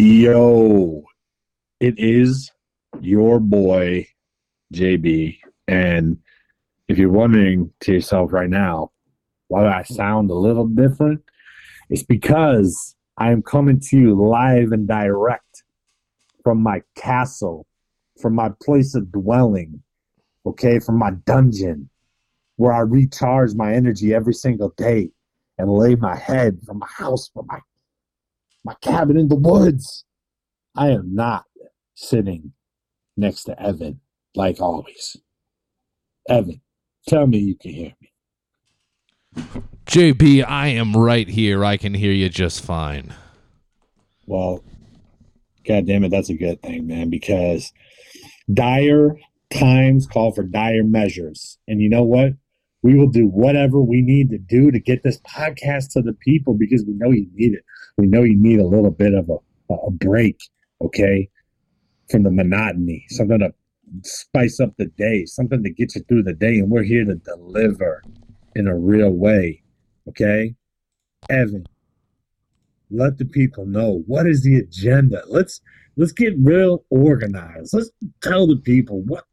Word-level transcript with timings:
Yo, 0.00 1.02
it 1.80 1.98
is 1.98 2.52
your 3.00 3.40
boy 3.40 4.06
JB. 4.72 5.40
And 5.66 6.18
if 6.86 6.98
you're 6.98 7.10
wondering 7.10 7.72
to 7.80 7.94
yourself 7.94 8.32
right 8.32 8.48
now, 8.48 8.92
why 9.48 9.62
do 9.62 9.68
I 9.70 9.82
sound 9.82 10.30
a 10.30 10.34
little 10.34 10.68
different? 10.68 11.20
It's 11.90 12.04
because 12.04 12.94
I 13.16 13.32
am 13.32 13.42
coming 13.42 13.80
to 13.88 13.98
you 13.98 14.14
live 14.14 14.70
and 14.70 14.86
direct 14.86 15.64
from 16.44 16.62
my 16.62 16.82
castle, 16.94 17.66
from 18.22 18.36
my 18.36 18.50
place 18.62 18.94
of 18.94 19.10
dwelling, 19.10 19.82
okay, 20.46 20.78
from 20.78 20.96
my 20.96 21.10
dungeon, 21.26 21.90
where 22.54 22.72
I 22.72 22.82
recharge 22.82 23.52
my 23.56 23.74
energy 23.74 24.14
every 24.14 24.34
single 24.34 24.72
day 24.76 25.10
and 25.58 25.68
lay 25.68 25.96
my 25.96 26.14
head 26.14 26.60
from 26.64 26.78
my 26.78 26.86
house, 26.86 27.30
from 27.34 27.46
my 27.48 27.58
my 28.64 28.74
cabin 28.82 29.18
in 29.18 29.28
the 29.28 29.36
woods. 29.36 30.04
I 30.76 30.90
am 30.90 31.14
not 31.14 31.44
sitting 31.94 32.52
next 33.16 33.44
to 33.44 33.60
Evan 33.60 34.00
like 34.34 34.60
always. 34.60 35.16
Evan, 36.28 36.60
tell 37.06 37.26
me 37.26 37.38
you 37.38 37.56
can 37.56 37.72
hear 37.72 37.92
me. 38.00 38.12
JB, 39.86 40.44
I 40.46 40.68
am 40.68 40.96
right 40.96 41.28
here. 41.28 41.64
I 41.64 41.76
can 41.76 41.94
hear 41.94 42.12
you 42.12 42.28
just 42.28 42.62
fine. 42.62 43.14
Well, 44.26 44.62
God 45.66 45.86
damn 45.86 46.04
it, 46.04 46.10
that's 46.10 46.30
a 46.30 46.34
good 46.34 46.60
thing, 46.62 46.86
man, 46.86 47.10
because 47.10 47.72
dire 48.52 49.16
times 49.50 50.06
call 50.06 50.32
for 50.32 50.42
dire 50.42 50.84
measures. 50.84 51.58
And 51.66 51.80
you 51.80 51.88
know 51.88 52.02
what? 52.02 52.32
We 52.82 52.94
will 52.94 53.08
do 53.08 53.26
whatever 53.26 53.80
we 53.80 54.02
need 54.02 54.30
to 54.30 54.38
do 54.38 54.70
to 54.70 54.78
get 54.78 55.02
this 55.02 55.18
podcast 55.20 55.92
to 55.92 56.02
the 56.02 56.12
people 56.12 56.54
because 56.54 56.84
we 56.86 56.94
know 56.94 57.10
you 57.10 57.26
need 57.34 57.54
it. 57.54 57.64
We 57.98 58.06
know 58.06 58.22
you 58.22 58.40
need 58.40 58.60
a 58.60 58.66
little 58.66 58.92
bit 58.92 59.12
of 59.12 59.28
a, 59.28 59.74
a 59.74 59.90
break, 59.90 60.40
okay, 60.80 61.28
from 62.08 62.22
the 62.22 62.30
monotony, 62.30 63.04
something 63.08 63.40
to 63.40 63.52
spice 64.02 64.60
up 64.60 64.70
the 64.78 64.86
day, 64.86 65.24
something 65.24 65.62
to 65.64 65.70
get 65.70 65.96
you 65.96 66.02
through 66.02 66.22
the 66.22 66.32
day. 66.32 66.60
And 66.60 66.70
we're 66.70 66.84
here 66.84 67.04
to 67.04 67.16
deliver 67.16 68.02
in 68.54 68.68
a 68.68 68.78
real 68.78 69.10
way, 69.10 69.62
okay? 70.08 70.54
Evan, 71.28 71.66
let 72.90 73.18
the 73.18 73.24
people 73.24 73.66
know 73.66 74.04
what 74.06 74.26
is 74.26 74.42
the 74.42 74.56
agenda. 74.56 75.22
Let's 75.26 75.60
let's 75.96 76.12
get 76.12 76.34
real 76.38 76.84
organized. 76.90 77.74
Let's 77.74 77.90
tell 78.22 78.46
the 78.46 78.56
people 78.56 79.02
what 79.02 79.24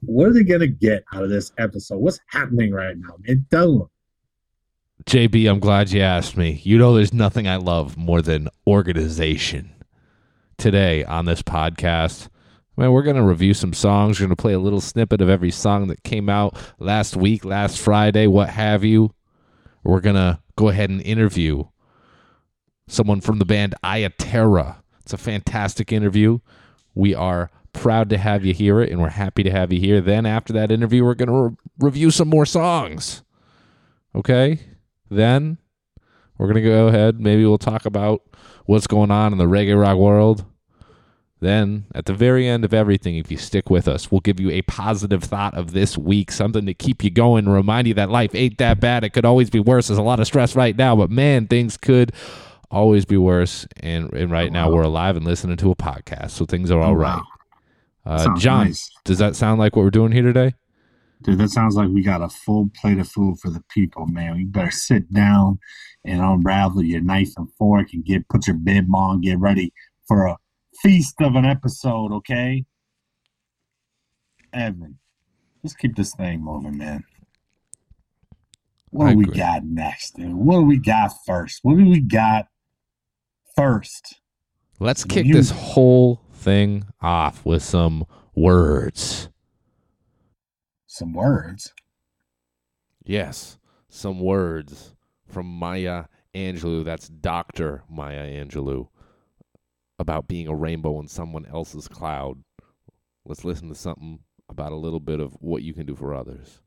what 0.00 0.26
are 0.26 0.32
they 0.32 0.42
gonna 0.42 0.66
get 0.66 1.04
out 1.14 1.22
of 1.22 1.30
this 1.30 1.52
episode? 1.56 1.98
What's 1.98 2.20
happening 2.28 2.72
right 2.72 2.96
now? 2.98 3.14
Man, 3.20 3.46
tell 3.50 3.78
them. 3.78 3.88
JB, 5.04 5.50
I'm 5.50 5.58
glad 5.58 5.90
you 5.90 6.00
asked 6.00 6.36
me. 6.36 6.60
You 6.62 6.78
know, 6.78 6.94
there's 6.94 7.12
nothing 7.12 7.48
I 7.48 7.56
love 7.56 7.96
more 7.96 8.22
than 8.22 8.48
organization. 8.66 9.74
Today 10.58 11.02
on 11.04 11.24
this 11.24 11.42
podcast, 11.42 12.28
man, 12.76 12.92
we're 12.92 13.02
going 13.02 13.16
to 13.16 13.22
review 13.22 13.52
some 13.52 13.72
songs. 13.72 14.20
We're 14.20 14.26
going 14.26 14.36
to 14.36 14.40
play 14.40 14.52
a 14.52 14.60
little 14.60 14.80
snippet 14.80 15.20
of 15.20 15.28
every 15.28 15.50
song 15.50 15.88
that 15.88 16.04
came 16.04 16.28
out 16.28 16.56
last 16.78 17.16
week, 17.16 17.44
last 17.44 17.78
Friday, 17.78 18.28
what 18.28 18.50
have 18.50 18.84
you. 18.84 19.12
We're 19.82 20.00
going 20.00 20.14
to 20.16 20.38
go 20.56 20.68
ahead 20.68 20.90
and 20.90 21.02
interview 21.02 21.64
someone 22.86 23.20
from 23.20 23.40
the 23.40 23.44
band 23.44 23.74
Iya 23.84 24.10
Terra. 24.10 24.84
It's 25.00 25.12
a 25.12 25.18
fantastic 25.18 25.90
interview. 25.90 26.38
We 26.94 27.12
are 27.12 27.50
proud 27.72 28.08
to 28.10 28.18
have 28.18 28.44
you 28.44 28.54
hear 28.54 28.80
it, 28.80 28.90
and 28.90 29.00
we're 29.00 29.08
happy 29.08 29.42
to 29.42 29.50
have 29.50 29.72
you 29.72 29.80
here. 29.80 30.00
Then, 30.00 30.26
after 30.26 30.52
that 30.52 30.70
interview, 30.70 31.04
we're 31.04 31.14
going 31.14 31.28
to 31.28 31.34
re- 31.34 31.56
review 31.80 32.12
some 32.12 32.28
more 32.28 32.46
songs. 32.46 33.24
Okay? 34.14 34.60
Then 35.14 35.58
we're 36.38 36.46
going 36.46 36.62
to 36.62 36.68
go 36.68 36.88
ahead. 36.88 37.20
Maybe 37.20 37.44
we'll 37.44 37.58
talk 37.58 37.86
about 37.86 38.22
what's 38.66 38.86
going 38.86 39.10
on 39.10 39.32
in 39.32 39.38
the 39.38 39.44
reggae 39.44 39.80
rock 39.80 39.96
world. 39.96 40.44
Then, 41.40 41.86
at 41.92 42.06
the 42.06 42.14
very 42.14 42.46
end 42.46 42.64
of 42.64 42.72
everything, 42.72 43.16
if 43.16 43.28
you 43.28 43.36
stick 43.36 43.68
with 43.68 43.88
us, 43.88 44.12
we'll 44.12 44.20
give 44.20 44.38
you 44.38 44.50
a 44.50 44.62
positive 44.62 45.24
thought 45.24 45.54
of 45.54 45.72
this 45.72 45.98
week, 45.98 46.30
something 46.30 46.66
to 46.66 46.74
keep 46.74 47.02
you 47.02 47.10
going, 47.10 47.48
remind 47.48 47.88
you 47.88 47.94
that 47.94 48.10
life 48.10 48.32
ain't 48.32 48.58
that 48.58 48.78
bad. 48.78 49.02
It 49.02 49.10
could 49.10 49.24
always 49.24 49.50
be 49.50 49.58
worse. 49.58 49.88
There's 49.88 49.98
a 49.98 50.02
lot 50.02 50.20
of 50.20 50.28
stress 50.28 50.54
right 50.54 50.76
now, 50.76 50.94
but 50.94 51.10
man, 51.10 51.48
things 51.48 51.76
could 51.76 52.12
always 52.70 53.04
be 53.04 53.16
worse. 53.16 53.66
And, 53.80 54.12
and 54.12 54.30
right 54.30 54.52
now, 54.52 54.70
we're 54.70 54.82
alive 54.82 55.16
and 55.16 55.24
listening 55.26 55.56
to 55.56 55.72
a 55.72 55.74
podcast, 55.74 56.30
so 56.30 56.46
things 56.46 56.70
are 56.70 56.80
all 56.80 56.94
right. 56.94 57.22
Uh, 58.06 58.36
John, 58.36 58.68
nice. 58.68 58.88
does 59.04 59.18
that 59.18 59.34
sound 59.34 59.58
like 59.58 59.74
what 59.74 59.82
we're 59.82 59.90
doing 59.90 60.12
here 60.12 60.22
today? 60.22 60.54
Dude, 61.22 61.38
that 61.38 61.50
sounds 61.50 61.76
like 61.76 61.88
we 61.88 62.02
got 62.02 62.22
a 62.22 62.28
full 62.28 62.68
plate 62.80 62.98
of 62.98 63.08
food 63.08 63.38
for 63.38 63.50
the 63.50 63.62
people, 63.70 64.06
man. 64.06 64.36
You 64.36 64.46
better 64.46 64.72
sit 64.72 65.12
down 65.12 65.58
and 66.04 66.20
unravel 66.20 66.82
your 66.82 67.00
knife 67.00 67.32
and 67.36 67.52
fork 67.54 67.92
and 67.92 68.04
get 68.04 68.28
put 68.28 68.46
your 68.46 68.56
bib 68.56 68.92
on, 68.94 69.20
get 69.20 69.38
ready 69.38 69.72
for 70.08 70.26
a 70.26 70.36
feast 70.82 71.20
of 71.20 71.36
an 71.36 71.44
episode, 71.44 72.12
okay? 72.12 72.64
Evan, 74.52 74.98
let's 75.62 75.76
keep 75.76 75.94
this 75.94 76.14
thing 76.14 76.42
moving, 76.42 76.76
man. 76.76 77.04
What 78.90 79.10
do 79.10 79.16
we 79.16 79.24
got 79.24 79.64
next, 79.64 80.16
dude? 80.16 80.34
What 80.34 80.56
do 80.56 80.62
we 80.64 80.78
got 80.78 81.12
first? 81.24 81.60
What 81.62 81.78
do 81.78 81.88
we 81.88 82.00
got 82.00 82.48
first? 83.56 84.20
Let's 84.80 85.04
kick 85.04 85.24
music. 85.24 85.38
this 85.38 85.50
whole 85.50 86.20
thing 86.34 86.84
off 87.00 87.44
with 87.46 87.62
some 87.62 88.04
words. 88.34 89.28
Some 90.92 91.14
words. 91.14 91.72
Yes, 93.02 93.56
some 93.88 94.20
words 94.20 94.94
from 95.26 95.46
Maya 95.46 96.04
Angelou. 96.34 96.84
That's 96.84 97.08
Dr. 97.08 97.82
Maya 97.88 98.44
Angelou 98.44 98.88
about 99.98 100.28
being 100.28 100.48
a 100.48 100.54
rainbow 100.54 101.00
in 101.00 101.08
someone 101.08 101.46
else's 101.46 101.88
cloud. 101.88 102.42
Let's 103.24 103.42
listen 103.42 103.70
to 103.70 103.74
something 103.74 104.18
about 104.50 104.72
a 104.72 104.76
little 104.76 105.00
bit 105.00 105.18
of 105.18 105.32
what 105.40 105.62
you 105.62 105.72
can 105.72 105.86
do 105.86 105.94
for 105.94 106.12
others. 106.12 106.60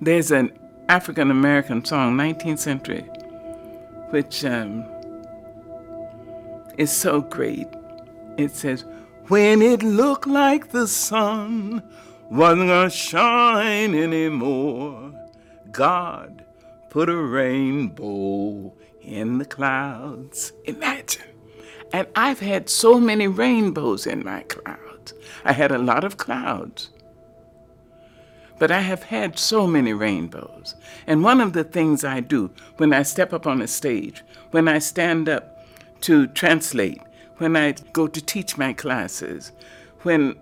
There's 0.00 0.30
an 0.30 0.56
African 0.88 1.32
American 1.32 1.84
song, 1.84 2.16
19th 2.16 2.60
century, 2.60 3.02
which 4.10 4.44
um, 4.44 4.84
is 6.76 6.92
so 6.92 7.20
great. 7.20 7.66
It 8.36 8.52
says, 8.54 8.84
When 9.28 9.60
it 9.60 9.82
looked 9.82 10.26
like 10.26 10.70
the 10.70 10.86
sun 10.86 11.82
wasn't 12.30 12.68
gonna 12.68 12.88
shine 12.88 13.94
anymore, 13.94 15.12
God 15.70 16.46
put 16.88 17.10
a 17.10 17.16
rainbow 17.16 18.72
in 19.02 19.36
the 19.36 19.44
clouds. 19.44 20.54
Imagine. 20.64 21.26
And 21.92 22.06
I've 22.16 22.40
had 22.40 22.70
so 22.70 22.98
many 22.98 23.28
rainbows 23.28 24.06
in 24.06 24.24
my 24.24 24.44
clouds. 24.44 25.12
I 25.44 25.52
had 25.52 25.72
a 25.72 25.78
lot 25.78 26.04
of 26.04 26.16
clouds. 26.16 26.88
But 28.58 28.70
I 28.70 28.80
have 28.80 29.04
had 29.04 29.38
so 29.38 29.66
many 29.66 29.92
rainbows. 29.92 30.74
And 31.06 31.22
one 31.22 31.42
of 31.42 31.52
the 31.52 31.64
things 31.64 32.02
I 32.02 32.20
do 32.20 32.50
when 32.78 32.94
I 32.94 33.02
step 33.02 33.34
up 33.34 33.46
on 33.46 33.60
a 33.60 33.68
stage, 33.68 34.24
when 34.52 34.68
I 34.68 34.78
stand 34.78 35.28
up 35.28 35.66
to 36.02 36.26
translate, 36.28 37.02
when 37.38 37.56
I 37.56 37.72
go 37.92 38.06
to 38.06 38.20
teach 38.20 38.56
my 38.58 38.72
classes, 38.72 39.52
when 40.02 40.36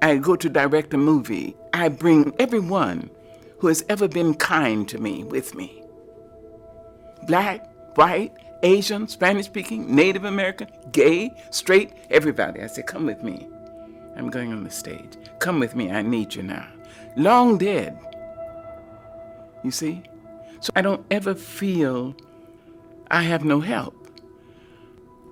I 0.00 0.16
go 0.16 0.36
to 0.36 0.48
direct 0.48 0.94
a 0.94 0.98
movie, 0.98 1.56
I 1.72 1.88
bring 1.88 2.32
everyone 2.38 3.10
who 3.58 3.68
has 3.68 3.84
ever 3.88 4.08
been 4.08 4.34
kind 4.34 4.88
to 4.88 4.98
me 4.98 5.24
with 5.24 5.54
me. 5.54 5.82
Black, 7.26 7.68
white, 7.96 8.32
Asian, 8.62 9.08
Spanish 9.08 9.46
speaking, 9.46 9.94
Native 9.94 10.24
American, 10.24 10.68
gay, 10.92 11.30
straight, 11.50 11.92
everybody. 12.10 12.60
I 12.60 12.66
say, 12.66 12.82
come 12.82 13.06
with 13.06 13.22
me. 13.22 13.48
I'm 14.16 14.30
going 14.30 14.52
on 14.52 14.64
the 14.64 14.70
stage. 14.70 15.16
Come 15.38 15.58
with 15.58 15.74
me, 15.74 15.90
I 15.90 16.02
need 16.02 16.34
you 16.34 16.42
now. 16.42 16.68
Long 17.16 17.58
dead. 17.58 17.98
You 19.64 19.70
see? 19.70 20.02
So 20.60 20.72
I 20.76 20.82
don't 20.82 21.04
ever 21.10 21.34
feel 21.34 22.14
I 23.10 23.22
have 23.22 23.44
no 23.44 23.60
help. 23.60 24.01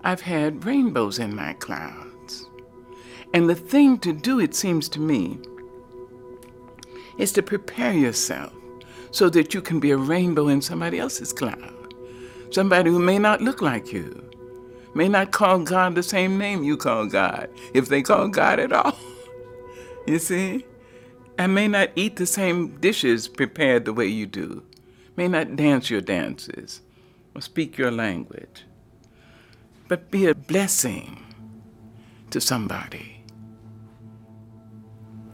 I've 0.03 0.23
had 0.23 0.65
rainbows 0.65 1.19
in 1.19 1.35
my 1.35 1.53
clouds. 1.55 2.47
And 3.35 3.49
the 3.49 3.55
thing 3.55 3.99
to 3.99 4.13
do, 4.13 4.41
it 4.41 4.55
seems 4.55 4.89
to 4.91 5.01
me, 5.01 5.39
is 7.19 7.33
to 7.33 7.43
prepare 7.43 7.93
yourself 7.93 8.53
so 9.11 9.29
that 9.31 9.53
you 9.53 9.61
can 9.61 9.79
be 9.79 9.91
a 9.91 9.97
rainbow 9.97 10.49
in 10.49 10.63
somebody 10.63 10.99
else's 10.99 11.33
cloud. 11.33 11.95
Somebody 12.51 12.91
who 12.91 12.99
may 12.99 13.19
not 13.19 13.43
look 13.43 13.61
like 13.61 13.93
you, 13.93 14.29
may 14.95 15.09
not 15.09 15.33
call 15.33 15.61
God 15.61 15.95
the 15.95 16.03
same 16.03 16.39
name 16.39 16.65
you 16.65 16.77
call 16.77 17.07
God, 17.07 17.49
if 17.75 17.89
they 17.89 18.03
call 18.03 18.29
God 18.29 18.59
at 18.59 18.73
all. 18.73 18.97
You 20.07 20.19
see? 20.19 20.65
And 21.39 21.55
may 21.55 21.69
not 21.69 21.91
eat 21.95 22.17
the 22.17 22.27
same 22.27 22.81
dishes 22.81 23.29
prepared 23.29 23.85
the 23.85 23.93
way 23.93 24.07
you 24.07 24.27
do, 24.27 24.65
may 25.17 25.29
not 25.29 25.57
dance 25.57 25.91
your 25.91 26.01
dances 26.01 26.81
or 27.35 27.43
speak 27.43 27.79
your 27.79 27.91
language, 27.91 28.65
but 29.91 30.09
be 30.09 30.27
a 30.27 30.35
blessing 30.37 31.21
to 32.31 32.41
somebody. 32.41 33.25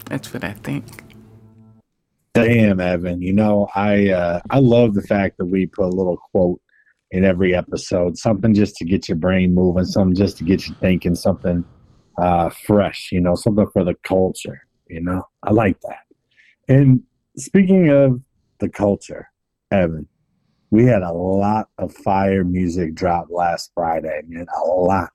That's 0.05 0.33
what 0.33 0.43
I 0.43 0.53
think. 0.53 0.83
Damn, 2.33 2.79
Evan. 2.79 3.21
You 3.21 3.33
know, 3.33 3.67
I 3.75 4.09
uh, 4.09 4.39
I 4.49 4.57
love 4.57 4.95
the 4.95 5.03
fact 5.03 5.37
that 5.37 5.45
we 5.45 5.67
put 5.67 5.85
a 5.85 5.95
little 5.95 6.17
quote 6.31 6.59
in 7.11 7.23
every 7.23 7.53
episode. 7.53 8.17
Something 8.17 8.55
just 8.55 8.75
to 8.77 8.85
get 8.85 9.07
your 9.07 9.17
brain 9.17 9.53
moving, 9.53 9.85
something 9.85 10.15
just 10.15 10.37
to 10.39 10.43
get 10.43 10.67
you 10.67 10.73
thinking, 10.81 11.13
something 11.13 11.63
uh, 12.19 12.49
fresh, 12.49 13.09
you 13.11 13.21
know, 13.21 13.35
something 13.35 13.67
for 13.71 13.83
the 13.83 13.95
culture, 14.03 14.65
you 14.87 15.01
know. 15.01 15.21
I 15.43 15.51
like 15.51 15.79
that. 15.81 15.99
And 16.67 17.03
speaking 17.37 17.89
of 17.89 18.19
the 18.59 18.69
culture, 18.69 19.29
Evan, 19.69 20.07
we 20.69 20.85
had 20.85 21.01
a 21.01 21.11
lot 21.11 21.69
of 21.77 21.93
fire 21.93 22.43
music 22.43 22.93
drop 22.93 23.27
last 23.29 23.71
Friday, 23.73 24.21
man, 24.27 24.47
a 24.63 24.67
lot. 24.67 25.09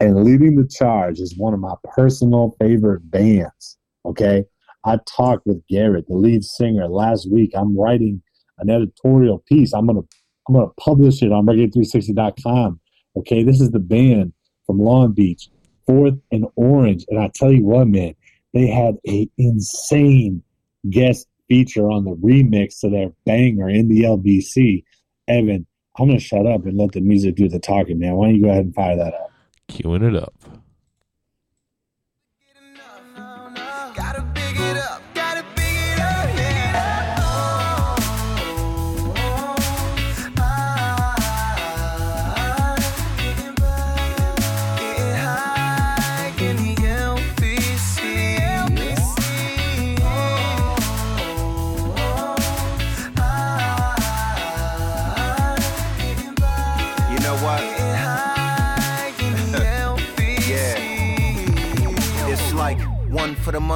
And 0.00 0.24
leading 0.24 0.56
the 0.56 0.66
charge 0.66 1.18
is 1.18 1.36
one 1.36 1.54
of 1.54 1.60
my 1.60 1.74
personal 1.94 2.56
favorite 2.60 3.10
bands. 3.10 3.78
Okay. 4.04 4.44
I 4.84 4.98
talked 5.06 5.46
with 5.46 5.62
Garrett, 5.68 6.08
the 6.08 6.16
lead 6.16 6.42
singer, 6.42 6.88
last 6.88 7.30
week. 7.30 7.52
I'm 7.54 7.78
writing 7.78 8.22
an 8.58 8.70
editorial 8.70 9.44
piece. 9.46 9.72
I'm 9.74 9.86
gonna 9.86 10.00
I'm 10.48 10.54
gonna 10.54 10.70
publish 10.78 11.22
it 11.22 11.32
on 11.32 11.46
reggae360.com. 11.46 12.80
Okay, 13.16 13.42
this 13.42 13.60
is 13.60 13.70
the 13.70 13.78
band 13.78 14.32
from 14.66 14.78
Long 14.78 15.12
Beach, 15.12 15.48
Fourth 15.86 16.14
and 16.32 16.46
Orange. 16.56 17.04
And 17.08 17.18
I 17.18 17.30
tell 17.34 17.52
you 17.52 17.64
what, 17.64 17.88
man, 17.88 18.14
they 18.54 18.66
had 18.68 18.96
a 19.06 19.28
insane 19.36 20.42
guest 20.88 21.28
feature 21.50 21.90
on 21.90 22.04
the 22.04 22.14
remix 22.16 22.78
to 22.80 22.88
their 22.88 23.10
banger 23.26 23.68
in 23.68 23.88
the 23.88 24.04
LBC. 24.04 24.84
Evan, 25.28 25.66
I'm 25.98 26.06
gonna 26.06 26.20
shut 26.20 26.46
up 26.46 26.64
and 26.64 26.78
let 26.78 26.92
the 26.92 27.00
music 27.00 27.34
do 27.34 27.48
the 27.48 27.58
talking, 27.58 27.98
man. 27.98 28.14
Why 28.14 28.28
don't 28.28 28.36
you 28.36 28.42
go 28.42 28.50
ahead 28.50 28.64
and 28.66 28.74
fire 28.74 28.96
that 28.96 29.12
up? 29.12 29.32
Queuing 29.68 30.08
it 30.08 30.16
up. 30.16 30.32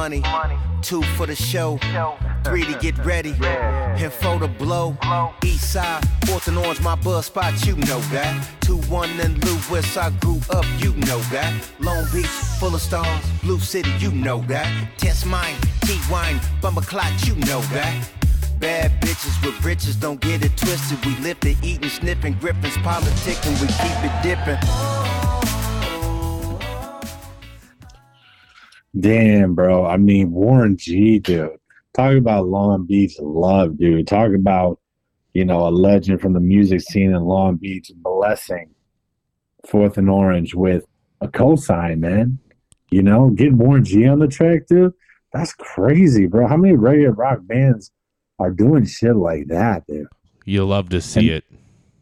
Money, 0.09 0.23
two 0.83 1.01
for 1.17 1.25
the 1.25 1.35
show, 1.35 1.79
three 2.43 2.63
to 2.63 2.77
get 2.79 2.95
ready, 3.03 3.33
and 3.41 4.13
four 4.13 4.37
to 4.37 4.47
blow. 4.47 4.95
East 5.43 5.73
side, 5.73 6.03
and 6.47 6.57
orange, 6.59 6.79
my 6.81 6.95
buzz 6.95 7.25
spot, 7.25 7.65
you 7.65 7.75
know 7.89 7.99
that. 8.13 8.47
Two 8.61 8.77
one 8.81 9.09
and 9.19 9.33
Lewis, 9.43 9.97
I 9.97 10.11
grew 10.21 10.39
up, 10.51 10.65
you 10.77 10.93
know 11.07 11.19
that. 11.33 11.51
Long 11.79 12.05
Beach, 12.13 12.27
full 12.59 12.75
of 12.75 12.81
stars, 12.81 13.25
Blue 13.41 13.59
City, 13.59 13.89
you 13.97 14.11
know 14.11 14.41
that. 14.41 14.69
Test 14.97 15.25
mine, 15.25 15.55
T 15.85 15.99
wine, 16.11 16.39
bumper 16.61 16.81
clot, 16.81 17.11
you 17.27 17.35
know 17.49 17.61
that. 17.73 18.07
Bad 18.59 19.01
bitches 19.01 19.43
with 19.43 19.65
riches, 19.65 19.95
don't 19.95 20.21
get 20.21 20.45
it 20.45 20.55
twisted. 20.55 21.03
We 21.03 21.15
live 21.17 21.39
to 21.39 21.55
eating, 21.63 21.89
sniffing, 21.89 22.33
grippings, 22.33 22.77
politicking, 22.77 23.59
we 23.59 23.67
keep 23.81 23.97
it 24.05 24.15
dipping. 24.21 25.04
Damn, 28.99 29.55
bro. 29.55 29.85
I 29.85 29.97
mean, 29.97 30.31
Warren 30.31 30.77
G, 30.77 31.19
dude. 31.19 31.49
Talk 31.93 32.15
about 32.15 32.47
Long 32.47 32.85
Beach 32.85 33.15
love, 33.19 33.77
dude. 33.77 34.07
Talk 34.07 34.31
about, 34.33 34.79
you 35.33 35.45
know, 35.45 35.67
a 35.67 35.69
legend 35.69 36.21
from 36.21 36.33
the 36.33 36.39
music 36.39 36.81
scene 36.81 37.13
in 37.13 37.23
Long 37.23 37.55
Beach 37.57 37.91
blessing 37.95 38.69
Fourth 39.67 39.97
and 39.97 40.09
Orange 40.09 40.53
with 40.55 40.85
a 41.21 41.27
cosign, 41.27 41.99
man. 41.99 42.39
You 42.91 43.01
know, 43.01 43.29
getting 43.31 43.57
Warren 43.57 43.83
G 43.83 44.07
on 44.07 44.19
the 44.19 44.27
track, 44.27 44.67
dude. 44.67 44.93
That's 45.33 45.53
crazy, 45.53 46.27
bro. 46.27 46.47
How 46.47 46.55
many 46.57 46.75
reggae 46.75 47.15
rock 47.15 47.39
bands 47.43 47.91
are 48.39 48.51
doing 48.51 48.85
shit 48.85 49.15
like 49.15 49.47
that, 49.47 49.85
dude? 49.87 50.07
You 50.45 50.65
love 50.65 50.89
to 50.89 51.01
see 51.01 51.29
And- 51.31 51.37
it. 51.37 51.43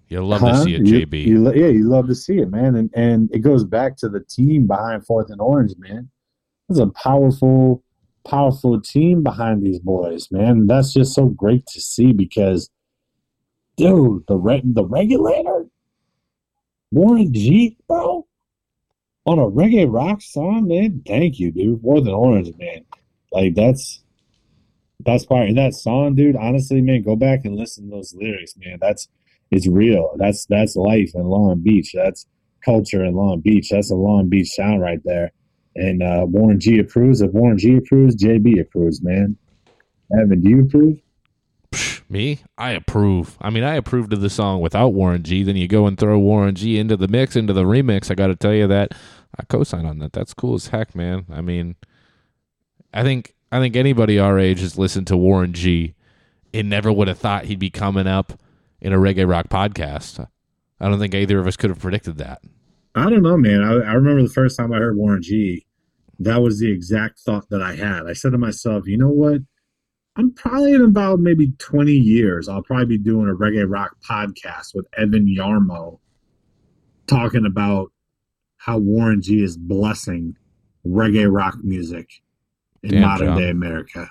You 0.09 0.23
love 0.23 0.41
to 0.41 0.55
see 0.63 0.75
it, 0.75 0.83
JB. 0.83 1.25
You, 1.25 1.51
yeah, 1.55 1.69
you 1.69 1.89
love 1.89 2.05
to 2.07 2.13
see 2.13 2.37
it, 2.37 2.51
man. 2.51 2.75
And 2.75 2.91
and 2.93 3.31
it 3.33 3.39
goes 3.39 3.63
back 3.63 3.97
to 3.97 4.09
the 4.09 4.19
team 4.19 4.67
behind 4.67 5.07
Fourth 5.07 5.31
and 5.31 5.41
Orange, 5.41 5.73
man. 5.79 6.07
There's 6.73 6.87
a 6.87 6.91
powerful, 6.91 7.83
powerful 8.25 8.81
team 8.81 9.21
behind 9.21 9.61
these 9.61 9.77
boys, 9.77 10.31
man. 10.31 10.65
That's 10.65 10.91
just 10.91 11.13
so 11.13 11.27
great 11.27 11.67
to 11.67 11.79
see 11.79 12.13
because, 12.13 12.67
dude, 13.77 14.23
the 14.27 14.37
re- 14.37 14.63
the 14.63 14.83
regulator, 14.83 15.67
Warren 16.91 17.31
G, 17.31 17.77
bro, 17.87 18.25
on 19.27 19.37
a 19.37 19.43
reggae 19.43 19.85
rock 19.87 20.23
song, 20.23 20.67
man. 20.67 21.03
Thank 21.05 21.39
you, 21.39 21.51
dude. 21.51 21.81
Fourth 21.81 22.05
and 22.05 22.09
Orange, 22.09 22.51
man. 22.57 22.85
Like 23.31 23.53
that's 23.53 24.03
that's 25.05 25.27
part 25.27 25.49
of 25.49 25.55
that 25.55 25.75
song, 25.75 26.15
dude. 26.15 26.35
Honestly, 26.35 26.81
man, 26.81 27.03
go 27.03 27.15
back 27.15 27.41
and 27.45 27.55
listen 27.55 27.87
to 27.87 27.97
those 27.97 28.15
lyrics, 28.19 28.55
man. 28.57 28.79
That's 28.81 29.07
it's 29.51 29.67
real. 29.67 30.15
That's 30.17 30.47
that's 30.47 30.75
life 30.75 31.11
in 31.13 31.25
Long 31.25 31.61
Beach. 31.61 31.91
That's 31.93 32.25
culture 32.65 33.05
in 33.05 33.13
Long 33.13 33.41
Beach. 33.41 33.69
That's 33.69 33.91
a 33.91 33.95
Long 33.95 34.27
Beach 34.27 34.49
sound 34.49 34.81
right 34.81 35.01
there. 35.05 35.33
And 35.75 36.03
uh, 36.03 36.25
Warren 36.27 36.59
G 36.59 36.79
approves. 36.79 37.21
If 37.21 37.31
Warren 37.31 37.57
G 37.57 37.77
approves, 37.77 38.15
JB 38.15 38.61
approves, 38.61 39.01
man. 39.01 39.37
Evan, 40.11 40.41
do 40.41 40.49
you 40.49 40.61
approve? 40.61 40.99
Me? 42.09 42.41
I 42.57 42.71
approve. 42.71 43.37
I 43.41 43.49
mean, 43.49 43.63
I 43.63 43.75
approved 43.75 44.13
of 44.13 44.21
the 44.21 44.29
song 44.29 44.61
without 44.61 44.89
Warren 44.89 45.23
G. 45.23 45.41
Then 45.41 45.55
you 45.55 45.67
go 45.67 45.87
and 45.87 45.97
throw 45.97 46.19
Warren 46.19 46.53
G 46.53 46.77
into 46.77 46.95
the 46.95 47.07
mix, 47.07 47.35
into 47.35 47.53
the 47.53 47.63
remix. 47.63 48.11
I 48.11 48.15
got 48.15 48.27
to 48.27 48.35
tell 48.35 48.53
you 48.53 48.67
that 48.67 48.91
I 49.39 49.43
co-sign 49.45 49.85
on 49.85 49.97
that. 49.99 50.13
That's 50.13 50.33
cool 50.33 50.55
as 50.55 50.67
heck, 50.67 50.93
man. 50.93 51.25
I 51.31 51.41
mean, 51.41 51.75
I 52.93 53.01
think 53.01 53.33
I 53.51 53.59
think 53.59 53.75
anybody 53.75 54.19
our 54.19 54.37
age 54.37 54.59
has 54.59 54.77
listened 54.77 55.07
to 55.07 55.17
Warren 55.17 55.53
G. 55.53 55.95
and 56.53 56.69
never 56.69 56.91
would 56.91 57.07
have 57.07 57.17
thought 57.17 57.45
he'd 57.45 57.59
be 57.59 57.71
coming 57.71 58.05
up 58.05 58.33
in 58.79 58.93
a 58.93 58.97
reggae 58.97 59.27
rock 59.27 59.49
podcast. 59.49 60.27
I 60.79 60.89
don't 60.89 60.99
think 60.99 61.15
either 61.15 61.39
of 61.39 61.47
us 61.47 61.57
could 61.57 61.69
have 61.69 61.79
predicted 61.79 62.17
that. 62.17 62.41
I 62.95 63.09
don't 63.09 63.23
know, 63.23 63.37
man. 63.37 63.61
I, 63.61 63.71
I 63.73 63.93
remember 63.93 64.21
the 64.23 64.29
first 64.33 64.57
time 64.57 64.71
I 64.73 64.77
heard 64.77 64.95
Warren 64.97 65.21
G. 65.21 65.65
That 66.19 66.41
was 66.41 66.59
the 66.59 66.71
exact 66.71 67.19
thought 67.19 67.49
that 67.49 67.61
I 67.61 67.75
had. 67.75 68.05
I 68.07 68.13
said 68.13 68.31
to 68.33 68.37
myself, 68.37 68.87
you 68.87 68.97
know 68.97 69.09
what? 69.09 69.41
I'm 70.15 70.31
probably 70.33 70.73
in 70.73 70.81
about 70.81 71.19
maybe 71.19 71.53
20 71.57 71.91
years. 71.91 72.47
I'll 72.47 72.61
probably 72.61 72.85
be 72.85 72.97
doing 72.99 73.27
a 73.27 73.33
reggae 73.33 73.65
rock 73.67 73.95
podcast 74.07 74.75
with 74.75 74.85
Evan 74.95 75.25
Yarmo 75.25 75.99
talking 77.07 77.45
about 77.47 77.91
how 78.57 78.77
Warren 78.77 79.21
G 79.21 79.43
is 79.43 79.57
blessing 79.57 80.37
reggae 80.85 81.31
rock 81.31 81.57
music 81.63 82.09
in 82.83 82.91
Damn, 82.91 83.01
modern 83.01 83.27
John. 83.29 83.37
day 83.37 83.49
America. 83.49 84.07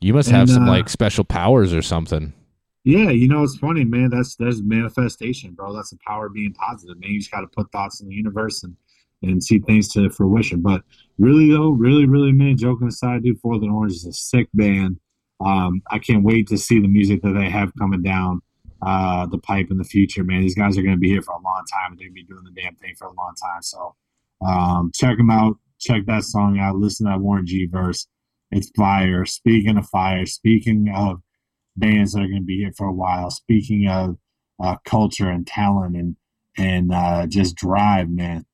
You 0.00 0.12
must 0.12 0.28
have 0.28 0.42
And, 0.42 0.50
some 0.50 0.68
uh, 0.68 0.72
like 0.72 0.88
special 0.90 1.24
powers 1.24 1.72
or 1.72 1.82
something. 1.82 2.34
Yeah, 2.88 3.10
you 3.10 3.28
know, 3.28 3.42
it's 3.42 3.58
funny, 3.58 3.84
man. 3.84 4.08
That's 4.08 4.34
that's 4.36 4.62
manifestation, 4.62 5.52
bro. 5.52 5.74
That's 5.74 5.90
the 5.90 5.98
power 6.06 6.28
of 6.28 6.32
being 6.32 6.54
positive, 6.54 6.98
man. 6.98 7.10
You 7.10 7.18
just 7.18 7.30
got 7.30 7.42
to 7.42 7.46
put 7.46 7.70
thoughts 7.70 8.00
in 8.00 8.08
the 8.08 8.14
universe 8.14 8.62
and 8.62 8.74
and 9.20 9.44
see 9.44 9.58
things 9.58 9.92
to 9.92 10.08
fruition. 10.08 10.62
But 10.62 10.84
really, 11.18 11.50
though, 11.50 11.68
really, 11.68 12.06
really, 12.06 12.32
man, 12.32 12.56
joking 12.56 12.88
aside, 12.88 13.24
dude, 13.24 13.40
Fourth 13.40 13.60
and 13.60 13.70
Orange 13.70 13.92
is 13.92 14.06
a 14.06 14.12
sick 14.14 14.48
band. 14.54 14.98
Um, 15.38 15.82
I 15.90 15.98
can't 15.98 16.24
wait 16.24 16.48
to 16.48 16.56
see 16.56 16.80
the 16.80 16.88
music 16.88 17.20
that 17.24 17.34
they 17.34 17.50
have 17.50 17.72
coming 17.78 18.00
down 18.00 18.40
uh, 18.80 19.26
the 19.26 19.36
pipe 19.36 19.66
in 19.70 19.76
the 19.76 19.84
future, 19.84 20.24
man. 20.24 20.40
These 20.40 20.54
guys 20.54 20.78
are 20.78 20.82
going 20.82 20.94
to 20.94 20.98
be 20.98 21.10
here 21.10 21.20
for 21.20 21.34
a 21.34 21.42
long 21.42 21.64
time. 21.70 21.92
And 21.92 21.98
they're 21.98 22.08
going 22.08 22.14
to 22.16 22.22
be 22.22 22.24
doing 22.24 22.44
the 22.44 22.58
damn 22.58 22.74
thing 22.76 22.94
for 22.96 23.08
a 23.08 23.12
long 23.12 23.34
time. 23.34 23.60
So 23.60 23.96
um, 24.40 24.92
check 24.94 25.18
them 25.18 25.28
out. 25.28 25.58
Check 25.78 26.06
that 26.06 26.24
song 26.24 26.58
out. 26.58 26.76
Listen 26.76 27.04
to 27.04 27.12
that 27.12 27.20
Warren 27.20 27.44
G 27.44 27.66
verse. 27.66 28.06
It's 28.50 28.70
fire. 28.74 29.26
Speaking 29.26 29.76
of 29.76 29.86
fire, 29.90 30.24
speaking 30.24 30.90
of 30.96 31.20
bands 31.78 32.12
that 32.12 32.20
are 32.20 32.28
going 32.28 32.42
to 32.42 32.46
be 32.46 32.58
here 32.58 32.72
for 32.76 32.86
a 32.86 32.92
while. 32.92 33.30
Speaking 33.30 33.88
of 33.88 34.16
uh, 34.62 34.76
culture 34.84 35.28
and 35.28 35.46
talent 35.46 35.96
and 35.96 36.16
and 36.56 36.92
uh, 36.92 37.26
just 37.28 37.54
drive, 37.54 38.10
man. 38.10 38.44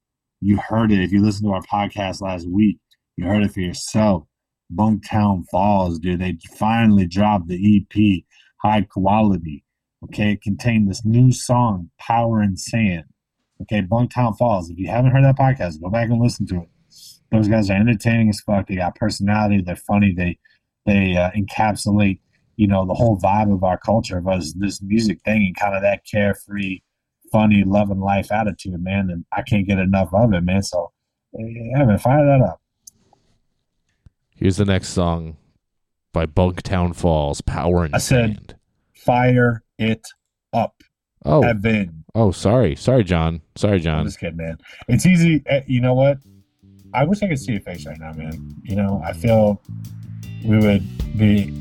You 0.40 0.58
heard 0.58 0.92
it 0.92 1.00
if 1.00 1.10
you 1.10 1.22
listened 1.22 1.48
to 1.48 1.54
our 1.54 1.62
podcast 1.62 2.20
last 2.20 2.46
week. 2.46 2.78
You 3.16 3.24
heard 3.26 3.42
it 3.42 3.52
for 3.52 3.60
yourself. 3.60 4.24
Bunktown 4.72 5.44
Falls, 5.50 5.98
dude. 5.98 6.20
They 6.20 6.36
finally 6.56 7.06
dropped 7.06 7.48
the 7.48 7.78
EP, 7.78 8.24
High 8.62 8.82
Quality. 8.82 9.64
Okay, 10.04 10.32
it 10.32 10.42
contained 10.42 10.90
this 10.90 11.04
new 11.04 11.32
song, 11.32 11.90
Power 11.98 12.40
and 12.40 12.60
Sand. 12.60 13.04
Okay, 13.62 13.80
Bunktown 13.80 14.36
Falls. 14.36 14.68
If 14.68 14.78
you 14.78 14.88
haven't 14.88 15.12
heard 15.12 15.24
that 15.24 15.38
podcast, 15.38 15.80
go 15.80 15.88
back 15.88 16.10
and 16.10 16.20
listen 16.20 16.46
to 16.48 16.56
it. 16.56 16.68
Those 17.32 17.48
guys 17.48 17.70
are 17.70 17.76
entertaining 17.76 18.28
as 18.28 18.40
fuck. 18.40 18.66
They 18.66 18.76
got 18.76 18.96
personality. 18.96 19.62
They're 19.62 19.76
funny. 19.76 20.12
They 20.12 20.38
they 20.86 21.16
uh, 21.16 21.30
encapsulate 21.30 22.20
you 22.56 22.66
know 22.68 22.86
the 22.86 22.94
whole 22.94 23.18
vibe 23.20 23.52
of 23.52 23.62
our 23.64 23.78
culture 23.78 24.20
was 24.20 24.54
this 24.54 24.80
music 24.82 25.20
thing 25.24 25.42
and 25.42 25.56
kind 25.56 25.74
of 25.74 25.82
that 25.82 26.04
carefree 26.10 26.80
funny 27.32 27.64
loving 27.64 28.00
life 28.00 28.30
attitude 28.30 28.80
man 28.82 29.10
and 29.10 29.24
i 29.32 29.42
can't 29.42 29.66
get 29.66 29.78
enough 29.78 30.08
of 30.12 30.32
it 30.32 30.42
man 30.42 30.62
so 30.62 30.92
man 31.34 31.98
fire 31.98 32.24
that 32.26 32.40
up 32.44 32.60
Here's 34.36 34.56
the 34.56 34.64
next 34.64 34.88
song 34.88 35.36
by 36.12 36.26
Bunktown 36.26 36.94
Falls, 36.94 37.40
Power 37.40 37.84
and 37.84 37.94
I 37.94 37.98
said- 37.98 38.34
Sand. 38.36 38.54
fire 38.94 39.62
it 39.78 40.06
up 40.52 40.74
Oh, 41.24 41.42
Evan. 41.42 42.04
oh, 42.14 42.30
sorry, 42.32 42.76
sorry, 42.76 43.02
John. 43.04 43.40
Sorry, 43.56 43.80
john 43.80 44.00
I'm 44.00 44.06
just 44.06 44.20
kidding, 44.20 44.36
man. 44.36 44.58
It's 44.88 45.06
easy. 45.06 45.42
eh, 45.46 45.62
You 45.66 45.80
know 45.80 45.94
what? 45.94 46.18
I 46.92 47.04
wish 47.04 47.22
I 47.22 47.28
could 47.28 47.38
see 47.38 47.52
your 47.52 47.60
face 47.62 47.86
right 47.86 47.98
now, 47.98 48.12
man. 48.12 48.54
You 48.62 48.76
know, 48.76 49.00
I 49.04 49.12
feel 49.14 49.62
we 50.44 50.58
would 50.58 51.16
be 51.18 51.52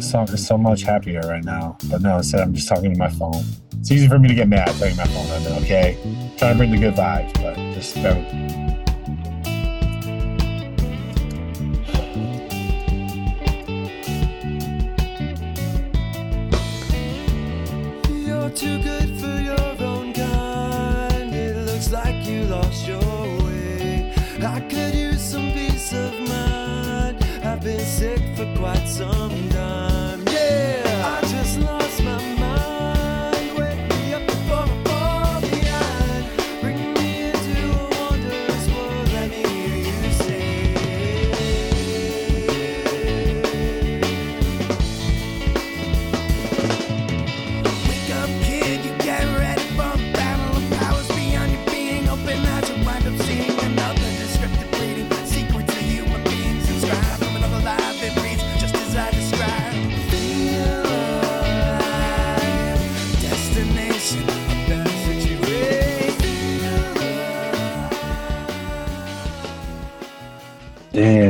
so, 0.00 0.26
so 0.26 0.58
much 0.58 0.82
happier 0.82 1.20
right 1.20 1.44
now. 1.44 1.76
But 1.90 2.02
no, 2.02 2.18
instead, 2.18 2.40
I'm 2.40 2.54
just 2.54 2.68
talking 2.68 2.92
to 2.92 2.98
my 2.98 3.08
phone. 3.08 3.42
It's 3.80 3.90
easy 3.90 4.08
for 4.08 4.18
me 4.18 4.28
to 4.28 4.34
get 4.34 4.48
mad 4.48 4.66
talking 4.66 4.90
to 4.90 4.96
my 4.96 5.06
phone, 5.06 5.62
okay? 5.62 5.96
Trying 6.36 6.52
to 6.52 6.58
bring 6.58 6.70
the 6.70 6.78
good 6.78 6.94
vibes, 6.94 7.32
but 7.42 7.56
just 7.74 7.94
bear 7.96 8.14
with 8.14 8.32
me. 8.34 8.66
You're 18.26 18.50
too 18.50 18.82
good 18.82 18.87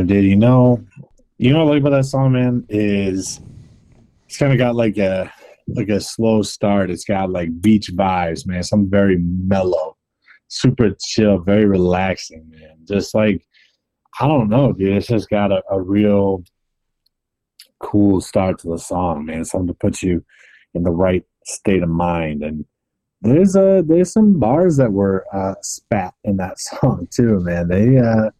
Dude. 0.08 0.24
You 0.24 0.36
know, 0.36 0.82
you 1.36 1.52
know 1.52 1.66
what 1.66 1.72
I 1.72 1.74
like 1.74 1.80
about 1.82 1.90
that 1.90 2.04
song, 2.06 2.32
man, 2.32 2.64
is 2.70 3.42
it's 4.24 4.38
kind 4.38 4.52
of 4.52 4.58
got 4.58 4.74
like 4.74 4.96
a 4.96 5.30
like 5.66 5.90
a 5.90 6.00
slow 6.00 6.40
start. 6.40 6.90
It's 6.90 7.04
got 7.04 7.28
like 7.28 7.60
beach 7.60 7.92
vibes, 7.94 8.46
man. 8.46 8.62
Some 8.62 8.88
very 8.88 9.18
mellow, 9.18 9.98
super 10.46 10.96
chill, 10.98 11.40
very 11.40 11.66
relaxing, 11.66 12.48
man. 12.48 12.78
Just 12.84 13.14
like 13.14 13.46
I 14.18 14.26
don't 14.26 14.48
know, 14.48 14.72
dude. 14.72 14.96
It's 14.96 15.08
just 15.08 15.28
got 15.28 15.52
a, 15.52 15.62
a 15.70 15.78
real 15.78 16.42
cool 17.78 18.22
start 18.22 18.60
to 18.60 18.70
the 18.70 18.78
song, 18.78 19.26
man. 19.26 19.44
Something 19.44 19.68
to 19.68 19.74
put 19.74 20.00
you 20.00 20.24
in 20.72 20.84
the 20.84 20.90
right 20.90 21.24
state 21.44 21.82
of 21.82 21.90
mind. 21.90 22.42
And 22.42 22.64
there's 23.20 23.56
a 23.56 23.84
there's 23.86 24.10
some 24.14 24.40
bars 24.40 24.78
that 24.78 24.90
were 24.90 25.26
uh, 25.34 25.56
spat 25.60 26.14
in 26.24 26.38
that 26.38 26.58
song 26.58 27.08
too, 27.10 27.40
man. 27.40 27.68
They 27.68 27.98
uh 27.98 28.30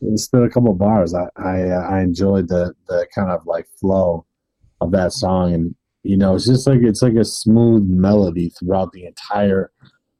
there's 0.00 0.24
still 0.24 0.44
a 0.44 0.50
couple 0.50 0.70
of 0.72 0.78
bars. 0.78 1.14
I 1.14 1.26
I, 1.36 1.62
uh, 1.62 1.88
I 1.90 2.00
enjoyed 2.02 2.48
the 2.48 2.74
the 2.88 3.06
kind 3.14 3.30
of 3.30 3.46
like 3.46 3.66
flow 3.80 4.26
of 4.80 4.92
that 4.92 5.12
song, 5.12 5.54
and 5.54 5.74
you 6.02 6.16
know, 6.16 6.34
it's 6.34 6.46
just 6.46 6.66
like 6.66 6.80
it's 6.82 7.02
like 7.02 7.14
a 7.14 7.24
smooth 7.24 7.88
melody 7.88 8.50
throughout 8.50 8.92
the 8.92 9.06
entire 9.06 9.70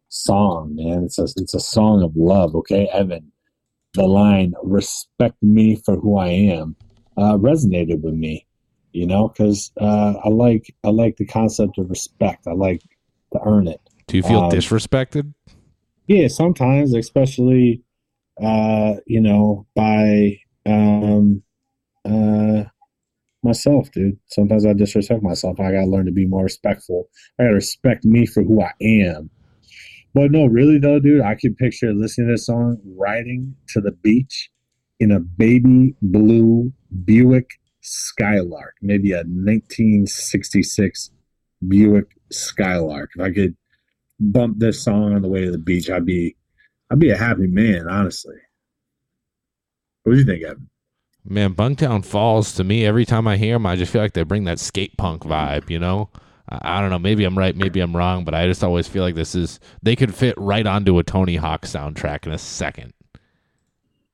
song, 0.09 0.75
man. 0.75 1.04
It's 1.04 1.18
a 1.18 1.25
it's 1.37 1.54
a 1.54 1.61
song 1.61 2.02
of 2.02 2.12
love. 2.16 2.54
Okay, 2.56 2.88
Evan, 2.92 3.33
the 3.95 4.06
line 4.06 4.54
"respect 4.62 5.37
me 5.42 5.76
for 5.85 5.97
who 5.97 6.18
I 6.18 6.28
am" 6.28 6.76
uh, 7.16 7.37
resonated 7.37 8.02
with 8.02 8.14
me. 8.14 8.47
You 8.92 9.06
know, 9.06 9.28
because 9.28 9.73
uh, 9.80 10.14
I 10.25 10.28
like 10.28 10.75
I 10.85 10.88
like 10.88 11.16
the 11.16 11.26
concept 11.26 11.78
of 11.78 11.90
respect. 11.90 12.47
I 12.47 12.52
like 12.52 12.80
to 13.33 13.40
earn 13.45 13.68
it. 13.68 13.80
Do 14.06 14.16
you 14.16 14.23
feel 14.23 14.40
Um, 14.40 14.50
disrespected? 14.50 15.35
Yeah, 16.06 16.28
sometimes, 16.28 16.95
especially 16.95 17.83
uh, 18.43 18.95
you 19.07 19.21
know, 19.21 19.66
by 19.75 20.38
um 20.66 21.43
uh 22.05 22.64
myself, 23.43 23.90
dude. 23.93 24.19
Sometimes 24.26 24.66
I 24.66 24.73
disrespect 24.73 25.23
myself. 25.23 25.61
I 25.61 25.73
gotta 25.73 25.87
learn 25.87 26.07
to 26.07 26.12
be 26.12 26.26
more 26.26 26.45
respectful. 26.45 27.09
I 27.38 27.45
gotta 27.45 27.55
respect 27.55 28.05
me 28.05 28.26
for 28.26 28.43
who 28.43 28.61
I 28.61 28.73
am. 28.81 29.31
But 30.14 30.31
no, 30.31 30.47
really 30.47 30.78
though, 30.78 30.99
dude, 30.99 31.23
I 31.23 31.35
can 31.35 31.55
picture 31.55 31.93
listening 31.93 32.28
to 32.28 32.35
this 32.35 32.47
song 32.47 32.78
riding 32.85 33.55
to 33.69 33.81
the 33.81 33.93
beach 33.93 34.50
in 34.99 35.11
a 35.11 35.21
baby 35.21 35.95
blue 36.02 36.73
Buick 37.05 37.50
Skylark, 37.83 38.75
maybe 38.83 39.12
a 39.12 39.19
1966 39.19 41.11
Buick 41.69 42.16
Skylark. 42.33 43.11
If 43.14 43.23
I 43.23 43.33
could 43.33 43.57
bump 44.19 44.59
this 44.59 44.83
song 44.83 45.14
on 45.14 45.23
the 45.23 45.28
way 45.28 45.45
to 45.45 45.50
the 45.50 45.59
beach, 45.59 45.90
I'd 45.90 46.07
be 46.07 46.37
I'd 46.90 46.99
be 46.99 47.11
a 47.11 47.16
happy 47.16 47.47
man, 47.47 47.88
honestly. 47.88 48.37
What 50.05 50.12
do 50.12 50.19
you 50.19 50.25
think, 50.25 50.45
Evan? 50.45 50.69
Man, 51.25 51.55
Bunktown 51.55 52.05
Falls 52.05 52.55
to 52.55 52.62
me 52.64 52.87
every 52.87 53.05
time 53.05 53.26
I 53.26 53.37
hear 53.37 53.57
them, 53.57 53.66
I 53.66 53.75
just 53.75 53.93
feel 53.93 54.00
like 54.02 54.12
they 54.12 54.23
bring 54.23 54.45
that 54.45 54.61
skate 54.61 54.97
punk 54.97 55.23
vibe. 55.25 55.69
You 55.69 55.81
know, 55.81 56.09
I, 56.49 56.78
I 56.78 56.81
don't 56.81 56.90
know. 56.90 56.99
Maybe 57.00 57.25
I'm 57.25 57.37
right, 57.37 57.57
maybe 57.57 57.81
I'm 57.81 57.97
wrong, 57.97 58.25
but 58.25 58.35
I 58.35 58.47
just 58.47 58.62
always 58.62 58.87
feel 58.87 59.02
like 59.02 59.16
this 59.16 59.35
is 59.35 59.59
they 59.83 59.97
could 59.97 60.14
fit 60.14 60.35
right 60.38 60.64
onto 60.66 60.97
a 60.99 61.02
Tony 61.02 61.35
Hawk 61.35 61.62
soundtrack 61.62 62.26
in 62.26 62.33
a 62.33 62.38
second. 62.38 62.93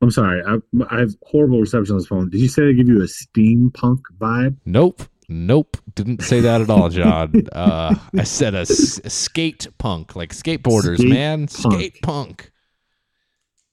I'm 0.01 0.11
sorry, 0.11 0.43
I, 0.43 0.57
I 0.91 1.01
have 1.01 1.11
horrible 1.23 1.61
reception 1.61 1.93
on 1.93 1.99
this 1.99 2.09
phone. 2.09 2.31
Did 2.31 2.41
you 2.41 2.49
say 2.49 2.65
they 2.65 2.73
give 2.75 2.89
you 2.89 3.01
a 3.03 3.05
steampunk 3.05 4.01
vibe? 4.19 4.57
Nope. 4.65 5.03
Nope. 5.29 5.77
Didn't 5.95 6.23
say 6.23 6.41
that 6.41 6.61
at 6.63 6.69
all, 6.71 6.89
John. 6.89 7.47
uh, 7.53 7.95
I 8.19 8.25
said 8.25 8.55
a, 8.55 8.61
s- 8.61 8.99
a 9.05 9.11
skate 9.11 9.69
punk, 9.79 10.17
like 10.17 10.31
skateboarders, 10.35 10.97
Skate 10.99 11.09
man. 11.11 11.47
punk. 11.47 11.75
Skate 11.75 12.03
punk. 12.03 12.52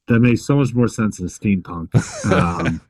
That 0.09 0.19
makes 0.19 0.41
so 0.45 0.57
much 0.57 0.73
more 0.73 0.87
sense 0.87 1.17
than 1.17 1.27
steampunk. 1.27 1.89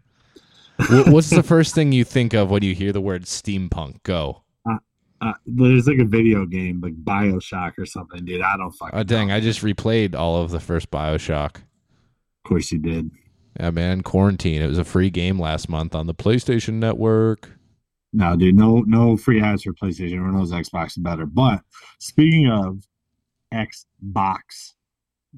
Um, 0.80 1.12
What's 1.12 1.30
the 1.30 1.44
first 1.44 1.76
thing 1.76 1.92
you 1.92 2.06
think 2.06 2.34
of 2.34 2.50
when 2.50 2.64
you 2.64 2.74
hear 2.74 2.94
the 2.94 3.02
word 3.02 3.24
steampunk? 3.24 4.02
Go. 4.04 4.44
uh, 4.66 5.34
there's 5.46 5.88
like 5.88 6.00
a 6.00 6.06
video 6.06 6.46
game, 6.46 6.80
like 6.80 6.96
Bioshock 7.04 7.74
or 7.78 7.86
something, 7.86 8.24
dude. 8.24 8.42
I 8.42 8.56
don't 8.56 8.72
fucking. 8.72 8.98
Oh, 8.98 9.04
dang. 9.04 9.28
know. 9.28 9.36
I 9.36 9.42
just 9.42 9.62
replayed 9.62 10.16
all 10.16 10.42
of 10.42 10.52
the 10.52 10.62
first 10.62 10.90
Bioshock. 10.90 11.58
Of 11.58 11.64
course 12.46 12.72
you 12.72 12.80
did. 12.80 13.12
Yeah, 13.60 13.72
man. 13.72 14.04
Quarantine. 14.04 14.62
It 14.62 14.68
was 14.68 14.78
a 14.78 14.86
free 14.86 15.10
game 15.10 15.38
last 15.38 15.68
month 15.68 15.94
on 15.94 16.08
the 16.08 16.16
PlayStation 16.16 16.76
Network. 16.76 17.50
No, 18.14 18.38
dude, 18.38 18.56
no, 18.56 18.80
no 18.88 19.18
free 19.18 19.42
ads 19.42 19.64
for 19.64 19.74
PlayStation. 19.74 20.16
Everyone 20.16 20.38
knows 20.38 20.54
Xbox 20.54 20.92
is 20.92 20.98
better. 20.98 21.26
But 21.26 21.62
speaking 22.00 22.48
of 22.48 22.88
Xbox 23.54 24.76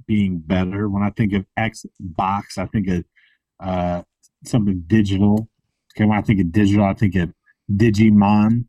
being 0.08 0.40
better, 0.40 0.90
when 0.90 1.04
I 1.04 1.10
think 1.12 1.34
of 1.34 1.46
Xbox, 1.58 2.58
I 2.58 2.66
think 2.66 2.88
of 2.88 3.06
uh, 3.60 4.04
something 4.46 4.84
digital. 4.88 5.50
Okay, 5.96 6.06
when 6.06 6.18
I 6.18 6.22
think 6.22 6.40
of 6.40 6.52
digital, 6.52 6.86
I 6.86 6.94
think 6.94 7.16
of 7.16 7.34
Digimon. 7.72 8.66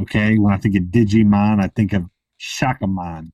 Okay, 0.00 0.38
when 0.38 0.52
I 0.52 0.56
think 0.58 0.76
of 0.76 0.84
Digimon, 0.84 1.62
I 1.62 1.68
think 1.68 1.92
of 1.92 2.04
Shakamon. 2.40 3.32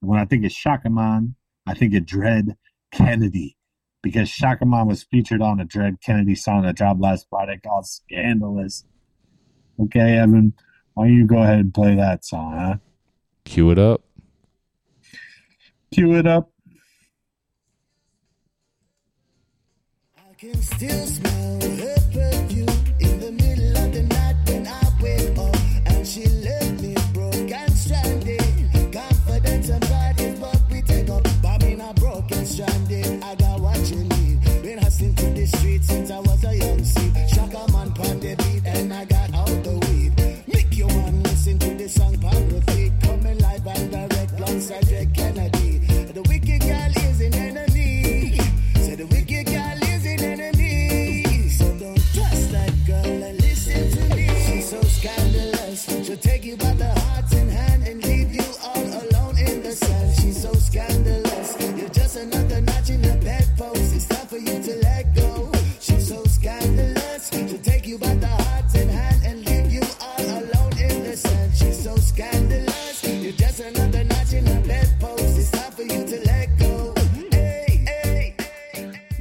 When 0.00 0.18
I 0.18 0.24
think 0.24 0.44
of 0.44 0.52
Shakamon, 0.52 1.34
I 1.66 1.74
think 1.74 1.94
of 1.94 2.06
Dread 2.06 2.56
Kennedy 2.92 3.56
because 4.02 4.30
Shakamon 4.30 4.86
was 4.86 5.02
featured 5.02 5.42
on 5.42 5.60
a 5.60 5.64
Dread 5.64 5.98
Kennedy 6.02 6.34
song 6.34 6.62
that 6.62 6.76
dropped 6.76 7.00
last 7.00 7.26
Friday 7.28 7.60
called 7.62 7.86
Scandalous. 7.86 8.84
Okay, 9.78 10.16
Evan, 10.16 10.54
why 10.94 11.06
don't 11.06 11.16
you 11.16 11.26
go 11.26 11.42
ahead 11.42 11.58
and 11.58 11.74
play 11.74 11.94
that 11.94 12.24
song, 12.24 12.56
huh? 12.58 12.76
Cue 13.44 13.70
it 13.70 13.78
up. 13.78 14.02
Cue 15.92 16.14
it 16.14 16.26
up. 16.26 16.50
I 20.16 20.34
can 20.38 20.54
still 20.62 21.06
smell 21.06 21.60
her 21.60 21.96
perfume 22.12 22.68
in 23.00 23.18
the 23.18 23.32
middle 23.32 23.76
of 23.76 23.92
the 23.92 24.02
night 24.04 24.36
when 24.46 24.68
I 24.68 24.80
wake 25.02 25.36
up. 25.36 25.56
And 25.86 26.06
she 26.06 26.26
left 26.26 26.80
me 26.80 26.94
broke 27.12 27.50
and 27.50 27.72
stranded. 27.72 28.92
Confidence 28.92 29.68
and 29.68 29.82
pride 29.82 30.20
is 30.20 30.38
what 30.38 30.60
we 30.70 30.82
take 30.82 31.10
up. 31.10 31.26
Stranded. 32.44 33.22
I 33.22 33.34
got 33.34 33.60
what 33.60 33.90
you 33.90 34.04
need. 34.04 34.40
Been 34.62 34.78
hustling 34.78 35.14
the 35.14 35.46
streets 35.46 35.88
since 35.88 36.10
I 36.10 36.18
was 36.20 36.29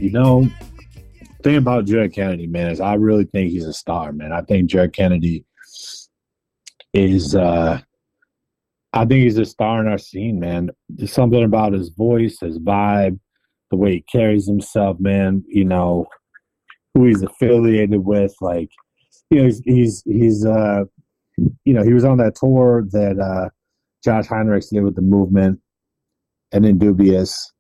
You 0.10 0.14
know, 0.14 0.50
thing 1.44 1.58
about 1.58 1.86
Dread 1.86 2.14
Kennedy, 2.14 2.48
man, 2.48 2.72
is 2.72 2.82
I 2.82 2.96
really 2.96 3.26
think 3.26 3.52
he's 3.52 3.68
a 3.68 3.74
star, 3.74 4.12
man. 4.12 4.32
I 4.32 4.42
think 4.42 4.68
Dread 4.68 4.92
Kennedy 4.92 5.46
is 6.96 7.36
uh 7.36 7.80
I 8.92 9.06
think 9.06 9.22
he's 9.22 9.38
a 9.38 9.46
star 9.46 9.80
in 9.82 9.88
our 9.88 10.00
scene, 10.00 10.40
man. 10.40 10.72
There's 10.90 11.14
something 11.14 11.44
about 11.44 11.74
his 11.74 11.90
voice, 11.90 12.40
his 12.40 12.58
vibe, 12.58 13.20
the 13.70 13.78
way 13.78 13.92
he 13.92 14.06
carries 14.12 14.48
himself, 14.48 15.00
man, 15.00 15.44
you 15.48 15.64
know, 15.64 16.08
who 16.96 17.06
he's 17.06 17.22
affiliated 17.22 18.04
with, 18.04 18.34
like 18.42 18.72
you 19.30 19.38
know, 19.38 19.46
he's 19.46 19.62
he's 19.64 20.04
he's 20.08 20.44
uh 20.44 20.86
you 21.38 21.74
know, 21.74 21.84
he 21.84 21.94
was 21.94 22.04
on 22.04 22.18
that 22.18 22.34
tour 22.34 22.84
that 22.94 23.20
uh 23.20 23.50
Josh 24.04 24.26
Heinrichs 24.26 24.72
did 24.72 24.82
with 24.82 24.96
the 24.96 25.04
movement 25.04 25.60
and 26.52 26.66
Indubious. 26.66 27.52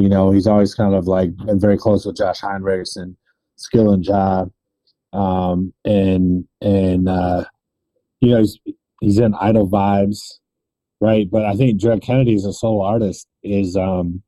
You 0.00 0.08
know, 0.08 0.30
he's 0.30 0.46
always 0.46 0.74
kind 0.74 0.94
of 0.94 1.06
like 1.06 1.36
been 1.36 1.60
very 1.60 1.76
close 1.76 2.06
with 2.06 2.16
Josh 2.16 2.40
Heinrichs 2.40 2.96
and 2.96 3.16
Skillinjah. 3.58 4.50
Um 5.12 5.74
and 5.84 6.46
and 6.62 7.06
uh 7.06 7.44
you 8.22 8.30
know, 8.30 8.38
he's 8.38 8.58
he's 9.02 9.18
in 9.18 9.34
idol 9.34 9.68
vibes, 9.68 10.20
right? 11.02 11.28
But 11.30 11.44
I 11.44 11.54
think 11.54 11.78
Dread 11.78 12.00
Kennedy 12.00 12.34
as 12.34 12.46
a 12.46 12.52
solo 12.54 12.82
artist 12.82 13.28
is 13.42 13.76
um 13.76 14.22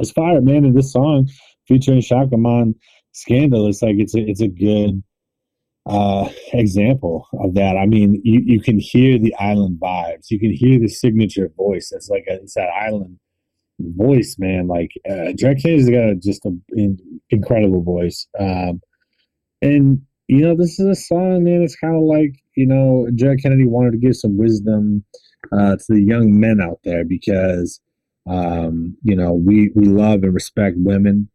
is 0.00 0.10
fire, 0.10 0.40
man. 0.40 0.64
And 0.64 0.76
this 0.76 0.92
song 0.92 1.28
featuring 1.68 2.00
Shaka 2.00 2.36
Man 2.36 2.74
Scandal, 3.12 3.68
it's 3.68 3.82
like 3.82 3.96
it's 3.98 4.16
a 4.16 4.20
it's 4.20 4.40
a 4.40 4.48
good 4.48 5.04
uh 5.88 6.28
example 6.52 7.28
of 7.38 7.54
that. 7.54 7.76
I 7.76 7.86
mean, 7.86 8.20
you, 8.24 8.40
you 8.44 8.60
can 8.60 8.80
hear 8.80 9.20
the 9.20 9.36
island 9.36 9.78
vibes. 9.80 10.32
You 10.32 10.40
can 10.40 10.52
hear 10.52 10.80
the 10.80 10.88
signature 10.88 11.48
voice. 11.56 11.92
It's 11.92 12.08
like 12.08 12.24
a, 12.28 12.42
it's 12.42 12.54
that 12.54 12.70
island 12.70 13.20
voice, 13.80 14.36
man. 14.38 14.68
Like 14.68 14.92
uh 15.08 15.32
Dread 15.36 15.58
Kennedy's 15.62 15.90
got 15.90 16.10
a, 16.10 16.14
just 16.16 16.44
an 16.44 16.62
in, 16.70 16.98
incredible 17.30 17.82
voice. 17.82 18.26
Um 18.38 18.80
and 19.62 20.02
you 20.28 20.40
know, 20.40 20.56
this 20.56 20.78
is 20.80 20.86
a 20.86 20.94
song, 20.94 21.44
man. 21.44 21.62
It's 21.62 21.76
kind 21.76 21.94
of 21.94 22.02
like 22.02 22.34
you 22.56 22.66
know, 22.66 23.08
Dread 23.14 23.38
Kennedy 23.42 23.66
wanted 23.66 23.92
to 23.92 23.98
give 23.98 24.16
some 24.16 24.36
wisdom 24.36 25.04
uh, 25.52 25.76
to 25.76 25.84
the 25.88 26.02
young 26.02 26.38
men 26.38 26.60
out 26.60 26.80
there 26.84 27.04
because 27.04 27.80
um, 28.28 28.96
you 29.02 29.14
know 29.14 29.32
we 29.32 29.70
we 29.74 29.84
love 29.84 30.22
and 30.22 30.34
respect 30.34 30.76
women, 30.78 31.28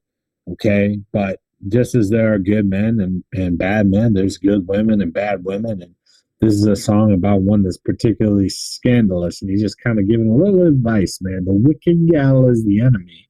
okay, 0.52 1.00
but 1.14 1.40
just 1.70 1.96
as 1.96 2.10
there 2.10 2.34
are 2.34 2.40
good 2.40 2.70
men 2.70 3.00
and 3.00 3.24
and 3.34 3.58
bad 3.58 3.88
men, 3.88 4.14
there's 4.14 4.38
good 4.38 4.68
women 4.68 5.02
and 5.02 5.14
bad 5.14 5.46
women, 5.46 5.82
and 5.82 5.96
this 6.42 6.54
is 6.54 6.66
a 6.66 6.76
song 6.76 7.14
about 7.14 7.42
one 7.42 7.64
that's 7.64 7.78
particularly 7.78 8.50
scandalous, 8.50 9.42
and 9.42 9.52
he's 9.52 9.62
just 9.62 9.82
kind 9.82 10.00
of 10.00 10.10
giving 10.10 10.30
a 10.30 10.36
little 10.36 10.68
advice, 10.68 11.20
man. 11.22 11.46
The 11.46 11.54
wicked 11.54 12.10
gal 12.10 12.50
is 12.50 12.66
the 12.66 12.82
enemy, 12.82 13.30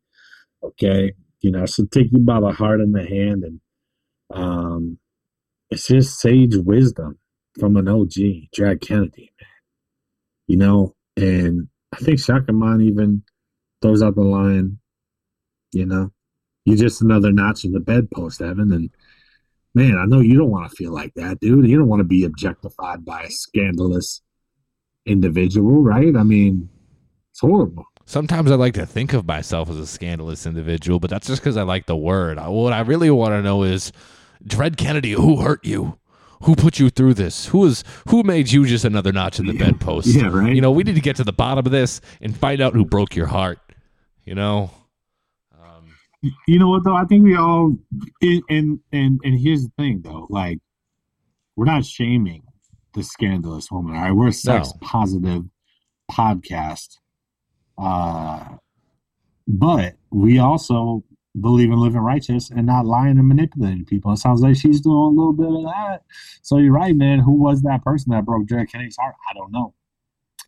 okay, 0.63 1.13
you 1.41 1.51
know, 1.51 1.65
so 1.65 1.85
take 1.85 2.11
you 2.11 2.19
by 2.19 2.39
the 2.39 2.51
heart 2.51 2.79
and 2.79 2.95
the 2.95 3.05
hand, 3.05 3.43
and 3.43 3.59
um, 4.33 4.97
it's 5.69 5.87
just 5.87 6.19
sage 6.19 6.55
wisdom 6.55 7.19
from 7.59 7.75
an 7.75 7.87
OG, 7.87 8.13
Dread 8.53 8.81
Kennedy, 8.81 9.33
man. 9.39 9.49
You 10.47 10.57
know, 10.57 10.95
and 11.17 11.67
I 11.93 11.97
think 11.97 12.19
Shaka 12.19 12.53
Man 12.53 12.81
even 12.81 13.23
throws 13.81 14.01
out 14.01 14.15
the 14.15 14.21
line, 14.21 14.79
you 15.73 15.85
know, 15.85 16.11
you're 16.65 16.77
just 16.77 17.01
another 17.01 17.31
notch 17.31 17.65
in 17.65 17.71
the 17.71 17.79
bedpost, 17.79 18.41
Evan. 18.41 18.71
And 18.71 18.89
man, 19.73 19.97
I 19.97 20.05
know 20.05 20.19
you 20.19 20.37
don't 20.37 20.51
want 20.51 20.69
to 20.69 20.75
feel 20.75 20.93
like 20.93 21.13
that, 21.15 21.39
dude. 21.39 21.67
You 21.67 21.77
don't 21.77 21.87
want 21.87 22.01
to 22.01 22.05
be 22.05 22.23
objectified 22.23 23.05
by 23.05 23.23
a 23.23 23.29
scandalous 23.29 24.21
individual, 25.05 25.81
right? 25.81 26.15
I 26.15 26.23
mean, 26.23 26.69
it's 27.31 27.39
horrible. 27.39 27.85
Sometimes 28.05 28.51
I 28.51 28.55
like 28.55 28.73
to 28.73 28.85
think 28.85 29.13
of 29.13 29.25
myself 29.25 29.69
as 29.69 29.77
a 29.77 29.87
scandalous 29.87 30.45
individual, 30.45 30.99
but 30.99 31.09
that's 31.09 31.27
just 31.27 31.41
because 31.41 31.55
I 31.55 31.63
like 31.63 31.85
the 31.85 31.95
word. 31.95 32.37
What 32.39 32.73
I 32.73 32.81
really 32.81 33.09
want 33.09 33.31
to 33.31 33.41
know 33.41 33.63
is, 33.63 33.91
Dred 34.43 34.75
Kennedy, 34.75 35.11
who 35.11 35.37
hurt 35.41 35.63
you? 35.65 35.97
Who 36.43 36.55
put 36.55 36.79
you 36.79 36.89
through 36.89 37.13
this? 37.13 37.45
Who 37.45 37.63
is 37.65 37.83
who 38.09 38.23
made 38.23 38.51
you 38.51 38.65
just 38.65 38.83
another 38.83 39.11
notch 39.11 39.39
in 39.39 39.45
the 39.45 39.53
bedpost? 39.53 40.07
Yeah, 40.07 40.27
right. 40.27 40.53
You 40.53 40.59
know, 40.59 40.71
we 40.71 40.83
need 40.83 40.95
to 40.95 41.01
get 41.01 41.15
to 41.17 41.23
the 41.23 41.31
bottom 41.31 41.65
of 41.65 41.71
this 41.71 42.01
and 42.19 42.35
find 42.35 42.59
out 42.59 42.73
who 42.73 42.83
broke 42.83 43.15
your 43.15 43.27
heart. 43.27 43.59
You 44.25 44.33
know, 44.33 44.71
You 46.47 46.59
know 46.59 46.69
what 46.69 46.83
though? 46.83 46.95
I 46.95 47.05
think 47.05 47.23
we 47.23 47.35
all 47.35 47.75
and 48.21 48.43
and 48.49 48.79
and, 48.91 49.19
and 49.23 49.39
here's 49.39 49.63
the 49.63 49.71
thing 49.77 50.01
though, 50.03 50.27
like 50.29 50.59
we're 51.55 51.65
not 51.65 51.83
shaming 51.85 52.43
the 52.93 53.03
scandalous 53.03 53.71
woman. 53.71 53.95
All 53.95 54.01
right, 54.03 54.11
we're 54.11 54.27
a 54.27 54.33
sex 54.33 54.71
No. 54.73 54.87
positive 54.87 55.43
podcast. 56.11 56.97
Uh 57.77 58.57
but 59.47 59.95
we 60.11 60.37
also 60.39 61.03
believe 61.39 61.71
in 61.71 61.79
living 61.79 62.01
righteous 62.01 62.49
and 62.51 62.65
not 62.65 62.85
lying 62.85 63.17
and 63.17 63.27
manipulating 63.27 63.85
people. 63.85 64.11
It 64.11 64.17
sounds 64.17 64.41
like 64.41 64.55
she's 64.57 64.81
doing 64.81 64.95
a 64.95 65.07
little 65.09 65.33
bit 65.33 65.47
of 65.47 65.63
that. 65.63 66.03
So 66.41 66.57
you're 66.57 66.73
right, 66.73 66.95
man. 66.95 67.19
Who 67.19 67.31
was 67.31 67.61
that 67.63 67.83
person 67.83 68.11
that 68.11 68.25
broke 68.25 68.45
Dread 68.45 68.69
Kennedy's 68.71 68.97
heart? 68.97 69.15
I 69.29 69.33
don't 69.33 69.51
know. 69.51 69.73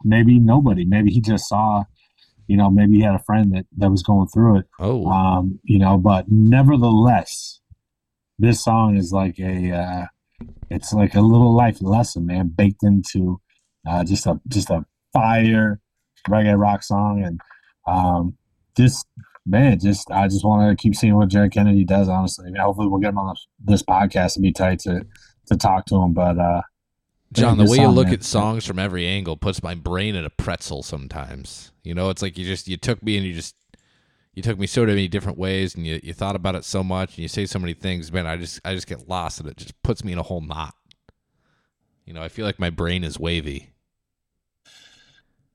Maybe 0.04 0.40
nobody. 0.40 0.84
Maybe 0.86 1.12
he 1.12 1.22
just 1.22 1.48
saw, 1.48 1.84
you 2.48 2.58
know, 2.58 2.70
maybe 2.70 2.96
he 2.96 3.02
had 3.02 3.16
a 3.16 3.24
friend 3.24 3.54
that, 3.56 3.66
that 3.78 3.90
was 3.90 4.04
going 4.04 4.28
through 4.28 4.60
it 4.60 4.66
oh, 4.80 5.06
um, 5.08 5.60
you 5.64 5.80
know, 5.80 5.98
but 5.98 6.26
nevertheless, 6.30 7.62
this 8.40 8.64
song 8.64 8.98
is 8.98 9.12
like 9.12 9.40
a 9.40 9.72
uh, 9.72 10.06
it's 10.70 10.94
like 10.94 11.16
a 11.16 11.22
little 11.22 11.56
life 11.56 11.82
lesson, 11.82 12.26
man, 12.26 12.52
baked 12.56 12.84
into 12.84 13.40
uh, 13.88 14.04
just 14.04 14.26
a 14.26 14.40
just 14.48 14.70
a 14.70 14.86
fire 15.14 15.80
reggae 16.30 16.60
rock 16.60 16.84
song, 16.84 17.24
and 17.24 17.40
um, 17.88 18.38
just 18.78 19.06
man, 19.46 19.80
just 19.80 20.10
I 20.12 20.28
just 20.28 20.46
want 20.46 20.78
to 20.78 20.82
keep 20.82 20.96
seeing 20.96 21.16
what 21.16 21.30
Dread 21.30 21.52
Kennedy 21.52 21.84
does. 21.84 22.10
Honestly, 22.10 22.48
I 22.48 22.52
mean, 22.52 22.62
hopefully 22.62 22.88
we'll 22.88 23.00
get 23.00 23.10
him 23.10 23.20
on 23.20 23.34
this, 23.34 23.48
this 23.64 23.84
podcast 23.84 24.36
and 24.36 24.44
be 24.44 24.52
tight 24.52 24.80
to 24.80 25.06
to 25.48 25.58
talk 25.58 25.86
to 25.88 25.96
him. 25.96 26.14
But 26.14 26.40
uh, 26.40 26.62
John, 27.34 27.58
the 27.58 27.66
way 27.66 27.78
you 27.78 27.88
look 27.88 28.06
man. 28.06 28.16
at 28.16 28.24
songs 28.24 28.66
from 28.66 28.80
every 28.80 29.08
angle 29.08 29.36
puts 29.38 29.64
my 29.64 29.76
brain 29.76 30.16
in 30.16 30.26
a 30.26 30.30
pretzel 30.30 30.84
sometimes. 30.84 31.72
You 31.84 31.94
know, 31.94 32.10
it's 32.10 32.22
like 32.22 32.38
you 32.38 32.46
just 32.46 32.68
you 32.68 32.78
took 32.78 33.02
me 33.04 33.18
and 33.18 33.26
you 33.26 33.34
just 33.34 33.56
you 34.34 34.42
took 34.42 34.58
me 34.58 34.68
so 34.68 34.86
many 34.86 35.08
different 35.08 35.38
ways 35.38 35.76
and 35.76 35.86
you, 35.86 36.00
you 36.04 36.14
thought 36.14 36.36
about 36.36 36.56
it 36.56 36.66
so 36.66 36.84
much 36.84 37.12
and 37.12 37.20
you 37.20 37.28
say 37.28 37.46
so 37.46 37.60
many 37.60 37.74
things, 37.74 38.12
man, 38.12 38.26
I 38.26 38.38
just 38.38 38.60
I 38.64 38.74
just 38.74 38.88
get 38.88 39.08
lost 39.08 39.40
and 39.40 39.50
it 39.50 39.58
just 39.58 39.82
puts 39.84 40.04
me 40.04 40.12
in 40.12 40.20
a 40.20 40.24
whole 40.24 40.42
knot. 40.42 40.76
You 42.06 42.14
know, 42.14 42.22
I 42.22 42.30
feel 42.30 42.46
like 42.46 42.60
my 42.60 42.70
brain 42.70 43.04
is 43.04 43.20
wavy. 43.20 43.74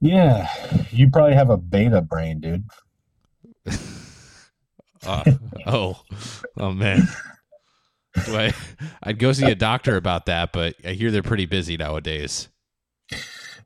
yeah, 0.01 0.49
you 0.91 1.11
probably 1.11 1.35
have 1.35 1.51
a 1.51 1.57
beta 1.57 2.01
brain, 2.01 2.41
dude. 2.41 2.65
Uh, 5.07 5.23
oh, 5.67 6.03
oh 6.57 6.73
man. 6.73 7.07
I, 8.27 8.53
I'd 9.03 9.19
go 9.19 9.33
see 9.33 9.51
a 9.51 9.55
doctor 9.55 9.97
about 9.97 10.27
that, 10.27 10.53
but 10.53 10.75
I 10.85 10.91
hear 10.93 11.11
they're 11.11 11.23
pretty 11.23 11.47
busy 11.47 11.77
nowadays. 11.77 12.49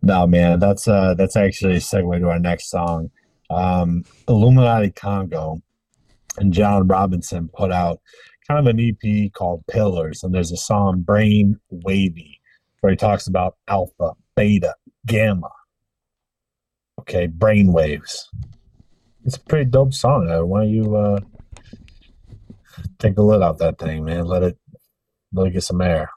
No, 0.02 0.26
man, 0.26 0.58
that's 0.58 0.88
uh 0.88 1.14
that's 1.14 1.36
actually 1.36 1.74
a 1.74 1.80
segue 1.80 2.18
to 2.18 2.28
our 2.28 2.38
next 2.38 2.70
song. 2.70 3.10
Um 3.50 4.04
Illuminati 4.28 4.90
Congo 4.90 5.62
and 6.38 6.52
John 6.52 6.88
Robinson 6.88 7.48
put 7.54 7.70
out 7.70 8.00
kind 8.48 8.66
of 8.66 8.74
an 8.74 8.80
EP 8.80 9.32
called 9.32 9.64
Pillars, 9.68 10.22
and 10.22 10.34
there's 10.34 10.52
a 10.52 10.56
song 10.56 11.02
Brain 11.02 11.60
Wavy 11.70 12.40
where 12.80 12.90
he 12.90 12.96
talks 12.96 13.28
about 13.28 13.56
alpha, 13.68 14.12
beta, 14.34 14.74
gamma. 15.06 15.50
Okay, 17.00 17.26
brain 17.26 17.72
waves. 17.72 18.28
It's 19.24 19.36
a 19.36 19.40
pretty 19.40 19.70
dope 19.70 19.94
song. 19.94 20.26
Why 20.48 20.64
don't 20.64 20.70
you 20.70 20.96
uh 20.96 21.20
take 23.02 23.16
the 23.16 23.22
lid 23.22 23.42
off 23.42 23.58
that 23.58 23.78
thing, 23.78 24.04
man? 24.04 24.24
Let 24.26 24.44
it 24.44 24.58
let 25.32 25.48
it 25.48 25.52
get 25.52 25.64
some 25.64 25.80
air. 25.80 26.08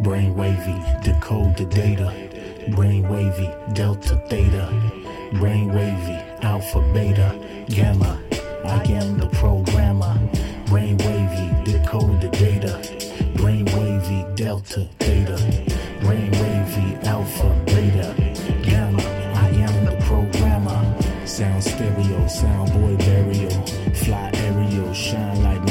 Brain 0.00 0.34
wavy, 0.34 0.82
decode 1.04 1.56
the 1.56 1.64
data. 1.64 2.12
Brain 2.74 3.08
wavy, 3.08 3.48
delta 3.72 4.16
theta. 4.28 4.68
Brain 5.34 5.72
wavy, 5.72 6.18
alpha 6.42 6.80
beta, 6.92 7.38
gamma. 7.68 8.31
I 8.64 8.82
am 8.84 9.18
the 9.18 9.28
programmer. 9.28 10.18
Brain 10.66 10.96
wavy, 10.98 11.72
decode 11.72 12.20
the 12.20 12.28
data. 12.28 12.74
Brain 13.36 13.64
wavy, 13.66 14.24
delta 14.34 14.88
theta. 14.98 15.36
Brain 16.00 16.30
wavy, 16.32 16.96
alpha 17.06 17.48
beta, 17.66 18.14
gamma. 18.62 19.02
I 19.34 19.48
am 19.50 19.84
the 19.84 19.96
programmer. 20.06 21.26
Sound 21.26 21.62
stereo, 21.62 22.26
sound 22.26 22.72
boy 22.72 22.96
burial. 22.96 23.50
Fly 23.94 24.30
aerial, 24.34 24.92
shine 24.94 25.42
like 25.42 25.61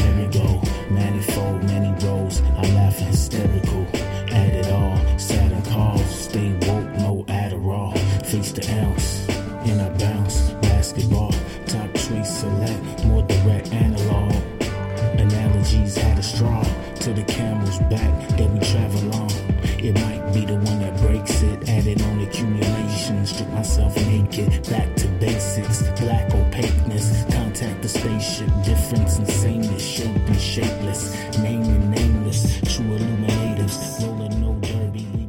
Back 24.71 24.95
to 24.95 25.07
basics, 25.19 25.81
black 25.99 26.33
opaqueness. 26.33 27.25
Contact 27.33 27.81
the 27.81 27.89
spaceship, 27.89 28.47
difference 28.63 29.19
in 29.19 29.25
sameness. 29.25 29.85
Shape 29.85 30.15
and 30.15 30.39
shapeless, 30.39 31.37
name 31.39 31.63
and 31.63 31.91
nameless. 31.91 32.61
True 32.73 32.85
illuminatives, 32.95 34.01
rolling 34.01 34.39
no 34.39 34.53
derby. 34.61 35.27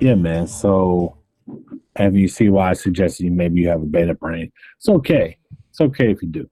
Yeah, 0.00 0.16
man. 0.16 0.48
So, 0.48 1.16
and 1.94 2.18
you 2.18 2.26
see 2.26 2.48
why 2.48 2.70
I 2.70 2.72
suggested 2.72 3.22
you 3.22 3.30
maybe 3.30 3.60
you 3.60 3.68
have 3.68 3.80
a 3.80 3.86
beta 3.86 4.14
brain. 4.14 4.50
It's 4.76 4.88
okay. 4.88 5.38
It's 5.70 5.80
okay 5.80 6.10
if 6.10 6.20
you 6.20 6.28
do. 6.28 6.50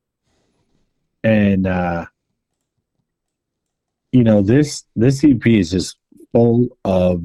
And 1.24 1.66
uh 1.66 2.07
you 4.12 4.22
know 4.22 4.42
this 4.42 4.85
this 4.94 5.24
EP 5.24 5.44
is 5.44 5.72
just 5.72 5.96
full 6.31 6.68
of 6.85 7.24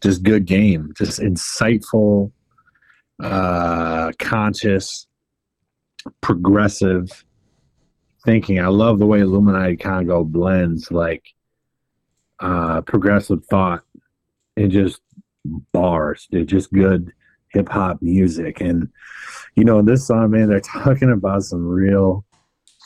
just 0.00 0.22
good 0.22 0.46
game, 0.46 0.94
just 0.96 1.20
insightful, 1.20 2.32
uh 3.22 4.12
conscious, 4.18 5.06
progressive 6.20 7.24
thinking. 8.24 8.60
I 8.60 8.68
love 8.68 8.98
the 8.98 9.06
way 9.06 9.20
Illuminati 9.20 9.76
Congo 9.76 10.24
blends 10.24 10.90
like 10.90 11.24
uh 12.40 12.82
progressive 12.82 13.44
thought 13.46 13.82
and 14.56 14.70
just 14.70 15.00
bars. 15.72 16.26
They're 16.30 16.44
just 16.44 16.72
good 16.72 17.12
hip 17.52 17.68
hop 17.68 18.02
music. 18.02 18.60
And 18.60 18.88
you 19.54 19.64
know, 19.64 19.82
this 19.82 20.06
song, 20.06 20.30
man, 20.30 20.48
they're 20.48 20.60
talking 20.60 21.10
about 21.10 21.42
some 21.42 21.66
real 21.66 22.24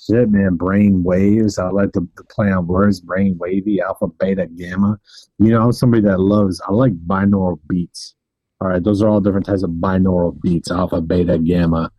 shit, 0.07 0.31
man. 0.31 0.57
Brain 0.57 1.03
waves. 1.03 1.59
I 1.59 1.69
like 1.71 1.93
to, 1.93 2.09
to 2.17 2.25
play 2.25 2.51
on 2.51 2.67
words. 2.67 3.01
Brain 3.01 3.37
wavy, 3.39 3.81
alpha, 3.81 4.07
beta, 4.07 4.47
gamma. 4.47 4.99
You 5.39 5.51
know, 5.51 5.63
I'm 5.63 5.73
somebody 5.73 6.03
that 6.05 6.21
loves. 6.21 6.61
I 6.67 6.73
like 6.73 6.95
binaural 7.07 7.59
beats. 7.69 8.15
All 8.61 8.69
right, 8.69 8.83
those 8.83 9.03
are 9.03 9.09
all 9.09 9.21
different 9.21 9.47
types 9.47 9.63
of 9.63 9.71
binaural 9.71 10.41
beats: 10.41 10.71
alpha, 10.71 11.01
beta, 11.01 11.39
gamma, 11.39 11.91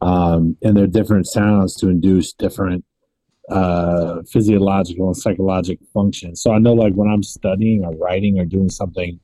um, 0.00 0.56
and 0.62 0.76
they're 0.76 0.86
different 0.86 1.26
sounds 1.26 1.74
to 1.76 1.88
induce 1.88 2.32
different 2.32 2.84
uh, 3.50 4.22
physiological 4.30 5.06
and 5.06 5.16
psychological 5.16 5.86
functions. 5.94 6.42
So 6.42 6.52
I 6.52 6.58
know, 6.58 6.74
like 6.74 6.94
when 6.94 7.08
I'm 7.08 7.22
studying 7.22 7.84
or 7.84 7.96
writing 7.96 8.38
or 8.38 8.44
doing 8.44 8.68
something 8.68 9.18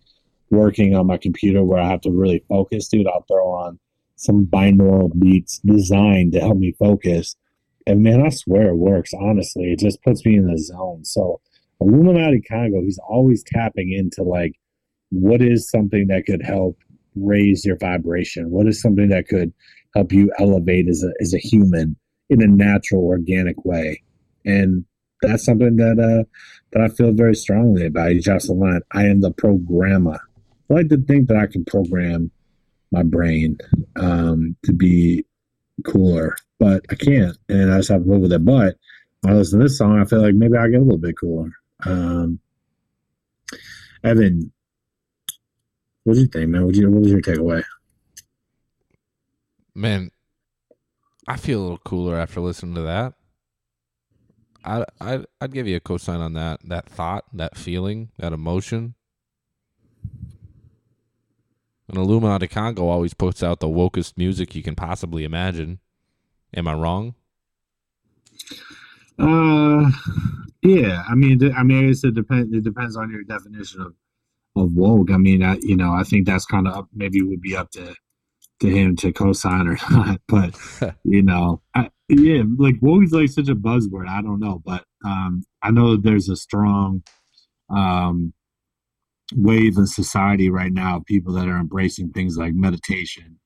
working 0.50 0.94
on 0.94 1.06
my 1.06 1.16
computer 1.16 1.64
where 1.64 1.80
I 1.80 1.88
have 1.88 2.00
to 2.02 2.10
really 2.10 2.44
focus, 2.48 2.88
dude, 2.88 3.06
I'll 3.06 3.24
throw 3.28 3.48
on 3.48 3.78
some 4.16 4.46
binaural 4.46 5.10
beats 5.18 5.58
designed 5.58 6.32
to 6.32 6.40
help 6.40 6.58
me 6.58 6.74
focus. 6.78 7.36
And 7.86 8.02
man, 8.02 8.24
I 8.24 8.30
swear 8.30 8.68
it 8.68 8.76
works. 8.76 9.12
Honestly, 9.12 9.72
it 9.72 9.78
just 9.78 10.02
puts 10.02 10.24
me 10.24 10.36
in 10.36 10.46
the 10.46 10.58
zone. 10.58 11.04
So 11.04 11.40
Illuminati 11.80 12.40
Congo, 12.40 12.80
he's 12.80 12.98
always 12.98 13.42
tapping 13.44 13.92
into 13.92 14.22
like 14.22 14.54
what 15.10 15.42
is 15.42 15.68
something 15.68 16.06
that 16.08 16.24
could 16.26 16.42
help 16.42 16.78
raise 17.14 17.64
your 17.64 17.76
vibration? 17.76 18.50
What 18.50 18.66
is 18.66 18.80
something 18.80 19.08
that 19.08 19.28
could 19.28 19.52
help 19.94 20.12
you 20.12 20.32
elevate 20.38 20.88
as 20.88 21.02
a 21.02 21.12
as 21.20 21.34
a 21.34 21.38
human 21.38 21.96
in 22.28 22.42
a 22.42 22.46
natural, 22.46 23.04
organic 23.04 23.64
way? 23.64 24.02
And 24.44 24.84
that's 25.22 25.44
something 25.44 25.76
that 25.76 25.98
uh 25.98 26.24
that 26.72 26.82
I 26.82 26.88
feel 26.88 27.12
very 27.12 27.34
strongly 27.34 27.86
about. 27.86 28.12
Line, 28.48 28.80
I 28.92 29.04
am 29.04 29.20
the 29.20 29.32
programmer. 29.32 30.20
I 30.70 30.74
like 30.74 30.88
to 30.88 30.96
think 30.96 31.28
that 31.28 31.36
I 31.36 31.46
can 31.46 31.64
program 31.64 32.30
my 32.90 33.02
brain 33.02 33.58
um, 33.96 34.56
to 34.64 34.72
be 34.72 35.24
cooler, 35.84 36.36
but 36.58 36.84
I 36.90 36.94
can't, 36.94 37.36
and 37.48 37.72
I 37.72 37.78
just 37.78 37.90
have 37.90 38.04
to 38.04 38.08
live 38.10 38.22
with 38.22 38.32
it. 38.32 38.44
But 38.44 38.76
when 39.20 39.34
I 39.34 39.36
listen 39.36 39.58
to 39.58 39.64
this 39.64 39.78
song, 39.78 40.00
I 40.00 40.04
feel 40.04 40.22
like 40.22 40.34
maybe 40.34 40.56
I 40.56 40.68
get 40.68 40.80
a 40.80 40.84
little 40.84 40.98
bit 40.98 41.18
cooler. 41.18 41.50
Um, 41.84 42.38
Evan, 44.02 44.52
what 46.04 46.14
do 46.14 46.20
you 46.20 46.26
think, 46.26 46.50
man? 46.50 46.66
What 46.66 46.74
you 46.74 46.90
what 46.90 47.02
was 47.02 47.10
your 47.10 47.20
takeaway? 47.20 47.64
Man, 49.74 50.10
I 51.26 51.36
feel 51.36 51.60
a 51.60 51.62
little 51.62 51.78
cooler 51.78 52.16
after 52.16 52.40
listening 52.40 52.74
to 52.76 52.82
that. 52.82 53.14
I 54.64 54.84
I 55.00 55.24
I'd 55.40 55.52
give 55.52 55.66
you 55.66 55.76
a 55.76 55.80
cosign 55.80 56.20
on 56.20 56.34
that. 56.34 56.60
That 56.64 56.88
thought, 56.88 57.24
that 57.32 57.56
feeling, 57.56 58.10
that 58.18 58.32
emotion. 58.32 58.94
And 61.88 61.98
Illuminati 61.98 62.48
Congo 62.48 62.88
always 62.88 63.12
puts 63.14 63.42
out 63.42 63.60
the 63.60 63.68
wokest 63.68 64.14
music 64.16 64.54
you 64.54 64.62
can 64.62 64.74
possibly 64.74 65.24
imagine. 65.24 65.80
Am 66.56 66.66
I 66.66 66.74
wrong? 66.74 67.14
Uh, 69.18 69.90
yeah. 70.62 71.04
I 71.08 71.14
mean, 71.14 71.52
I 71.54 71.62
mean, 71.62 71.84
I 71.84 71.88
guess 71.88 72.04
it 72.04 72.14
depends. 72.14 72.54
It 72.54 72.64
depends 72.64 72.96
on 72.96 73.10
your 73.10 73.22
definition 73.24 73.82
of 73.82 73.94
of 74.56 74.72
woke. 74.74 75.10
I 75.10 75.16
mean, 75.16 75.42
I, 75.42 75.58
you 75.62 75.76
know, 75.76 75.92
I 75.92 76.04
think 76.04 76.26
that's 76.26 76.46
kind 76.46 76.66
of 76.66 76.74
up. 76.74 76.88
Maybe 76.94 77.18
it 77.18 77.28
would 77.28 77.40
be 77.40 77.56
up 77.56 77.70
to 77.72 77.94
to 78.60 78.68
him 78.68 78.96
to 78.96 79.12
co-sign 79.12 79.66
or 79.66 79.78
not. 79.90 80.20
But 80.28 80.56
you 81.04 81.22
know, 81.22 81.62
I, 81.74 81.90
yeah, 82.08 82.42
like 82.58 82.76
woke 82.80 83.04
is 83.04 83.12
like 83.12 83.30
such 83.30 83.48
a 83.48 83.54
buzzword. 83.54 84.08
I 84.08 84.22
don't 84.22 84.40
know, 84.40 84.62
but 84.64 84.84
um, 85.04 85.42
I 85.62 85.70
know 85.70 85.92
that 85.92 86.02
there's 86.02 86.28
a 86.28 86.36
strong 86.36 87.02
um 87.70 88.32
wave 89.34 89.78
in 89.78 89.86
society 89.86 90.50
right 90.50 90.72
now. 90.72 91.02
People 91.06 91.32
that 91.34 91.48
are 91.48 91.58
embracing 91.58 92.10
things 92.10 92.36
like 92.36 92.54
meditation, 92.54 93.38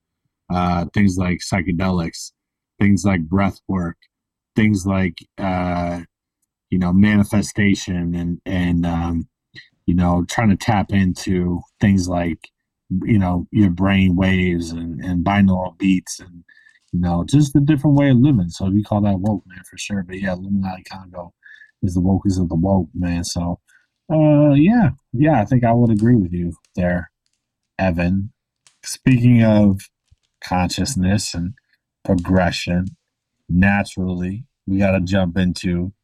uh, 0.51 0.87
things 0.93 1.17
like 1.17 1.39
psychedelics, 1.39 2.33
things 2.81 3.05
like 3.05 3.23
breath 3.23 3.61
work, 3.69 3.97
things 4.57 4.87
like 4.87 5.19
uh, 5.39 6.01
you 6.71 6.79
know 6.79 6.93
manifestation 6.93 8.15
and 8.15 8.41
and 8.45 8.85
um, 8.87 9.29
you 9.89 9.95
know 9.95 10.23
trying 10.29 10.51
to 10.51 10.57
tap 10.57 10.93
into 10.93 11.63
things 11.81 12.09
like 12.09 12.51
you 13.05 13.19
know 13.19 13.47
your 13.51 13.71
brain 13.71 14.17
waves 14.17 14.71
and, 14.71 15.03
and 15.03 15.25
binaural 15.25 15.79
beats 15.79 16.21
and 16.21 16.45
you 16.93 17.01
know 17.01 17.25
just 17.27 17.57
a 17.57 17.61
different 17.61 17.97
way 17.97 18.11
of 18.11 18.19
living. 18.19 18.51
So 18.51 18.67
we 18.67 18.85
call 18.85 19.01
that 19.01 19.21
woke, 19.21 19.45
man, 19.47 19.63
for 19.69 19.79
sure. 19.79 20.05
But 20.07 20.21
yeah, 20.21 20.35
Illuminati 20.35 20.83
Congo 20.83 21.33
is 21.83 21.95
the 21.95 22.03
wokest 22.03 22.39
of 22.39 22.51
the 22.51 22.55
woke, 22.55 22.91
man. 22.95 23.25
So 23.25 23.61
uh, 24.13 24.53
yeah, 24.53 24.91
yeah, 25.15 25.41
I 25.41 25.47
think 25.47 25.65
I 25.65 25.73
would 25.73 25.91
agree 25.91 26.17
with 26.17 26.35
you 26.35 26.53
there, 26.77 27.11
Evan. 27.79 28.31
Speaking 28.85 29.43
of 29.43 29.81
consciousness 30.45 31.33
and 31.33 31.55
progression, 32.05 32.89
naturally, 33.49 34.45
we 34.67 34.79
got 34.79 34.93
to 34.93 35.01
jump 35.01 35.39
into 35.39 35.95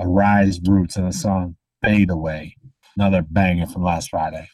Arise 0.00 0.60
Roots 0.64 0.94
and 0.96 1.08
the 1.08 1.12
song 1.12 1.56
Fade 1.82 2.10
Away, 2.10 2.56
another 2.96 3.22
banger 3.22 3.66
from 3.66 3.82
last 3.82 4.10
Friday. 4.10 4.48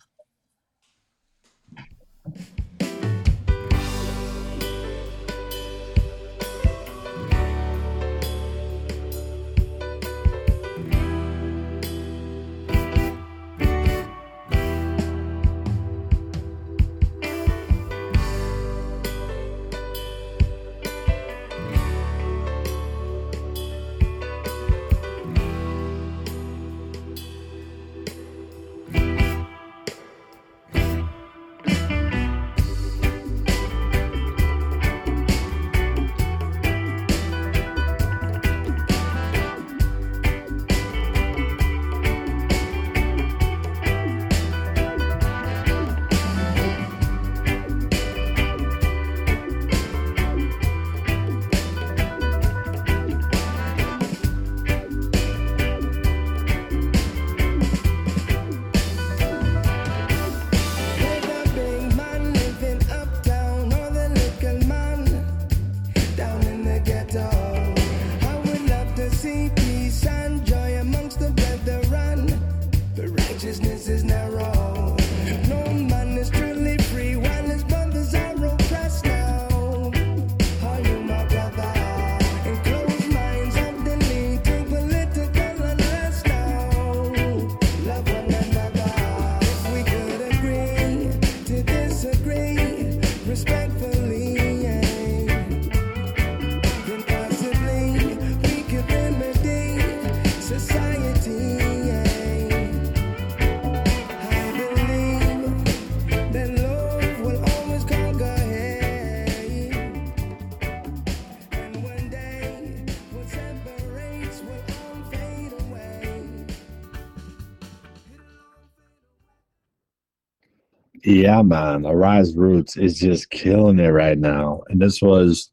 Yeah, 121.05 121.43
man. 121.43 121.87
Arise 121.87 122.37
Roots 122.37 122.77
is 122.77 122.99
just 122.99 123.31
killing 123.31 123.79
it 123.79 123.89
right 123.89 124.19
now. 124.19 124.63
And 124.69 124.81
this 124.81 125.01
was 125.01 125.51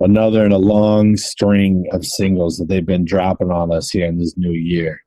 another 0.00 0.44
in 0.44 0.52
a 0.52 0.58
long 0.58 1.16
string 1.16 1.86
of 1.92 2.04
singles 2.04 2.56
that 2.58 2.68
they've 2.68 2.84
been 2.84 3.04
dropping 3.04 3.52
on 3.52 3.72
us 3.72 3.90
here 3.90 4.06
in 4.06 4.18
this 4.18 4.36
new 4.36 4.52
year. 4.52 5.00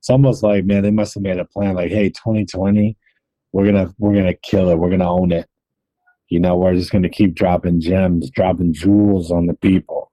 It's 0.00 0.10
almost 0.10 0.42
like, 0.42 0.64
man, 0.64 0.82
they 0.82 0.90
must 0.90 1.14
have 1.14 1.22
made 1.22 1.38
a 1.38 1.46
plan 1.46 1.74
like, 1.74 1.90
hey, 1.90 2.10
2020, 2.10 2.96
we're 3.52 3.64
gonna 3.64 3.94
we're 3.98 4.14
gonna 4.14 4.34
kill 4.34 4.68
it. 4.68 4.78
We're 4.78 4.90
gonna 4.90 5.10
own 5.10 5.32
it. 5.32 5.48
You 6.28 6.40
know, 6.40 6.56
we're 6.56 6.74
just 6.74 6.92
gonna 6.92 7.08
keep 7.08 7.34
dropping 7.34 7.80
gems, 7.80 8.30
dropping 8.30 8.74
jewels 8.74 9.30
on 9.30 9.46
the 9.46 9.54
people. 9.54 10.12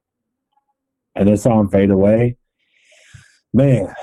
And 1.16 1.28
this 1.28 1.44
song 1.44 1.70
Fade 1.70 1.92
Away, 1.92 2.38
man, 3.54 3.94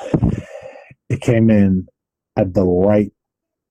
it 1.08 1.22
came 1.22 1.48
in 1.48 1.88
at 2.36 2.52
the 2.52 2.64
right 2.64 3.12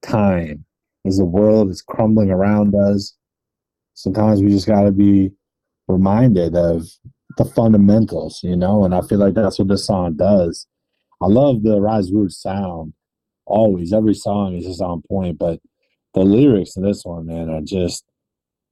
time 0.02 0.64
as 1.06 1.18
the 1.18 1.24
world 1.24 1.70
is 1.70 1.82
crumbling 1.82 2.30
around 2.30 2.74
us. 2.74 3.16
Sometimes 3.94 4.42
we 4.42 4.50
just 4.50 4.66
got 4.66 4.82
to 4.82 4.92
be 4.92 5.30
reminded 5.88 6.54
of 6.54 6.86
the 7.36 7.44
fundamentals, 7.44 8.40
you 8.42 8.56
know, 8.56 8.84
and 8.84 8.94
I 8.94 9.02
feel 9.02 9.18
like 9.18 9.34
that's 9.34 9.58
what 9.58 9.68
this 9.68 9.86
song 9.86 10.16
does. 10.16 10.66
I 11.20 11.26
love 11.26 11.62
the 11.62 11.80
Rise 11.80 12.12
Roots 12.12 12.40
sound 12.40 12.94
always. 13.46 13.92
Every 13.92 14.14
song 14.14 14.56
is 14.56 14.64
just 14.64 14.80
on 14.80 15.02
point, 15.02 15.38
but 15.38 15.60
the 16.14 16.20
lyrics 16.20 16.76
in 16.76 16.82
this 16.82 17.04
one, 17.04 17.26
man, 17.26 17.50
are 17.50 17.60
just, 17.60 18.04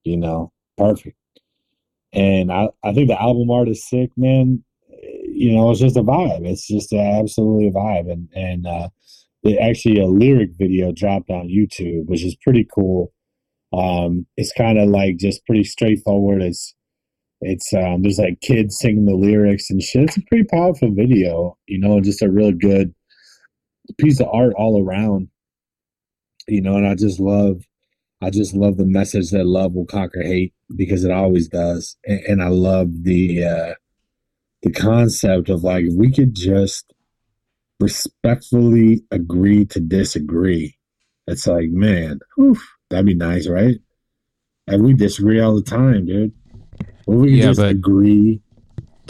you 0.04 0.16
know, 0.16 0.52
perfect. 0.76 1.16
And 2.12 2.50
I, 2.50 2.68
I 2.82 2.94
think 2.94 3.08
the 3.08 3.20
album 3.20 3.50
art 3.50 3.68
is 3.68 3.86
sick, 3.88 4.10
man. 4.16 4.64
You 5.24 5.52
know, 5.52 5.70
it's 5.70 5.80
just 5.80 5.96
a 5.96 6.02
vibe. 6.02 6.46
It's 6.46 6.66
just 6.66 6.92
absolutely 6.92 7.68
a 7.68 7.72
vibe. 7.72 8.10
And, 8.10 8.28
and, 8.34 8.66
uh, 8.66 8.88
it 9.42 9.58
actually 9.58 10.00
a 10.00 10.06
lyric 10.06 10.50
video 10.58 10.92
dropped 10.92 11.30
on 11.30 11.48
YouTube, 11.48 12.06
which 12.06 12.24
is 12.24 12.36
pretty 12.42 12.66
cool. 12.74 13.12
Um, 13.72 14.26
it's 14.36 14.52
kind 14.52 14.78
of 14.78 14.88
like 14.88 15.18
just 15.18 15.44
pretty 15.46 15.64
straightforward. 15.64 16.42
It's 16.42 16.74
it's 17.40 17.72
um, 17.72 18.02
there's 18.02 18.18
like 18.18 18.40
kids 18.40 18.78
singing 18.78 19.06
the 19.06 19.14
lyrics 19.14 19.70
and 19.70 19.82
shit. 19.82 20.04
It's 20.04 20.16
a 20.16 20.22
pretty 20.22 20.44
powerful 20.44 20.92
video, 20.92 21.56
you 21.66 21.78
know, 21.78 22.00
just 22.00 22.22
a 22.22 22.30
real 22.30 22.52
good 22.52 22.94
piece 23.98 24.20
of 24.20 24.28
art 24.32 24.54
all 24.56 24.82
around. 24.82 25.28
You 26.48 26.62
know, 26.62 26.76
and 26.76 26.86
I 26.86 26.94
just 26.94 27.20
love 27.20 27.62
I 28.20 28.30
just 28.30 28.54
love 28.54 28.76
the 28.76 28.86
message 28.86 29.30
that 29.30 29.46
love 29.46 29.74
will 29.74 29.86
conquer 29.86 30.22
hate 30.22 30.52
because 30.74 31.04
it 31.04 31.12
always 31.12 31.48
does. 31.48 31.96
And, 32.04 32.20
and 32.20 32.42
I 32.42 32.48
love 32.48 32.88
the 33.02 33.44
uh 33.44 33.74
the 34.62 34.72
concept 34.72 35.48
of 35.48 35.62
like 35.62 35.84
we 35.96 36.12
could 36.12 36.34
just 36.34 36.92
respectfully 37.80 39.02
agree 39.10 39.64
to 39.66 39.80
disagree. 39.80 40.76
It's 41.26 41.46
like, 41.46 41.68
man, 41.70 42.20
oof, 42.40 42.58
that'd 42.90 43.06
be 43.06 43.14
nice, 43.14 43.46
right? 43.48 43.76
And 44.66 44.82
we 44.84 44.94
disagree 44.94 45.40
all 45.40 45.54
the 45.56 45.62
time, 45.62 46.06
dude. 46.06 46.32
Well, 47.06 47.18
we 47.18 47.32
Yeah, 47.32 47.46
just 47.46 47.60
but- 47.60 47.70
agree. 47.70 48.40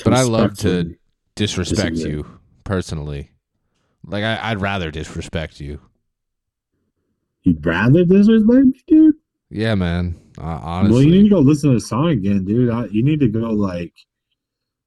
But 0.05 0.15
I 0.15 0.23
love 0.23 0.57
to 0.59 0.95
disrespect 1.35 1.97
Disagree. 1.97 2.19
you 2.19 2.27
personally. 2.63 3.33
Like 4.05 4.23
I, 4.23 4.51
I'd 4.51 4.61
rather 4.61 4.93
disrespect 4.93 5.61
you. 5.61 5.81
You'd 7.43 7.65
rather 7.67 8.05
disrespect 8.05 8.65
me, 8.67 8.81
dude? 8.87 9.15
Yeah, 9.51 9.75
man. 9.75 10.15
Uh, 10.39 10.87
Well, 10.89 11.03
you 11.03 11.11
need 11.11 11.23
to 11.25 11.29
go 11.31 11.41
listen 11.41 11.71
to 11.71 11.75
the 11.75 11.81
song 11.81 12.11
again, 12.11 12.45
dude. 12.45 12.71
I, 12.71 12.85
you 12.87 13.03
need 13.03 13.19
to 13.21 13.29
go 13.29 13.51
like, 13.51 13.93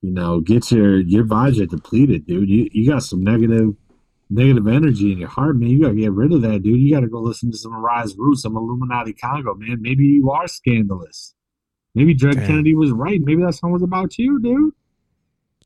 you 0.01 0.11
know, 0.11 0.39
get 0.39 0.71
your 0.71 0.99
your 0.99 1.23
vibes 1.25 1.61
are 1.61 1.65
depleted, 1.65 2.25
dude. 2.25 2.49
You 2.49 2.67
you 2.71 2.89
got 2.89 3.03
some 3.03 3.23
negative 3.23 3.75
negative 4.29 4.67
energy 4.67 5.11
in 5.11 5.17
your 5.17 5.29
heart, 5.29 5.57
man. 5.57 5.69
You 5.69 5.81
gotta 5.83 5.95
get 5.95 6.11
rid 6.11 6.33
of 6.33 6.41
that, 6.41 6.63
dude. 6.63 6.79
You 6.79 6.93
gotta 6.93 7.07
go 7.07 7.19
listen 7.19 7.51
to 7.51 7.57
some 7.57 7.73
Rise 7.75 8.15
Roots, 8.17 8.41
some 8.43 8.55
Illuminati 8.55 9.13
Congo, 9.13 9.53
man. 9.55 9.81
Maybe 9.81 10.03
you 10.05 10.31
are 10.31 10.47
scandalous. 10.47 11.35
Maybe 11.93 12.13
Dred 12.13 12.35
Damn. 12.35 12.47
Kennedy 12.47 12.73
was 12.75 12.91
right. 12.91 13.19
Maybe 13.23 13.41
that 13.43 13.53
song 13.53 13.71
was 13.73 13.83
about 13.83 14.17
you, 14.17 14.39
dude. 14.41 14.73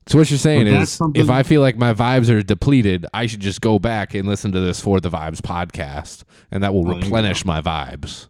so 0.08 0.18
what 0.18 0.30
you're 0.32 0.40
saying 0.40 0.66
But 0.66 0.82
is, 0.82 1.00
if 1.14 1.30
I 1.30 1.44
feel 1.44 1.62
like 1.62 1.78
my 1.78 1.94
vibes 1.94 2.30
are 2.30 2.42
depleted, 2.42 3.06
I 3.14 3.28
should 3.28 3.42
just 3.42 3.62
go 3.62 3.78
back 3.78 4.16
and 4.16 4.28
listen 4.28 4.52
to 4.54 4.60
this 4.60 4.80
for 4.82 5.00
the 5.00 5.10
Vibes 5.12 5.40
podcast, 5.42 6.24
and 6.50 6.64
that 6.64 6.74
will 6.74 6.90
Oh, 6.90 6.96
replenish 6.96 7.46
my 7.46 7.62
vibes. 7.62 8.28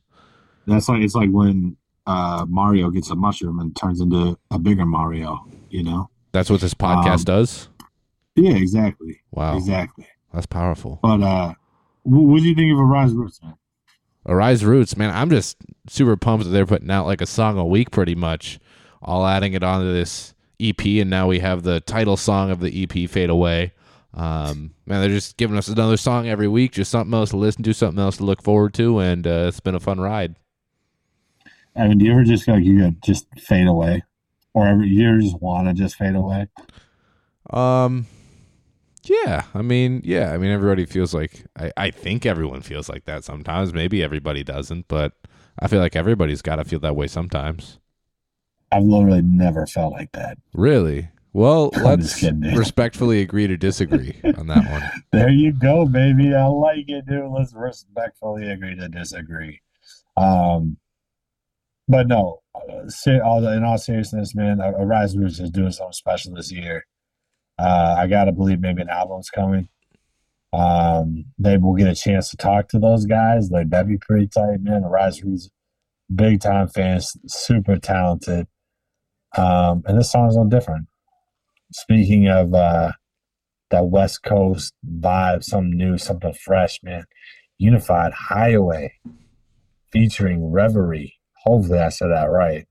That's 0.67 0.89
like 0.89 1.01
it's 1.03 1.15
like 1.15 1.29
when 1.29 1.77
uh, 2.07 2.45
Mario 2.47 2.89
gets 2.89 3.09
a 3.09 3.15
mushroom 3.15 3.59
and 3.59 3.75
turns 3.75 4.01
into 4.01 4.37
a 4.51 4.59
bigger 4.59 4.85
Mario. 4.85 5.45
You 5.69 5.83
know? 5.83 6.09
That's 6.31 6.49
what 6.49 6.61
this 6.61 6.73
podcast 6.73 7.19
Um, 7.19 7.23
does. 7.23 7.69
Yeah, 8.35 8.55
exactly, 8.55 9.21
Wow, 9.31 9.55
exactly. 9.57 10.05
that's 10.33 10.45
powerful. 10.45 10.99
But 11.01 11.21
uh, 11.21 11.53
wh- 12.03 12.07
what 12.27 12.41
do 12.41 12.47
you 12.49 12.55
think 12.55 12.73
of 12.73 12.79
Arise 12.79 13.13
Roots, 13.13 13.41
man? 13.41 13.55
Arise 14.25 14.65
Roots, 14.65 14.97
man, 14.97 15.11
I'm 15.15 15.29
just 15.29 15.55
super 15.87 16.17
pumped 16.17 16.43
that 16.45 16.51
they're 16.51 16.65
putting 16.65 16.91
out 16.91 17.05
like 17.05 17.21
a 17.21 17.25
song 17.25 17.57
a 17.57 17.65
week 17.65 17.91
pretty 17.91 18.15
much, 18.15 18.59
all 19.01 19.25
adding 19.25 19.53
it 19.53 19.63
onto 19.63 19.91
this 19.93 20.33
EP, 20.59 20.83
and 20.85 21.09
now 21.09 21.27
we 21.27 21.39
have 21.39 21.63
the 21.63 21.79
title 21.81 22.17
song 22.17 22.49
of 22.51 22.59
the 22.59 22.83
EP, 22.83 23.09
Fade 23.09 23.29
Away. 23.29 23.71
Um, 24.13 24.71
man, 24.85 24.99
they're 25.01 25.09
just 25.09 25.37
giving 25.37 25.57
us 25.57 25.67
another 25.67 25.95
song 25.97 26.27
every 26.27 26.47
week, 26.47 26.71
just 26.73 26.91
something 26.91 27.13
else 27.13 27.29
to 27.29 27.37
listen 27.37 27.63
to, 27.63 27.73
something 27.73 28.01
else 28.03 28.17
to 28.17 28.23
look 28.25 28.41
forward 28.41 28.73
to, 28.75 28.99
and 28.99 29.25
uh, 29.27 29.45
it's 29.47 29.59
been 29.61 29.75
a 29.75 29.79
fun 29.79 29.99
ride. 29.99 30.35
I 31.75 31.87
mean, 31.87 31.97
do 31.97 32.05
you 32.05 32.11
ever 32.11 32.23
just 32.23 32.45
feel 32.45 32.55
like 32.55 32.63
you 32.63 32.79
could 32.79 33.03
just 33.03 33.27
fade 33.37 33.67
away, 33.67 34.03
or 34.53 34.67
ever 34.67 34.83
you 34.83 35.07
ever 35.09 35.19
just 35.19 35.41
want 35.41 35.67
to 35.67 35.73
just 35.73 35.95
fade 35.95 36.15
away? 36.15 36.47
Um, 37.49 38.07
yeah, 39.03 39.43
I 39.53 39.61
mean, 39.61 40.01
yeah, 40.03 40.31
I 40.31 40.37
mean, 40.37 40.51
everybody 40.51 40.85
feels 40.85 41.13
like 41.13 41.45
I, 41.57 41.71
I 41.77 41.91
think 41.91 42.25
everyone 42.25 42.61
feels 42.61 42.89
like 42.89 43.05
that 43.05 43.23
sometimes. 43.23 43.73
Maybe 43.73 44.01
everybody 44.01 44.43
doesn't, 44.43 44.87
but 44.87 45.13
I 45.59 45.67
feel 45.67 45.79
like 45.79 45.95
everybody's 45.95 46.41
got 46.41 46.55
to 46.55 46.63
feel 46.63 46.79
that 46.79 46.95
way 46.95 47.07
sometimes. 47.07 47.79
I've 48.71 48.83
literally 48.83 49.21
never 49.21 49.67
felt 49.67 49.93
like 49.93 50.11
that. 50.13 50.37
Really? 50.53 51.09
Well, 51.33 51.71
I'm 51.75 51.83
let's 51.83 52.23
respectfully 52.23 53.21
agree 53.21 53.47
to 53.47 53.57
disagree 53.57 54.19
on 54.37 54.47
that 54.47 54.69
one. 54.71 54.83
There 55.11 55.29
you 55.29 55.53
go, 55.53 55.85
baby. 55.85 56.33
I 56.33 56.45
like 56.47 56.89
it, 56.89 57.05
dude. 57.05 57.31
Let's 57.31 57.53
respectfully 57.53 58.49
agree 58.51 58.75
to 58.75 58.89
disagree. 58.89 59.61
Um, 60.17 60.77
but 61.87 62.07
no, 62.07 62.39
uh, 62.55 63.19
all 63.23 63.45
in 63.47 63.63
all 63.63 63.77
seriousness, 63.77 64.35
man, 64.35 64.59
uh, 64.61 64.71
Rise 64.71 65.17
Roots 65.17 65.39
is 65.39 65.51
doing 65.51 65.71
something 65.71 65.93
special 65.93 66.33
this 66.33 66.51
year. 66.51 66.85
Uh, 67.57 67.95
I 67.97 68.07
gotta 68.07 68.31
believe 68.31 68.59
maybe 68.59 68.81
an 68.81 68.89
album's 68.89 69.29
coming. 69.29 69.69
Um, 70.53 71.25
maybe 71.37 71.61
we'll 71.63 71.75
get 71.75 71.87
a 71.87 71.95
chance 71.95 72.29
to 72.29 72.37
talk 72.37 72.69
to 72.69 72.79
those 72.79 73.05
guys. 73.05 73.51
Like 73.51 73.69
that'd 73.69 73.87
be 73.87 73.97
pretty 73.97 74.27
tight, 74.27 74.61
man. 74.61 74.83
Roots, 74.83 75.49
big 76.13 76.41
time 76.41 76.67
fans, 76.67 77.15
super 77.27 77.77
talented. 77.77 78.47
Um, 79.37 79.83
and 79.85 79.97
this 79.97 80.11
song's 80.11 80.35
no 80.35 80.45
different. 80.45 80.87
Speaking 81.71 82.27
of 82.27 82.53
uh 82.53 82.93
that 83.71 83.87
West 83.87 84.23
Coast 84.23 84.73
vibe, 84.99 85.43
something 85.43 85.75
new, 85.75 85.97
something 85.97 86.33
fresh, 86.33 86.79
man. 86.83 87.05
Unified 87.57 88.13
Highway 88.13 88.93
featuring 89.91 90.51
Reverie. 90.51 91.15
Hopefully 91.45 91.79
I 91.79 91.89
said 91.89 92.07
that 92.07 92.31
right. 92.31 92.67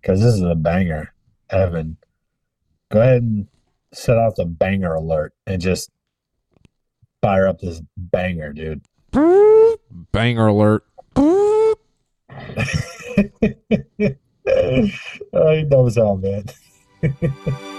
Because 0.00 0.20
this 0.20 0.34
is 0.34 0.42
a 0.42 0.54
banger. 0.54 1.14
Evan, 1.50 1.96
go 2.90 3.00
ahead 3.00 3.22
and 3.22 3.48
set 3.92 4.16
off 4.16 4.36
the 4.36 4.44
banger 4.44 4.94
alert 4.94 5.34
and 5.46 5.60
just 5.60 5.90
fire 7.20 7.46
up 7.46 7.60
this 7.60 7.82
banger, 7.96 8.52
dude. 8.52 8.82
Banger 10.12 10.46
alert. 10.48 10.84
oh, 11.16 11.74
he 15.52 15.62
knows 15.64 15.96
how, 15.96 16.14
man. 16.16 16.44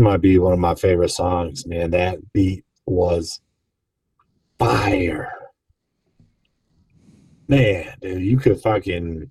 might 0.00 0.20
be 0.20 0.38
one 0.38 0.52
of 0.52 0.58
my 0.58 0.74
favorite 0.74 1.10
songs, 1.10 1.66
man. 1.66 1.90
That 1.90 2.18
beat 2.32 2.64
was 2.86 3.40
fire. 4.58 5.30
Man, 7.48 7.92
dude, 8.00 8.22
you 8.22 8.38
could 8.38 8.60
fucking 8.60 9.30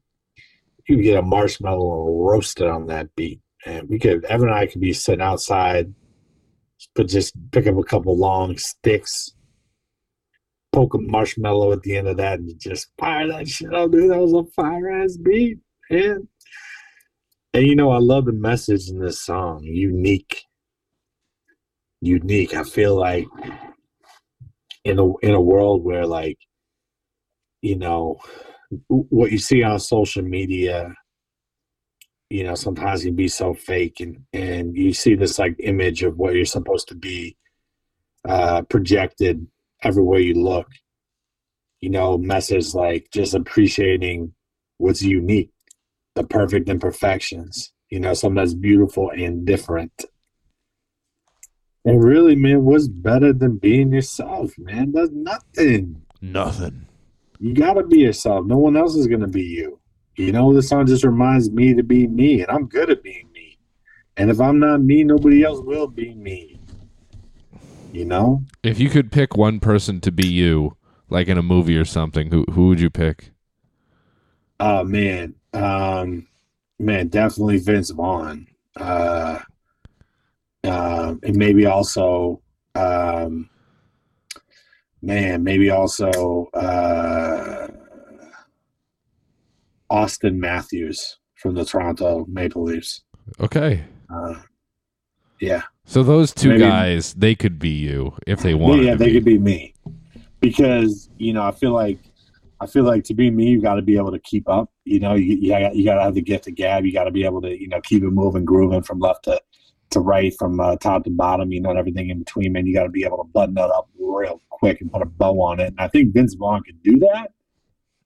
you 0.87 0.95
could 0.95 1.03
get 1.03 1.19
a 1.19 1.21
marshmallow 1.21 2.07
and 2.07 2.27
roast 2.27 2.59
it 2.59 2.67
on 2.67 2.87
that 2.87 3.15
beat. 3.15 3.39
And 3.65 3.87
we 3.87 3.99
could 3.99 4.25
Evan 4.25 4.49
and 4.49 4.57
I 4.57 4.65
could 4.65 4.81
be 4.81 4.93
sitting 4.93 5.21
outside, 5.21 5.93
but 6.95 7.07
just 7.07 7.33
pick 7.51 7.67
up 7.67 7.77
a 7.77 7.83
couple 7.83 8.17
long 8.17 8.57
sticks, 8.57 9.31
poke 10.71 10.95
a 10.95 10.97
marshmallow 10.97 11.71
at 11.71 11.83
the 11.83 11.95
end 11.95 12.07
of 12.07 12.17
that, 12.17 12.39
and 12.39 12.59
just 12.59 12.87
fire 12.97 13.27
that 13.27 13.47
shit 13.47 13.73
up, 13.73 13.91
dude. 13.91 14.11
That 14.11 14.19
was 14.19 14.33
a 14.33 14.43
fire 14.51 14.89
ass 14.91 15.17
beat, 15.17 15.59
man. 15.89 16.27
And 17.53 17.65
you 17.65 17.75
know, 17.75 17.91
I 17.91 17.99
love 17.99 18.25
the 18.25 18.33
message 18.33 18.89
in 18.89 18.99
this 18.99 19.21
song. 19.21 19.63
Unique. 19.63 20.43
Unique. 22.01 22.53
I 22.53 22.63
feel 22.63 22.95
like 22.95 23.27
in 24.83 24.99
a 24.99 25.17
in 25.17 25.33
a 25.33 25.41
world 25.41 25.83
where 25.83 26.05
like, 26.05 26.37
you 27.61 27.75
know, 27.75 28.19
what 28.87 29.31
you 29.31 29.37
see 29.37 29.63
on 29.63 29.79
social 29.79 30.23
media, 30.23 30.93
you 32.29 32.43
know, 32.43 32.55
sometimes 32.55 33.03
can 33.03 33.15
be 33.15 33.27
so 33.27 33.53
fake 33.53 33.99
and 33.99 34.23
and 34.33 34.75
you 34.75 34.93
see 34.93 35.15
this 35.15 35.39
like 35.39 35.55
image 35.59 36.03
of 36.03 36.17
what 36.17 36.35
you're 36.35 36.45
supposed 36.45 36.87
to 36.89 36.95
be 36.95 37.35
uh 38.27 38.61
projected 38.63 39.45
everywhere 39.83 40.19
you 40.19 40.35
look. 40.35 40.67
You 41.81 41.89
know, 41.89 42.17
message 42.17 42.73
like 42.73 43.09
just 43.11 43.33
appreciating 43.33 44.33
what's 44.77 45.01
unique 45.01 45.51
the 46.19 46.23
perfect 46.25 46.67
imperfections, 46.67 47.71
you 47.89 47.99
know, 47.99 48.13
something 48.13 48.35
that's 48.35 48.53
beautiful 48.53 49.09
and 49.11 49.45
different. 49.45 50.05
And 51.85 52.03
really, 52.03 52.35
man, 52.35 52.63
what's 52.65 52.87
better 52.87 53.33
than 53.33 53.57
being 53.57 53.93
yourself, 53.93 54.57
man? 54.57 54.91
There's 54.91 55.11
nothing. 55.11 56.01
Nothing. 56.21 56.85
You 57.39 57.53
gotta 57.53 57.83
be 57.83 57.99
yourself. 57.99 58.45
No 58.45 58.57
one 58.57 58.75
else 58.75 58.95
is 58.95 59.07
gonna 59.07 59.27
be 59.27 59.43
you. 59.43 59.79
You 60.17 60.33
know, 60.33 60.53
this 60.53 60.67
song 60.67 60.85
just 60.85 61.05
reminds 61.05 61.49
me 61.49 61.73
to 61.73 61.83
be 61.83 62.05
me, 62.05 62.41
and 62.41 62.51
I'm 62.51 62.67
good 62.67 62.89
at 62.89 63.01
being 63.01 63.29
me. 63.33 63.57
And 64.17 64.29
if 64.29 64.41
I'm 64.41 64.59
not 64.59 64.81
me, 64.81 65.05
nobody 65.05 65.43
else 65.43 65.61
will 65.61 65.87
be 65.87 66.13
me. 66.13 66.59
You 67.93 68.03
know? 68.03 68.43
If 68.61 68.79
you 68.79 68.89
could 68.89 69.13
pick 69.13 69.37
one 69.37 69.61
person 69.61 70.01
to 70.01 70.11
be 70.11 70.27
you, 70.27 70.75
like 71.09 71.29
in 71.29 71.37
a 71.37 71.41
movie 71.41 71.77
or 71.77 71.85
something, 71.85 72.29
who 72.29 72.43
who 72.51 72.67
would 72.67 72.81
you 72.81 72.89
pick? 72.89 73.31
Oh 74.59 74.83
man, 74.83 75.35
um, 75.53 76.27
man, 76.77 77.07
definitely 77.07 77.57
Vince 77.57 77.91
Vaughn. 77.91 78.47
Uh, 78.75 79.39
uh, 80.63 81.15
and 81.23 81.35
maybe 81.35 81.65
also, 81.65 82.41
um, 82.75 83.49
man, 85.01 85.43
maybe 85.43 85.69
also 85.69 86.47
uh, 86.53 87.67
Auston 89.91 90.35
Matthews 90.35 91.17
from 91.35 91.55
the 91.55 91.65
Toronto 91.65 92.25
Maple 92.29 92.63
Leafs. 92.63 93.01
Okay. 93.39 93.83
Uh, 94.13 94.35
yeah, 95.39 95.61
So 95.85 96.03
those 96.03 96.33
two 96.33 96.49
Maybe- 96.49 96.59
guys, 96.61 97.13
they 97.13 97.33
could 97.35 97.59
be 97.59 97.69
you 97.69 98.13
if 98.27 98.41
they 98.41 98.53
wanted 98.55 98.85
yeah, 98.85 98.95
they 98.95 99.05
be. 99.07 99.13
could 99.13 99.25
be 99.25 99.37
me 99.39 99.73
because 100.41 101.09
you 101.17 101.31
know 101.33 101.43
I 101.43 101.51
feel 101.51 101.71
like 101.73 101.99
I 102.59 102.65
feel 102.65 102.83
like 102.83 103.05
to 103.05 103.13
be 103.13 103.31
me, 103.31 103.45
you 103.51 103.61
got 103.61 103.75
to 103.75 103.81
be 103.81 103.95
able 103.95 104.11
to 104.11 104.19
keep 104.19 104.49
up. 104.49 104.69
You 104.83 104.99
know, 104.99 105.13
you 105.13 105.37
you 105.37 105.49
got 105.49 105.75
you 105.75 105.85
got 105.85 105.95
to 105.95 106.01
have 106.03 106.13
the 106.15 106.21
gift 106.21 106.47
of 106.47 106.55
gab. 106.55 106.85
You 106.85 106.91
got 106.91 107.05
to 107.05 107.11
be 107.11 107.23
able 107.23 107.41
to 107.43 107.57
you 107.57 107.69
know 107.69 107.79
keep 107.81 108.03
it 108.03 108.09
moving, 108.09 108.43
grooving 108.43 108.81
from 108.83 108.99
left 108.99 109.23
to 109.25 109.39
to 109.91 109.99
right, 109.99 110.33
from 110.37 110.59
uh, 110.59 110.75
top 110.77 111.03
to 111.05 111.09
bottom. 111.09 111.51
You 111.51 111.61
know, 111.61 111.69
and 111.71 111.79
everything 111.79 112.09
in 112.09 112.19
between. 112.19 112.53
Man, 112.53 112.65
you 112.65 112.73
got 112.73 112.83
to 112.83 112.89
be 112.89 113.03
able 113.03 113.17
to 113.17 113.23
button 113.23 113.55
that 113.55 113.69
up 113.69 113.89
real 113.99 114.41
quick 114.49 114.81
and 114.81 114.91
put 114.91 115.01
a 115.01 115.05
bow 115.05 115.41
on 115.41 115.59
it. 115.59 115.67
And 115.67 115.79
I 115.79 115.87
think 115.87 116.13
Vince 116.13 116.33
Vaughn 116.35 116.63
can 116.63 116.77
do 116.83 116.99
that. 116.99 117.31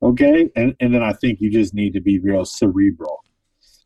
Okay, 0.02 0.50
and 0.56 0.76
and 0.80 0.94
then 0.94 1.02
I 1.02 1.14
think 1.14 1.40
you 1.40 1.50
just 1.50 1.74
need 1.74 1.94
to 1.94 2.02
be 2.02 2.20
real 2.20 2.46
cerebral. 2.46 3.24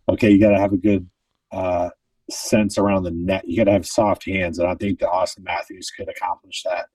Okay, 0.09 0.31
you 0.31 0.39
got 0.39 0.49
to 0.49 0.59
have 0.59 0.73
a 0.73 0.77
good 0.77 1.07
uh, 1.51 1.89
sense 2.29 2.77
around 2.77 3.03
the 3.03 3.11
net. 3.11 3.43
You 3.47 3.57
got 3.57 3.65
to 3.65 3.71
have 3.71 3.85
soft 3.85 4.25
hands, 4.25 4.57
and 4.57 4.67
I 4.67 4.75
think 4.75 4.99
that 4.99 5.09
Auston 5.09 5.43
Matthews 5.43 5.91
could 5.91 6.09
accomplish 6.09 6.63
that. 6.63 6.87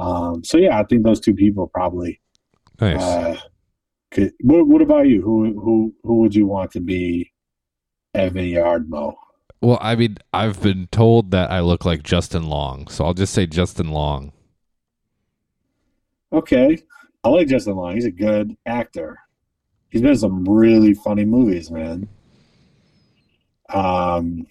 Um, 0.00 0.44
so 0.44 0.56
yeah, 0.56 0.78
I 0.78 0.84
think 0.84 1.02
those 1.04 1.20
two 1.20 1.34
people 1.34 1.66
probably 1.66 2.20
Nice. 2.80 3.02
uh, 3.02 3.36
could. 4.10 4.32
What, 4.40 4.66
what 4.68 4.82
about 4.82 5.08
you? 5.08 5.20
Who 5.20 5.60
who 5.60 5.94
who 6.04 6.20
would 6.20 6.34
you 6.34 6.46
want 6.46 6.70
to 6.72 6.80
be 6.80 7.32
Evan 8.14 8.44
Yarmo? 8.44 9.14
Well, 9.60 9.78
I 9.80 9.94
mean, 9.96 10.16
I've 10.32 10.62
been 10.62 10.88
told 10.90 11.30
that 11.32 11.50
I 11.50 11.60
look 11.60 11.84
like 11.84 12.02
Justin 12.02 12.44
Long, 12.48 12.88
so 12.88 13.04
I'll 13.04 13.14
just 13.14 13.32
say 13.34 13.46
Justin 13.46 13.90
Long. 13.90 14.32
Okay, 16.32 16.78
I 17.24 17.28
like 17.28 17.48
Justin 17.48 17.76
Long. 17.76 17.94
He's 17.94 18.04
a 18.04 18.10
good 18.10 18.56
actor. 18.66 19.18
He's 19.90 20.00
been 20.02 20.12
in 20.12 20.16
some 20.16 20.44
really 20.48 20.94
funny 20.94 21.24
movies, 21.24 21.70
man. 21.70 22.08
Um, 23.68 24.46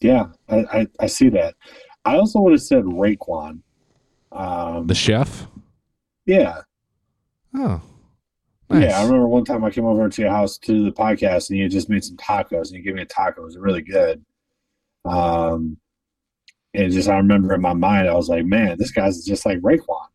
yeah, 0.00 0.26
I, 0.48 0.56
I, 0.72 0.86
I 1.00 1.06
see 1.06 1.28
that. 1.30 1.54
I 2.04 2.16
also 2.16 2.40
would 2.40 2.52
have 2.52 2.62
said 2.62 2.84
Raekwon. 2.84 3.60
Um, 4.32 4.86
The 4.86 4.94
chef? 4.94 5.46
yeah, 6.26 6.62
Oh. 7.54 7.82
Nice. 8.72 8.84
Yeah, 8.84 8.98
I 8.98 9.04
remember 9.04 9.28
one 9.28 9.44
time 9.44 9.64
I 9.64 9.70
came 9.70 9.84
over 9.84 10.08
to 10.08 10.22
your 10.22 10.30
house 10.30 10.56
to 10.58 10.72
do 10.72 10.84
the 10.84 10.92
podcast 10.92 11.50
and 11.50 11.58
you 11.58 11.68
just 11.68 11.90
made 11.90 12.04
some 12.04 12.16
tacos 12.16 12.68
and 12.68 12.72
you 12.72 12.82
gave 12.82 12.94
me 12.94 13.02
a 13.02 13.06
taco. 13.06 13.42
It 13.42 13.44
was 13.44 13.58
really 13.58 13.82
good. 13.82 14.24
Um, 15.04 15.76
and 16.72 16.90
just 16.90 17.08
I 17.08 17.16
remember 17.16 17.54
in 17.54 17.60
my 17.60 17.74
mind, 17.74 18.08
I 18.08 18.14
was 18.14 18.28
like, 18.28 18.46
man, 18.46 18.78
this 18.78 18.90
guy's 18.90 19.24
just 19.24 19.44
like 19.44 19.58
Raekwon. 19.58 20.06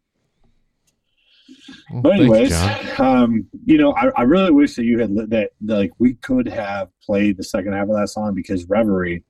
Well, 1.92 2.02
But 2.02 2.10
thank 2.10 2.24
you, 2.24 2.34
anyways, 2.34 3.00
um, 3.00 3.48
you 3.66 3.78
know, 3.78 3.94
I, 3.94 4.10
I 4.16 4.22
really 4.24 4.52
wish 4.52 4.76
that 4.76 4.86
you 4.86 5.00
had 5.00 5.12
lit 5.12 5.30
that, 5.30 5.52
that 5.62 5.76
like 5.76 5.92
we 6.00 6.16
could 6.16 6.48
have 6.48 6.90
played 7.02 7.38
the 7.38 7.44
second 7.44 7.74
half 7.74 7.90
of 7.90 7.96
that 7.96 8.10
song 8.10 8.34
because 8.34 8.66
Reverie 8.66 9.24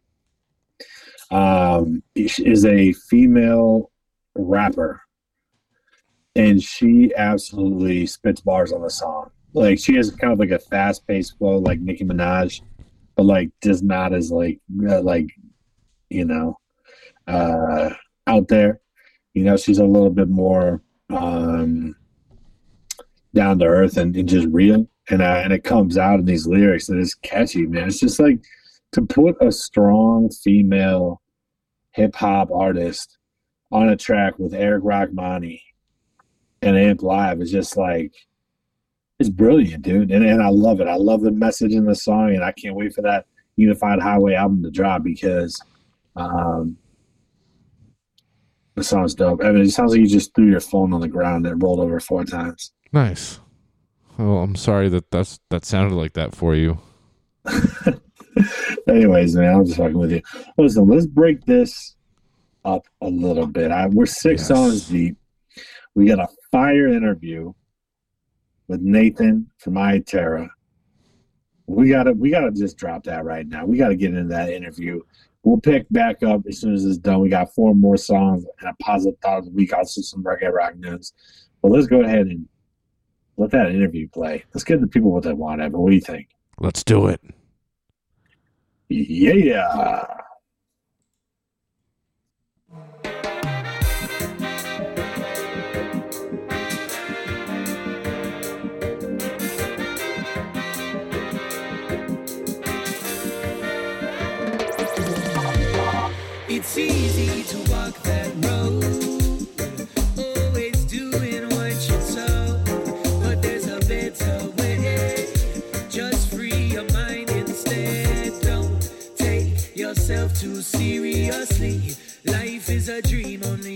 um 1.29 2.01
is 2.15 2.63
a 2.65 2.93
female 2.93 3.91
rapper 4.35 5.01
and 6.37 6.61
she 6.61 7.11
absolutely 7.15 8.05
spits 8.05 8.41
bars 8.41 8.71
on 8.71 8.83
the 8.83 8.89
song. 8.89 9.31
Like 9.53 9.79
she 9.79 9.95
has 9.95 10.11
kind 10.11 10.31
of 10.31 10.39
like 10.39 10.51
a 10.51 10.59
fast 10.59 11.05
paced 11.07 11.37
flow 11.37 11.57
like 11.57 11.79
Nicki 11.79 12.05
Minaj, 12.05 12.61
but 13.15 13.23
like 13.23 13.49
just 13.63 13.83
not 13.83 14.13
as 14.13 14.31
like 14.31 14.59
uh, 14.87 15.01
like 15.01 15.27
you 16.09 16.25
know 16.25 16.59
uh 17.27 17.89
out 18.27 18.47
there. 18.47 18.79
You 19.33 19.43
know, 19.43 19.57
she's 19.57 19.79
a 19.79 19.85
little 19.85 20.11
bit 20.11 20.29
more 20.29 20.83
um 21.09 21.95
down 23.33 23.57
to 23.59 23.65
earth 23.65 23.97
and, 23.97 24.15
and 24.15 24.29
just 24.29 24.47
real. 24.49 24.87
And 25.09 25.21
uh, 25.23 25.41
and 25.43 25.51
it 25.51 25.63
comes 25.63 25.97
out 25.97 26.19
in 26.19 26.25
these 26.25 26.45
lyrics 26.45 26.89
and 26.89 27.01
it's 27.01 27.15
catchy, 27.15 27.65
man. 27.65 27.87
It's 27.87 27.99
just 27.99 28.19
like 28.19 28.43
to 28.91 29.01
put 29.01 29.37
a 29.41 29.51
strong 29.51 30.29
female 30.29 31.21
hip 31.91 32.15
hop 32.15 32.51
artist 32.51 33.17
on 33.71 33.89
a 33.89 33.97
track 33.97 34.37
with 34.37 34.53
Eric 34.53 34.83
Rachmany 34.83 35.61
and 36.61 36.77
Amp 36.77 37.01
Live 37.03 37.41
is 37.41 37.51
just 37.51 37.77
like 37.77 38.13
it's 39.19 39.29
brilliant, 39.29 39.83
dude. 39.83 40.11
And 40.11 40.25
and 40.25 40.41
I 40.41 40.49
love 40.49 40.79
it. 40.81 40.87
I 40.87 40.95
love 40.95 41.21
the 41.21 41.31
message 41.31 41.73
in 41.73 41.85
the 41.85 41.95
song 41.95 42.33
and 42.35 42.43
I 42.43 42.51
can't 42.51 42.75
wait 42.75 42.93
for 42.93 43.01
that 43.01 43.25
Unified 43.55 43.99
Highway 43.99 44.33
album 44.35 44.63
to 44.63 44.71
drop 44.71 45.03
because 45.03 45.59
um 46.15 46.77
the 48.75 48.83
song's 48.83 49.15
dope. 49.15 49.43
I 49.43 49.51
mean, 49.51 49.63
it 49.63 49.71
sounds 49.71 49.91
like 49.91 50.01
you 50.01 50.07
just 50.07 50.35
threw 50.35 50.49
your 50.49 50.59
phone 50.59 50.93
on 50.93 51.01
the 51.01 51.07
ground 51.07 51.47
and 51.47 51.61
rolled 51.61 51.79
over 51.79 51.99
four 51.99 52.23
times. 52.25 52.71
Nice. 52.93 53.39
Oh, 54.19 54.37
I'm 54.37 54.55
sorry 54.55 54.89
that 54.89 55.09
that's 55.11 55.39
that 55.49 55.65
sounded 55.65 55.95
like 55.95 56.13
that 56.13 56.35
for 56.35 56.55
you. 56.55 56.79
Anyways, 58.87 59.35
man, 59.35 59.55
I'm 59.55 59.65
just 59.65 59.77
fucking 59.77 59.97
with 59.97 60.11
you. 60.11 60.21
Listen, 60.57 60.87
let's 60.87 61.05
break 61.07 61.43
this 61.45 61.95
up 62.65 62.85
a 63.01 63.07
little 63.07 63.47
bit. 63.47 63.71
I, 63.71 63.87
we're 63.87 64.05
six 64.05 64.41
Yes. 64.41 64.47
songs 64.47 64.87
deep. 64.87 65.17
We 65.97 66.05
got 66.05 66.19
a 66.19 66.27
fire 66.51 66.89
interview 66.89 67.53
with 68.67 68.81
Nathan 68.81 69.49
from 69.57 69.79
Iya 69.79 70.01
Terra. 70.01 70.47
We 71.65 71.89
gotta 71.89 72.13
we 72.13 72.29
gotta 72.29 72.51
just 72.51 72.77
drop 72.77 73.03
that 73.05 73.25
right 73.25 73.47
now. 73.47 73.65
We 73.65 73.79
gotta 73.79 73.95
get 73.95 74.13
into 74.13 74.29
that 74.29 74.51
interview. 74.51 75.01
We'll 75.41 75.59
pick 75.59 75.87
back 75.89 76.21
up 76.21 76.41
as 76.47 76.59
soon 76.59 76.75
as 76.75 76.85
it's 76.85 76.99
done. 76.99 77.21
We 77.21 77.29
got 77.29 77.51
four 77.55 77.73
more 77.73 77.97
songs 77.97 78.45
and 78.59 78.69
a 78.69 78.75
positive 78.79 79.19
thought 79.21 79.39
of 79.39 79.45
the 79.45 79.51
week, 79.51 79.73
also 79.73 80.01
some 80.01 80.23
reggae 80.23 80.53
rock 80.53 80.75
news. 80.75 81.13
But 81.63 81.71
let's 81.71 81.87
go 81.87 82.01
ahead 82.01 82.27
and 82.27 82.47
let 83.37 83.49
that 83.49 83.71
interview 83.71 84.07
play. 84.07 84.43
Let's 84.53 84.63
give 84.63 84.81
the 84.81 84.87
people 84.87 85.11
what 85.11 85.23
they 85.23 85.33
want, 85.33 85.61
Evan. 85.61 85.79
What 85.79 85.89
do 85.89 85.95
you 85.95 86.01
think? 86.01 86.27
Let's 86.59 86.83
do 86.83 87.07
it. 87.07 87.21
Yeah. 88.87 90.05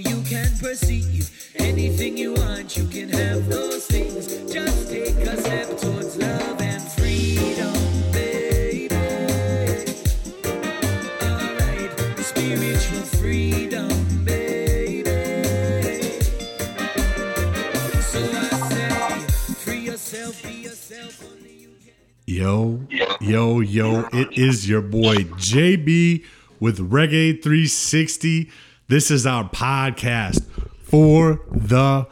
You 0.07 0.21
can 0.23 0.49
perceive. 0.57 1.29
Anything 1.55 2.17
you 2.17 2.33
want, 2.33 2.77
you 2.77 2.85
can 2.87 3.09
have 3.09 3.47
those 3.47 3.85
things. 3.87 4.51
Just 4.51 4.89
take 4.89 5.15
a 5.15 5.37
step 5.37 5.67
towards 5.79 6.17
love 6.17 6.61
and 6.61 6.81
freedom, 6.81 7.90
Yo, 22.25 22.87
yo, 23.19 23.59
yo, 23.59 24.07
it 24.13 24.37
is 24.37 24.67
your 24.67 24.81
boy 24.81 25.15
JB 25.15 26.25
with 26.59 26.79
Reggae 26.79 27.41
360. 27.41 28.49
This 28.87 29.11
is 29.11 29.25
our 29.25 29.49
podcast 29.49 30.43
for 30.81 31.41
the 31.51 32.07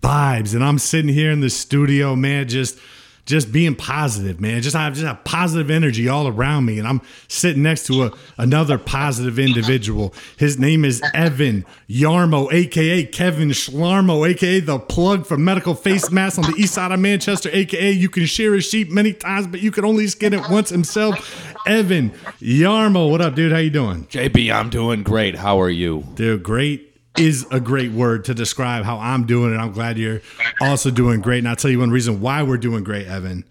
vibes. 0.00 0.54
And 0.54 0.64
I'm 0.64 0.78
sitting 0.78 1.12
here 1.12 1.30
in 1.30 1.40
the 1.40 1.50
studio, 1.50 2.16
man, 2.16 2.48
just 2.48 2.78
just 3.26 3.52
being 3.52 3.74
positive, 3.74 4.40
man. 4.40 4.60
Just 4.60 4.76
have 4.76 4.94
just 4.94 5.06
have 5.06 5.24
positive 5.24 5.70
energy 5.70 6.08
all 6.08 6.28
around 6.28 6.66
me. 6.66 6.78
And 6.78 6.86
I'm 6.86 7.00
sitting 7.28 7.62
next 7.62 7.86
to 7.86 8.04
a, 8.04 8.12
another 8.36 8.78
positive 8.78 9.38
individual. 9.38 10.14
His 10.36 10.58
name 10.58 10.84
is 10.84 11.02
Evan 11.14 11.64
Yarmo, 11.88 12.52
aka 12.52 13.04
Kevin 13.04 13.50
Schlarmo, 13.50 14.28
aka 14.28 14.60
the 14.60 14.78
plug 14.78 15.26
for 15.26 15.38
medical 15.38 15.74
face 15.74 16.10
masks 16.10 16.38
on 16.38 16.50
the 16.50 16.56
east 16.58 16.74
side 16.74 16.92
of 16.92 17.00
Manchester, 17.00 17.48
aka 17.52 17.90
you 17.90 18.08
can 18.08 18.26
shear 18.26 18.54
a 18.54 18.60
sheep 18.60 18.90
many 18.90 19.12
times, 19.12 19.46
but 19.46 19.60
you 19.60 19.70
can 19.70 19.84
only 19.84 20.06
skin 20.06 20.34
it 20.34 20.50
once 20.50 20.68
himself. 20.70 21.54
Evan 21.66 22.10
Yarmo, 22.40 23.10
what 23.10 23.22
up, 23.22 23.34
dude? 23.34 23.52
How 23.52 23.58
you 23.58 23.70
doing? 23.70 24.04
JB, 24.06 24.54
I'm 24.54 24.68
doing 24.68 25.02
great. 25.02 25.36
How 25.36 25.60
are 25.60 25.70
you? 25.70 26.04
Dude, 26.14 26.42
great 26.42 26.93
is 27.18 27.46
a 27.50 27.60
great 27.60 27.92
word 27.92 28.24
to 28.26 28.34
describe 28.34 28.84
how 28.84 28.98
I'm 28.98 29.26
doing, 29.26 29.52
and 29.52 29.60
I'm 29.60 29.72
glad 29.72 29.98
you're 29.98 30.20
also 30.60 30.90
doing 30.90 31.20
great. 31.20 31.38
And 31.38 31.48
I'll 31.48 31.56
tell 31.56 31.70
you 31.70 31.78
one 31.78 31.90
reason 31.90 32.20
why 32.20 32.42
we're 32.42 32.58
doing 32.58 32.84
great, 32.84 33.06
Evan. 33.06 33.44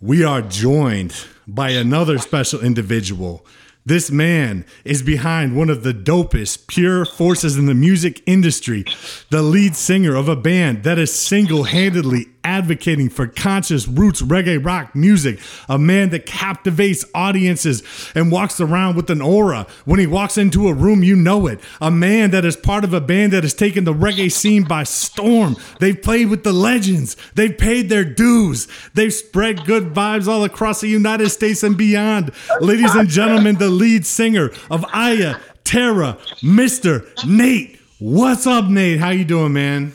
We 0.00 0.24
are 0.24 0.42
joined 0.42 1.14
by 1.46 1.70
another 1.70 2.18
special 2.18 2.60
individual. 2.60 3.46
This 3.86 4.10
man 4.10 4.64
is 4.84 5.02
behind 5.02 5.56
one 5.56 5.68
of 5.68 5.82
the 5.82 5.92
dopest 5.92 6.66
pure 6.66 7.04
forces 7.04 7.58
in 7.58 7.66
the 7.66 7.74
music 7.74 8.22
industry, 8.26 8.84
the 9.30 9.42
lead 9.42 9.76
singer 9.76 10.14
of 10.14 10.28
a 10.28 10.36
band 10.36 10.84
that 10.84 10.98
is 10.98 11.14
single 11.14 11.64
handedly 11.64 12.28
advocating 12.44 13.08
for 13.08 13.26
conscious 13.26 13.88
roots 13.88 14.22
reggae 14.22 14.64
rock 14.64 14.94
music, 14.94 15.40
a 15.68 15.78
man 15.78 16.10
that 16.10 16.26
captivates 16.26 17.04
audiences 17.14 17.82
and 18.14 18.30
walks 18.30 18.60
around 18.60 18.96
with 18.96 19.10
an 19.10 19.20
aura. 19.20 19.66
When 19.84 19.98
he 19.98 20.06
walks 20.06 20.38
into 20.38 20.68
a 20.68 20.74
room, 20.74 21.02
you 21.02 21.16
know 21.16 21.46
it. 21.46 21.60
A 21.80 21.90
man 21.90 22.30
that 22.30 22.44
is 22.44 22.56
part 22.56 22.84
of 22.84 22.92
a 22.94 23.00
band 23.00 23.32
that 23.32 23.42
has 23.42 23.54
taken 23.54 23.84
the 23.84 23.94
reggae 23.94 24.30
scene 24.30 24.64
by 24.64 24.84
storm. 24.84 25.56
They've 25.80 26.00
played 26.00 26.28
with 26.28 26.44
the 26.44 26.52
legends, 26.52 27.16
they've 27.34 27.56
paid 27.56 27.88
their 27.88 28.04
dues, 28.04 28.68
they've 28.94 29.12
spread 29.12 29.64
good 29.64 29.94
vibes 29.94 30.28
all 30.28 30.44
across 30.44 30.80
the 30.80 30.88
United 30.88 31.30
States 31.30 31.62
and 31.62 31.76
beyond. 31.76 32.30
Ladies 32.60 32.94
and 32.94 33.08
gentlemen, 33.08 33.56
the 33.56 33.70
lead 33.70 34.06
singer 34.06 34.50
of 34.70 34.84
Iya 34.94 35.40
Terra, 35.64 36.18
Mr. 36.42 37.06
Nate. 37.26 37.80
What's 37.98 38.46
up, 38.46 38.66
Nate? 38.66 39.00
How 39.00 39.10
you 39.10 39.24
doing, 39.24 39.54
man? 39.54 39.92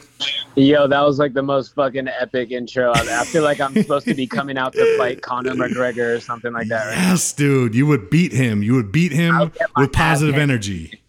Yo, 0.56 0.88
that 0.88 1.02
was 1.02 1.20
like 1.20 1.34
the 1.34 1.42
most 1.42 1.74
fucking 1.76 2.08
epic 2.08 2.52
intro. 2.52 2.92
I 2.94 3.24
feel 3.26 3.44
like 3.44 3.62
I'm 3.62 3.74
supposed 3.74 4.06
to 4.08 4.14
be 4.14 4.28
coming 4.28 4.58
out 4.58 4.74
to 4.74 4.98
fight 4.98 5.22
Conor 5.24 5.54
McGregor 5.54 6.18
or 6.18 6.20
something 6.20 6.52
like 6.52 6.68
that. 6.68 6.88
Right? 6.88 6.98
Yes, 6.98 7.32
dude. 7.34 7.76
You 7.76 7.86
would 7.86 8.10
beat 8.10 8.34
him. 8.34 8.62
You 8.62 8.76
would 8.76 8.92
beat 8.92 9.12
him 9.12 9.52
with 9.78 9.94
positive 9.94 10.36
ass 10.36 10.42
energy. 10.42 11.00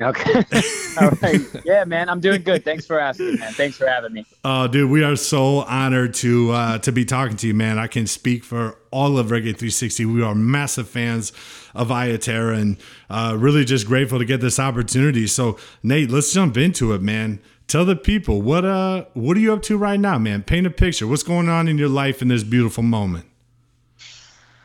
Okay. 0.00 0.44
All 1.00 1.10
right. 1.22 1.40
Yeah, 1.64 1.84
man. 1.84 2.08
I'm 2.08 2.20
doing 2.20 2.42
good. 2.42 2.64
Thanks 2.64 2.86
for 2.86 3.00
asking, 3.00 3.38
man. 3.38 3.52
Thanks 3.52 3.76
for 3.76 3.86
having 3.86 4.12
me. 4.12 4.24
Oh, 4.44 4.68
dude, 4.68 4.90
we 4.90 5.02
are 5.02 5.16
so 5.16 5.62
honored 5.62 6.14
to 6.14 6.52
uh, 6.52 6.78
to 6.78 6.92
be 6.92 7.04
talking 7.04 7.36
to 7.38 7.48
you, 7.48 7.54
man. 7.54 7.78
I 7.78 7.88
can 7.88 8.06
speak 8.06 8.44
for 8.44 8.78
all 8.92 9.18
of 9.18 9.26
Reggae 9.26 9.56
360. 9.56 10.04
We 10.06 10.22
are 10.22 10.34
massive 10.36 10.88
fans 10.88 11.32
of 11.74 11.90
Iya 11.90 12.18
Terra 12.18 12.56
and 12.56 12.76
uh, 13.10 13.36
really 13.38 13.64
just 13.64 13.86
grateful 13.86 14.18
to 14.18 14.24
get 14.24 14.40
this 14.40 14.60
opportunity. 14.60 15.26
So, 15.26 15.58
Nate, 15.82 16.10
let's 16.10 16.32
jump 16.32 16.56
into 16.56 16.92
it, 16.92 17.02
man. 17.02 17.40
Tell 17.68 17.84
the 17.84 17.96
people 17.96 18.40
what 18.40 18.64
uh 18.64 19.04
what 19.12 19.36
are 19.36 19.40
you 19.40 19.52
up 19.52 19.62
to 19.64 19.76
right 19.76 20.00
now, 20.00 20.18
man? 20.18 20.42
Paint 20.42 20.66
a 20.66 20.70
picture. 20.70 21.06
What's 21.06 21.22
going 21.22 21.50
on 21.50 21.68
in 21.68 21.76
your 21.76 21.90
life 21.90 22.22
in 22.22 22.28
this 22.28 22.42
beautiful 22.42 22.82
moment? 22.82 23.26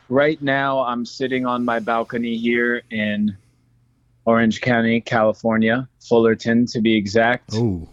Right 0.08 0.40
now, 0.40 0.80
I'm 0.80 1.04
sitting 1.04 1.44
on 1.44 1.64
my 1.66 1.80
balcony 1.80 2.36
here 2.36 2.82
in 2.90 3.36
Orange 4.24 4.62
County, 4.62 5.02
California, 5.02 5.86
Fullerton 6.00 6.64
to 6.66 6.80
be 6.80 6.96
exact. 6.96 7.50
Oh, 7.52 7.88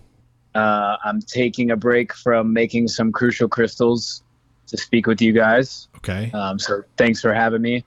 Uh, 0.55 0.97
I'm 1.03 1.22
taking 1.22 1.72
a 1.72 1.76
break 1.78 2.14
from 2.14 2.51
making 2.53 2.88
some 2.88 3.12
crucial 3.12 3.47
crystals 3.49 4.24
to 4.68 4.78
speak 4.78 5.07
with 5.07 5.22
you 5.22 5.34
guys. 5.34 5.89
okay. 5.97 6.32
Um, 6.34 6.57
so 6.57 6.84
thanks 6.97 7.20
for 7.22 7.34
having 7.34 7.62
me. 7.62 7.84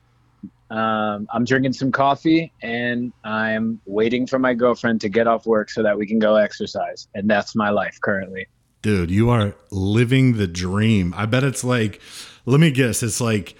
Um, 0.75 1.29
I'm 1.33 1.45
drinking 1.45 1.75
some 1.75 1.93
coffee 1.93 2.53
and 2.61 3.13
I'm 3.23 3.81
waiting 3.87 4.27
for 4.27 4.39
my 4.41 4.55
girlfriend 4.55 5.01
to 5.03 5.09
get 5.09 5.29
off 5.29 5.47
work 5.47 5.71
so 5.71 5.83
that 5.85 5.97
we 5.97 6.05
can 6.07 6.19
go 6.19 6.35
exercise. 6.35 7.07
And 7.15 7.31
that's 7.31 7.55
my 7.55 7.71
life 7.71 7.99
currently. 8.03 8.47
Dude, 8.83 9.11
you 9.11 9.31
are 9.31 9.55
living 9.71 10.37
the 10.37 10.49
dream. 10.49 11.15
I 11.17 11.27
bet 11.27 11.45
it's 11.45 11.63
like, 11.63 12.01
let 12.45 12.59
me 12.59 12.71
guess, 12.73 13.03
it's 13.05 13.21
like 13.21 13.55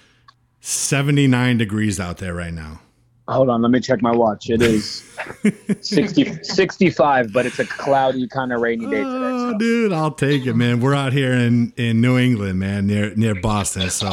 79 0.59 1.57
degrees 1.57 1.99
out 1.99 2.17
there 2.17 2.33
right 2.33 2.53
now. 2.53 2.81
Hold 3.27 3.49
on, 3.49 3.61
let 3.63 3.71
me 3.71 3.79
check 3.79 4.01
my 4.03 4.11
watch. 4.11 4.49
It 4.51 4.61
is 4.61 5.03
60, 5.81 6.43
65, 6.43 7.33
but 7.33 7.45
it's 7.47 7.57
a 7.57 7.65
cloudy 7.65 8.27
kind 8.27 8.53
of 8.53 8.61
rainy 8.61 8.85
day 8.85 8.97
today. 8.97 9.03
Oh, 9.05 9.51
So. 9.53 9.57
dude, 9.57 9.93
I'll 9.93 10.11
take 10.11 10.45
it, 10.45 10.53
man. 10.53 10.79
We're 10.79 10.93
out 10.93 11.11
here 11.13 11.33
in 11.33 11.73
in 11.75 12.01
New 12.01 12.19
England, 12.19 12.59
man, 12.59 12.85
near 12.85 13.15
near 13.15 13.33
Boston. 13.33 13.89
So, 13.89 14.09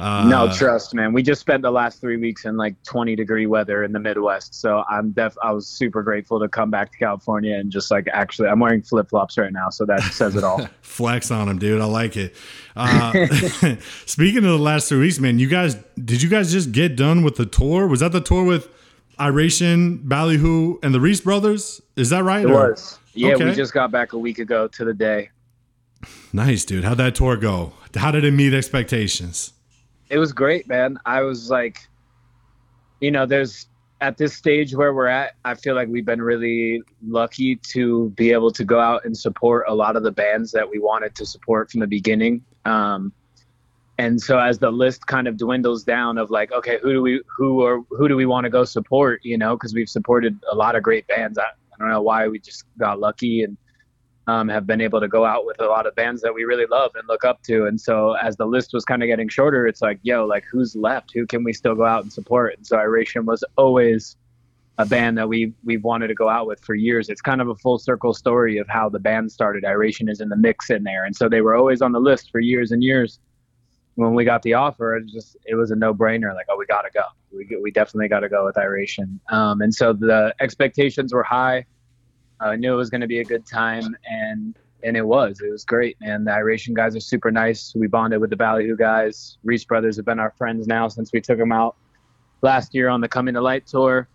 uh, 0.00 0.26
no, 0.28 0.52
trust, 0.52 0.94
man. 0.94 1.12
We 1.12 1.22
just 1.22 1.40
spent 1.40 1.62
the 1.62 1.70
last 1.70 2.00
three 2.00 2.16
weeks 2.16 2.44
in 2.44 2.56
like 2.56 2.74
20 2.82 3.14
degree 3.16 3.46
weather 3.46 3.84
in 3.84 3.92
the 3.92 4.00
Midwest. 4.00 4.54
So 4.54 4.82
I'm 4.90 5.12
def. 5.12 5.36
I 5.42 5.52
was 5.52 5.66
super 5.66 6.02
grateful 6.02 6.40
to 6.40 6.48
come 6.48 6.70
back 6.70 6.92
to 6.92 6.98
California 6.98 7.54
and 7.56 7.70
just 7.70 7.90
like 7.90 8.08
actually, 8.12 8.48
I'm 8.48 8.60
wearing 8.60 8.82
flip 8.82 9.08
flops 9.08 9.38
right 9.38 9.52
now, 9.52 9.70
so 9.70 9.84
that 9.86 10.00
says 10.02 10.36
it 10.36 10.44
all. 10.44 10.66
flex 10.82 11.30
on 11.30 11.48
them, 11.48 11.58
dude. 11.58 11.80
I 11.80 11.84
like 11.86 12.16
it. 12.16 12.34
Uh, 12.76 13.12
speaking 14.06 14.38
of 14.38 14.50
the 14.50 14.58
last 14.58 14.88
three 14.88 14.98
weeks, 14.98 15.18
man, 15.20 15.38
you 15.38 15.48
guys 15.48 15.76
did 16.04 16.22
you 16.22 16.28
guys 16.28 16.50
just 16.52 16.72
get 16.72 16.96
done 16.96 17.22
with 17.22 17.36
the 17.36 17.46
tour? 17.46 17.86
Was 17.86 18.00
that 18.00 18.12
the 18.12 18.20
tour 18.20 18.44
with 18.44 18.68
Iration, 19.18 19.98
Ballyhoo, 19.98 20.78
and 20.82 20.92
the 20.94 21.00
Ries 21.00 21.20
brothers? 21.20 21.80
Is 21.96 22.10
that 22.10 22.24
right? 22.24 22.44
It 22.44 22.50
Or- 22.50 22.70
was. 22.70 22.98
Yeah, 23.16 23.36
we 23.36 23.52
just 23.54 23.72
got 23.72 23.92
back 23.92 24.12
a 24.12 24.18
week 24.18 24.40
ago 24.40 24.66
to 24.66 24.84
the 24.84 24.92
day. 24.92 25.30
nice, 26.32 26.64
dude. 26.64 26.82
How'd 26.82 26.98
that 26.98 27.14
tour 27.14 27.36
go? 27.36 27.72
How 27.94 28.10
did 28.10 28.24
it 28.24 28.32
meet 28.32 28.52
expectations? 28.52 29.52
It 30.14 30.18
was 30.18 30.32
great, 30.32 30.68
man. 30.68 30.96
I 31.04 31.22
was 31.22 31.50
like, 31.50 31.88
you 33.00 33.10
know, 33.10 33.26
there's 33.26 33.66
at 34.00 34.16
this 34.16 34.32
stage 34.32 34.72
where 34.72 34.94
we're 34.94 35.08
at, 35.08 35.34
I 35.44 35.56
feel 35.56 35.74
like 35.74 35.88
we've 35.88 36.06
been 36.06 36.22
really 36.22 36.82
lucky 37.04 37.56
to 37.72 38.10
be 38.10 38.30
able 38.30 38.52
to 38.52 38.64
go 38.64 38.78
out 38.78 39.04
and 39.04 39.16
support 39.16 39.64
a 39.66 39.74
lot 39.74 39.96
of 39.96 40.04
the 40.04 40.12
bands 40.12 40.52
that 40.52 40.70
we 40.70 40.78
wanted 40.78 41.16
to 41.16 41.26
support 41.26 41.72
from 41.72 41.80
the 41.80 41.88
beginning. 41.88 42.44
Um, 42.64 43.12
and 43.98 44.22
so 44.22 44.38
as 44.38 44.60
the 44.60 44.70
list 44.70 45.04
kind 45.08 45.26
of 45.26 45.36
dwindles 45.36 45.82
down 45.82 46.16
of 46.16 46.30
like, 46.30 46.52
okay, 46.52 46.78
who 46.80 46.92
do 46.92 47.02
we 47.02 47.20
who 47.36 47.64
or 47.64 47.84
who 47.90 48.06
do 48.06 48.14
we 48.14 48.24
want 48.24 48.44
to 48.44 48.50
go 48.50 48.62
support? 48.62 49.20
You 49.24 49.36
know, 49.36 49.56
because 49.56 49.74
we've 49.74 49.88
supported 49.88 50.38
a 50.48 50.54
lot 50.54 50.76
of 50.76 50.84
great 50.84 51.08
bands. 51.08 51.38
I, 51.38 51.42
I 51.42 51.76
don't 51.80 51.88
know 51.88 52.02
why 52.02 52.28
we 52.28 52.38
just 52.38 52.66
got 52.78 53.00
lucky 53.00 53.42
and 53.42 53.56
um, 54.26 54.48
have 54.48 54.66
been 54.66 54.80
able 54.80 55.00
to 55.00 55.08
go 55.08 55.24
out 55.24 55.44
with 55.44 55.60
a 55.60 55.66
lot 55.66 55.86
of 55.86 55.94
bands 55.94 56.22
that 56.22 56.34
we 56.34 56.44
really 56.44 56.66
love 56.66 56.92
and 56.94 57.06
look 57.08 57.24
up 57.24 57.42
to. 57.42 57.66
And 57.66 57.80
so 57.80 58.12
as 58.14 58.36
the 58.36 58.46
list 58.46 58.72
was 58.72 58.84
kind 58.84 59.02
of 59.02 59.06
getting 59.06 59.28
shorter, 59.28 59.66
it's 59.66 59.82
like, 59.82 59.98
yo, 60.02 60.24
like 60.24 60.44
who's 60.50 60.74
left? 60.74 61.12
Who 61.14 61.26
can 61.26 61.44
we 61.44 61.52
still 61.52 61.74
go 61.74 61.84
out 61.84 62.02
and 62.02 62.12
support? 62.12 62.54
And 62.56 62.66
so 62.66 62.78
Iration 62.78 63.26
was 63.26 63.44
always 63.56 64.16
a 64.78 64.86
band 64.86 65.18
that 65.18 65.28
we 65.28 65.52
we've 65.64 65.84
wanted 65.84 66.08
to 66.08 66.14
go 66.14 66.28
out 66.28 66.46
with 66.46 66.60
for 66.60 66.74
years. 66.74 67.08
It's 67.08 67.20
kind 67.20 67.40
of 67.40 67.48
a 67.48 67.54
full 67.54 67.78
circle 67.78 68.12
story 68.12 68.58
of 68.58 68.68
how 68.68 68.88
the 68.88 68.98
band 68.98 69.30
started. 69.30 69.64
Iration 69.64 70.08
is 70.08 70.20
in 70.20 70.28
the 70.28 70.36
mix 70.36 70.70
in 70.70 70.82
there, 70.82 71.04
and 71.04 71.14
so 71.14 71.28
they 71.28 71.40
were 71.40 71.54
always 71.54 71.80
on 71.80 71.92
the 71.92 72.00
list 72.00 72.30
for 72.30 72.40
years 72.40 72.72
and 72.72 72.82
years. 72.82 73.20
When 73.96 74.14
we 74.14 74.24
got 74.24 74.42
the 74.42 74.54
offer, 74.54 74.96
it 74.96 75.06
just 75.06 75.36
it 75.44 75.54
was 75.54 75.70
a 75.70 75.76
no 75.76 75.94
brainer. 75.94 76.34
Like, 76.34 76.46
oh, 76.48 76.56
we 76.58 76.66
gotta 76.66 76.90
go. 76.92 77.04
We 77.30 77.46
we 77.62 77.70
definitely 77.70 78.08
got 78.08 78.20
to 78.20 78.28
go 78.28 78.44
with 78.44 78.58
Iration. 78.58 79.20
Um, 79.28 79.60
and 79.60 79.72
so 79.72 79.92
the 79.92 80.34
expectations 80.40 81.14
were 81.14 81.22
high. 81.22 81.66
I 82.40 82.56
knew 82.56 82.72
it 82.72 82.76
was 82.76 82.90
going 82.90 83.00
to 83.00 83.06
be 83.06 83.20
a 83.20 83.24
good 83.24 83.46
time, 83.46 83.96
and 84.08 84.58
and 84.82 84.96
it 84.96 85.06
was. 85.06 85.40
It 85.40 85.50
was 85.50 85.64
great, 85.64 85.96
man. 86.00 86.24
The 86.24 86.32
Iration 86.32 86.74
guys 86.74 86.94
are 86.94 87.00
super 87.00 87.30
nice. 87.30 87.74
We 87.74 87.86
bonded 87.86 88.20
with 88.20 88.30
the 88.30 88.36
Ballyhoo 88.36 88.76
guys. 88.76 89.38
Ries 89.42 89.64
brothers 89.64 89.96
have 89.96 90.04
been 90.04 90.20
our 90.20 90.32
friends 90.36 90.66
now 90.66 90.88
since 90.88 91.10
we 91.12 91.20
took 91.20 91.38
them 91.38 91.52
out 91.52 91.76
last 92.42 92.74
year 92.74 92.88
on 92.88 93.00
the 93.00 93.08
Coming 93.08 93.34
to 93.34 93.40
Light 93.40 93.66
tour. 93.66 94.08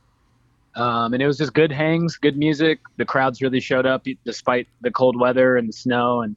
Um, 0.75 1.13
and 1.13 1.23
it 1.23 1.27
was 1.27 1.37
just 1.37 1.53
good 1.53 1.71
hangs, 1.71 2.17
good 2.17 2.37
music. 2.37 2.79
The 2.97 3.05
crowds 3.05 3.41
really 3.41 3.59
showed 3.59 3.87
up 3.87 4.05
despite 4.23 4.67
the 4.81 4.91
cold 4.91 5.19
weather 5.19 5.57
and 5.57 5.67
the 5.67 5.73
snow 5.73 6.21
and 6.21 6.35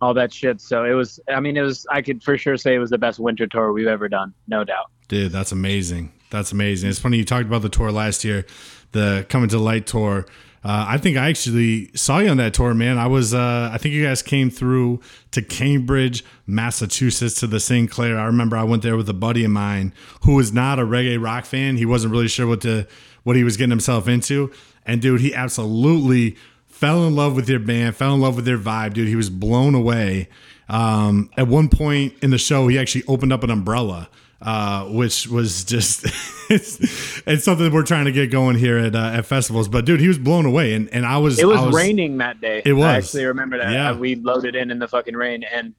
all 0.00 0.12
that 0.14 0.32
shit. 0.32 0.60
So 0.60 0.84
it 0.84 0.92
was, 0.92 1.18
I 1.28 1.40
mean, 1.40 1.56
it 1.56 1.62
was, 1.62 1.86
I 1.90 2.02
could 2.02 2.22
for 2.22 2.36
sure 2.36 2.58
say 2.58 2.74
it 2.74 2.78
was 2.78 2.90
the 2.90 2.98
best 2.98 3.18
winter 3.18 3.46
tour 3.46 3.72
we've 3.72 3.86
ever 3.86 4.08
done, 4.08 4.34
no 4.46 4.64
doubt. 4.64 4.90
Dude, 5.08 5.32
that's 5.32 5.52
amazing. 5.52 6.12
That's 6.30 6.52
amazing. 6.52 6.90
It's 6.90 6.98
funny 6.98 7.16
you 7.16 7.24
talked 7.24 7.46
about 7.46 7.62
the 7.62 7.68
tour 7.70 7.90
last 7.90 8.24
year, 8.24 8.44
the 8.92 9.24
Coming 9.30 9.48
to 9.48 9.58
Light 9.58 9.86
tour. 9.86 10.26
Uh, 10.64 10.86
I 10.88 10.96
think 10.96 11.18
I 11.18 11.28
actually 11.28 11.90
saw 11.94 12.20
you 12.20 12.30
on 12.30 12.38
that 12.38 12.54
tour, 12.54 12.72
man. 12.72 12.96
I 12.96 13.06
was, 13.06 13.34
uh, 13.34 13.68
I 13.70 13.76
think 13.76 13.94
you 13.94 14.02
guys 14.02 14.22
came 14.22 14.48
through 14.48 15.00
to 15.32 15.42
Cambridge, 15.42 16.24
Massachusetts, 16.46 17.38
to 17.40 17.46
the 17.46 17.60
Sinclair. 17.60 18.18
I 18.18 18.24
remember 18.24 18.56
I 18.56 18.64
went 18.64 18.82
there 18.82 18.96
with 18.96 19.08
a 19.10 19.14
buddy 19.14 19.44
of 19.44 19.50
mine 19.50 19.92
who 20.22 20.36
was 20.36 20.54
not 20.54 20.78
a 20.78 20.82
reggae 20.82 21.22
rock 21.22 21.44
fan. 21.44 21.76
He 21.76 21.84
wasn't 21.84 22.12
really 22.12 22.28
sure 22.28 22.46
what 22.46 22.62
to, 22.62 22.86
what 23.24 23.36
he 23.36 23.44
was 23.44 23.58
getting 23.58 23.70
himself 23.70 24.08
into. 24.08 24.50
And 24.86 25.02
dude, 25.02 25.20
he 25.20 25.34
absolutely 25.34 26.36
fell 26.66 27.06
in 27.06 27.14
love 27.14 27.36
with 27.36 27.48
your 27.48 27.60
band, 27.60 27.94
fell 27.94 28.14
in 28.14 28.22
love 28.22 28.36
with 28.36 28.46
their 28.46 28.58
vibe, 28.58 28.94
dude. 28.94 29.08
He 29.08 29.16
was 29.16 29.28
blown 29.28 29.74
away. 29.74 30.30
Um, 30.70 31.30
at 31.36 31.46
one 31.46 31.68
point 31.68 32.14
in 32.22 32.30
the 32.30 32.38
show, 32.38 32.68
he 32.68 32.78
actually 32.78 33.04
opened 33.06 33.34
up 33.34 33.42
an 33.42 33.50
umbrella 33.50 34.08
uh, 34.44 34.84
which 34.84 35.26
was 35.26 35.64
just 35.64 36.04
it's, 36.50 37.22
it's 37.26 37.44
something 37.44 37.72
we're 37.72 37.82
trying 37.82 38.04
to 38.04 38.12
get 38.12 38.30
going 38.30 38.56
here 38.56 38.78
at 38.78 38.94
uh, 38.94 39.12
at 39.14 39.26
festivals. 39.26 39.68
But 39.68 39.86
dude, 39.86 40.00
he 40.00 40.08
was 40.08 40.18
blown 40.18 40.44
away, 40.46 40.74
and 40.74 40.88
and 40.90 41.06
I 41.06 41.16
was 41.16 41.38
It 41.38 41.46
was, 41.46 41.60
was 41.60 41.74
raining 41.74 42.18
that 42.18 42.40
day. 42.40 42.62
It 42.64 42.74
was. 42.74 42.84
I 42.84 42.96
actually 42.96 43.24
remember 43.24 43.58
that. 43.58 43.72
Yeah. 43.72 43.96
We 43.96 44.16
loaded 44.16 44.54
in 44.54 44.70
in 44.70 44.78
the 44.78 44.88
fucking 44.88 45.14
rain, 45.14 45.44
and 45.44 45.74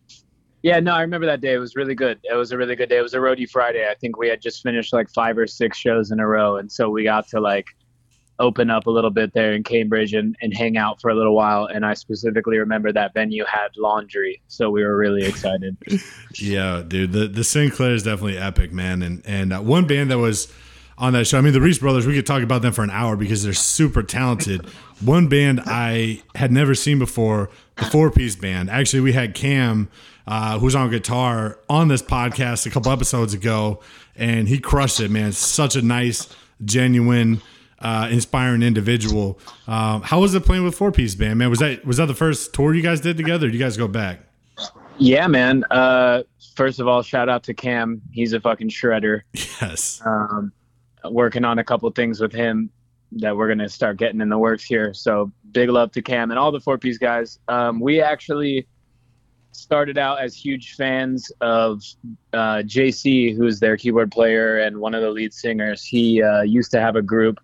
yeah, 0.63 0.79
no, 0.79 0.95
I 0.95 1.01
remember 1.01 1.27
that 1.27 1.41
day. 1.41 1.53
It 1.53 1.59
was 1.59 1.75
really 1.75 1.93
good. 1.93 2.19
It 2.23 2.33
was 2.33 2.51
a 2.51 2.57
really 2.57 2.75
good 2.75 2.89
day. 2.89 2.97
It 2.97 3.03
was 3.03 3.13
a 3.13 3.19
roadie 3.19 3.47
Friday. 3.47 3.87
I 3.87 3.93
think 3.93 4.17
we 4.17 4.27
had 4.27 4.41
just 4.41 4.63
finished 4.63 4.93
like 4.93 5.09
five 5.11 5.37
or 5.37 5.45
six 5.45 5.77
shows 5.77 6.09
in 6.09 6.19
a 6.19 6.27
row, 6.27 6.57
and 6.57 6.71
so 6.71 6.89
we 6.89 7.03
got 7.03 7.27
to 7.29 7.39
like 7.39 7.67
open 8.39 8.69
up 8.69 8.85
a 8.87 8.89
little 8.89 9.09
bit 9.09 9.33
there 9.33 9.53
in 9.53 9.63
Cambridge 9.63 10.13
and, 10.13 10.35
and 10.41 10.53
hang 10.53 10.77
out 10.77 10.99
for 11.01 11.09
a 11.09 11.15
little 11.15 11.35
while. 11.35 11.65
And 11.65 11.85
I 11.85 11.93
specifically 11.93 12.57
remember 12.57 12.91
that 12.91 13.13
venue 13.13 13.45
had 13.45 13.69
laundry, 13.77 14.41
so 14.47 14.69
we 14.69 14.83
were 14.83 14.97
really 14.97 15.25
excited. 15.25 15.77
Yeah, 16.37 16.83
dude, 16.85 17.13
the 17.13 17.27
the 17.27 17.45
Sinclair 17.45 17.93
is 17.93 18.03
definitely 18.03 18.37
epic, 18.37 18.73
man. 18.73 19.01
And 19.01 19.21
and 19.25 19.53
uh, 19.53 19.61
one 19.61 19.87
band 19.87 20.11
that 20.11 20.17
was 20.17 20.51
on 20.97 21.13
that 21.13 21.25
show. 21.25 21.37
I 21.37 21.41
mean, 21.41 21.53
the 21.53 21.61
Ries 21.61 21.79
Brothers. 21.79 22.05
We 22.05 22.13
could 22.13 22.25
talk 22.25 22.43
about 22.43 22.61
them 22.61 22.73
for 22.73 22.83
an 22.83 22.89
hour 22.89 23.15
because 23.15 23.43
they're 23.43 23.53
super 23.53 24.03
talented. 24.03 24.65
One 25.01 25.27
band 25.27 25.61
I 25.65 26.23
had 26.35 26.51
never 26.51 26.75
seen 26.75 26.99
before, 26.99 27.49
the 27.77 27.85
For 27.85 28.11
Peace 28.11 28.35
Band. 28.35 28.69
Actually, 28.69 29.01
we 29.01 29.13
had 29.13 29.33
Cam, 29.33 29.89
uh, 30.27 30.59
who's 30.59 30.75
on 30.75 30.89
guitar, 30.89 31.59
on 31.69 31.87
this 31.87 32.01
podcast 32.01 32.65
a 32.65 32.69
couple 32.69 32.91
episodes 32.91 33.33
ago, 33.33 33.81
and 34.15 34.47
he 34.47 34.59
crushed 34.59 34.99
it, 34.99 35.11
man. 35.11 35.31
Such 35.31 35.75
a 35.75 35.81
nice, 35.81 36.33
genuine. 36.63 37.41
Uh, 37.79 38.07
inspiring 38.09 38.63
individual. 38.63 39.37
Um, 39.67 40.01
how 40.01 40.21
was 40.21 40.33
it 40.33 40.45
playing 40.45 40.63
with 40.63 40.75
For 40.75 40.91
Peace 40.93 41.13
Band, 41.13 41.37
man? 41.37 41.49
Was 41.49 41.59
that 41.59 41.85
was 41.85 41.97
that 41.97 42.05
the 42.05 42.13
first 42.13 42.53
tour 42.53 42.73
you 42.73 42.81
guys 42.81 43.01
did 43.01 43.17
together? 43.17 43.47
Did 43.47 43.53
you 43.53 43.59
guys 43.59 43.75
go 43.75 43.87
back? 43.87 44.21
yeah, 44.97 45.27
man. 45.27 45.63
Uh, 45.69 46.23
first 46.55 46.79
of 46.79 46.87
all, 46.87 47.01
shout 47.01 47.27
out 47.27 47.43
to 47.43 47.53
Cam. 47.53 48.01
He's 48.11 48.33
a 48.33 48.39
fucking 48.39 48.69
shredder. 48.69 49.21
Yes. 49.61 50.01
um, 50.05 50.51
working 51.03 51.43
on 51.45 51.59
a 51.59 51.63
couple 51.63 51.89
things 51.91 52.19
with 52.19 52.31
him 52.33 52.69
that 53.11 53.35
we're 53.35 53.47
gonna 53.47 53.69
start 53.69 53.97
getting 53.97 54.21
in 54.21 54.29
the 54.29 54.37
works 54.37 54.63
here. 54.63 54.93
So 54.93 55.31
big 55.51 55.69
love 55.69 55.91
to 55.93 56.01
Cam 56.01 56.31
and 56.31 56.39
all 56.39 56.51
the 56.51 56.59
For 56.59 56.77
Peace 56.77 56.97
guys. 56.97 57.39
Um, 57.47 57.79
we 57.79 58.01
actually 58.01 58.67
started 59.51 59.97
out 59.97 60.21
as 60.21 60.35
huge 60.35 60.75
fans 60.75 61.31
of 61.41 61.81
uh, 62.33 62.61
JC, 62.65 63.35
who's 63.35 63.59
their 63.59 63.77
keyboard 63.77 64.11
player 64.11 64.59
and 64.59 64.77
one 64.77 64.93
of 64.93 65.01
the 65.01 65.09
lead 65.09 65.33
singers. 65.33 65.83
He 65.83 66.21
uh, 66.21 66.41
used 66.41 66.71
to 66.71 66.81
have 66.81 66.95
a 66.95 67.01
group 67.01 67.39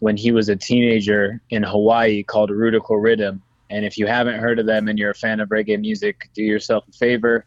when 0.00 0.16
he 0.16 0.32
was 0.32 0.48
a 0.48 0.56
teenager 0.56 1.40
in 1.50 1.62
Hawaii 1.62 2.22
called 2.22 2.50
Rudical 2.50 3.02
Rhythm. 3.02 3.42
And 3.70 3.84
if 3.84 3.98
you 3.98 4.06
haven't 4.06 4.40
heard 4.40 4.58
of 4.58 4.66
them 4.66 4.88
and 4.88 4.98
you're 4.98 5.10
a 5.10 5.14
fan 5.14 5.40
of 5.40 5.48
reggae 5.50 5.78
music, 5.80 6.30
do 6.34 6.42
yourself 6.42 6.84
a 6.88 6.92
favor 6.92 7.44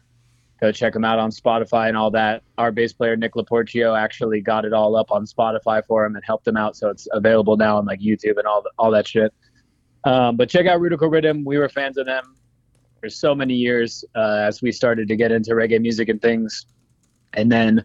go 0.62 0.70
check 0.70 0.92
them 0.92 1.04
out 1.04 1.18
on 1.18 1.30
Spotify 1.30 1.88
and 1.88 1.96
all 1.96 2.12
that. 2.12 2.44
Our 2.56 2.70
bass 2.70 2.92
player 2.92 3.16
Nick 3.16 3.34
Laportio 3.34 3.98
actually 3.98 4.40
got 4.40 4.64
it 4.64 4.72
all 4.72 4.94
up 4.94 5.10
on 5.10 5.26
Spotify 5.26 5.84
for 5.84 6.06
him 6.06 6.14
and 6.14 6.24
helped 6.24 6.46
him 6.46 6.56
out, 6.56 6.76
so 6.76 6.88
it's 6.88 7.08
available 7.10 7.56
now 7.56 7.78
on 7.78 7.84
like 7.84 8.00
YouTube 8.00 8.38
and 8.38 8.46
all 8.46 8.62
the, 8.62 8.70
all 8.78 8.92
that 8.92 9.08
shit. 9.08 9.34
Um, 10.04 10.36
but 10.36 10.48
check 10.48 10.66
out 10.66 10.80
Rudical 10.80 11.10
Rhythm. 11.10 11.44
We 11.44 11.58
were 11.58 11.68
fans 11.68 11.98
of 11.98 12.06
them 12.06 12.36
for 13.00 13.08
so 13.08 13.34
many 13.34 13.54
years 13.54 14.04
uh, 14.14 14.44
as 14.46 14.62
we 14.62 14.70
started 14.70 15.08
to 15.08 15.16
get 15.16 15.32
into 15.32 15.50
reggae 15.50 15.80
music 15.80 16.08
and 16.08 16.22
things. 16.22 16.64
And 17.32 17.50
then 17.50 17.84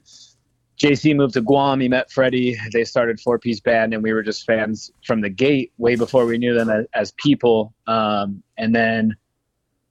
JC 0.78 1.16
moved 1.16 1.34
to 1.34 1.42
Guam. 1.42 1.80
He 1.80 1.88
met 1.88 2.12
Freddie. 2.12 2.56
They 2.72 2.84
started 2.84 3.20
For 3.20 3.40
Peace 3.40 3.60
Band, 3.60 3.94
and 3.94 4.04
we 4.04 4.14
were 4.14 4.22
just 4.22 4.46
fans 4.46 4.92
from 5.06 5.22
the 5.22 5.30
gate, 5.30 5.74
way 5.78 5.96
before 5.96 6.26
we 6.26 6.38
knew 6.38 6.54
them 6.54 6.70
as, 6.70 6.86
as 6.94 7.12
people. 7.14 7.74
Um, 7.88 8.44
and 8.58 8.76
then 8.76 9.16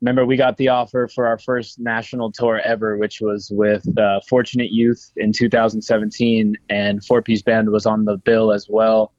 remember 0.00 0.24
we 0.24 0.36
got 0.36 0.56
the 0.58 0.68
offer 0.68 1.08
for 1.12 1.26
our 1.26 1.38
first 1.38 1.80
national 1.80 2.30
tour 2.30 2.60
ever, 2.60 2.96
which 2.96 3.20
was 3.20 3.50
with 3.50 3.86
uh, 3.98 4.20
Fortunate 4.28 4.70
Youth 4.70 5.10
in 5.16 5.32
2017, 5.32 6.56
and 6.70 7.04
For 7.04 7.20
Peace 7.20 7.42
Band 7.42 7.70
was 7.70 7.86
on 7.86 8.04
the 8.04 8.18
bill 8.18 8.52
as 8.52 8.68
well 8.68 9.12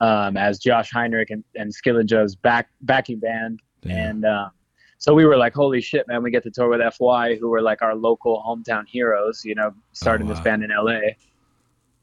um, 0.00 0.36
as 0.36 0.58
Josh 0.58 0.90
Heinrich 0.90 1.30
and, 1.30 1.44
and 1.54 1.72
Skillinjah's 1.72 2.36
back 2.36 2.68
backing 2.82 3.20
band, 3.20 3.60
and 3.84 4.24
um, 4.24 4.50
so 4.98 5.14
we 5.14 5.24
were 5.24 5.36
like, 5.36 5.54
holy 5.54 5.80
shit, 5.80 6.08
man, 6.08 6.22
we 6.22 6.30
get 6.30 6.42
to 6.44 6.50
tour 6.50 6.68
with 6.68 6.80
FY, 6.94 7.36
who 7.36 7.48
were 7.48 7.60
like 7.60 7.82
our 7.82 7.94
local 7.94 8.42
hometown 8.46 8.84
heroes, 8.86 9.44
you 9.44 9.54
know, 9.54 9.72
starting 9.92 10.26
this 10.26 10.40
band 10.40 10.64
in 10.64 10.70
LA. 10.70 11.00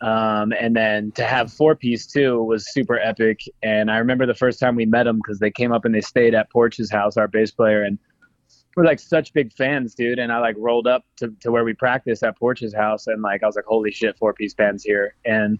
Um, 0.01 0.53
and 0.59 0.75
then 0.75 1.11
to 1.13 1.23
have 1.23 1.51
For 1.51 1.75
Peace 1.75 2.05
too 2.05 2.43
was 2.43 2.71
super 2.71 2.99
epic. 2.99 3.39
And 3.63 3.89
I 3.89 3.97
remember 3.97 4.25
the 4.25 4.33
first 4.33 4.59
time 4.59 4.75
we 4.75 4.85
met 4.85 5.03
them 5.03 5.17
because 5.17 5.39
they 5.39 5.49
came 5.49 5.71
up 5.71 5.85
and 5.85 5.95
they 5.95 6.01
stayed 6.01 6.35
at 6.35 6.51
Porch's 6.51 6.91
house, 6.91 7.17
our 7.17 7.27
bass 7.27 7.51
player, 7.51 7.83
and 7.83 7.97
we're 8.75 8.85
like 8.85 8.99
such 8.99 9.33
big 9.33 9.53
fans, 9.53 9.95
dude. 9.95 10.19
And 10.19 10.31
I 10.31 10.39
like 10.39 10.55
rolled 10.57 10.87
up 10.87 11.05
to, 11.17 11.33
to 11.41 11.51
where 11.51 11.63
we 11.63 11.73
practice 11.73 12.21
at 12.21 12.37
Porch's 12.37 12.73
house, 12.75 13.07
and 13.07 13.21
like 13.21 13.43
I 13.43 13.45
was 13.45 13.55
like, 13.55 13.65
holy 13.65 13.91
shit, 13.91 14.17
For 14.17 14.33
Peace 14.33 14.53
band's 14.53 14.83
here. 14.83 15.15
And 15.25 15.57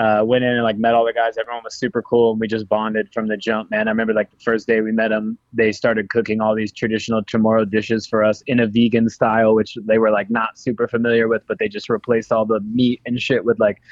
uh, 0.00 0.24
went 0.24 0.42
in 0.42 0.54
and 0.54 0.62
like 0.62 0.78
met 0.78 0.94
all 0.94 1.04
the 1.04 1.12
guys. 1.12 1.36
Everyone 1.36 1.62
was 1.62 1.74
super 1.74 2.00
cool, 2.00 2.30
and 2.30 2.40
we 2.40 2.48
just 2.48 2.66
bonded 2.70 3.12
from 3.12 3.28
the 3.28 3.36
jump, 3.36 3.70
man. 3.70 3.86
I 3.86 3.90
remember 3.90 4.14
like 4.14 4.30
the 4.30 4.42
first 4.42 4.66
day 4.66 4.80
we 4.80 4.92
met 4.92 5.08
them, 5.08 5.36
they 5.52 5.72
started 5.72 6.08
cooking 6.08 6.40
all 6.40 6.54
these 6.54 6.72
traditional 6.72 7.22
Chamorro 7.22 7.70
dishes 7.70 8.06
for 8.06 8.24
us 8.24 8.42
in 8.46 8.60
a 8.60 8.66
vegan 8.66 9.10
style, 9.10 9.54
which 9.54 9.76
they 9.84 9.98
were 9.98 10.10
like 10.10 10.30
not 10.30 10.58
super 10.58 10.88
familiar 10.88 11.28
with, 11.28 11.42
but 11.46 11.58
they 11.58 11.68
just 11.68 11.90
replaced 11.90 12.32
all 12.32 12.46
the 12.46 12.60
meat 12.60 13.02
and 13.04 13.20
shit 13.20 13.44
with 13.44 13.60
like, 13.60 13.82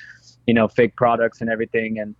you 0.46 0.54
know, 0.54 0.66
fake 0.66 0.96
products 0.96 1.42
and 1.42 1.50
everything. 1.50 1.98
And 1.98 2.14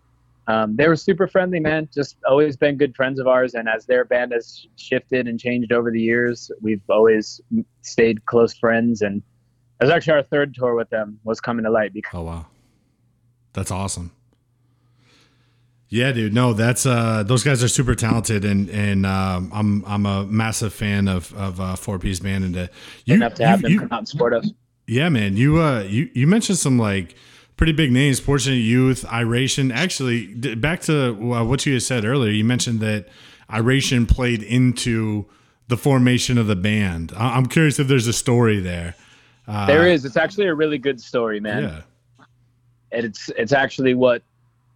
um, 0.49 0.77
they 0.77 0.87
were 0.87 0.97
super 0.97 1.27
friendly, 1.27 1.59
man. 1.59 1.89
Just 1.95 2.19
always 2.29 2.59
been 2.59 2.77
good 2.77 2.95
friends 2.95 3.19
of 3.19 3.27
ours. 3.27 3.55
And 3.55 3.71
as 3.71 3.87
their 3.87 4.05
band 4.05 4.33
has 4.33 4.67
shifted 4.77 5.27
and 5.27 5.41
changed 5.41 5.73
over 5.73 5.91
the 5.91 6.01
years, 6.01 6.51
we've 6.61 6.83
always 6.91 7.41
stayed 7.81 8.27
close 8.27 8.53
friends. 8.53 9.01
And 9.01 9.23
it 9.81 9.85
was 9.85 9.91
actually 9.91 10.13
our 10.13 10.23
third 10.25 10.55
tour 10.55 10.75
with 10.75 10.91
them 10.91 11.19
was 11.25 11.41
coming 11.41 11.65
to 11.65 11.71
light 11.71 11.95
because 11.95 12.19
Oh 12.19 12.23
wow, 12.25 12.47
that's 13.59 13.71
awesome. 13.71 14.13
Yeah, 15.91 16.13
dude. 16.13 16.35
No, 16.35 16.53
that's 16.53 16.85
uh, 16.85 17.23
those 17.23 17.43
guys 17.43 17.65
are 17.65 17.69
super 17.69 17.95
talented, 17.95 18.45
and 18.45 18.69
and 18.69 19.07
um, 19.07 19.51
I'm 19.55 19.85
I'm 19.87 20.05
a 20.07 20.25
massive 20.27 20.75
fan 20.75 21.09
of 21.09 21.33
of 21.35 21.61
uh, 21.61 21.77
For 21.77 21.99
Peace 21.99 22.21
Band, 22.21 22.45
and 22.45 22.57
uh, 22.57 22.67
you, 23.07 23.15
enough 23.15 23.35
to 23.35 23.47
have 23.47 23.61
you- 23.61 23.63
them 23.63 23.73
you- 23.73 23.81
come 23.81 23.89
out 23.93 23.99
and 24.01 24.09
support 24.09 24.35
us. 24.35 24.51
yeah, 24.87 25.09
man. 25.09 25.37
You 25.39 25.61
uh, 25.63 25.81
you 25.83 26.11
you 26.13 26.27
mentioned 26.27 26.59
some 26.59 26.79
like 26.79 27.15
pretty 27.57 27.73
big 27.73 27.91
names, 27.91 28.21
Fortunate 28.21 28.57
Youth, 28.57 29.07
Iration. 29.11 29.73
Actually, 29.73 30.27
d- 30.27 30.55
back 30.57 30.81
to 30.83 31.11
uh, 31.35 31.45
what 31.45 31.65
you 31.65 31.73
had 31.73 31.83
said 31.83 32.05
earlier, 32.05 32.31
you 32.33 32.45
mentioned 32.45 32.81
that 32.81 33.09
Iration 33.49 34.05
played 34.05 34.43
into 34.43 35.25
the 35.69 35.79
formation 35.79 36.37
of 36.37 36.47
the 36.49 36.57
band. 36.57 37.13
I- 37.17 37.37
I'm 37.37 37.47
curious 37.47 37.79
if 37.79 37.89
there's 37.89 38.07
a 38.07 38.13
story 38.13 38.61
there. 38.61 38.95
Uh, 39.47 39.65
there 39.67 39.87
is. 39.89 40.05
It's 40.05 40.19
actually 40.19 40.49
a 40.49 40.55
really 40.55 40.77
good 40.77 41.01
story, 41.01 41.41
man. 41.41 41.63
Yeah. 41.63 41.81
It's 42.91 43.31
it's 43.37 43.53
actually 43.53 43.95
what 43.95 44.23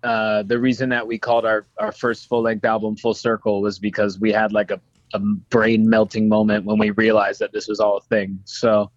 uh, 0.02 0.42
the 0.42 0.58
reason 0.58 0.88
that 0.90 1.06
we 1.06 1.18
called 1.18 1.44
our 1.44 1.66
our 1.78 1.92
first 1.92 2.28
full 2.28 2.42
length 2.42 2.64
album 2.64 2.96
Full 2.96 3.14
Circle 3.14 3.62
was 3.62 3.78
because 3.78 4.18
we 4.18 4.32
had 4.32 4.52
like 4.52 4.70
a, 4.70 4.80
a 5.14 5.18
brain 5.18 5.88
melting 5.88 6.28
moment 6.28 6.64
when 6.64 6.78
we 6.78 6.90
realized 6.90 7.40
that 7.40 7.52
this 7.52 7.68
was 7.68 7.80
all 7.80 7.98
a 7.98 8.00
thing. 8.02 8.40
So 8.44 8.90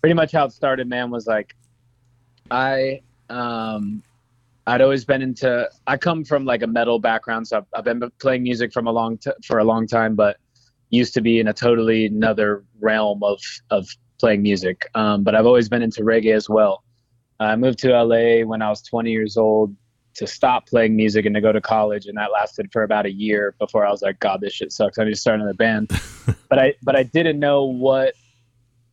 pretty 0.00 0.14
much 0.14 0.32
how 0.32 0.44
it 0.44 0.52
started, 0.52 0.88
man, 0.88 1.10
was 1.10 1.26
like 1.26 1.54
I 2.50 3.02
um 3.28 4.02
I'd 4.66 4.80
always 4.80 5.04
been 5.04 5.22
into 5.22 5.68
I 5.86 5.96
come 5.96 6.24
from 6.24 6.44
like 6.44 6.62
a 6.62 6.66
metal 6.66 6.98
background, 6.98 7.48
so 7.48 7.58
I've, 7.58 7.66
I've 7.74 7.84
been 7.84 8.10
playing 8.20 8.42
music 8.42 8.72
from 8.72 8.86
a 8.86 8.92
long 8.92 9.18
t- 9.18 9.30
for 9.44 9.58
a 9.58 9.64
long 9.64 9.86
time, 9.86 10.14
but 10.14 10.36
used 10.90 11.14
to 11.14 11.20
be 11.20 11.40
in 11.40 11.48
a 11.48 11.52
totally 11.52 12.06
another 12.06 12.64
realm 12.80 13.22
of 13.22 13.40
of 13.70 13.88
playing 14.18 14.42
music. 14.42 14.86
Um, 14.94 15.24
but 15.24 15.34
I've 15.34 15.46
always 15.46 15.68
been 15.68 15.82
into 15.82 16.02
reggae 16.02 16.34
as 16.34 16.48
well. 16.48 16.84
I 17.40 17.56
moved 17.56 17.78
to 17.80 17.90
LA 17.90 18.44
when 18.44 18.62
I 18.62 18.68
was 18.68 18.82
20 18.82 19.10
years 19.10 19.36
old 19.36 19.74
to 20.14 20.26
stop 20.26 20.66
playing 20.66 20.96
music 20.96 21.26
and 21.26 21.34
to 21.36 21.40
go 21.40 21.52
to 21.52 21.60
college, 21.60 22.06
and 22.06 22.18
that 22.18 22.32
lasted 22.32 22.68
for 22.72 22.82
about 22.82 23.06
a 23.06 23.12
year 23.12 23.54
before 23.58 23.86
I 23.86 23.90
was 23.90 24.02
like, 24.02 24.18
God, 24.18 24.40
this 24.40 24.52
shit 24.52 24.72
sucks. 24.72 24.98
I 24.98 25.04
need 25.04 25.10
to 25.10 25.16
start 25.16 25.36
another 25.36 25.54
band. 25.54 25.90
but 26.48 26.58
I 26.58 26.74
but 26.82 26.96
I 26.96 27.04
didn't 27.04 27.38
know 27.38 27.64
what 27.64 28.14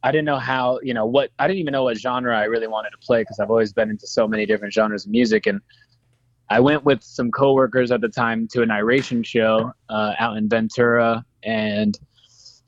I 0.03 0.11
didn't 0.11 0.25
know 0.25 0.37
how 0.37 0.79
you 0.83 0.93
know 0.93 1.07
what 1.07 1.31
I 1.39 1.47
didn't 1.47 1.59
even 1.59 1.71
know 1.71 1.83
what 1.83 1.97
genre 1.97 2.37
I 2.37 2.43
really 2.43 2.67
wanted 2.67 2.91
to 2.91 2.97
play 2.99 3.21
because 3.21 3.39
I've 3.39 3.49
always 3.49 3.73
been 3.73 3.89
into 3.89 4.05
so 4.05 4.27
many 4.27 4.45
different 4.45 4.73
genres 4.73 5.05
of 5.05 5.11
music 5.11 5.47
and. 5.47 5.61
I 6.47 6.59
went 6.59 6.85
with 6.85 7.01
some 7.01 7.31
coworkers 7.31 7.89
at 7.89 8.01
the 8.01 8.07
time 8.07 8.47
to 8.49 8.61
an 8.61 8.69
iration 8.69 9.23
show 9.23 9.73
uh, 9.89 10.13
out 10.19 10.37
in 10.37 10.47
Ventura 10.47 11.25
and 11.41 11.97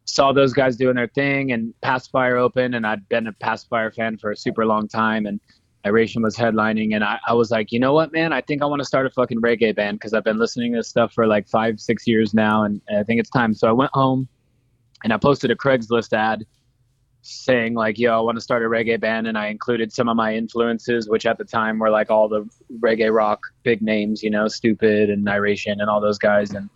saw 0.06 0.32
those 0.34 0.52
guys 0.52 0.78
doing 0.78 0.96
their 0.96 1.10
thing 1.10 1.52
and 1.52 1.76
Pacifier 1.84 2.38
open 2.38 2.74
and 2.74 2.88
I'd 2.88 3.08
been 3.08 3.28
a 3.28 3.34
Pacifier 3.34 3.92
fan 3.92 4.18
for 4.18 4.32
a 4.32 4.36
super 4.36 4.66
long 4.66 4.88
time 4.88 5.28
and 5.28 5.40
Iration 5.88 6.22
was 6.22 6.36
headlining 6.36 6.94
and 6.94 7.04
I, 7.04 7.20
I 7.26 7.34
was 7.34 7.50
like, 7.50 7.72
you 7.72 7.80
know 7.80 7.94
what, 7.94 8.12
man, 8.12 8.34
I 8.34 8.42
think 8.42 8.62
I 8.62 8.66
want 8.66 8.82
to 8.82 8.86
start 8.86 9.06
a 9.06 9.10
fucking 9.10 9.42
reggae 9.42 9.76
band 9.76 10.00
because 10.00 10.14
I've 10.14 10.24
been 10.24 10.38
listening 10.38 10.74
to 10.74 10.80
this 10.80 10.90
stuff 10.90 11.14
for 11.14 11.26
like 11.26 11.48
five, 11.48 11.80
six 11.80 12.06
years 12.06 12.34
now 12.34 12.64
and 12.64 12.82
I 12.94 13.04
think 13.04 13.20
it's 13.20 13.30
time. 13.30 13.54
So 13.54 13.68
I 13.68 13.72
went 13.72 13.92
home 13.94 14.28
and 15.04 15.14
I 15.14 15.18
posted 15.18 15.50
a 15.50 15.56
Craigslist 15.56 16.12
ad 16.14 16.46
saying 17.22 17.74
like, 17.74 17.98
yo, 17.98 18.18
I 18.18 18.22
want 18.22 18.36
to 18.38 18.42
start 18.42 18.64
a 18.64 18.68
reggae 18.68 19.00
band 19.00 19.28
and 19.28 19.38
I 19.38 19.48
included 19.48 19.94
some 19.94 20.10
of 20.10 20.18
my 20.18 20.36
influences, 20.36 21.10
which 21.10 21.26
at 21.26 21.38
the 21.38 21.46
time 21.46 21.80
were 21.80 21.90
like 21.90 22.12
all 22.12 22.28
the 22.28 22.48
reggae 22.80 23.14
rock 23.14 23.40
big 23.64 23.82
names, 23.82 24.22
you 24.22 24.30
know, 24.30 24.46
Stoopid 24.46 25.12
and 25.12 25.28
Iration 25.30 25.80
and 25.80 25.90
all 25.90 26.02
those 26.02 26.18
guys 26.18 26.52
and 26.52 26.70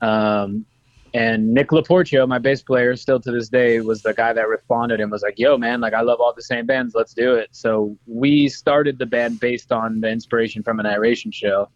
um 0.00 0.64
and 1.12 1.52
Nick 1.52 1.68
Laportio, 1.68 2.26
my 2.28 2.38
bass 2.38 2.62
player, 2.62 2.94
still 2.96 3.20
to 3.20 3.32
this 3.32 3.48
day, 3.48 3.80
was 3.80 4.02
the 4.02 4.14
guy 4.14 4.32
that 4.32 4.48
responded 4.48 5.00
and 5.00 5.10
was 5.10 5.22
like, 5.22 5.38
"Yo, 5.38 5.58
man, 5.58 5.80
like 5.80 5.94
I 5.94 6.02
love 6.02 6.20
all 6.20 6.32
the 6.34 6.42
same 6.42 6.66
bands. 6.66 6.94
Let's 6.94 7.14
do 7.14 7.34
it." 7.34 7.48
So 7.52 7.96
we 8.06 8.48
started 8.48 8.98
the 8.98 9.06
band 9.06 9.40
based 9.40 9.72
on 9.72 10.00
the 10.00 10.08
inspiration 10.10 10.62
from 10.62 10.78
an 10.78 10.86
Iration 10.86 11.32
show, 11.32 11.68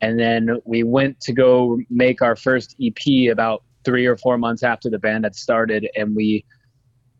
and 0.00 0.18
then 0.18 0.60
we 0.64 0.82
went 0.82 1.20
to 1.20 1.32
go 1.32 1.78
make 1.90 2.22
our 2.22 2.36
first 2.36 2.76
EP 2.80 3.30
about 3.30 3.64
three 3.84 4.06
or 4.06 4.16
four 4.16 4.38
months 4.38 4.62
after 4.62 4.88
the 4.88 4.98
band 4.98 5.24
had 5.24 5.34
started, 5.34 5.88
and 5.96 6.14
we 6.14 6.44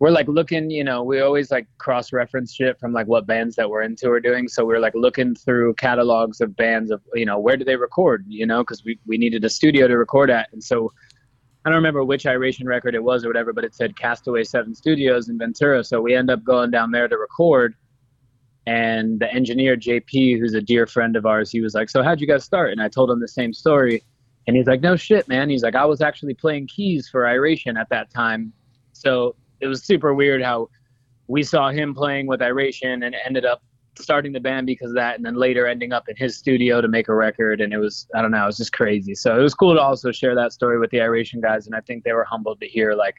we're 0.00 0.10
like 0.10 0.28
looking, 0.28 0.70
you 0.70 0.84
know, 0.84 1.02
we 1.02 1.20
always 1.20 1.50
like 1.50 1.66
cross 1.78 2.12
reference 2.12 2.52
shit 2.52 2.78
from 2.78 2.92
like 2.92 3.06
what 3.06 3.26
bands 3.26 3.56
that 3.56 3.70
we're 3.70 3.82
into 3.82 4.10
are 4.10 4.20
doing. 4.20 4.48
So 4.48 4.64
we 4.64 4.74
are 4.74 4.80
like 4.80 4.94
looking 4.94 5.34
through 5.34 5.74
catalogs 5.74 6.40
of 6.40 6.56
bands 6.56 6.90
of, 6.90 7.00
you 7.14 7.24
know, 7.24 7.38
where 7.38 7.56
do 7.56 7.64
they 7.64 7.76
record, 7.76 8.24
you 8.28 8.44
know, 8.44 8.58
because 8.58 8.84
we, 8.84 8.98
we 9.06 9.18
needed 9.18 9.44
a 9.44 9.48
studio 9.48 9.86
to 9.86 9.96
record 9.96 10.30
at. 10.30 10.48
And 10.52 10.62
so 10.62 10.92
I 11.64 11.70
don't 11.70 11.76
remember 11.76 12.04
which 12.04 12.26
Iration 12.26 12.66
record 12.66 12.94
it 12.94 13.02
was 13.02 13.24
or 13.24 13.28
whatever, 13.28 13.52
but 13.52 13.64
it 13.64 13.74
said 13.74 13.96
Castaway 13.96 14.44
Seven 14.44 14.74
Studios 14.74 15.28
in 15.30 15.38
Ventura. 15.38 15.82
So 15.82 16.00
we 16.00 16.14
end 16.14 16.30
up 16.30 16.44
going 16.44 16.70
down 16.70 16.90
there 16.90 17.08
to 17.08 17.16
record. 17.16 17.74
And 18.66 19.20
the 19.20 19.32
engineer, 19.32 19.76
JP, 19.76 20.38
who's 20.38 20.54
a 20.54 20.60
dear 20.60 20.86
friend 20.86 21.16
of 21.16 21.26
ours, 21.26 21.50
he 21.50 21.60
was 21.60 21.74
like, 21.74 21.88
So 21.88 22.02
how'd 22.02 22.20
you 22.20 22.26
guys 22.26 22.44
start? 22.44 22.72
And 22.72 22.82
I 22.82 22.88
told 22.88 23.10
him 23.10 23.20
the 23.20 23.28
same 23.28 23.52
story. 23.52 24.02
And 24.46 24.56
he's 24.56 24.66
like, 24.66 24.80
No 24.80 24.96
shit, 24.96 25.26
man. 25.28 25.48
He's 25.48 25.62
like, 25.62 25.74
I 25.74 25.84
was 25.84 26.00
actually 26.00 26.34
playing 26.34 26.68
keys 26.68 27.08
for 27.08 27.26
Iration 27.26 27.76
at 27.76 27.88
that 27.90 28.10
time. 28.10 28.52
So 28.92 29.36
it 29.60 29.66
was 29.66 29.84
super 29.84 30.14
weird 30.14 30.42
how 30.42 30.68
we 31.28 31.42
saw 31.42 31.70
him 31.70 31.94
playing 31.94 32.26
with 32.26 32.42
Iration 32.42 33.02
and 33.02 33.14
ended 33.24 33.44
up 33.44 33.62
starting 33.98 34.32
the 34.32 34.40
band 34.40 34.66
because 34.66 34.90
of 34.90 34.96
that 34.96 35.16
and 35.16 35.24
then 35.24 35.34
later 35.34 35.66
ending 35.66 35.92
up 35.92 36.08
in 36.08 36.16
his 36.16 36.36
studio 36.36 36.80
to 36.80 36.88
make 36.88 37.08
a 37.08 37.14
record 37.14 37.60
and 37.60 37.72
it 37.72 37.78
was 37.78 38.06
I 38.14 38.22
don't 38.22 38.30
know, 38.30 38.42
it 38.42 38.46
was 38.46 38.56
just 38.56 38.72
crazy. 38.72 39.14
So 39.14 39.38
it 39.38 39.42
was 39.42 39.54
cool 39.54 39.74
to 39.74 39.80
also 39.80 40.12
share 40.12 40.34
that 40.34 40.52
story 40.52 40.78
with 40.78 40.90
the 40.90 41.00
Iration 41.00 41.40
guys 41.40 41.66
and 41.66 41.74
I 41.74 41.80
think 41.80 42.04
they 42.04 42.12
were 42.12 42.24
humbled 42.24 42.60
to 42.60 42.66
hear 42.66 42.94
like 42.94 43.16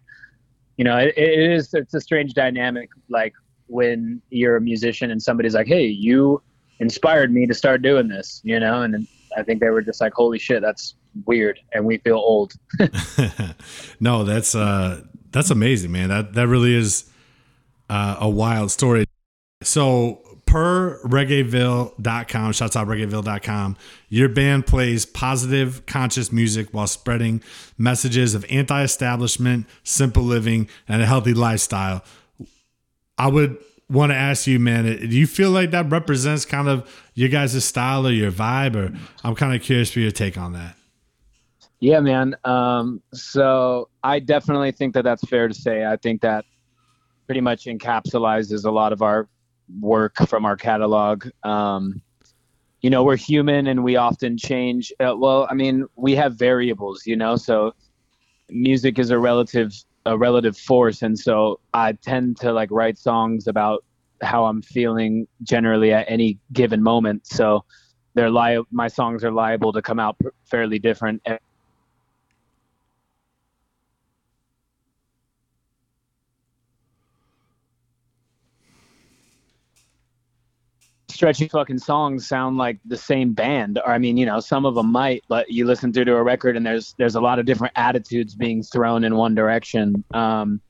you 0.77 0.83
know, 0.83 0.97
it, 0.97 1.13
it 1.17 1.51
is 1.51 1.73
it's 1.73 1.93
a 1.93 2.01
strange 2.01 2.33
dynamic 2.33 2.89
like 3.09 3.33
when 3.67 4.21
you're 4.29 4.57
a 4.57 4.61
musician 4.61 5.11
and 5.11 5.21
somebody's 5.21 5.55
like, 5.55 5.67
"Hey, 5.67 5.85
you 5.85 6.41
inspired 6.79 7.33
me 7.33 7.47
to 7.47 7.53
start 7.53 7.81
doing 7.81 8.07
this," 8.07 8.41
you 8.43 8.59
know, 8.59 8.81
and 8.81 9.07
I 9.37 9.43
think 9.43 9.59
they 9.61 9.69
were 9.69 9.81
just 9.81 10.01
like, 10.01 10.13
"Holy 10.13 10.37
shit, 10.37 10.61
that's 10.61 10.95
weird," 11.25 11.59
and 11.73 11.85
we 11.85 11.97
feel 11.99 12.17
old. 12.17 12.53
no, 13.99 14.23
that's 14.23 14.53
uh 14.53 15.01
that's 15.31 15.49
amazing, 15.49 15.91
man. 15.91 16.09
That 16.09 16.33
that 16.33 16.47
really 16.47 16.75
is 16.75 17.09
uh, 17.89 18.17
a 18.19 18.29
wild 18.29 18.71
story. 18.71 19.05
So 19.63 20.21
per 20.55 21.01
reggaeville.com, 21.03 22.53
shouts 22.53 22.77
out 22.77 22.87
reggaeville.com, 22.87 23.75
your 24.07 24.29
band 24.29 24.65
plays 24.65 25.05
positive, 25.05 25.85
conscious 25.85 26.31
music 26.31 26.69
while 26.71 26.87
spreading 26.87 27.43
messages 27.77 28.33
of 28.33 28.45
anti-establishment, 28.49 29.67
simple 29.83 30.23
living, 30.23 30.69
and 30.87 31.01
a 31.01 31.05
healthy 31.05 31.33
lifestyle. 31.33 32.05
I 33.17 33.27
would 33.27 33.57
want 33.89 34.13
to 34.13 34.15
ask 34.15 34.47
you, 34.47 34.57
man, 34.57 34.85
do 34.85 35.07
you 35.07 35.27
feel 35.27 35.51
like 35.51 35.71
that 35.71 35.91
represents 35.91 36.45
kind 36.45 36.69
of 36.69 36.89
your 37.15 37.27
guys' 37.27 37.61
style 37.65 38.07
or 38.07 38.11
your 38.11 38.31
vibe? 38.31 38.77
Or 38.77 38.97
I'm 39.25 39.35
kind 39.35 39.53
of 39.53 39.61
curious 39.61 39.91
for 39.91 39.99
your 39.99 40.11
take 40.11 40.37
on 40.37 40.53
that. 40.53 40.77
Yeah, 41.81 41.99
man. 41.99 42.33
Um, 42.45 43.01
so 43.13 43.89
I 44.05 44.19
definitely 44.19 44.71
think 44.71 44.93
that 44.93 45.03
that's 45.03 45.27
fair 45.27 45.49
to 45.49 45.53
say. 45.53 45.85
I 45.85 45.97
think 45.97 46.21
that 46.21 46.45
pretty 47.25 47.41
much 47.41 47.65
encapsulizes 47.65 48.63
a 48.63 48.71
lot 48.71 48.93
of 48.93 49.01
our 49.01 49.27
work 49.79 50.15
from 50.27 50.45
our 50.45 50.55
catalog. 50.55 51.27
Um, 51.43 52.01
you 52.81 52.89
know, 52.89 53.03
we're 53.03 53.15
human 53.15 53.67
and 53.67 53.83
we 53.83 53.95
often 53.95 54.37
change. 54.37 54.93
Uh, 54.99 55.15
well, 55.17 55.47
I 55.49 55.55
mean, 55.55 55.85
we 55.95 56.15
have 56.15 56.35
variables, 56.35 57.05
you 57.05 57.15
know, 57.15 57.35
so 57.35 57.73
music 58.49 58.99
is 58.99 59.09
a 59.09 59.17
relative 59.17 59.73
a 60.07 60.15
relative 60.15 60.55
force 60.55 61.01
and 61.01 61.17
so 61.17 61.59
I 61.73 61.93
tend 61.93 62.37
to 62.41 62.53
like 62.53 62.69
write 62.69 62.99
songs 62.99 63.47
about 63.47 63.83
how 64.21 64.45
I'm 64.45 64.61
feeling 64.61 65.27
generally 65.41 65.91
at 65.91 66.05
any 66.07 66.37
given 66.53 66.83
moment. 66.83 67.25
So 67.25 67.65
they're 68.13 68.29
li- 68.29 68.63
my 68.71 68.87
songs 68.87 69.23
are 69.23 69.31
liable 69.31 69.73
to 69.73 69.81
come 69.81 69.99
out 69.99 70.15
fairly 70.45 70.77
different 70.77 71.21
stretchy 81.15 81.47
fucking 81.47 81.79
songs 81.79 82.27
sound 82.27 82.57
like 82.57 82.77
the 82.85 82.97
same 82.97 83.33
band. 83.33 83.79
Or 83.83 83.91
i 83.91 83.97
mean 83.97 84.17
you 84.17 84.25
know 84.25 84.39
some 84.39 84.65
of 84.65 84.75
them 84.75 84.91
might 84.91 85.23
but 85.27 85.49
you 85.49 85.65
listen 85.65 85.91
through 85.91 86.05
to 86.05 86.15
a 86.15 86.23
record 86.23 86.55
and 86.57 86.65
there's 86.65 86.93
there's 86.97 87.15
a 87.15 87.21
lot 87.21 87.39
of 87.39 87.45
different 87.45 87.73
attitudes 87.75 88.35
being 88.35 88.61
thrown 88.61 89.03
in 89.03 89.15
one 89.15 89.33
direction. 89.33 90.03
Um 90.13 90.61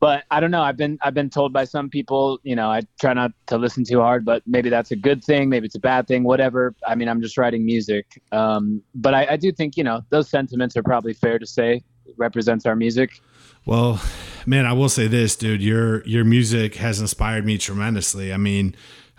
but 0.00 0.24
i 0.30 0.38
don't 0.40 0.50
know. 0.50 0.62
I've 0.62 0.76
been 0.76 0.98
i've 1.02 1.14
been 1.14 1.30
told 1.30 1.52
by 1.52 1.64
some 1.64 1.88
people 1.88 2.38
you 2.42 2.56
know 2.56 2.70
i 2.70 2.82
try 3.00 3.14
not 3.14 3.32
to 3.46 3.56
listen 3.56 3.84
too 3.84 4.00
hard 4.00 4.24
but 4.24 4.42
maybe 4.46 4.68
that's 4.68 4.90
a 4.90 4.96
good 4.96 5.24
thing 5.24 5.48
maybe 5.48 5.66
it's 5.66 5.76
a 5.76 5.80
bad 5.80 6.06
thing 6.06 6.24
whatever. 6.24 6.74
I 6.86 6.94
mean 6.94 7.08
i'm 7.08 7.22
just 7.22 7.38
writing 7.38 7.64
music. 7.64 8.20
Um 8.32 8.82
but 8.94 9.14
i, 9.14 9.26
I 9.30 9.36
do 9.36 9.52
think 9.52 9.76
you 9.76 9.84
know 9.84 10.02
those 10.10 10.28
sentiments 10.28 10.76
are 10.76 10.82
probably 10.82 11.14
fair 11.14 11.38
to 11.38 11.46
say 11.46 11.82
represents 12.16 12.66
our 12.66 12.76
music. 12.76 13.20
Well, 13.66 14.00
man, 14.46 14.66
I 14.66 14.72
will 14.72 14.88
say 14.88 15.06
this, 15.06 15.36
dude. 15.36 15.62
Your 15.62 16.04
your 16.06 16.24
music 16.24 16.76
has 16.76 17.00
inspired 17.00 17.46
me 17.46 17.58
tremendously. 17.58 18.32
I 18.32 18.36
mean, 18.36 18.74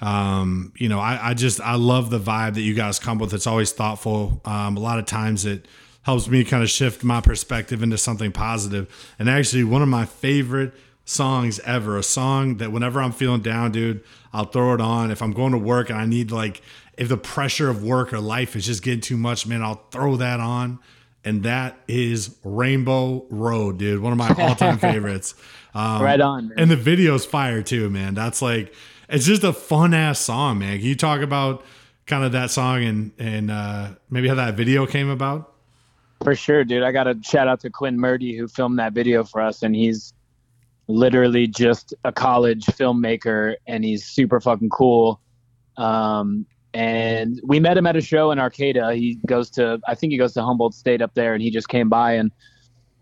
um, 0.05 0.71
you 0.77 0.87
know, 0.87 0.99
I, 0.99 1.29
I 1.29 1.33
just 1.33 1.59
I 1.59 1.75
love 1.75 2.11
the 2.11 2.19
vibe 2.19 2.53
that 2.53 2.61
you 2.61 2.75
guys 2.75 2.99
come 2.99 3.17
with. 3.17 3.33
It's 3.33 3.47
always 3.47 3.71
thoughtful. 3.71 4.39
Um, 4.45 4.77
a 4.77 4.79
lot 4.79 4.99
of 4.99 5.07
times 5.07 5.45
it 5.45 5.67
helps 6.03 6.27
me 6.27 6.43
kind 6.43 6.61
of 6.61 6.69
shift 6.69 7.03
my 7.03 7.21
perspective 7.21 7.81
into 7.81 7.97
something 7.97 8.31
positive. 8.31 8.87
And 9.17 9.27
actually, 9.27 9.63
one 9.63 9.81
of 9.81 9.87
my 9.87 10.05
favorite 10.05 10.73
songs 11.05 11.59
ever, 11.61 11.97
a 11.97 12.03
song 12.03 12.57
that 12.57 12.71
whenever 12.71 13.01
I'm 13.01 13.13
feeling 13.13 13.41
down, 13.41 13.71
dude, 13.71 14.03
I'll 14.31 14.45
throw 14.45 14.75
it 14.75 14.81
on. 14.81 15.09
If 15.09 15.23
I'm 15.23 15.33
going 15.33 15.53
to 15.53 15.57
work 15.57 15.89
and 15.89 15.97
I 15.97 16.05
need 16.05 16.29
like 16.29 16.61
if 16.97 17.09
the 17.09 17.17
pressure 17.17 17.67
of 17.67 17.83
work 17.83 18.13
or 18.13 18.19
life 18.19 18.55
is 18.55 18.67
just 18.67 18.83
getting 18.83 19.01
too 19.01 19.17
much, 19.17 19.47
man, 19.47 19.63
I'll 19.63 19.87
throw 19.89 20.17
that 20.17 20.39
on 20.39 20.77
and 21.25 21.41
that 21.43 21.79
is 21.87 22.37
Rainbow 22.43 23.25
Road, 23.29 23.79
dude. 23.79 24.01
One 24.01 24.11
of 24.11 24.17
my 24.19 24.29
all-time 24.37 24.77
favorites. 24.77 25.33
Um, 25.73 26.03
right 26.03 26.21
on. 26.21 26.49
Man. 26.49 26.59
And 26.59 26.71
the 26.71 26.75
video's 26.75 27.25
fire 27.25 27.63
too, 27.63 27.89
man. 27.89 28.13
That's 28.13 28.41
like 28.41 28.73
it's 29.09 29.25
just 29.25 29.43
a 29.43 29.53
fun 29.53 29.93
ass 29.93 30.19
song, 30.19 30.59
man. 30.59 30.77
Can 30.77 30.87
you 30.87 30.95
talk 30.95 31.21
about 31.21 31.63
kind 32.05 32.23
of 32.23 32.31
that 32.33 32.51
song 32.51 32.83
and 32.83 33.11
and 33.17 33.51
uh, 33.51 33.89
maybe 34.09 34.27
how 34.27 34.35
that 34.35 34.55
video 34.55 34.85
came 34.85 35.09
about? 35.09 35.53
For 36.23 36.35
sure, 36.35 36.63
dude. 36.63 36.83
I 36.83 36.91
got 36.91 37.03
to 37.03 37.17
shout 37.23 37.47
out 37.47 37.59
to 37.61 37.69
Quinn 37.69 37.99
Murdy 37.99 38.37
who 38.37 38.47
filmed 38.47 38.79
that 38.79 38.93
video 38.93 39.23
for 39.23 39.41
us, 39.41 39.63
and 39.63 39.75
he's 39.75 40.13
literally 40.87 41.47
just 41.47 41.93
a 42.03 42.11
college 42.11 42.65
filmmaker, 42.65 43.55
and 43.67 43.83
he's 43.83 44.05
super 44.05 44.39
fucking 44.39 44.69
cool. 44.69 45.19
Um, 45.77 46.45
and 46.73 47.39
we 47.43 47.59
met 47.59 47.77
him 47.77 47.87
at 47.87 47.95
a 47.95 48.01
show 48.01 48.31
in 48.31 48.39
Arcata. 48.39 48.93
He 48.95 49.17
goes 49.25 49.49
to, 49.51 49.79
I 49.87 49.95
think 49.95 50.11
he 50.11 50.17
goes 50.17 50.33
to 50.33 50.43
Humboldt 50.43 50.73
State 50.73 51.01
up 51.01 51.13
there, 51.13 51.33
and 51.33 51.41
he 51.41 51.49
just 51.49 51.69
came 51.69 51.89
by 51.89 52.13
and 52.13 52.31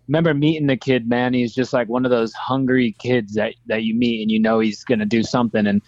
remember 0.07 0.33
meeting 0.33 0.67
the 0.67 0.77
kid. 0.77 1.07
Man, 1.07 1.33
he's 1.33 1.53
just 1.53 1.73
like 1.73 1.87
one 1.87 2.05
of 2.05 2.11
those 2.11 2.33
hungry 2.33 2.95
kids 2.99 3.33
that 3.33 3.55
that 3.67 3.83
you 3.83 3.95
meet, 3.95 4.21
and 4.21 4.31
you 4.31 4.39
know 4.39 4.59
he's 4.59 4.83
gonna 4.83 5.05
do 5.05 5.23
something. 5.23 5.65
And 5.65 5.81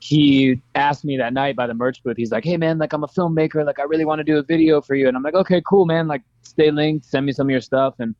he 0.00 0.60
asked 0.74 1.04
me 1.04 1.16
that 1.16 1.32
night 1.32 1.56
by 1.56 1.66
the 1.66 1.74
merch 1.74 2.02
booth. 2.02 2.16
He's 2.16 2.30
like, 2.30 2.44
"Hey 2.44 2.56
man, 2.56 2.78
like 2.78 2.92
I'm 2.92 3.04
a 3.04 3.08
filmmaker. 3.08 3.64
Like 3.64 3.78
I 3.78 3.84
really 3.84 4.04
want 4.04 4.20
to 4.20 4.24
do 4.24 4.38
a 4.38 4.42
video 4.42 4.80
for 4.80 4.94
you." 4.94 5.08
And 5.08 5.16
I'm 5.16 5.22
like, 5.22 5.34
"Okay, 5.34 5.62
cool, 5.66 5.86
man. 5.86 6.06
Like 6.06 6.22
stay 6.42 6.70
linked. 6.70 7.06
Send 7.06 7.26
me 7.26 7.32
some 7.32 7.46
of 7.46 7.50
your 7.50 7.60
stuff." 7.60 7.94
And 7.98 8.14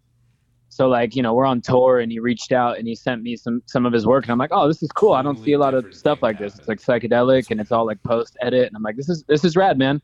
so 0.71 0.89
like 0.89 1.15
you 1.15 1.23
know 1.23 1.35
we're 1.35 1.45
on 1.45 1.61
tour, 1.61 2.01
and 2.01 2.11
he 2.11 2.19
reached 2.19 2.53
out 2.53 2.79
and 2.79 2.89
he 2.89 2.95
sent 2.95 3.23
me 3.23 3.37
some 3.37 3.63
some 3.67 3.85
of 3.87 3.93
his 3.93 4.07
work, 4.07 4.25
and 4.25 4.33
I'm 4.33 4.39
like, 4.39 4.51
"Oh, 4.53 4.67
this 4.67 4.83
is 4.83 4.91
cool. 4.93 5.13
I 5.13 5.23
don't 5.23 5.39
see 5.39 5.53
a 5.53 5.59
lot 5.59 5.75
of 5.75 5.87
stuff 5.91 6.21
like 6.23 6.39
this. 6.39 6.59
It's 6.59 6.69
like 6.69 6.81
psychedelic, 6.81 7.51
and 7.51 7.61
it's 7.61 7.71
all 7.71 7.87
like 7.87 8.03
post 8.03 8.37
edit." 8.41 8.67
And 8.67 8.77
I'm 8.77 8.83
like, 8.83 8.97
"This 8.97 9.11
is 9.11 9.23
this 9.25 9.45
is 9.45 9.55
rad, 9.57 9.77
man. 9.79 10.01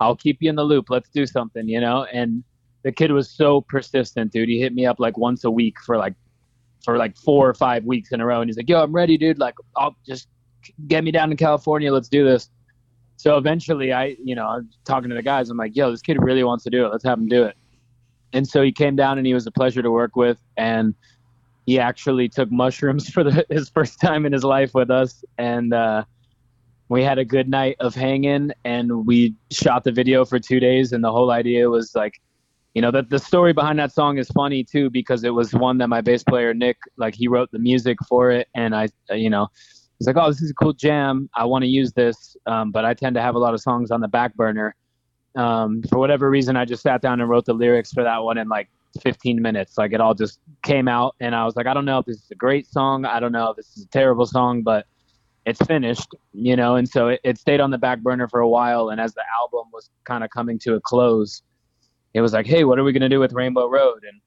I'll 0.00 0.16
keep 0.16 0.38
you 0.40 0.50
in 0.50 0.56
the 0.56 0.64
loop. 0.64 0.88
Let's 0.88 1.08
do 1.08 1.26
something," 1.26 1.68
you 1.68 1.80
know. 1.80 2.04
And 2.04 2.44
the 2.84 2.92
kid 2.92 3.10
was 3.10 3.28
so 3.28 3.62
persistent, 3.62 4.30
dude. 4.30 4.48
He 4.48 4.60
hit 4.60 4.74
me 4.74 4.86
up 4.86 5.00
like 5.00 5.16
once 5.16 5.42
a 5.44 5.50
week 5.50 5.80
for 5.80 5.96
like 5.96 6.14
for 6.84 6.98
like 6.98 7.16
four 7.16 7.48
or 7.48 7.54
five 7.54 7.84
weeks 7.84 8.12
in 8.12 8.20
a 8.20 8.26
row, 8.26 8.40
and 8.40 8.48
he's 8.48 8.58
like, 8.58 8.68
"Yo, 8.68 8.80
I'm 8.80 8.92
ready, 8.92 9.16
dude. 9.16 9.38
Like, 9.38 9.54
I'll 9.74 9.96
just 10.06 10.28
get 10.86 11.02
me 11.02 11.10
down 11.10 11.30
to 11.30 11.36
California. 11.36 11.92
Let's 11.92 12.08
do 12.08 12.24
this." 12.24 12.50
So 13.16 13.38
eventually, 13.38 13.92
I, 13.92 14.16
you 14.22 14.34
know, 14.34 14.46
I'm 14.46 14.68
talking 14.84 15.08
to 15.08 15.16
the 15.16 15.22
guys. 15.22 15.48
I'm 15.48 15.56
like, 15.56 15.74
"Yo, 15.74 15.90
this 15.90 16.02
kid 16.02 16.22
really 16.22 16.44
wants 16.44 16.62
to 16.64 16.70
do 16.70 16.84
it. 16.84 16.90
Let's 16.90 17.04
have 17.04 17.18
him 17.18 17.26
do 17.26 17.44
it." 17.44 17.56
And 18.34 18.46
so 18.46 18.62
he 18.62 18.70
came 18.70 18.96
down, 18.96 19.16
and 19.16 19.26
he 19.26 19.32
was 19.32 19.46
a 19.46 19.50
pleasure 19.50 19.80
to 19.80 19.90
work 19.90 20.14
with, 20.14 20.38
and 20.58 20.94
he 21.64 21.80
actually 21.80 22.28
took 22.28 22.52
mushrooms 22.52 23.08
for 23.14 23.24
the, 23.24 23.46
his 23.48 23.70
first 23.70 23.98
time 23.98 24.26
in 24.26 24.32
his 24.32 24.44
life 24.44 24.74
with 24.74 24.90
us, 24.90 25.24
and 25.38 25.72
uh, 25.72 26.04
we 26.90 27.02
had 27.02 27.18
a 27.18 27.24
good 27.24 27.48
night 27.48 27.76
of 27.80 27.94
hanging, 27.94 28.52
and 28.66 29.06
we 29.06 29.34
shot 29.50 29.84
the 29.84 29.92
video 29.92 30.26
for 30.26 30.38
two 30.38 30.60
days, 30.60 30.92
and 30.92 31.02
the 31.02 31.10
whole 31.10 31.30
idea 31.30 31.70
was 31.70 31.94
like 31.94 32.20
you 32.74 32.82
know 32.82 32.90
that 32.90 33.08
the 33.08 33.18
story 33.18 33.52
behind 33.52 33.78
that 33.78 33.92
song 33.92 34.18
is 34.18 34.28
funny 34.28 34.64
too 34.64 34.90
because 34.90 35.22
it 35.24 35.30
was 35.30 35.54
one 35.54 35.78
that 35.78 35.88
my 35.88 36.00
bass 36.00 36.24
player 36.24 36.52
Nick 36.52 36.76
like 36.96 37.14
he 37.14 37.28
wrote 37.28 37.50
the 37.52 37.58
music 37.58 37.98
for 38.08 38.30
it 38.32 38.48
and 38.54 38.74
I 38.74 38.88
you 39.10 39.30
know 39.30 39.48
he's 39.98 40.08
like 40.08 40.16
oh 40.16 40.28
this 40.28 40.42
is 40.42 40.50
a 40.50 40.54
cool 40.54 40.72
jam. 40.72 41.30
I 41.34 41.44
want 41.44 41.62
to 41.62 41.68
use 41.68 41.92
this 41.92 42.36
um, 42.46 42.72
but 42.72 42.84
I 42.84 42.92
tend 42.92 43.14
to 43.14 43.22
have 43.22 43.36
a 43.36 43.38
lot 43.38 43.54
of 43.54 43.60
songs 43.60 43.90
on 43.90 44.00
the 44.00 44.08
back 44.08 44.34
burner. 44.34 44.74
Um, 45.36 45.82
for 45.88 45.98
whatever 45.98 46.30
reason 46.30 46.56
I 46.56 46.64
just 46.64 46.82
sat 46.82 47.00
down 47.00 47.20
and 47.20 47.28
wrote 47.28 47.44
the 47.44 47.54
lyrics 47.54 47.92
for 47.92 48.04
that 48.04 48.22
one 48.22 48.38
in 48.38 48.48
like 48.48 48.68
15 49.00 49.42
minutes. 49.42 49.76
Like 49.78 49.92
it 49.92 50.00
all 50.00 50.14
just 50.14 50.38
came 50.62 50.86
out 50.88 51.14
and 51.20 51.34
I 51.34 51.44
was 51.44 51.54
like 51.54 51.66
I 51.66 51.74
don't 51.74 51.84
know 51.84 51.98
if 51.98 52.06
this 52.06 52.16
is 52.16 52.30
a 52.32 52.36
great 52.36 52.66
song. 52.66 53.04
I 53.04 53.20
don't 53.20 53.32
know 53.32 53.50
if 53.50 53.56
this 53.56 53.76
is 53.76 53.84
a 53.84 53.88
terrible 53.88 54.26
song 54.26 54.62
but 54.62 54.86
it's 55.46 55.64
finished 55.64 56.08
you 56.32 56.56
know? 56.56 56.74
And 56.74 56.88
so 56.88 57.08
it, 57.08 57.20
it 57.22 57.38
stayed 57.38 57.60
on 57.60 57.70
the 57.70 57.78
back 57.78 58.00
burner 58.00 58.26
for 58.26 58.40
a 58.40 58.48
while 58.48 58.88
and 58.88 59.00
as 59.00 59.14
the 59.14 59.22
album 59.40 59.70
was 59.72 59.90
kind 60.04 60.24
of 60.24 60.30
coming 60.30 60.58
to 60.60 60.74
a 60.74 60.80
close 60.80 61.42
it 62.14 62.20
was 62.20 62.32
like, 62.32 62.46
hey, 62.46 62.64
what 62.64 62.78
are 62.78 62.84
we 62.84 62.92
gonna 62.92 63.08
do 63.08 63.20
with 63.20 63.32
Rainbow 63.32 63.68
Road? 63.68 64.04
And 64.08 64.20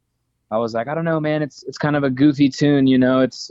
I 0.51 0.57
was 0.57 0.73
like, 0.73 0.87
I 0.87 0.93
don't 0.93 1.05
know, 1.05 1.19
man. 1.19 1.41
It's 1.41 1.63
it's 1.63 1.77
kind 1.77 1.95
of 1.95 2.03
a 2.03 2.09
goofy 2.09 2.49
tune, 2.49 2.85
you 2.85 2.97
know. 2.97 3.21
It's 3.21 3.49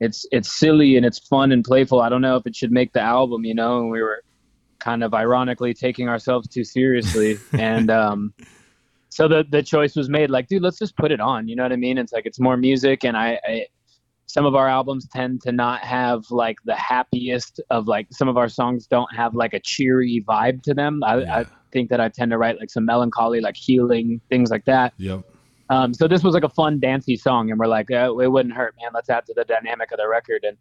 it's 0.00 0.26
it's 0.32 0.58
silly 0.58 0.96
and 0.96 1.06
it's 1.06 1.18
fun 1.18 1.52
and 1.52 1.64
playful. 1.64 2.00
I 2.00 2.08
don't 2.08 2.22
know 2.22 2.36
if 2.36 2.46
it 2.46 2.56
should 2.56 2.72
make 2.72 2.92
the 2.92 3.00
album, 3.00 3.44
you 3.44 3.54
know. 3.54 3.78
And 3.78 3.90
we 3.90 4.02
were 4.02 4.22
kind 4.78 5.04
of 5.04 5.14
ironically 5.14 5.74
taking 5.74 6.08
ourselves 6.08 6.48
too 6.48 6.64
seriously, 6.64 7.38
and 7.52 7.90
um, 7.90 8.34
so 9.10 9.28
the 9.28 9.44
the 9.48 9.62
choice 9.62 9.94
was 9.94 10.08
made. 10.08 10.30
Like, 10.30 10.48
dude, 10.48 10.62
let's 10.62 10.78
just 10.78 10.96
put 10.96 11.12
it 11.12 11.20
on. 11.20 11.48
You 11.48 11.56
know 11.56 11.62
what 11.62 11.72
I 11.72 11.76
mean? 11.76 11.98
It's 11.98 12.12
like 12.12 12.26
it's 12.26 12.40
more 12.40 12.56
music, 12.56 13.04
and 13.04 13.16
I, 13.16 13.40
I 13.44 13.66
some 14.26 14.44
of 14.44 14.54
our 14.54 14.68
albums 14.68 15.08
tend 15.08 15.40
to 15.42 15.52
not 15.52 15.80
have 15.80 16.24
like 16.30 16.58
the 16.64 16.74
happiest 16.74 17.60
of 17.70 17.86
like 17.86 18.08
some 18.10 18.28
of 18.28 18.36
our 18.36 18.48
songs 18.48 18.86
don't 18.86 19.14
have 19.14 19.34
like 19.34 19.54
a 19.54 19.60
cheery 19.60 20.24
vibe 20.28 20.62
to 20.62 20.74
them. 20.74 21.02
I, 21.04 21.18
Yeah. 21.18 21.38
I 21.38 21.44
think 21.72 21.90
that 21.90 22.00
I 22.00 22.08
tend 22.08 22.30
to 22.32 22.38
write 22.38 22.58
like 22.58 22.70
some 22.70 22.84
melancholy, 22.84 23.40
like 23.40 23.56
healing 23.56 24.20
things 24.28 24.50
like 24.50 24.64
that. 24.64 24.94
Yep. 24.98 25.24
Um, 25.68 25.94
so 25.94 26.06
this 26.06 26.22
was 26.22 26.34
like 26.34 26.44
a 26.44 26.48
fun 26.48 26.78
dancey 26.78 27.16
song, 27.16 27.50
and 27.50 27.58
we're 27.58 27.66
like, 27.66 27.90
uh, 27.90 28.14
it 28.20 28.30
wouldn't 28.30 28.54
hurt, 28.54 28.74
man. 28.80 28.90
Let's 28.94 29.10
add 29.10 29.26
to 29.26 29.34
the 29.34 29.44
dynamic 29.44 29.90
of 29.90 29.98
the 29.98 30.08
record. 30.08 30.44
And 30.44 30.56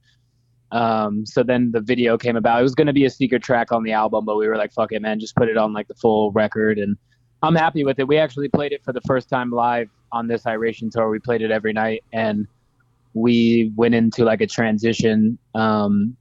um, 0.72 1.26
so 1.26 1.43
then 1.43 1.72
the 1.72 1.82
video 1.82 2.18
came 2.18 2.36
about. 2.36 2.59
It 2.59 2.63
was 2.63 2.76
going 2.76 2.88
to 2.88 2.93
be 2.93 3.05
a 3.05 3.09
secret 3.09 3.43
track 3.43 3.72
on 3.72 3.84
the 3.84 3.91
album, 3.91 4.26
but 4.26 4.36
we 4.36 4.47
were 4.47 4.57
like, 4.57 4.74
fuck 4.74 4.91
it, 4.91 5.01
man, 5.01 5.20
just 5.20 5.36
put 5.36 5.47
it 5.47 5.57
on 5.57 5.74
like 5.74 5.88
the 5.88 5.93
full 5.93 6.32
record. 6.32 6.80
And 6.80 6.97
I'm 7.43 7.55
happy 7.55 7.84
with 7.84 7.99
it. 7.99 8.07
We 8.07 8.18
actually 8.18 8.49
played 8.49 8.72
it 8.72 8.84
for 8.84 8.93
the 8.93 9.01
first 9.01 9.30
time 9.30 9.51
live 9.51 9.89
on 10.11 10.28
this 10.28 10.47
Iration 10.47 10.89
tour. 10.89 11.09
We 11.09 11.20
played 11.20 11.41
it 11.41 11.51
every 11.51 11.74
night, 11.74 12.03
and 12.11 12.47
we 13.16 13.72
went 13.76 13.95
into 13.95 14.24
like 14.24 14.41
a 14.41 14.47
transition 14.47 15.39
um, 15.55 16.16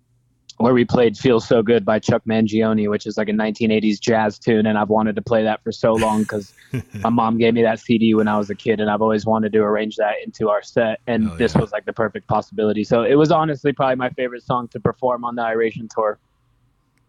where 0.58 0.72
we 0.72 0.84
played 0.84 1.16
"Feel 1.18 1.40
So 1.40 1.62
Good" 1.62 1.84
by 1.84 1.98
Chuck 1.98 2.22
Mangione, 2.28 2.88
which 2.88 3.04
is 3.06 3.18
like 3.18 3.28
a 3.28 3.32
1980s 3.32 4.00
jazz 4.00 4.38
tune, 4.38 4.64
and 4.66 4.78
I've 4.78 4.88
wanted 4.88 5.16
to 5.16 5.22
play 5.22 5.42
that 5.42 5.62
for 5.64 5.72
so 5.72 5.96
long 5.96 6.22
because 6.22 6.54
my 7.02 7.10
mom 7.10 7.36
gave 7.36 7.52
me 7.54 7.62
that 7.62 7.80
CD 7.80 8.14
when 8.14 8.28
I 8.28 8.38
was 8.38 8.48
a 8.50 8.54
kid, 8.54 8.78
and 8.80 8.88
I've 8.88 9.02
always 9.02 9.26
wanted 9.26 9.52
to 9.52 9.58
arrange 9.58 9.96
that 9.96 10.14
into 10.24 10.48
our 10.50 10.62
set, 10.62 11.00
and 11.08 11.28
Oh, 11.32 11.36
this 11.36 11.54
yeah. 11.54 11.60
was 11.60 11.72
like 11.72 11.84
the 11.84 11.92
perfect 11.92 12.28
possibility. 12.28 12.84
So 12.84 13.02
it 13.02 13.16
was 13.16 13.32
honestly 13.32 13.72
probably 13.72 13.96
my 13.96 14.10
favorite 14.10 14.44
song 14.44 14.68
to 14.68 14.78
perform 14.80 15.24
on 15.24 15.34
the 15.34 15.42
Iration 15.42 15.88
tour. 15.92 16.20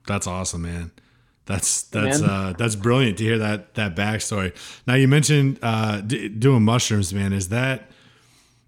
That's 0.08 0.26
awesome, 0.28 0.64
man. 0.64 0.92
That's 1.46 1.84
that's 1.84 2.22
man. 2.22 2.30
uh 2.30 2.54
that's 2.58 2.76
brilliant 2.76 3.20
to 3.20 3.24
hear 3.24 3.38
that 3.38 3.76
that 3.76 3.96
backstory. 3.96 4.56
Now 4.88 4.96
you 4.96 5.08
mentioned 5.08 5.60
uh 5.62 6.02
d- 6.02 6.28
doing 6.30 6.64
mushrooms, 6.64 7.14
man. 7.14 7.34
Is 7.34 7.50
that 7.50 7.92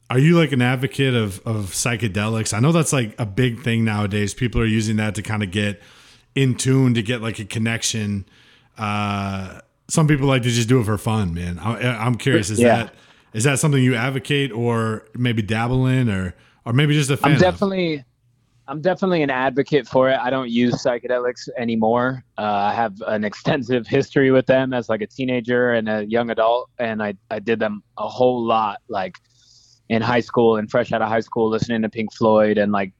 are 0.09 0.19
you 0.19 0.37
like 0.37 0.51
an 0.51 0.61
advocate 0.61 1.13
of 1.13 1.39
of 1.45 1.71
psychedelics? 1.71 2.53
I 2.53 2.59
know 2.59 2.71
that's 2.71 2.93
like 2.93 3.15
a 3.19 3.25
big 3.25 3.61
thing 3.61 3.83
nowadays. 3.83 4.33
People 4.33 4.61
are 4.61 4.65
using 4.65 4.95
that 4.97 5.15
to 5.15 5.21
kind 5.21 5.43
of 5.43 5.51
get 5.51 5.81
in 6.35 6.55
tune 6.55 6.93
to 6.93 7.01
get 7.01 7.21
like 7.21 7.39
a 7.39 7.45
connection. 7.45 8.25
Uh 8.77 9.61
some 9.89 10.07
people 10.07 10.27
like 10.27 10.43
to 10.43 10.49
just 10.49 10.67
do 10.67 10.81
it 10.81 10.85
for 10.85 10.97
fun, 10.97 11.33
man. 11.33 11.59
I, 11.59 11.87
I'm 12.05 12.15
curious. 12.15 12.49
Is 12.49 12.59
Yeah. 12.59 12.83
that 12.83 12.93
is 13.33 13.43
that 13.45 13.59
something 13.59 13.81
you 13.83 13.95
advocate 13.95 14.51
or 14.51 15.05
maybe 15.15 15.41
dabble 15.41 15.85
in 15.87 16.09
or 16.09 16.35
or 16.65 16.73
maybe 16.73 16.93
just 16.93 17.09
a 17.09 17.17
fan? 17.17 17.31
I'm 17.31 17.35
of? 17.35 17.41
definitely, 17.41 18.03
I'm 18.67 18.81
definitely 18.81 19.23
an 19.23 19.29
advocate 19.29 19.87
for 19.87 20.09
it. 20.09 20.17
I 20.19 20.29
don't 20.29 20.49
use 20.49 20.75
psychedelics 20.83 21.47
anymore. 21.57 22.23
Uh, 22.37 22.41
I 22.41 22.73
have 22.73 22.95
an 23.07 23.23
extensive 23.23 23.87
history 23.97 24.31
with 24.31 24.45
them 24.45 24.73
as 24.73 24.89
like 24.89 25.01
a 25.01 25.07
teenager 25.07 25.73
and 25.73 25.87
a 25.87 26.05
young 26.05 26.29
adult, 26.29 26.69
and 26.79 27.01
I 27.01 27.13
I 27.31 27.39
did 27.39 27.59
them 27.59 27.83
a 27.97 28.07
whole 28.07 28.43
lot, 28.45 28.79
like 28.89 29.15
in 29.89 30.01
high 30.01 30.19
school 30.19 30.57
and 30.57 30.69
fresh 30.69 30.91
out 30.91 31.01
of 31.01 31.09
high 31.09 31.21
school, 31.21 31.49
listening 31.49 31.81
to 31.81 31.89
Pink 31.89 32.13
Floyd 32.13 32.57
and 32.57 32.71
like 32.71 32.93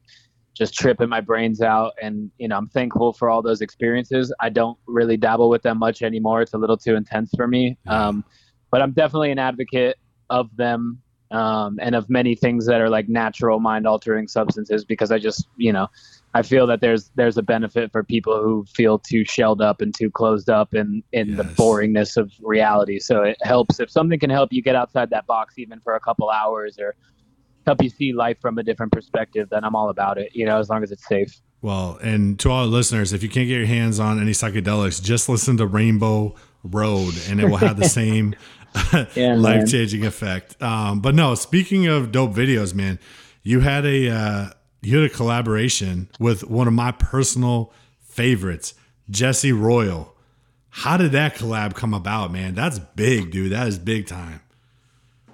just 0.53 0.73
tripping 0.73 1.09
my 1.09 1.21
brains 1.21 1.61
out. 1.61 1.93
And 2.01 2.31
you 2.37 2.47
know, 2.47 2.57
I'm 2.57 2.69
thankful 2.69 3.13
for 3.13 3.29
all 3.29 3.41
those 3.41 3.61
experiences. 3.61 4.33
I 4.39 4.49
don't 4.49 4.77
really 4.87 5.17
dabble 5.17 5.49
with 5.49 5.61
them 5.61 5.79
much 5.79 6.01
anymore. 6.01 6.41
It's 6.41 6.53
a 6.53 6.57
little 6.57 6.77
too 6.77 6.95
intense 6.95 7.31
for 7.35 7.47
me. 7.47 7.77
Um, 7.87 8.23
but 8.71 8.81
I'm 8.81 8.91
definitely 8.91 9.31
an 9.31 9.39
advocate 9.39 9.97
of 10.29 10.55
them 10.57 11.01
um, 11.31 11.77
and 11.81 11.95
of 11.95 12.09
many 12.09 12.35
things 12.35 12.65
that 12.67 12.81
are 12.81 12.89
like 12.89 13.09
natural 13.09 13.59
mind 13.59 13.85
altering 13.85 14.27
substances 14.27 14.85
because 14.85 15.11
I 15.11 15.19
just 15.19 15.47
you 15.57 15.73
know 15.73 15.87
I 16.37 16.43
feel 16.43 16.67
that 16.67 16.81
there's 16.81 17.09
there's 17.15 17.37
a 17.37 17.41
benefit 17.41 17.91
for 17.91 18.03
people 18.03 18.41
who 18.43 18.63
feel 18.65 18.99
too 18.99 19.25
shelled 19.25 19.59
up 19.59 19.81
and 19.81 19.91
too 19.93 20.11
closed 20.11 20.51
up 20.51 20.75
in 20.75 21.01
in 21.11 21.35
the 21.35 21.43
boringness 21.43 22.15
of 22.15 22.31
reality. 22.41 22.99
So 22.99 23.23
it 23.23 23.37
helps 23.41 23.79
if 23.79 23.89
something 23.89 24.19
can 24.19 24.29
help 24.29 24.53
you 24.53 24.61
get 24.61 24.75
outside 24.75 25.09
that 25.09 25.25
box 25.25 25.57
even 25.57 25.79
for 25.79 25.95
a 25.95 25.99
couple 25.99 26.29
hours 26.29 26.77
or 26.79 26.93
help 27.65 27.81
you 27.81 27.89
see 27.89 28.13
life 28.13 28.37
from 28.39 28.59
a 28.59 28.63
different 28.63 28.91
perspective. 28.91 29.49
Then 29.49 29.63
I'm 29.63 29.75
all 29.75 29.89
about 29.89 30.19
it. 30.19 30.29
You 30.35 30.45
know, 30.45 30.59
as 30.59 30.69
long 30.69 30.83
as 30.83 30.91
it's 30.91 31.07
safe. 31.07 31.41
Well, 31.63 31.97
and 32.03 32.39
to 32.41 32.51
all 32.51 32.65
the 32.65 32.71
listeners, 32.71 33.13
if 33.13 33.23
you 33.23 33.29
can't 33.29 33.47
get 33.47 33.57
your 33.57 33.65
hands 33.65 33.99
on 33.99 34.21
any 34.21 34.31
psychedelics, 34.31 35.01
just 35.01 35.27
listen 35.27 35.57
to 35.57 35.65
Rainbow 35.65 36.35
Road, 36.63 37.15
and 37.29 37.41
it 37.41 37.45
will 37.45 37.57
have 37.57 37.77
the 37.77 37.89
same 38.01 38.35
Yeah, 39.15 39.35
life 39.37 39.67
changing 39.67 40.05
effect. 40.05 40.61
Um, 40.61 41.01
but 41.01 41.15
no, 41.15 41.33
speaking 41.33 41.87
of 41.87 42.11
dope 42.11 42.33
videos, 42.33 42.75
man, 42.75 42.99
you 43.41 43.61
had 43.61 43.85
a 43.85 44.09
uh, 44.09 44.49
you 44.81 44.97
had 44.97 45.11
a 45.11 45.13
collaboration 45.13 46.09
with 46.19 46.43
one 46.43 46.67
of 46.67 46.73
my 46.73 46.91
personal 46.91 47.73
favorites, 48.01 48.73
Jesse 49.09 49.51
Royal. 49.51 50.15
How 50.69 50.97
did 50.97 51.11
that 51.13 51.35
collab 51.35 51.73
come 51.73 51.93
about, 51.93 52.31
man? 52.31 52.53
That's 52.53 52.79
big, 52.79 53.31
dude. 53.31 53.51
That 53.51 53.67
is 53.67 53.79
big 53.79 54.05
time. 54.07 54.41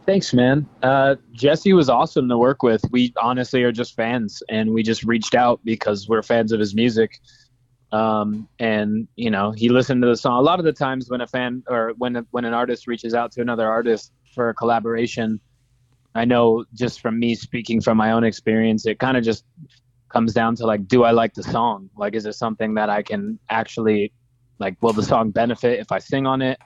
Thanks, 0.06 0.34
man. 0.34 0.68
Uh, 0.82 1.16
Jesse 1.32 1.74
was 1.74 1.90
awesome 1.90 2.28
to 2.30 2.38
work 2.38 2.62
with. 2.62 2.84
We 2.92 3.14
honestly 3.22 3.64
are 3.64 3.72
just 3.72 3.96
fans, 3.96 4.44
and 4.50 4.74
we 4.74 4.84
just 4.84 5.04
reached 5.04 5.34
out 5.34 5.62
because 5.64 6.10
we're 6.10 6.22
fans 6.22 6.52
of 6.52 6.60
his 6.60 6.76
music. 6.76 7.20
Um, 7.94 8.50
and 8.60 9.08
you 9.16 9.30
know, 9.30 9.52
he 9.52 9.70
listened 9.70 10.02
to 10.02 10.08
the 10.08 10.18
song. 10.18 10.40
A 10.40 10.42
lot 10.42 10.60
of 10.60 10.66
the 10.66 10.74
times, 10.74 11.10
when 11.10 11.22
a 11.22 11.28
fan 11.28 11.64
or 11.68 11.94
when 11.98 12.26
when 12.32 12.44
an 12.44 12.54
artist 12.54 12.88
reaches 12.88 13.14
out 13.14 13.32
to 13.34 13.42
another 13.42 13.70
artist 13.70 14.12
for 14.34 14.50
a 14.50 14.54
collaboration, 14.54 15.40
I 16.16 16.26
know 16.26 16.66
just 16.74 17.02
from 17.02 17.20
me 17.20 17.36
speaking 17.36 17.82
from 17.82 17.98
my 17.98 18.12
own 18.12 18.24
experience, 18.24 18.86
it 18.86 19.00
kind 19.00 19.18
of 19.18 19.24
just 19.24 19.46
comes 20.10 20.34
down 20.34 20.56
to 20.56 20.66
like, 20.66 20.88
do 20.88 21.04
I 21.04 21.12
like 21.12 21.34
the 21.34 21.44
song? 21.44 21.90
Like, 21.98 22.14
is 22.14 22.26
it 22.26 22.34
something 22.34 22.76
that 22.76 22.90
I 22.90 23.02
can 23.02 23.40
actually 23.50 24.14
like? 24.60 24.78
Will 24.82 24.94
the 24.94 25.04
song 25.04 25.32
benefit 25.32 25.80
if 25.80 25.92
I 25.92 26.00
sing 26.00 26.28
on 26.28 26.42
it? 26.42 26.60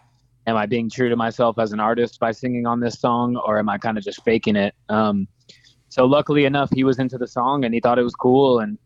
am 0.48 0.56
I 0.56 0.66
being 0.66 0.90
true 0.90 1.10
to 1.10 1.16
myself 1.16 1.60
as 1.60 1.74
an 1.74 1.80
artist 1.80 2.20
by 2.20 2.32
singing 2.32 2.66
on 2.66 2.80
this 2.80 3.00
song, 3.00 3.36
or 3.36 3.60
am 3.60 3.70
I 3.70 3.78
kind 3.78 3.98
of 3.98 4.04
just 4.04 4.24
faking 4.24 4.56
it? 4.56 4.74
Um, 4.90 5.28
so 5.90 6.06
luckily 6.06 6.46
enough, 6.46 6.70
he 6.74 6.84
was 6.84 7.00
into 7.00 7.18
the 7.18 7.28
song 7.28 7.66
and 7.66 7.74
he 7.74 7.80
thought 7.80 8.00
it 8.00 8.04
was 8.04 8.16
cool, 8.16 8.60
and 8.60 8.78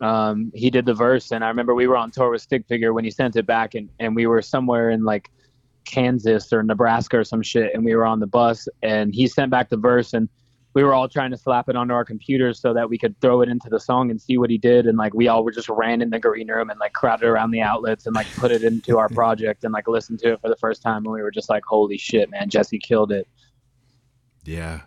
um, 0.00 0.50
he 0.54 0.70
did 0.70 0.84
the 0.84 0.94
verse. 0.94 1.30
And 1.30 1.44
I 1.44 1.48
remember 1.48 1.74
we 1.74 1.86
were 1.86 1.96
on 1.96 2.10
tour 2.10 2.30
with 2.30 2.42
Stick 2.42 2.66
Figure 2.68 2.92
when 2.92 3.04
he 3.04 3.10
sent 3.10 3.36
it 3.36 3.46
back, 3.46 3.74
and 3.74 3.88
and 4.00 4.14
we 4.14 4.26
were 4.26 4.42
somewhere 4.42 4.90
in 4.90 5.04
like 5.04 5.30
Kansas 5.88 6.52
or 6.52 6.62
Nebraska 6.62 7.18
or 7.18 7.24
some 7.24 7.42
shit, 7.42 7.74
and 7.74 7.84
we 7.84 7.94
were 7.96 8.04
on 8.04 8.20
the 8.20 8.26
bus, 8.26 8.68
and 8.82 9.14
he 9.14 9.26
sent 9.26 9.50
back 9.50 9.70
the 9.70 9.76
verse, 9.76 10.12
and 10.12 10.28
we 10.74 10.84
were 10.84 10.94
all 10.94 11.08
trying 11.08 11.30
to 11.30 11.36
slap 11.36 11.68
it 11.68 11.76
onto 11.76 11.94
our 11.94 12.04
computers 12.04 12.60
so 12.60 12.74
that 12.74 12.88
we 12.88 12.98
could 12.98 13.18
throw 13.20 13.40
it 13.40 13.48
into 13.48 13.68
the 13.68 13.80
song 13.80 14.10
and 14.10 14.20
see 14.20 14.38
what 14.38 14.50
he 14.50 14.58
did, 14.58 14.86
and 14.86 14.98
like 14.98 15.14
we 15.14 15.26
all 15.26 15.42
were 15.44 15.50
just 15.50 15.68
ran 15.68 16.02
in 16.02 16.10
the 16.10 16.20
green 16.20 16.48
room 16.48 16.70
and 16.70 16.78
like 16.78 16.92
crowded 16.92 17.26
around 17.26 17.50
the 17.50 17.62
outlets 17.62 18.06
and 18.06 18.14
like 18.14 18.26
put 18.36 18.52
it 18.52 18.62
into 18.62 18.98
our 18.98 19.08
project 19.08 19.64
and 19.64 19.72
like 19.72 19.88
listened 19.88 20.18
to 20.20 20.34
it 20.34 20.40
for 20.40 20.48
the 20.48 20.56
first 20.56 20.82
time, 20.82 21.04
and 21.04 21.12
we 21.12 21.22
were 21.22 21.30
just 21.30 21.48
like, 21.48 21.64
holy 21.64 21.98
shit, 21.98 22.30
man, 22.30 22.48
Jesse 22.48 22.78
killed 22.78 23.10
it. 23.10 23.26
Yeah. 24.44 24.82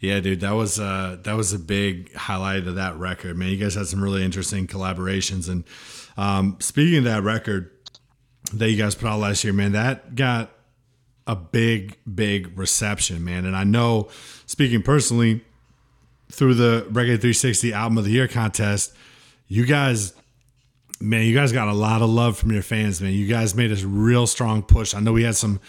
Yeah, 0.00 0.20
dude, 0.20 0.40
that 0.40 0.52
was 0.52 0.78
uh 0.78 1.16
that 1.24 1.36
was 1.36 1.52
a 1.52 1.58
big 1.58 2.14
highlight 2.14 2.68
of 2.68 2.76
that 2.76 2.96
record. 2.96 3.36
Man, 3.36 3.48
you 3.48 3.56
guys 3.56 3.74
had 3.74 3.86
some 3.86 4.02
really 4.02 4.24
interesting 4.24 4.68
collaborations. 4.68 5.48
And 5.48 5.64
um 6.16 6.56
speaking 6.60 6.98
of 6.98 7.04
that 7.04 7.24
record 7.24 7.77
that 8.54 8.70
you 8.70 8.76
guys 8.76 8.94
put 8.94 9.08
out 9.08 9.20
last 9.20 9.44
year, 9.44 9.52
man, 9.52 9.72
that 9.72 10.14
got 10.14 10.50
a 11.26 11.36
big, 11.36 11.96
big 12.12 12.56
reception, 12.58 13.24
man. 13.24 13.44
And 13.44 13.54
I 13.54 13.64
know 13.64 14.08
speaking 14.46 14.82
personally, 14.82 15.44
through 16.30 16.54
the 16.54 16.86
Reggae 16.90 17.20
360 17.20 17.72
Album 17.72 17.98
of 17.98 18.04
the 18.04 18.10
Year 18.10 18.28
contest, 18.28 18.94
you 19.46 19.64
guys 19.64 20.14
man, 21.00 21.24
you 21.24 21.34
guys 21.34 21.52
got 21.52 21.68
a 21.68 21.72
lot 21.72 22.02
of 22.02 22.08
love 22.08 22.36
from 22.36 22.52
your 22.52 22.62
fans, 22.62 23.00
man. 23.00 23.12
You 23.12 23.26
guys 23.26 23.54
made 23.54 23.70
a 23.72 23.86
real 23.86 24.26
strong 24.26 24.62
push. 24.62 24.94
I 24.94 25.00
know 25.00 25.12
we 25.12 25.22
had 25.22 25.36
some 25.36 25.60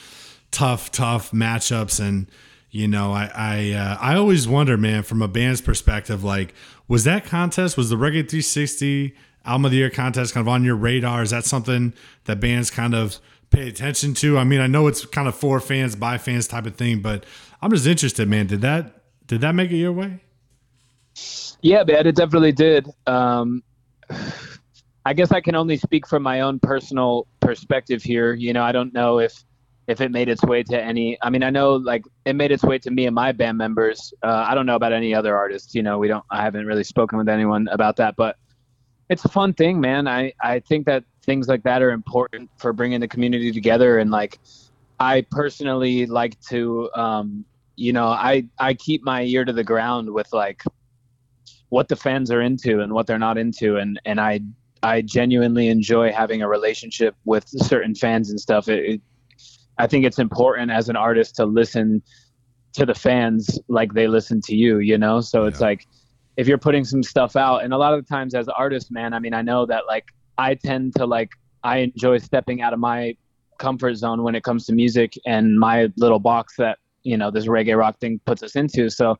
tough, 0.51 0.91
tough 0.91 1.31
matchups, 1.31 1.99
and 1.99 2.27
you 2.71 2.87
know, 2.87 3.11
I 3.13 3.31
I 3.33 3.71
uh, 3.71 3.97
I 3.99 4.15
always 4.15 4.47
wonder, 4.47 4.77
man, 4.77 5.03
from 5.03 5.21
a 5.21 5.27
band's 5.27 5.61
perspective, 5.61 6.23
like 6.23 6.53
was 6.87 7.03
that 7.03 7.25
contest 7.25 7.77
was 7.77 7.89
the 7.89 7.95
Reggae 7.95 8.27
360 8.27 9.15
Album 9.45 9.65
of 9.65 9.71
the 9.71 9.77
Year 9.77 9.89
contest 9.89 10.33
kind 10.33 10.45
of 10.45 10.47
on 10.47 10.63
your 10.63 10.75
radar? 10.75 11.21
Is 11.21 11.31
that 11.31 11.45
something 11.45 11.93
that 12.25 12.39
bands 12.39 12.69
kind 12.69 12.93
of 12.93 13.17
pay 13.49 13.67
attention 13.67 14.13
to? 14.15 14.37
I 14.37 14.43
mean, 14.43 14.59
I 14.59 14.67
know 14.67 14.87
it's 14.87 15.05
kind 15.05 15.27
of 15.27 15.35
for 15.35 15.59
fans, 15.59 15.95
by 15.95 16.17
fans 16.17 16.47
type 16.47 16.65
of 16.65 16.75
thing, 16.75 17.01
but 17.01 17.25
I'm 17.61 17.71
just 17.71 17.87
interested, 17.87 18.27
man. 18.27 18.47
Did 18.47 18.61
that 18.61 18.95
did 19.27 19.41
that 19.41 19.53
make 19.53 19.71
it 19.71 19.77
your 19.77 19.93
way? 19.93 20.19
Yeah, 21.61 21.83
man, 21.83 22.07
it 22.07 22.15
definitely 22.15 22.51
did. 22.51 22.87
Um, 23.05 23.63
I 25.05 25.13
guess 25.13 25.31
I 25.31 25.41
can 25.41 25.55
only 25.55 25.77
speak 25.77 26.07
from 26.07 26.23
my 26.23 26.41
own 26.41 26.59
personal 26.59 27.27
perspective 27.39 28.03
here. 28.03 28.33
You 28.33 28.53
know, 28.53 28.63
I 28.63 28.71
don't 28.71 28.93
know 28.93 29.19
if 29.19 29.43
if 29.87 30.01
it 30.01 30.11
made 30.11 30.29
its 30.29 30.43
way 30.43 30.61
to 30.63 30.81
any. 30.81 31.17
I 31.21 31.29
mean, 31.29 31.41
I 31.43 31.49
know 31.49 31.75
like 31.75 32.03
it 32.25 32.35
made 32.35 32.51
its 32.51 32.63
way 32.63 32.77
to 32.79 32.91
me 32.91 33.07
and 33.07 33.15
my 33.15 33.31
band 33.31 33.57
members. 33.57 34.13
Uh, 34.21 34.45
I 34.47 34.53
don't 34.55 34.65
know 34.65 34.75
about 34.75 34.93
any 34.93 35.13
other 35.15 35.35
artists. 35.35 35.73
You 35.73 35.83
know, 35.83 35.97
we 35.97 36.07
don't. 36.07 36.23
I 36.29 36.43
haven't 36.43 36.65
really 36.65 36.83
spoken 36.83 37.17
with 37.17 37.27
anyone 37.27 37.67
about 37.69 37.95
that, 37.97 38.15
but 38.15 38.37
it's 39.09 39.25
a 39.25 39.29
fun 39.29 39.53
thing, 39.53 39.81
man. 39.81 40.07
I 40.07 40.33
I 40.41 40.59
think 40.59 40.85
that 40.85 41.03
things 41.23 41.47
like 41.47 41.63
that 41.63 41.81
are 41.81 41.91
important 41.91 42.49
for 42.57 42.73
bringing 42.73 42.99
the 42.99 43.07
community 43.07 43.51
together. 43.51 43.97
And 43.97 44.11
like 44.11 44.39
I 44.99 45.25
personally 45.31 46.05
like 46.05 46.39
to 46.49 46.89
um 46.95 47.45
you 47.75 47.91
know 47.91 48.07
I 48.07 48.45
I 48.59 48.75
keep 48.75 49.03
my 49.03 49.23
ear 49.23 49.45
to 49.45 49.53
the 49.53 49.63
ground 49.63 50.11
with 50.11 50.31
like 50.31 50.63
what 51.69 51.87
the 51.87 51.95
fans 51.95 52.31
are 52.31 52.41
into 52.41 52.79
and 52.81 52.93
what 52.93 53.07
they're 53.07 53.19
not 53.19 53.37
into. 53.37 53.77
And 53.77 53.99
and 54.05 54.19
I 54.19 54.41
I 54.81 55.01
genuinely 55.01 55.67
enjoy 55.67 56.11
having 56.11 56.41
a 56.41 56.47
relationship 56.47 57.15
with 57.25 57.45
certain 57.47 57.95
fans 57.95 58.29
and 58.29 58.39
stuff. 58.39 58.69
It, 58.69 58.85
it 58.85 59.01
I 59.79 59.87
think 59.87 60.05
it's 60.05 60.19
important 60.19 60.71
as 60.71 60.87
an 60.89 60.95
artist 60.95 61.35
to 61.35 61.45
listen 61.45 62.03
to 62.73 62.85
the 62.85 62.93
fans 62.93 63.59
like 63.67 63.93
they 63.93 64.07
listen 64.07 64.39
to 64.41 64.55
you 64.55 64.77
you 64.77 64.97
know? 64.99 65.19
So 65.21 65.45
it's 65.45 65.59
like 65.61 65.87
if 66.39 66.47
you're 66.47 66.57
putting 66.57 66.85
some 66.85 67.03
stuff 67.03 67.35
out 67.35 67.63
and 67.63 67.73
a 67.73 67.77
lot 67.77 67.93
of 67.93 68.03
the 68.03 68.07
times 68.07 68.33
as 68.33 68.47
artists 68.47 68.89
man 68.89 69.13
I 69.13 69.19
mean 69.19 69.33
I 69.33 69.41
know 69.41 69.65
that 69.65 69.83
like 69.87 70.05
I 70.37 70.55
tend 70.55 70.95
to 70.95 71.05
like 71.05 71.31
I 71.63 71.79
enjoy 71.79 72.17
stepping 72.19 72.61
out 72.61 72.73
of 72.73 72.79
my 72.79 73.15
comfort 73.57 73.95
zone 73.95 74.23
when 74.23 74.35
it 74.35 74.43
comes 74.43 74.65
to 74.67 74.73
music 74.73 75.13
and 75.25 75.59
my 75.59 75.89
little 75.97 76.19
box 76.19 76.55
that 76.57 76.77
you 77.03 77.17
know 77.17 77.29
this 77.29 77.45
reggae 77.45 77.77
rock 77.77 77.99
thing 77.99 78.19
puts 78.25 78.41
us 78.41 78.55
into. 78.55 78.89
So 78.89 79.17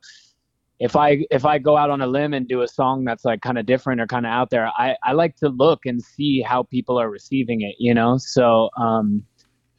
if 0.80 0.96
I 0.96 1.26
if 1.30 1.46
I 1.46 1.60
go 1.60 1.76
out 1.78 1.90
on 1.90 2.02
a 2.02 2.08
limb 2.08 2.34
and 2.34 2.48
do 2.48 2.62
a 2.62 2.68
song 2.68 3.04
that's 3.04 3.26
like 3.26 3.42
kind 3.42 3.58
of 3.58 3.66
different 3.66 4.00
or 4.02 4.08
kind 4.08 4.26
of 4.26 4.32
out 4.32 4.50
there, 4.50 4.72
I 4.78 4.96
I 5.04 5.12
like 5.12 5.36
to 5.38 5.50
look 5.50 5.86
and 5.86 6.02
see 6.02 6.42
how 6.42 6.64
people 6.64 7.00
are 7.00 7.10
receiving 7.10 7.62
it. 7.62 7.76
You 7.80 7.94
know, 7.94 8.18
so 8.18 8.70
um, 8.78 9.24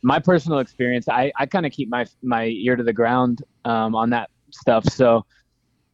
my 0.02 0.18
personal 0.18 0.58
experience, 0.58 1.08
I 1.08 1.32
I 1.36 1.46
kind 1.46 1.66
of 1.66 1.72
keep 1.72 1.88
my 1.88 2.04
my 2.22 2.44
ear 2.46 2.76
to 2.76 2.84
the 2.84 2.92
ground 2.92 3.42
um, 3.64 3.94
on 3.94 4.10
that 4.10 4.28
stuff. 4.50 4.84
So 4.84 5.24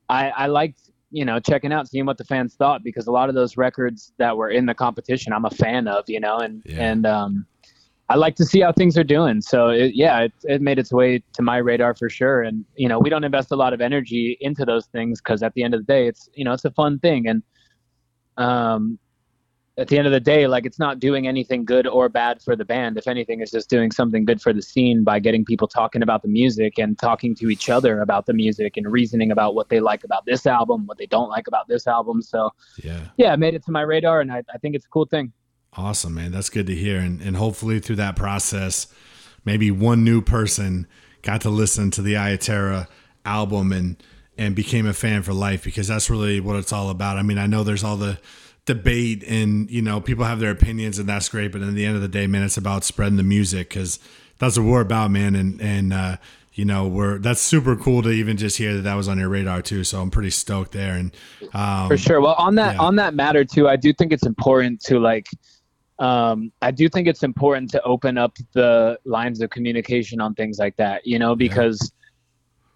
I 0.08 0.30
I 0.30 0.46
liked 0.46 0.85
you 1.16 1.24
know 1.24 1.40
checking 1.40 1.72
out 1.72 1.88
seeing 1.88 2.04
what 2.04 2.18
the 2.18 2.24
fans 2.24 2.54
thought 2.56 2.84
because 2.84 3.06
a 3.06 3.10
lot 3.10 3.30
of 3.30 3.34
those 3.34 3.56
records 3.56 4.12
that 4.18 4.36
were 4.36 4.50
in 4.50 4.66
the 4.66 4.74
competition 4.74 5.32
i'm 5.32 5.46
a 5.46 5.50
fan 5.62 5.88
of 5.88 6.04
you 6.08 6.20
know 6.20 6.36
and 6.36 6.62
Yeah. 6.66 6.90
and 6.90 7.06
um 7.06 7.46
i 8.10 8.14
like 8.14 8.36
to 8.36 8.44
see 8.44 8.60
how 8.60 8.70
things 8.70 8.98
are 8.98 9.08
doing. 9.16 9.40
So 9.40 9.68
it, 9.68 9.92
yeah 9.94 10.20
it, 10.26 10.32
it 10.42 10.60
made 10.60 10.78
its 10.78 10.92
way 10.92 11.22
to 11.36 11.42
my 11.42 11.56
radar 11.56 11.94
for 11.94 12.10
sure. 12.10 12.42
And 12.42 12.64
you 12.76 12.88
know 12.90 12.98
we 12.98 13.08
don't 13.08 13.24
invest 13.24 13.50
a 13.50 13.56
lot 13.56 13.72
of 13.72 13.80
energy 13.80 14.36
into 14.40 14.64
those 14.66 14.86
things 14.96 15.20
because 15.22 15.42
at 15.42 15.54
the 15.54 15.62
end 15.64 15.72
of 15.74 15.80
the 15.80 15.92
day 15.96 16.06
it's 16.06 16.28
you 16.34 16.44
know 16.44 16.52
it's 16.52 16.66
a 16.66 16.70
fun 16.82 16.98
thing. 16.98 17.26
And 17.30 17.42
um 18.36 18.98
at 19.78 19.88
the 19.88 19.98
end 19.98 20.06
of 20.06 20.12
the 20.12 20.20
day 20.20 20.46
like 20.46 20.64
it's 20.64 20.78
not 20.78 20.98
doing 20.98 21.26
anything 21.26 21.64
good 21.64 21.86
or 21.86 22.08
bad 22.08 22.40
for 22.42 22.56
the 22.56 22.64
band 22.64 22.96
if 22.96 23.06
anything 23.06 23.40
it's 23.40 23.50
just 23.50 23.68
doing 23.68 23.90
something 23.90 24.24
good 24.24 24.40
for 24.40 24.52
the 24.52 24.62
scene 24.62 25.04
by 25.04 25.18
getting 25.18 25.44
people 25.44 25.68
talking 25.68 26.02
about 26.02 26.22
the 26.22 26.28
music 26.28 26.78
and 26.78 26.98
talking 26.98 27.34
to 27.34 27.50
each 27.50 27.68
other 27.68 28.00
about 28.00 28.24
the 28.26 28.32
music 28.32 28.76
and 28.76 28.90
reasoning 28.90 29.30
about 29.30 29.54
what 29.54 29.68
they 29.68 29.80
like 29.80 30.02
about 30.04 30.24
this 30.24 30.46
album 30.46 30.86
what 30.86 30.96
they 30.98 31.06
don't 31.06 31.28
like 31.28 31.46
about 31.46 31.68
this 31.68 31.86
album 31.86 32.22
so 32.22 32.50
Yeah. 32.82 33.00
yeah 33.16 33.34
it 33.34 33.38
made 33.38 33.54
it 33.54 33.64
to 33.66 33.70
my 33.70 33.82
radar 33.82 34.20
and 34.20 34.32
i, 34.32 34.42
I 34.52 34.58
think 34.58 34.74
it's 34.74 34.86
a 34.86 34.88
cool 34.88 35.06
thing 35.06 35.32
Awesome, 35.78 36.14
man. 36.14 36.32
That's 36.32 36.48
good 36.48 36.66
to 36.68 36.74
hear. 36.74 36.98
And 37.00 37.20
and 37.20 37.36
hopefully 37.36 37.80
through 37.80 37.96
that 37.96 38.16
process, 38.16 38.86
maybe 39.44 39.70
one 39.70 40.04
new 40.04 40.22
person 40.22 40.86
got 41.20 41.42
to 41.42 41.50
listen 41.50 41.90
to 41.90 42.00
the 42.00 42.12
Iya 42.16 42.38
Terra 42.38 42.88
album 43.26 43.72
and 43.72 44.02
and 44.38 44.54
became 44.56 44.86
a 44.86 44.94
fan 44.94 45.22
for 45.22 45.34
life 45.34 45.62
because 45.64 45.88
that's 45.88 46.08
really 46.08 46.40
what 46.40 46.56
it's 46.56 46.72
all 46.72 46.88
about. 46.88 47.18
I 47.18 47.22
mean, 47.22 47.36
I 47.36 47.46
know 47.46 47.62
there's 47.62 47.84
all 47.84 47.98
the 47.98 48.18
debate 48.66 49.24
and 49.24 49.70
you 49.70 49.80
know 49.80 50.00
people 50.00 50.24
have 50.24 50.40
their 50.40 50.50
opinions 50.50 50.98
and 50.98 51.08
that's 51.08 51.28
great, 51.28 51.52
but 51.52 51.62
at 51.62 51.74
the 51.74 51.86
end 51.86 51.96
of 51.96 52.02
the 52.02 52.08
day, 52.08 52.26
man, 52.26 52.42
it's 52.42 52.56
about 52.56 52.84
spreading 52.84 53.16
the 53.16 53.22
music 53.22 53.70
because 53.70 53.98
that's 54.38 54.58
what 54.58 54.66
we're 54.66 54.80
about, 54.80 55.10
man. 55.10 55.34
And 55.34 55.60
and 55.60 55.92
uh, 55.92 56.16
you 56.52 56.64
know 56.64 56.86
we're 56.86 57.18
that's 57.18 57.40
super 57.40 57.76
cool 57.76 58.02
to 58.02 58.10
even 58.10 58.36
just 58.36 58.58
hear 58.58 58.74
that 58.74 58.82
that 58.82 58.94
was 58.94 59.08
on 59.08 59.18
your 59.18 59.28
radar 59.28 59.62
too. 59.62 59.84
So 59.84 60.00
I'm 60.00 60.10
pretty 60.10 60.30
stoked 60.30 60.72
there. 60.72 60.94
And 60.94 61.14
um, 61.54 61.88
for 61.88 61.96
sure 61.96 62.20
well 62.20 62.34
on 62.38 62.54
that 62.56 62.74
yeah. 62.74 62.82
on 62.82 62.96
that 62.96 63.14
matter 63.14 63.44
too 63.44 63.68
i 63.68 63.76
do 63.76 63.92
think 63.92 64.12
it's 64.12 64.26
important 64.26 64.80
to 64.80 64.98
like 64.98 65.26
um 65.98 66.52
i 66.62 66.70
do 66.70 66.88
think 66.88 67.08
it's 67.08 67.22
important 67.22 67.70
to 67.70 67.82
open 67.82 68.18
up 68.18 68.36
the 68.52 68.98
lines 69.04 69.40
of 69.40 69.50
communication 69.50 70.20
on 70.20 70.34
things 70.34 70.58
like 70.58 70.76
that 70.76 71.06
you 71.06 71.18
know 71.18 71.34
because 71.34 71.92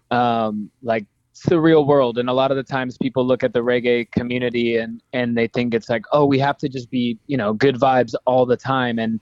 um 0.09 0.69
like 0.81 1.05
it's 1.41 1.49
the 1.49 1.59
real 1.59 1.85
world. 1.85 2.19
And 2.19 2.29
a 2.29 2.33
lot 2.33 2.51
of 2.51 2.57
the 2.57 2.63
times 2.63 2.99
people 2.99 3.25
look 3.25 3.43
at 3.43 3.51
the 3.51 3.61
reggae 3.61 4.11
community 4.11 4.77
and 4.77 5.01
and 5.11 5.35
they 5.35 5.47
think 5.47 5.73
it's 5.73 5.89
like 5.89 6.03
oh 6.11 6.23
we 6.23 6.37
have 6.37 6.57
to 6.59 6.69
just 6.69 6.91
be 6.91 7.17
you 7.25 7.35
know 7.35 7.51
good 7.51 7.75
vibes 7.75 8.13
all 8.27 8.45
the 8.45 8.57
time. 8.57 8.99
And 8.99 9.19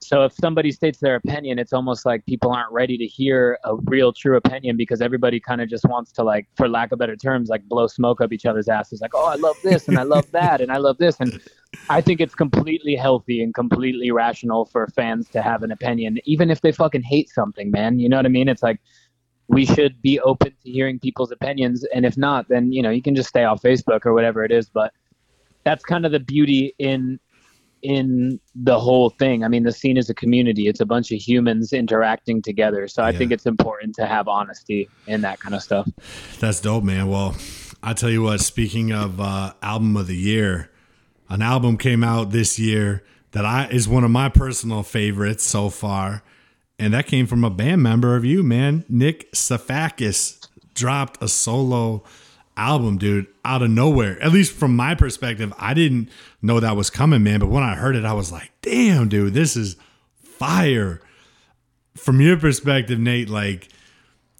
so 0.00 0.24
if 0.24 0.32
somebody 0.32 0.72
states 0.72 0.98
their 0.98 1.14
opinion 1.14 1.58
it's 1.58 1.74
almost 1.74 2.06
like 2.06 2.24
people 2.24 2.50
aren't 2.50 2.72
ready 2.72 2.96
to 2.96 3.06
hear 3.06 3.58
a 3.64 3.76
real 3.84 4.14
true 4.14 4.36
opinion 4.36 4.74
because 4.74 5.02
everybody 5.02 5.38
kind 5.38 5.60
of 5.60 5.68
just 5.68 5.84
wants 5.84 6.10
to 6.10 6.22
like 6.24 6.48
for 6.56 6.70
lack 6.70 6.90
of 6.90 6.98
better 6.98 7.14
terms 7.14 7.50
like 7.50 7.62
blow 7.68 7.86
smoke 7.86 8.22
up 8.22 8.32
each 8.32 8.46
other's 8.46 8.66
asses 8.66 9.02
like 9.02 9.10
oh 9.14 9.26
i 9.26 9.34
love 9.34 9.56
this 9.62 9.88
and 9.88 9.98
i 9.98 10.02
love 10.02 10.24
that 10.32 10.62
and 10.62 10.72
i 10.72 10.78
love 10.78 10.96
this. 10.96 11.20
And 11.20 11.38
i 11.90 12.00
think 12.00 12.20
it's 12.20 12.34
completely 12.34 12.96
healthy 12.96 13.42
and 13.42 13.54
completely 13.54 14.10
rational 14.10 14.64
for 14.64 14.88
fans 14.88 15.28
to 15.28 15.42
have 15.42 15.62
an 15.62 15.70
opinion 15.70 16.18
even 16.24 16.50
if 16.50 16.62
they 16.62 16.72
fucking 16.72 17.02
hate 17.02 17.28
something 17.28 17.70
man. 17.70 18.00
You 18.00 18.08
know 18.08 18.16
what 18.16 18.26
i 18.26 18.30
mean? 18.30 18.48
It's 18.48 18.62
like 18.62 18.80
we 19.50 19.66
should 19.66 20.00
be 20.00 20.18
open 20.20 20.52
to 20.62 20.70
hearing 20.70 20.98
people's 20.98 21.30
opinions. 21.32 21.84
And 21.94 22.06
if 22.06 22.16
not 22.16 22.48
then 22.48 22.72
you 22.72 22.82
know 22.82 22.90
you 22.90 23.02
can 23.02 23.14
just 23.14 23.28
stay 23.28 23.44
off 23.44 23.62
facebook 23.62 24.06
or 24.06 24.12
whatever 24.14 24.44
it 24.44 24.52
is. 24.52 24.68
But 24.68 24.92
that's 25.64 25.84
kind 25.84 26.06
of 26.06 26.12
the 26.12 26.20
beauty 26.20 26.74
in 26.78 27.18
in 27.82 28.38
the 28.54 28.78
whole 28.78 29.08
thing. 29.10 29.42
I 29.44 29.48
mean 29.48 29.62
the 29.62 29.72
scene 29.72 29.96
is 29.96 30.10
a 30.10 30.14
community. 30.14 30.68
It's 30.68 30.80
a 30.80 30.86
bunch 30.86 31.10
of 31.12 31.18
humans 31.18 31.72
interacting 31.72 32.42
together. 32.42 32.86
So 32.88 33.02
i 33.02 33.10
Yeah. 33.10 33.18
think 33.18 33.32
it's 33.32 33.46
important 33.46 33.94
to 33.96 34.06
have 34.06 34.28
honesty 34.28 34.88
in 35.06 35.22
that 35.22 35.40
kind 35.40 35.54
of 35.54 35.62
stuff. 35.62 35.88
That's 36.40 36.60
dope, 36.60 36.84
man. 36.84 37.08
Well, 37.08 37.34
I 37.82 37.94
tell 37.94 38.10
you 38.10 38.22
what, 38.22 38.40
speaking 38.40 38.92
of 38.92 39.20
uh, 39.20 39.54
album 39.62 39.96
of 39.96 40.06
the 40.06 40.16
year, 40.16 40.70
an 41.30 41.40
album 41.40 41.78
came 41.78 42.04
out 42.04 42.30
this 42.30 42.58
year 42.58 43.02
that 43.32 43.46
I 43.46 43.68
is 43.70 43.88
one 43.88 44.04
of 44.04 44.10
my 44.10 44.28
personal 44.28 44.82
favorites 44.82 45.44
so 45.44 45.70
far, 45.70 46.22
and 46.80 46.94
that 46.94 47.06
came 47.06 47.26
from 47.26 47.44
a 47.44 47.50
band 47.50 47.82
member 47.82 48.16
of 48.16 48.24
you, 48.24 48.42
man. 48.42 48.84
Nick 48.88 49.30
Sefakis 49.32 50.48
dropped 50.74 51.22
a 51.22 51.28
solo 51.28 52.02
album, 52.56 52.98
dude, 52.98 53.26
out 53.44 53.62
of 53.62 53.70
nowhere. 53.70 54.20
At 54.22 54.32
least 54.32 54.52
from 54.52 54.74
my 54.74 54.94
perspective, 54.94 55.52
I 55.58 55.74
didn't 55.74 56.10
know 56.42 56.58
that 56.60 56.76
was 56.76 56.90
coming, 56.90 57.22
man. 57.22 57.40
But 57.40 57.48
when 57.48 57.62
I 57.62 57.74
heard 57.74 57.96
it, 57.96 58.04
I 58.04 58.12
was 58.12 58.32
like, 58.32 58.50
damn, 58.62 59.08
dude, 59.08 59.34
this 59.34 59.56
is 59.56 59.76
fire 60.22 61.00
from 61.96 62.20
your 62.20 62.36
perspective, 62.36 62.98
Nate, 62.98 63.28
like 63.28 63.68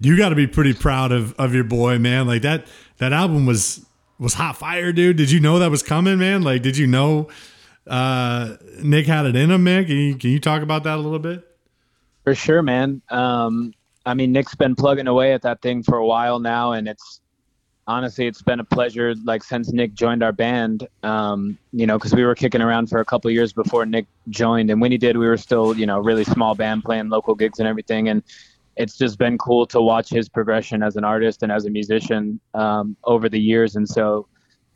you 0.01 0.17
got 0.17 0.31
to 0.31 0.35
be 0.35 0.47
pretty 0.47 0.73
proud 0.73 1.13
of 1.13 1.35
of 1.39 1.55
your 1.55 1.65
boy, 1.65 1.99
man. 1.99 2.27
Like 2.27 2.43
that 2.43 2.67
that 2.99 3.13
album 3.13 3.47
was 3.47 3.85
was 4.19 4.35
hot 4.35 4.57
fire, 4.57 4.93
dude. 4.93 5.17
Did 5.17 5.31
you 5.31 5.41
know 5.41 5.59
that 5.59 5.71
was 5.71 5.83
coming, 5.83 6.19
man? 6.19 6.43
Like, 6.43 6.63
did 6.63 6.77
you 6.77 6.87
know 6.87 7.29
uh, 7.87 8.57
Nick 8.83 9.07
had 9.07 9.27
it 9.27 9.37
in 9.37 9.51
him, 9.51 9.65
man? 9.65 9.85
Can 9.85 9.97
you 9.97 10.15
can 10.17 10.31
you 10.31 10.41
talk 10.41 10.63
about 10.63 10.85
that 10.85 10.97
a 10.97 11.03
little 11.03 11.19
bit? 11.19 11.47
For 12.25 12.35
sure, 12.35 12.63
man. 12.63 13.03
Um, 13.11 13.73
I 14.05 14.15
mean, 14.15 14.33
Nick's 14.33 14.55
been 14.55 14.75
plugging 14.75 15.07
away 15.07 15.33
at 15.33 15.43
that 15.43 15.63
thing 15.63 15.83
for 15.83 15.97
a 15.97 16.07
while 16.07 16.39
now, 16.39 16.73
and 16.73 16.89
it's 16.89 17.21
honestly, 17.87 18.27
it's 18.27 18.43
been 18.43 18.61
a 18.61 18.65
pleasure. 18.65 19.15
Like 19.25 19.43
since 19.43 19.73
Nick 19.73 19.95
joined 19.95 20.23
our 20.23 20.33
band, 20.33 20.87
um, 21.03 21.59
you 21.73 21.87
know, 21.87 21.99
because 21.99 22.15
we 22.15 22.25
were 22.25 22.35
kicking 22.35 22.63
around 22.63 22.89
for 22.89 23.01
a 23.01 23.05
couple 23.05 23.31
years 23.31 23.53
before 23.53 23.85
Nick 23.87 24.07
joined, 24.29 24.71
and 24.71 24.81
when 24.81 24.93
he 24.93 24.99
did, 24.99 25.17
we 25.17 25.27
were 25.27 25.37
still, 25.37 25.77
you 25.77 25.87
know, 25.87 25.99
really 25.99 26.25
small 26.25 26.55
band 26.55 26.85
playing 26.85 27.09
local 27.09 27.35
gigs 27.35 27.59
and 27.59 27.69
everything, 27.69 28.09
and 28.09 28.23
it's 28.77 28.97
just 28.97 29.19
been 29.19 29.37
cool 29.37 29.67
to 29.67 29.81
watch 29.81 30.09
his 30.09 30.29
progression 30.29 30.83
as 30.83 30.97
an 30.97 31.05
artist 31.05 31.43
and 31.43 31.51
as 31.53 31.67
a 31.67 31.71
musician 31.71 32.41
um, 32.55 32.97
over 33.05 33.29
the 33.29 33.41
years, 33.41 33.77
and 33.77 33.89
so. 33.89 34.27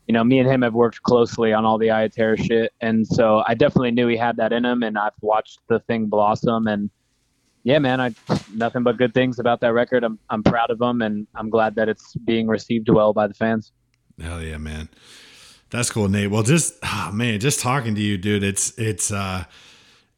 You 0.07 0.13
know, 0.13 0.23
me 0.23 0.37
and 0.37 0.47
him 0.47 0.61
have 0.61 0.75
worked 0.75 1.01
closely 1.01 1.51
on 1.51 1.65
all 1.65 1.79
the 1.79 1.87
Iya 1.87 2.09
Terra 2.09 2.37
shit, 2.37 2.71
and 2.79 3.07
so 3.07 3.41
I 3.47 3.55
definitely 3.55 3.89
knew 3.89 4.05
he 4.05 4.15
had 4.15 4.37
that 4.37 4.53
in 4.53 4.63
him, 4.63 4.83
and 4.83 4.99
I've 4.99 5.13
watched 5.21 5.61
the 5.67 5.79
thing 5.79 6.05
blossom, 6.05 6.67
and 6.67 6.91
yeah, 7.65 7.79
man, 7.79 7.99
I 7.99 8.13
nothing 8.53 8.83
but 8.83 8.97
good 8.97 9.15
things 9.15 9.39
about 9.39 9.59
that 9.61 9.73
record. 9.73 10.03
I'm 10.03 10.19
I'm 10.29 10.43
proud 10.43 10.69
of 10.69 10.77
them, 10.77 11.01
and 11.01 11.25
I'm 11.33 11.49
glad 11.49 11.73
that 11.75 11.89
it's 11.89 12.13
being 12.13 12.47
received 12.47 12.89
well 12.89 13.11
by 13.11 13.25
the 13.25 13.33
fans. 13.33 13.71
Hell 14.21 14.41
yeah, 14.41 14.57
man. 14.57 14.87
That's 15.71 15.89
cool, 15.89 16.07
Nate. 16.07 16.29
Well, 16.29 16.43
just 16.43 16.75
oh, 16.83 17.09
man, 17.11 17.39
just 17.39 17.59
talking 17.59 17.95
to 17.95 18.01
you, 18.01 18.19
dude. 18.19 18.43
It's 18.43 18.77
it's 18.77 19.11
uh 19.11 19.45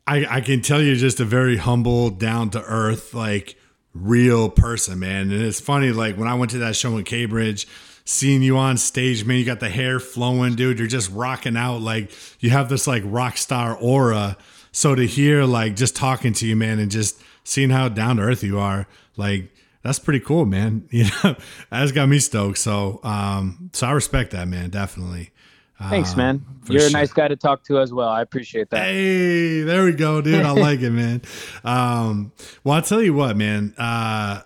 I 0.05 0.25
I 0.29 0.41
can 0.41 0.61
tell 0.61 0.81
you're 0.81 0.97
just 0.97 1.21
a 1.21 1.25
very 1.25 1.55
humble, 1.55 2.09
down 2.09 2.49
to 2.49 2.61
earth, 2.61 3.13
like 3.13 3.55
real 3.93 4.49
person, 4.49 4.99
man. 4.99 5.31
And 5.31 5.41
it's 5.41 5.61
funny, 5.61 5.93
like 5.93 6.17
when 6.17 6.27
I 6.27 6.33
went 6.33 6.51
to 6.51 6.57
that 6.57 6.75
show 6.75 6.97
in 6.97 7.05
Cambridge, 7.05 7.65
seeing 8.03 8.41
you 8.41 8.57
on 8.57 8.75
stage, 8.75 9.23
man, 9.23 9.37
you 9.37 9.45
got 9.45 9.61
the 9.61 9.69
hair 9.69 10.01
flowing, 10.01 10.55
dude. 10.55 10.79
You're 10.79 10.87
just 10.89 11.09
rocking 11.11 11.55
out 11.55 11.79
like 11.79 12.11
you 12.41 12.49
have 12.49 12.67
this 12.67 12.87
like 12.87 13.03
rock 13.05 13.37
star 13.37 13.73
aura. 13.77 14.35
So 14.73 14.95
to 14.95 15.07
hear 15.07 15.45
like 15.45 15.77
just 15.77 15.95
talking 15.95 16.33
to 16.33 16.45
you, 16.45 16.57
man, 16.57 16.79
and 16.79 16.91
just 16.91 17.23
seeing 17.47 17.69
how 17.69 17.87
down 17.89 18.17
to 18.17 18.23
earth 18.23 18.43
you 18.43 18.59
are, 18.59 18.87
like 19.15 19.51
that's 19.83 19.99
pretty 19.99 20.19
cool, 20.19 20.45
man. 20.45 20.87
You 20.91 21.05
know, 21.23 21.35
that's 21.69 21.91
got 21.93 22.09
me 22.09 22.19
stoked. 22.19 22.57
So, 22.57 22.99
um, 23.03 23.69
so 23.73 23.87
I 23.87 23.91
respect 23.91 24.31
that, 24.31 24.47
man. 24.47 24.69
Definitely. 24.69 25.31
Thanks, 25.79 26.13
Uh, 26.13 26.17
man. 26.17 26.45
for 26.63 26.73
You're 26.73 26.81
sure. 26.81 26.89
a 26.89 26.91
nice 26.93 27.13
guy 27.13 27.27
to 27.27 27.35
talk 27.35 27.63
to 27.65 27.79
as 27.79 27.93
well. 27.93 28.09
I 28.09 28.21
appreciate 28.23 28.69
that. 28.71 28.83
Hey, 28.83 29.61
there 29.61 29.85
we 29.85 29.91
go, 29.93 30.21
dude. 30.21 30.43
I 30.43 30.51
like 30.51 30.81
it, 30.81 30.89
man. 30.91 31.21
Um, 31.63 32.31
well, 32.63 32.75
I'll 32.75 32.81
tell 32.81 33.01
you 33.01 33.13
what, 33.13 33.37
man. 33.37 33.73
Uh, 33.77 34.41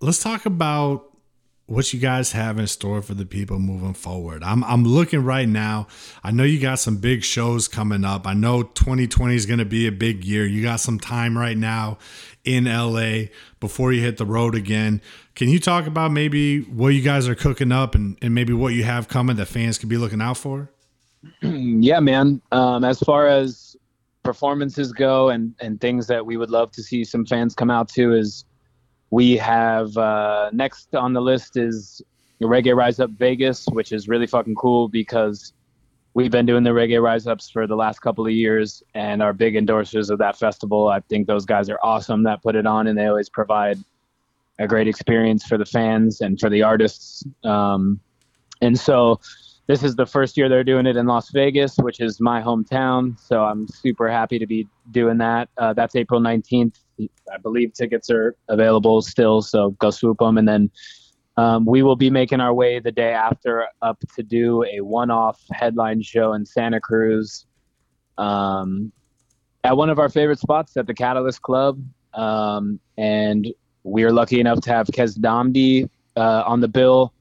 let's 0.00 0.22
talk 0.22 0.46
about 0.46 1.04
what 1.66 1.92
you 1.92 1.98
guys 1.98 2.30
have 2.32 2.58
in 2.60 2.66
store 2.68 3.02
for 3.02 3.14
the 3.14 3.26
people 3.26 3.58
moving 3.58 3.94
forward. 3.94 4.44
I'm 4.44 4.62
I'm 4.64 4.84
looking 4.84 5.24
right 5.24 5.48
now. 5.48 5.88
I 6.22 6.30
know 6.30 6.44
you 6.44 6.60
got 6.60 6.78
some 6.78 6.98
big 6.98 7.24
shows 7.24 7.66
coming 7.66 8.04
up. 8.04 8.24
I 8.26 8.34
know 8.34 8.62
2020 8.62 9.34
is 9.34 9.46
going 9.46 9.58
to 9.58 9.64
be 9.64 9.88
a 9.88 9.92
big 9.92 10.24
year. 10.24 10.46
You 10.46 10.62
got 10.62 10.78
some 10.80 11.00
time 11.00 11.36
right 11.36 11.56
now 11.58 11.98
in 12.46 12.64
LA 12.64 13.26
before 13.60 13.92
you 13.92 14.00
hit 14.00 14.16
the 14.16 14.24
road 14.24 14.54
again. 14.54 15.02
Can 15.34 15.48
you 15.48 15.58
talk 15.58 15.86
about 15.86 16.12
maybe 16.12 16.60
what 16.62 16.88
you 16.88 17.02
guys 17.02 17.28
are 17.28 17.34
cooking 17.34 17.72
up 17.72 17.94
and, 17.94 18.16
and 18.22 18.34
maybe 18.34 18.52
what 18.52 18.72
you 18.72 18.84
have 18.84 19.08
coming 19.08 19.36
that 19.36 19.46
fans 19.46 19.76
could 19.76 19.88
be 19.88 19.98
looking 19.98 20.22
out 20.22 20.38
for? 20.38 20.70
yeah, 21.42 22.00
man. 22.00 22.40
Um, 22.52 22.84
as 22.84 23.00
far 23.00 23.26
as 23.26 23.76
performances 24.22 24.92
go 24.92 25.28
and, 25.28 25.54
and 25.60 25.80
things 25.80 26.06
that 26.06 26.24
we 26.24 26.36
would 26.36 26.50
love 26.50 26.70
to 26.72 26.82
see 26.82 27.04
some 27.04 27.26
fans 27.26 27.54
come 27.54 27.70
out 27.70 27.88
to 27.90 28.14
is 28.14 28.44
we 29.10 29.36
have 29.36 29.96
uh, 29.96 30.50
next 30.52 30.94
on 30.94 31.12
the 31.12 31.20
list 31.20 31.56
is 31.56 32.02
Reggae 32.40 32.76
Rise 32.76 33.00
Up 33.00 33.10
Vegas, 33.10 33.66
which 33.72 33.92
is 33.92 34.08
really 34.08 34.26
fucking 34.26 34.54
cool 34.56 34.88
because 34.88 35.52
we've 36.16 36.30
been 36.30 36.46
doing 36.46 36.64
the 36.64 36.70
Reggae 36.70 37.00
Rise 37.00 37.26
Ups 37.26 37.50
for 37.50 37.66
the 37.66 37.76
last 37.76 37.98
couple 37.98 38.24
of 38.24 38.32
years 38.32 38.82
and 38.94 39.22
are 39.22 39.34
big 39.34 39.54
endorsers 39.54 40.08
of 40.08 40.16
that 40.18 40.38
festival. 40.38 40.88
I 40.88 41.00
think 41.00 41.26
those 41.26 41.44
guys 41.44 41.68
are 41.68 41.78
awesome 41.82 42.22
that 42.22 42.42
put 42.42 42.56
it 42.56 42.66
on 42.66 42.86
and 42.86 42.96
they 42.96 43.04
always 43.04 43.28
provide 43.28 43.76
a 44.58 44.66
great 44.66 44.88
experience 44.88 45.44
for 45.44 45.58
the 45.58 45.66
fans 45.66 46.22
and 46.22 46.40
for 46.40 46.48
the 46.48 46.62
artists. 46.62 47.22
Um, 47.44 48.00
and 48.62 48.80
so 48.80 49.20
this 49.66 49.82
is 49.82 49.94
the 49.94 50.06
first 50.06 50.38
year 50.38 50.48
they're 50.48 50.64
doing 50.64 50.86
it 50.86 50.96
in 50.96 51.04
Las 51.04 51.28
Vegas, 51.32 51.76
which 51.76 52.00
is 52.00 52.18
my 52.18 52.40
hometown. 52.40 53.20
So 53.20 53.44
I'm 53.44 53.68
super 53.68 54.08
happy 54.08 54.38
to 54.38 54.46
be 54.46 54.66
doing 54.92 55.18
that. 55.18 55.50
Uh, 55.58 55.74
that's 55.74 55.96
April 55.96 56.18
19th. 56.18 56.80
I 56.98 57.36
believe 57.42 57.74
tickets 57.74 58.08
are 58.08 58.34
available 58.48 59.02
still, 59.02 59.42
so 59.42 59.72
go 59.72 59.90
swoop 59.90 60.16
them. 60.20 60.38
And 60.38 60.48
then 60.48 60.70
um, 61.36 61.66
we 61.66 61.82
will 61.82 61.96
be 61.96 62.10
making 62.10 62.40
our 62.40 62.54
way 62.54 62.78
the 62.78 62.92
day 62.92 63.12
after 63.12 63.66
up 63.82 63.98
to 64.14 64.22
do 64.22 64.64
a 64.64 64.80
one-off 64.80 65.40
headline 65.50 66.02
show 66.02 66.32
in 66.32 66.46
Santa 66.46 66.80
Cruz 66.80 67.46
um, 68.16 68.90
at 69.64 69.76
one 69.76 69.90
of 69.90 69.98
our 69.98 70.08
favorite 70.08 70.38
spots 70.38 70.76
at 70.76 70.86
the 70.86 70.94
Catalyst 70.94 71.42
Club. 71.42 71.82
Um, 72.14 72.80
and 72.96 73.46
we 73.82 74.04
are 74.04 74.12
lucky 74.12 74.40
enough 74.40 74.60
to 74.62 74.70
have 74.70 74.86
Keznamdi 74.86 75.88
uh, 76.16 76.42
on 76.46 76.60
the 76.60 76.68
bill, 76.68 77.12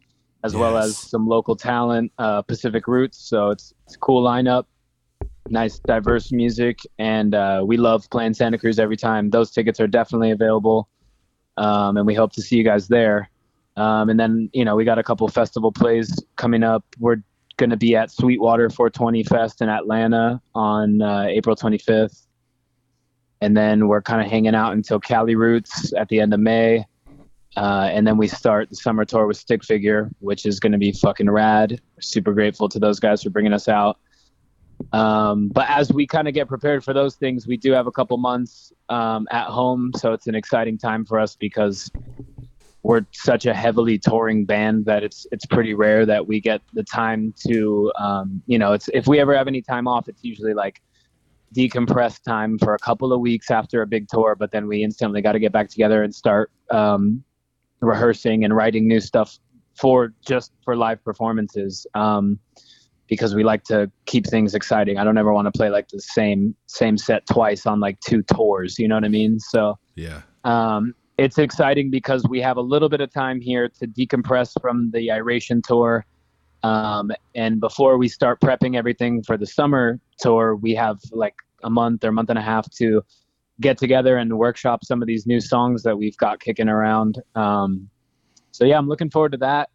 as 0.43 0.55
well 0.55 0.77
as 0.77 0.97
some 0.97 1.27
local 1.27 1.55
talent, 1.55 2.11
uh, 2.17 2.41
Pacific 2.41 2.87
Roots. 2.87 3.17
So 3.17 3.49
it's, 3.49 3.73
it's 3.85 3.95
a 3.95 3.99
cool 3.99 4.23
lineup, 4.23 4.65
nice, 5.49 5.79
diverse 5.79 6.31
music, 6.31 6.79
and 6.97 7.35
uh, 7.35 7.63
we 7.65 7.75
love 7.75 8.09
playing 8.09 8.33
Santa 8.33 8.57
Cruz 8.57 8.79
every 8.79 8.95
time. 8.95 9.29
Those 9.29 9.51
tickets 9.51 9.79
are 9.81 9.87
definitely 9.87 10.31
available, 10.31 10.87
um, 11.57 11.97
and 11.97 12.07
we 12.07 12.13
hope 12.13 12.31
to 12.33 12.41
see 12.41 12.55
you 12.55 12.63
guys 12.63 12.87
there. 12.87 13.29
Um, 13.77 14.09
and 14.09 14.19
then, 14.19 14.49
you 14.53 14.63
know, 14.63 14.75
we 14.75 14.85
got 14.85 14.99
a 14.99 15.03
couple 15.03 15.27
festival 15.27 15.71
plays 15.71 16.23
coming 16.37 16.63
up. 16.63 16.83
We're 16.99 17.17
going 17.57 17.69
to 17.69 17.77
be 17.77 17.95
at 17.95 18.11
Sweetwater 18.11 18.69
420 18.69 19.23
Fest 19.23 19.61
in 19.61 19.69
Atlanta 19.69 20.41
on 20.53 21.01
uh, 21.01 21.25
April 21.29 21.55
25th. 21.55 22.25
And 23.41 23.55
then 23.55 23.87
we're 23.87 24.01
kind 24.01 24.21
of 24.21 24.27
hanging 24.27 24.55
out 24.55 24.73
until 24.73 24.99
Cali 24.99 25.35
Roots 25.35 25.93
at 25.93 26.07
the 26.09 26.19
end 26.19 26.33
of 26.33 26.39
May. 26.39 26.85
Uh, 27.57 27.89
and 27.91 28.05
then 28.05 28.17
we 28.17 28.27
start 28.27 28.69
the 28.69 28.75
summer 28.75 29.05
tour 29.05 29.27
with 29.27 29.37
Stick 29.37 29.63
Figure, 29.63 30.09
which 30.19 30.45
is 30.45 30.59
going 30.59 30.71
to 30.71 30.77
be 30.77 30.91
fucking 30.91 31.29
rad. 31.29 31.79
Super 32.01 32.33
grateful 32.33 32.67
to 32.69 32.79
those 32.79 32.99
guys 32.99 33.23
for 33.23 33.29
bringing 33.29 33.53
us 33.53 33.67
out. 33.67 33.97
Um, 34.91 35.47
but 35.49 35.69
as 35.69 35.91
we 35.91 36.05
kind 36.05 36.27
of 36.27 36.33
get 36.33 36.47
prepared 36.47 36.83
for 36.83 36.93
those 36.93 37.15
things, 37.15 37.47
we 37.47 37.55
do 37.55 37.71
have 37.71 37.87
a 37.87 37.91
couple 37.91 38.17
months 38.17 38.73
um, 38.89 39.27
at 39.31 39.45
home. 39.45 39.91
So 39.95 40.11
it's 40.11 40.27
an 40.27 40.35
exciting 40.35 40.77
time 40.77 41.05
for 41.05 41.19
us 41.19 41.35
because 41.35 41.89
we're 42.85 43.03
such 43.13 43.47
a 43.47 43.53
heavily 43.53 43.97
touring 43.97 44.45
band 44.45 44.85
that 44.85 45.03
it's 45.03 45.25
it's 45.31 45.43
pretty 45.47 45.73
rare 45.73 46.05
that 46.05 46.27
we 46.27 46.39
get 46.39 46.61
the 46.73 46.83
time 46.83 47.33
to 47.47 47.91
um, 47.97 48.43
you 48.45 48.59
know 48.59 48.73
it's 48.73 48.87
if 48.93 49.07
we 49.07 49.19
ever 49.19 49.35
have 49.35 49.47
any 49.47 49.61
time 49.61 49.87
off 49.87 50.07
it's 50.07 50.23
usually 50.23 50.53
like 50.53 50.79
decompress 51.55 52.21
time 52.21 52.59
for 52.59 52.75
a 52.75 52.77
couple 52.77 53.11
of 53.11 53.19
weeks 53.19 53.49
after 53.49 53.81
a 53.81 53.87
big 53.87 54.07
tour 54.07 54.35
but 54.35 54.51
then 54.51 54.67
we 54.67 54.83
instantly 54.83 55.19
got 55.19 55.31
to 55.31 55.39
get 55.39 55.51
back 55.51 55.67
together 55.67 56.03
and 56.03 56.13
start 56.13 56.51
um, 56.69 57.23
rehearsing 57.79 58.43
and 58.43 58.55
writing 58.55 58.87
new 58.87 58.99
stuff 58.99 59.39
for 59.73 60.13
just 60.25 60.51
for 60.63 60.75
live 60.75 61.03
performances 61.03 61.87
um, 61.95 62.37
because 63.07 63.33
we 63.33 63.43
like 63.43 63.63
to 63.63 63.89
keep 64.05 64.27
things 64.27 64.53
exciting 64.53 64.99
i 64.99 65.03
don't 65.03 65.17
ever 65.17 65.33
want 65.33 65.51
to 65.51 65.57
play 65.57 65.69
like 65.69 65.87
the 65.87 65.99
same 65.99 66.55
same 66.67 66.99
set 66.99 67.25
twice 67.25 67.65
on 67.65 67.79
like 67.79 67.99
two 68.01 68.21
tours 68.21 68.77
you 68.77 68.87
know 68.87 68.95
what 68.95 69.05
i 69.05 69.07
mean 69.07 69.39
so 69.39 69.75
Yeah. 69.95 70.21
um, 70.43 70.93
it's 71.17 71.37
exciting 71.37 71.89
because 71.89 72.23
we 72.27 72.41
have 72.41 72.57
a 72.57 72.61
little 72.61 72.89
bit 72.89 73.01
of 73.01 73.11
time 73.11 73.39
here 73.39 73.69
to 73.69 73.87
decompress 73.87 74.53
from 74.61 74.91
the 74.91 75.11
Iration 75.11 75.61
tour. 75.61 76.05
Um, 76.63 77.11
and 77.35 77.59
before 77.59 77.97
we 77.97 78.07
start 78.07 78.41
prepping 78.41 78.75
everything 78.75 79.23
for 79.23 79.37
the 79.37 79.45
summer 79.45 79.99
tour, 80.19 80.55
we 80.55 80.73
have 80.75 80.97
like 81.11 81.35
a 81.63 81.69
month 81.69 82.03
or 82.03 82.11
month 82.11 82.29
and 82.29 82.39
a 82.39 82.41
half 82.41 82.69
to 82.75 83.01
get 83.61 83.77
together 83.77 84.17
and 84.17 84.37
workshop 84.37 84.83
some 84.83 85.01
of 85.01 85.07
these 85.07 85.25
new 85.25 85.39
songs 85.39 85.83
that 85.83 85.97
we've 85.97 86.17
got 86.17 86.39
kicking 86.39 86.67
around. 86.67 87.21
Um, 87.35 87.89
so 88.51 88.65
yeah, 88.65 88.77
I'm 88.77 88.87
looking 88.87 89.09
forward 89.09 89.33
to 89.33 89.37
that. 89.39 89.69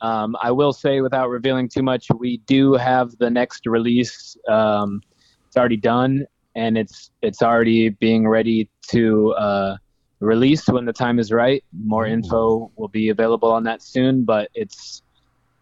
Um, 0.00 0.36
I 0.40 0.52
will 0.52 0.72
say, 0.72 1.00
without 1.00 1.28
revealing 1.28 1.68
too 1.68 1.82
much, 1.82 2.06
we 2.18 2.38
do 2.46 2.74
have 2.74 3.18
the 3.18 3.28
next 3.28 3.66
release. 3.66 4.36
Um, 4.48 5.00
it's 5.48 5.56
already 5.56 5.76
done, 5.76 6.24
and 6.54 6.78
it's 6.78 7.10
it's 7.20 7.42
already 7.42 7.88
being 7.88 8.28
ready 8.28 8.70
to 8.90 9.32
uh, 9.32 9.76
release 10.20 10.66
when 10.68 10.84
the 10.84 10.92
time 10.92 11.18
is 11.18 11.32
right. 11.32 11.62
More 11.84 12.06
info 12.06 12.70
will 12.76 12.88
be 12.88 13.10
available 13.10 13.50
on 13.50 13.64
that 13.64 13.82
soon, 13.82 14.24
but 14.24 14.48
it's 14.54 15.02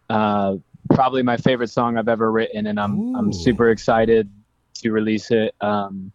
uh, 0.08 0.56
probably 0.90 1.22
my 1.22 1.36
favorite 1.36 1.68
song 1.68 1.96
I've 1.96 2.08
ever 2.08 2.30
written, 2.32 2.66
and 2.66 2.80
I'm 2.80 3.14
I'm 3.16 3.32
super 3.32 3.70
excited 3.70 4.30
to 4.74 4.92
release 4.92 5.30
it. 5.30 5.54
Um, 5.60 6.12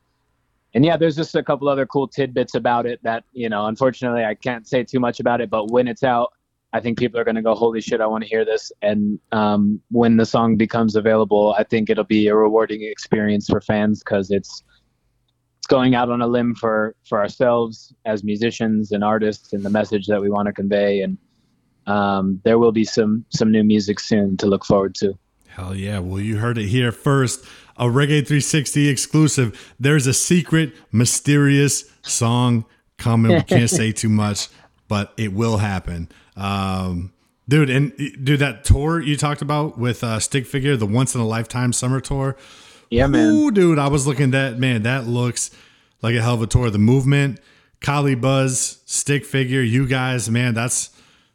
and 0.74 0.86
yeah, 0.86 0.96
there's 0.96 1.16
just 1.16 1.36
a 1.36 1.44
couple 1.44 1.68
other 1.68 1.86
cool 1.86 2.08
tidbits 2.08 2.56
about 2.56 2.86
it 2.86 3.02
that 3.04 3.24
you 3.34 3.50
know. 3.50 3.68
Unfortunately, 3.68 4.24
I 4.24 4.36
can't 4.36 4.68
say 4.68 4.84
too 4.84 5.00
much 5.00 5.20
about 5.20 5.42
it, 5.42 5.50
but 5.50 5.70
when 5.70 5.88
it's 5.88 6.04
out, 6.04 6.34
I 6.74 6.80
think 6.80 6.98
people 6.98 7.20
are 7.20 7.24
gonna 7.24 7.42
go, 7.42 7.54
"Holy 7.54 7.82
shit, 7.82 8.02
I 8.02 8.08
want 8.08 8.24
to 8.24 8.30
hear 8.30 8.46
this!" 8.46 8.72
And 8.82 9.20
um, 9.32 9.82
when 9.92 10.18
the 10.18 10.26
song 10.26 10.56
becomes 10.56 10.96
available, 10.96 11.54
I 11.58 11.64
think 11.64 11.90
it'll 11.90 12.06
be 12.06 12.28
a 12.28 12.36
rewarding 12.36 12.84
experience 12.84 13.48
for 13.48 13.60
fans 13.60 14.00
because 14.00 14.32
it's 14.32 14.64
going 15.72 15.96
out 15.96 16.10
on 16.10 16.22
a 16.22 16.28
limb 16.28 16.54
for 16.54 16.96
for 17.08 17.20
ourselves 17.20 17.94
as 18.06 18.24
musicians 18.24 18.92
and 18.92 19.04
artists 19.04 19.54
and 19.54 19.64
the 19.64 19.70
message 19.70 20.06
that 20.06 20.22
we 20.22 20.30
want 20.30 20.46
to 20.46 20.54
convey 20.54 21.02
and 21.02 21.18
um, 21.88 22.40
there 22.44 22.60
will 22.60 22.72
be 22.72 22.84
some 22.84 23.26
some 23.30 23.52
new 23.52 23.64
music 23.64 24.00
soon 24.00 24.38
to 24.38 24.46
look 24.46 24.64
forward 24.64 24.94
to 24.94 25.18
Hell 25.56 25.76
yeah. 25.76 26.00
Well, 26.00 26.22
you 26.22 26.38
heard 26.38 26.58
it 26.58 26.68
here 26.68 26.92
first. 26.92 27.46
A 27.78 27.86
Reggae 27.86 28.26
360 28.26 28.88
exclusive. 28.88 29.74
There's 29.80 30.08
a 30.08 30.14
secret, 30.14 30.74
mysterious 30.92 31.86
song 32.04 32.66
coming. 32.98 33.34
We 33.34 33.44
can't 33.44 33.70
say 33.82 33.92
too 33.92 34.10
much, 34.10 34.48
but 34.88 35.14
it 35.18 35.34
will 35.34 35.58
happen. 35.58 36.10
Um, 36.38 37.12
dude, 37.50 37.70
and 37.70 37.92
dude, 37.98 38.40
that 38.40 38.64
tour 38.64 39.02
you 39.02 39.18
talked 39.18 39.42
about 39.42 39.78
with 39.78 40.04
uh, 40.04 40.20
Stick 40.20 40.46
Figure, 40.46 40.78
the 40.78 40.86
once 40.86 41.16
in 41.16 41.22
a 41.22 41.28
lifetime 41.28 41.74
summer 41.74 42.00
tour. 42.00 42.38
Yeah 42.92 43.08
man 43.08 43.34
Ooh, 43.34 43.52
dude, 43.52 43.80
I 43.80 43.88
was 43.88 44.06
looking 44.06 44.26
at 44.26 44.32
that. 44.32 44.60
Man, 44.60 44.84
that 44.84 45.08
looks 45.08 45.50
like 46.02 46.14
a 46.14 46.22
hell 46.22 46.36
of 46.36 46.42
a 46.42 46.48
tour. 46.48 46.70
The 46.70 46.78
movement, 46.78 47.40
Kali 47.80 48.16
Buzz, 48.16 48.82
Stick 48.86 49.26
Figure, 49.26 49.62
you 49.62 49.88
guys, 49.88 50.30
man, 50.30 50.54
that's 50.54 50.92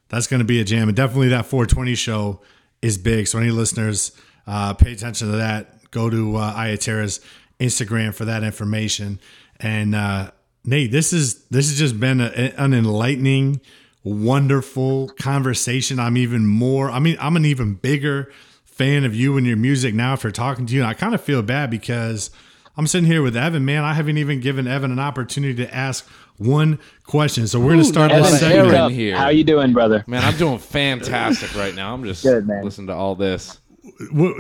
that's 0.09 0.27
to 0.29 0.45
be 0.45 0.61
a 0.61 0.65
jam. 0.65 0.89
And 0.89 0.97
definitely 0.97 1.29
that 1.29 1.47
420 1.47 1.95
show 1.95 2.41
is 2.83 2.99
big. 2.99 3.27
So 3.27 3.39
any 3.39 3.51
listeners, 3.51 4.13
uh, 4.47 4.75
pay 4.75 4.93
attention 4.93 5.31
to 5.31 5.37
that. 5.39 5.91
Go 5.91 6.11
to 6.11 6.37
uh, 6.37 6.55
Iya 6.57 6.77
Terra's 6.77 7.21
Instagram 7.59 8.15
for 8.15 8.27
that 8.27 8.43
information. 8.43 9.19
And 9.59 9.95
uh, 9.95 10.33
Nate, 10.65 10.93
this 10.93 11.13
is 11.13 11.47
this 11.47 11.71
has 11.71 11.79
just 11.79 11.99
been 11.99 12.21
a, 12.21 12.27
an 12.59 12.75
enlightening, 12.75 13.63
wonderful 14.05 15.09
conversation. 15.09 15.99
I'm 15.99 16.19
even 16.19 16.47
more. 16.47 16.91
I 16.91 16.99
mean, 16.99 17.17
I'm 17.19 17.37
an 17.37 17.47
even 17.47 17.75
bigger 17.75 18.31
fan 18.77 19.05
of 19.05 19.14
you 19.14 19.37
and 19.39 19.47
your 19.47 19.57
music 19.57 19.95
now 19.95 20.12
after 20.12 20.31
talking 20.31 20.66
to 20.66 20.74
you. 20.74 20.81
And 20.83 20.89
I 20.89 20.95
kind 20.95 21.14
of 21.14 21.20
feel 21.20 21.43
bad 21.43 21.70
because 21.70 22.31
I'm 22.77 22.87
sitting 22.87 23.07
here 23.11 23.22
with 23.22 23.37
Evan. 23.37 23.64
Man, 23.64 23.85
I 23.85 23.95
haven't 23.95 24.18
even 24.18 24.41
given 24.41 24.66
Evan 24.66 24.93
an 24.93 24.99
opportunity 24.99 25.55
to 25.64 25.74
ask 25.74 26.07
one 26.37 26.79
question. 27.07 27.47
So 27.47 27.59
we're 27.59 27.68
going 27.72 27.79
to 27.79 27.85
start 27.85 28.12
Evan, 28.12 28.31
this 28.31 28.43
Evan, 28.43 28.70
segment. 28.70 28.93
Here. 28.93 29.16
how 29.16 29.29
you 29.31 29.45
doing 29.45 29.72
brother 29.72 30.05
Man, 30.07 30.22
I'm 30.22 30.37
doing 30.37 30.59
fantastic 30.59 31.55
right 31.55 31.74
now. 31.74 31.95
I'm 31.95 32.05
just 32.05 32.22
Good, 32.22 32.47
man. 32.47 32.62
listening 32.64 32.89
to 32.89 32.93
all 32.95 33.14
this. 33.14 33.59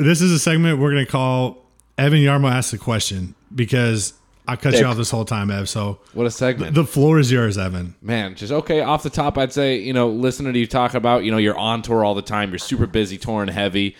this 0.00 0.20
is 0.20 0.32
a 0.32 0.38
segment 0.38 0.78
we're 0.78 0.92
going 0.92 1.06
to 1.06 1.10
call 1.10 1.64
Evan 1.96 2.18
Yarmo 2.18 2.50
asks 2.50 2.74
a 2.74 2.78
question 2.78 3.34
because 3.54 4.12
I 4.46 4.56
cut 4.56 4.74
you 4.74 4.84
off 4.84 4.98
this 4.98 5.10
whole 5.10 5.24
time, 5.24 5.50
Ev. 5.50 5.66
So 5.68 5.98
What 6.12 6.26
a 6.26 6.30
segment. 6.30 6.74
the 6.74 6.84
floor 6.84 7.18
is 7.18 7.32
yours, 7.32 7.56
Evan. 7.56 7.94
Man, 8.02 8.34
just 8.34 8.52
okay. 8.52 8.80
Off 8.82 9.02
the 9.02 9.10
top, 9.10 9.38
I'd 9.38 9.52
say, 9.52 9.78
you 9.78 9.94
know, 9.94 10.08
listening 10.10 10.52
to 10.52 10.58
you 10.58 10.66
talk 10.66 10.92
about, 10.92 11.24
you 11.24 11.30
know, 11.30 11.38
you're 11.38 11.56
on 11.58 11.80
tour 11.80 12.04
all 12.04 12.14
the 12.14 12.20
time. 12.22 12.50
You're 12.50 12.58
super 12.58 12.86
busy, 12.86 13.16
touring 13.16 13.48
heavy. 13.48 13.96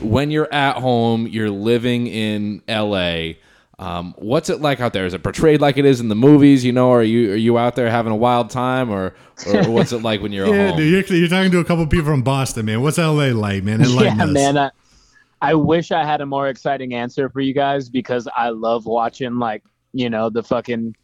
When 0.00 0.30
you're 0.30 0.52
at 0.52 0.76
home, 0.76 1.26
you're 1.26 1.50
living 1.50 2.06
in 2.06 2.62
LA. 2.68 3.32
Um, 3.78 4.14
what's 4.18 4.50
it 4.50 4.60
like 4.60 4.80
out 4.80 4.92
there? 4.92 5.06
Is 5.06 5.14
it 5.14 5.22
portrayed 5.22 5.60
like 5.60 5.78
it 5.78 5.84
is 5.86 6.00
in 6.00 6.08
the 6.08 6.14
movies? 6.14 6.64
You 6.64 6.72
know, 6.72 6.90
are 6.92 7.02
you 7.02 7.32
are 7.32 7.36
you 7.36 7.56
out 7.58 7.76
there 7.76 7.90
having 7.90 8.12
a 8.12 8.16
wild 8.16 8.50
time, 8.50 8.90
or 8.90 9.14
or 9.46 9.62
what's 9.70 9.92
it 9.92 10.02
like 10.02 10.20
when 10.20 10.32
you're 10.32 10.46
Yeah, 10.46 10.54
at 10.54 10.68
home? 10.70 10.78
dude, 10.78 11.08
you're, 11.08 11.18
you're 11.18 11.28
talking 11.28 11.50
to 11.52 11.58
a 11.60 11.64
couple 11.64 11.86
people 11.86 12.04
from 12.06 12.22
Boston, 12.22 12.66
man. 12.66 12.82
What's 12.82 12.98
LA 12.98 13.28
like, 13.28 13.64
man? 13.64 13.80
yeah 13.88 14.16
us. 14.24 14.30
man 14.30 14.58
I, 14.58 14.70
I 15.40 15.54
wish 15.54 15.90
i 15.90 16.04
had 16.04 16.20
a 16.20 16.26
more 16.26 16.48
exciting 16.48 16.92
answer 16.94 17.30
for 17.30 17.40
you 17.40 17.54
guys 17.54 17.88
because 17.88 18.28
i 18.36 18.50
love 18.50 18.84
watching 18.84 19.38
like 19.38 19.62
you 19.92 20.10
know 20.10 20.28
the 20.28 20.42
fucking 20.42 20.94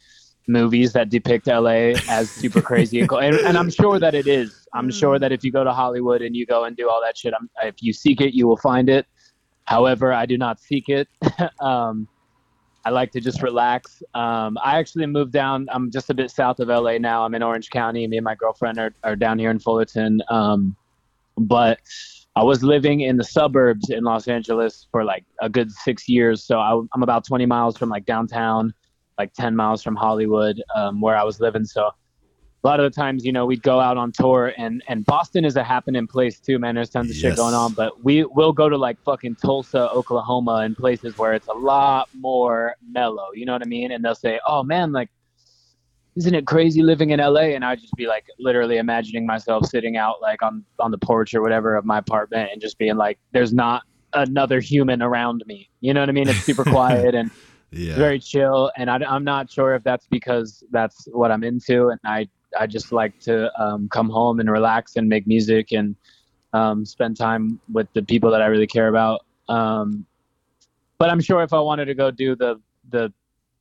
movies 0.47 0.93
that 0.93 1.09
depict 1.09 1.47
la 1.47 1.69
as 2.09 2.29
super 2.29 2.61
crazy 2.61 2.99
and, 2.99 3.09
cool. 3.09 3.19
and, 3.19 3.35
and 3.37 3.57
i'm 3.57 3.69
sure 3.71 3.97
that 3.99 4.13
it 4.13 4.27
is 4.27 4.56
i'm 4.73 4.91
sure 4.91 5.19
that 5.19 5.31
if 5.31 5.43
you 5.43 5.51
go 5.51 5.63
to 5.63 5.73
hollywood 5.73 6.21
and 6.21 6.35
you 6.35 6.45
go 6.45 6.65
and 6.65 6.75
do 6.77 6.89
all 6.89 7.01
that 7.01 7.17
shit 7.17 7.33
I'm, 7.39 7.49
if 7.63 7.75
you 7.81 7.93
seek 7.93 8.21
it 8.21 8.33
you 8.33 8.47
will 8.47 8.57
find 8.57 8.89
it 8.89 9.05
however 9.65 10.13
i 10.13 10.25
do 10.25 10.37
not 10.37 10.59
seek 10.59 10.89
it 10.89 11.07
um, 11.59 12.07
I 12.87 12.89
like 12.89 13.11
to 13.11 13.19
just 13.19 13.43
relax. 13.43 14.01
Um, 14.13 14.57
I 14.63 14.79
actually 14.79 15.07
moved 15.07 15.33
down. 15.33 15.67
I'm 15.73 15.91
just 15.91 16.09
a 16.09 16.13
bit 16.13 16.31
south 16.31 16.61
of 16.61 16.69
LA 16.69 16.97
now. 16.99 17.25
I'm 17.25 17.35
in 17.35 17.43
Orange 17.43 17.69
County. 17.69 18.07
Me 18.07 18.15
and 18.15 18.23
my 18.23 18.33
girlfriend 18.33 18.79
are, 18.79 18.93
are 19.03 19.17
down 19.17 19.37
here 19.37 19.51
in 19.51 19.59
Fullerton. 19.59 20.21
Um, 20.29 20.73
but 21.37 21.79
I 22.37 22.43
was 22.43 22.63
living 22.63 23.01
in 23.01 23.17
the 23.17 23.25
suburbs 23.25 23.89
in 23.89 24.05
Los 24.05 24.29
Angeles 24.29 24.87
for 24.89 25.03
like 25.03 25.25
a 25.41 25.49
good 25.49 25.69
six 25.69 26.07
years. 26.07 26.45
So 26.45 26.59
I, 26.59 26.79
I'm 26.93 27.03
about 27.03 27.25
20 27.25 27.45
miles 27.45 27.77
from 27.77 27.89
like 27.89 28.05
downtown, 28.05 28.73
like 29.17 29.33
10 29.33 29.53
miles 29.53 29.83
from 29.83 29.97
Hollywood, 29.97 30.61
um, 30.73 31.01
where 31.01 31.17
I 31.17 31.23
was 31.23 31.41
living. 31.41 31.65
So 31.65 31.91
a 32.63 32.67
lot 32.67 32.79
of 32.79 32.91
the 32.91 32.95
times, 32.95 33.23
you 33.23 33.31
know, 33.31 33.45
we'd 33.45 33.61
go 33.61 33.79
out 33.79 33.97
on 33.97 34.11
tour 34.11 34.53
and, 34.57 34.83
and 34.87 35.05
Boston 35.05 35.45
is 35.45 35.55
a 35.55 35.63
happening 35.63 36.07
place 36.07 36.39
too, 36.39 36.57
man. 36.57 36.75
There's 36.75 36.89
tons 36.89 37.09
of 37.11 37.15
shit 37.15 37.35
going 37.35 37.53
on, 37.53 37.73
but 37.73 38.03
we 38.03 38.23
will 38.23 38.51
go 38.51 38.67
to 38.67 38.77
like 38.77 39.01
fucking 39.03 39.35
Tulsa, 39.35 39.91
Oklahoma 39.91 40.61
and 40.63 40.75
places 40.75 41.17
where 41.17 41.33
it's 41.33 41.47
a 41.47 41.53
lot 41.53 42.09
more 42.17 42.75
mellow. 42.89 43.27
You 43.33 43.45
know 43.45 43.53
what 43.53 43.61
I 43.61 43.67
mean? 43.67 43.91
And 43.91 44.03
they'll 44.03 44.15
say, 44.15 44.39
oh 44.47 44.63
man, 44.63 44.91
like, 44.91 45.09
isn't 46.15 46.33
it 46.33 46.47
crazy 46.47 46.81
living 46.81 47.11
in 47.11 47.19
LA? 47.19 47.53
And 47.53 47.63
I'd 47.63 47.79
just 47.79 47.93
be 47.95 48.07
like 48.07 48.25
literally 48.39 48.77
imagining 48.77 49.27
myself 49.27 49.67
sitting 49.67 49.97
out 49.97 50.19
like 50.19 50.41
on, 50.41 50.65
on 50.79 50.89
the 50.89 50.97
porch 50.97 51.35
or 51.35 51.43
whatever 51.43 51.75
of 51.75 51.85
my 51.85 51.99
apartment 51.99 52.49
and 52.51 52.59
just 52.59 52.79
being 52.79 52.97
like, 52.97 53.19
there's 53.33 53.53
not 53.53 53.83
another 54.13 54.59
human 54.59 55.03
around 55.03 55.43
me. 55.45 55.69
You 55.79 55.93
know 55.93 55.99
what 55.99 56.09
I 56.09 56.13
mean? 56.13 56.27
It's 56.27 56.39
super 56.39 56.63
quiet 56.63 57.13
and 57.13 57.29
yeah. 57.71 57.95
very 57.95 58.19
chill. 58.19 58.71
And 58.77 58.89
I, 58.89 58.99
am 59.15 59.23
not 59.23 59.51
sure 59.51 59.75
if 59.75 59.83
that's 59.83 60.07
because 60.07 60.63
that's 60.71 61.07
what 61.11 61.31
I'm 61.31 61.43
into. 61.43 61.89
And 61.89 61.99
I, 62.03 62.27
I 62.57 62.67
just 62.67 62.91
like 62.91 63.17
to 63.21 63.51
um, 63.61 63.89
come 63.89 64.09
home 64.09 64.39
and 64.39 64.49
relax 64.49 64.95
and 64.95 65.07
make 65.07 65.27
music 65.27 65.71
and 65.71 65.95
um, 66.53 66.85
spend 66.85 67.17
time 67.17 67.59
with 67.71 67.87
the 67.93 68.03
people 68.03 68.31
that 68.31 68.41
I 68.41 68.45
really 68.47 68.67
care 68.67 68.87
about. 68.87 69.25
Um, 69.49 70.05
but 70.99 71.09
I'm 71.09 71.19
sure 71.19 71.43
if 71.43 71.53
I 71.53 71.59
wanted 71.59 71.85
to 71.85 71.93
go 71.93 72.11
do 72.11 72.35
the, 72.35 72.61
the, 72.89 73.13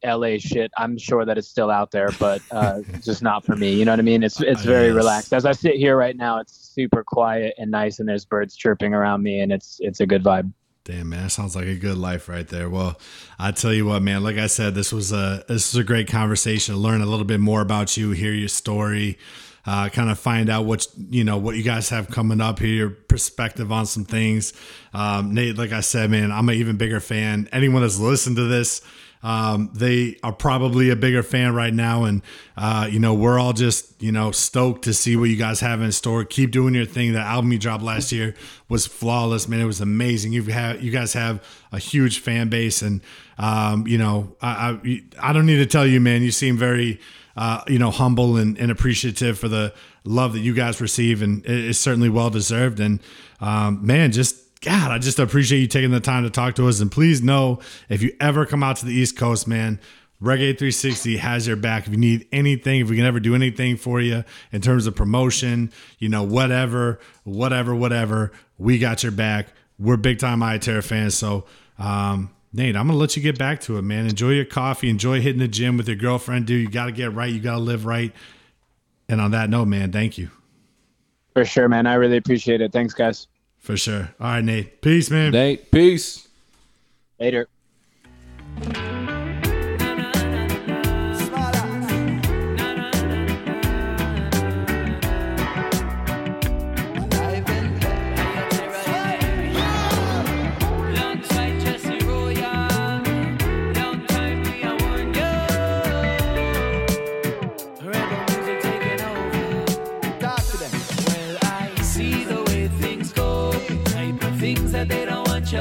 LA 0.04 0.36
shit. 0.38 0.70
I'm 0.76 0.98
sure 0.98 1.24
that 1.24 1.38
it's 1.38 1.48
still 1.48 1.70
out 1.70 1.90
there, 1.90 2.12
but 2.12 2.42
uh, 2.50 2.80
just 3.04 3.22
not 3.22 3.44
for 3.44 3.56
me. 3.56 3.74
You 3.74 3.84
know 3.84 3.92
what 3.92 3.98
I 3.98 4.02
mean? 4.02 4.22
It's 4.22 4.40
it's 4.40 4.62
very 4.62 4.88
Yes. 4.88 4.94
relaxed. 4.94 5.32
As 5.32 5.46
I 5.46 5.52
sit 5.52 5.76
here 5.76 5.96
right 5.96 6.16
now, 6.16 6.38
it's 6.38 6.52
super 6.74 7.02
quiet 7.04 7.54
and 7.58 7.70
nice, 7.70 7.98
and 7.98 8.08
there's 8.08 8.24
birds 8.24 8.56
chirping 8.56 8.94
around 8.94 9.22
me, 9.22 9.40
and 9.40 9.50
it's 9.50 9.78
it's 9.80 10.00
a 10.00 10.06
good 10.06 10.22
vibe. 10.22 10.52
Damn 10.86 11.08
man, 11.08 11.24
that 11.24 11.30
sounds 11.30 11.56
like 11.56 11.66
a 11.66 11.74
good 11.74 11.98
life 11.98 12.28
right 12.28 12.46
there. 12.46 12.70
Well, 12.70 12.96
I 13.40 13.50
tell 13.50 13.72
you 13.72 13.86
what, 13.86 14.02
man. 14.02 14.22
Like 14.22 14.36
I 14.36 14.46
said, 14.46 14.76
this 14.76 14.92
was 14.92 15.12
a 15.12 15.44
this 15.48 15.74
was 15.74 15.80
a 15.80 15.82
great 15.82 16.06
conversation 16.06 16.76
learn 16.76 17.00
a 17.00 17.06
little 17.06 17.24
bit 17.24 17.40
more 17.40 17.60
about 17.60 17.96
you, 17.96 18.12
hear 18.12 18.32
your 18.32 18.46
story, 18.46 19.18
uh, 19.66 19.88
kind 19.88 20.10
of 20.10 20.18
find 20.20 20.48
out 20.48 20.64
what 20.64 20.86
you 20.96 21.24
know 21.24 21.38
what 21.38 21.56
you 21.56 21.64
guys 21.64 21.88
have 21.88 22.08
coming 22.08 22.40
up, 22.40 22.60
here, 22.60 22.68
your 22.68 22.90
perspective 22.90 23.72
on 23.72 23.84
some 23.86 24.04
things. 24.04 24.52
Um, 24.94 25.34
Nate, 25.34 25.58
like 25.58 25.72
I 25.72 25.80
said, 25.80 26.08
man, 26.08 26.30
I'm 26.30 26.48
an 26.48 26.54
even 26.54 26.76
bigger 26.76 27.00
fan. 27.00 27.48
Anyone 27.50 27.82
that's 27.82 27.98
listened 27.98 28.36
to 28.36 28.44
this, 28.44 28.80
um, 29.26 29.70
they 29.74 30.16
are 30.22 30.32
probably 30.32 30.90
a 30.90 30.94
bigger 30.94 31.24
fan 31.24 31.52
right 31.52 31.74
now, 31.74 32.04
and 32.04 32.22
uh, 32.56 32.88
you 32.88 33.00
know 33.00 33.12
we're 33.12 33.40
all 33.40 33.52
just 33.52 34.00
you 34.00 34.12
know 34.12 34.30
stoked 34.30 34.84
to 34.84 34.94
see 34.94 35.16
what 35.16 35.24
you 35.24 35.34
guys 35.34 35.58
have 35.58 35.82
in 35.82 35.90
store. 35.90 36.24
Keep 36.24 36.52
doing 36.52 36.74
your 36.74 36.84
thing. 36.84 37.12
That 37.12 37.26
album 37.26 37.50
you 37.50 37.58
dropped 37.58 37.82
last 37.82 38.12
year 38.12 38.36
was 38.68 38.86
flawless, 38.86 39.48
man. 39.48 39.58
It 39.58 39.64
was 39.64 39.80
amazing. 39.80 40.32
You've 40.32 40.46
had 40.46 40.80
you 40.80 40.92
guys 40.92 41.12
have 41.14 41.42
a 41.72 41.80
huge 41.80 42.20
fan 42.20 42.50
base, 42.50 42.82
and 42.82 43.00
um, 43.36 43.84
you 43.88 43.98
know 43.98 44.36
I, 44.40 44.78
I 44.84 45.30
I 45.30 45.32
don't 45.32 45.46
need 45.46 45.56
to 45.56 45.66
tell 45.66 45.88
you, 45.88 46.00
man. 46.00 46.22
You 46.22 46.30
seem 46.30 46.56
very 46.56 47.00
uh, 47.36 47.62
you 47.66 47.80
know 47.80 47.90
humble 47.90 48.36
and, 48.36 48.56
and 48.58 48.70
appreciative 48.70 49.40
for 49.40 49.48
the 49.48 49.74
love 50.04 50.34
that 50.34 50.40
you 50.40 50.54
guys 50.54 50.80
receive, 50.80 51.20
and 51.20 51.44
it's 51.44 51.80
certainly 51.80 52.08
well 52.08 52.30
deserved. 52.30 52.78
And 52.78 53.00
um, 53.40 53.84
man, 53.84 54.12
just 54.12 54.36
God, 54.62 54.90
I 54.90 54.98
just 54.98 55.18
appreciate 55.18 55.60
you 55.60 55.66
taking 55.66 55.90
the 55.90 56.00
time 56.00 56.24
to 56.24 56.30
talk 56.30 56.54
to 56.56 56.68
us. 56.68 56.80
And 56.80 56.90
please 56.90 57.22
know 57.22 57.60
if 57.88 58.02
you 58.02 58.14
ever 58.20 58.46
come 58.46 58.62
out 58.62 58.76
to 58.76 58.86
the 58.86 58.92
East 58.92 59.16
Coast, 59.16 59.46
man, 59.46 59.78
Reggae 60.20 60.56
360 60.56 61.18
has 61.18 61.46
your 61.46 61.56
back. 61.56 61.86
If 61.86 61.92
you 61.92 61.98
need 61.98 62.26
anything, 62.32 62.80
if 62.80 62.88
we 62.88 62.96
can 62.96 63.04
ever 63.04 63.20
do 63.20 63.34
anything 63.34 63.76
for 63.76 64.00
you 64.00 64.24
in 64.50 64.62
terms 64.62 64.86
of 64.86 64.96
promotion, 64.96 65.70
you 65.98 66.08
know, 66.08 66.22
whatever, 66.22 66.98
whatever, 67.24 67.74
whatever, 67.74 68.32
we 68.56 68.78
got 68.78 69.02
your 69.02 69.12
back. 69.12 69.48
We're 69.78 69.98
big 69.98 70.18
time 70.18 70.40
Terra 70.60 70.82
fans. 70.82 71.14
So, 71.14 71.44
um, 71.78 72.30
Nate, 72.54 72.76
I'm 72.76 72.86
gonna 72.86 72.98
let 72.98 73.14
you 73.14 73.22
get 73.22 73.38
back 73.38 73.60
to 73.62 73.76
it, 73.76 73.82
man. 73.82 74.06
Enjoy 74.06 74.30
your 74.30 74.46
coffee. 74.46 74.88
Enjoy 74.88 75.20
hitting 75.20 75.40
the 75.40 75.48
gym 75.48 75.76
with 75.76 75.86
your 75.86 75.96
girlfriend, 75.96 76.46
dude. 76.46 76.62
You 76.62 76.70
got 76.70 76.86
to 76.86 76.92
get 76.92 77.12
right. 77.12 77.30
You 77.30 77.38
got 77.38 77.56
to 77.56 77.60
live 77.60 77.84
right. 77.84 78.12
And 79.10 79.20
on 79.20 79.32
that 79.32 79.50
note, 79.50 79.66
man, 79.66 79.92
thank 79.92 80.16
you 80.16 80.30
For 81.34 81.44
sure, 81.44 81.68
man. 81.68 81.86
I 81.86 81.94
really 81.94 82.16
appreciate 82.16 82.62
it. 82.62 82.72
Thanks, 82.72 82.94
guys. 82.94 83.28
For 83.66 83.76
sure. 83.76 84.14
All 84.20 84.28
right, 84.28 84.44
Nate. 84.44 84.80
Peace, 84.80 85.10
man. 85.10 85.32
Nate, 85.32 85.72
peace. 85.72 86.28
Later. 87.18 87.48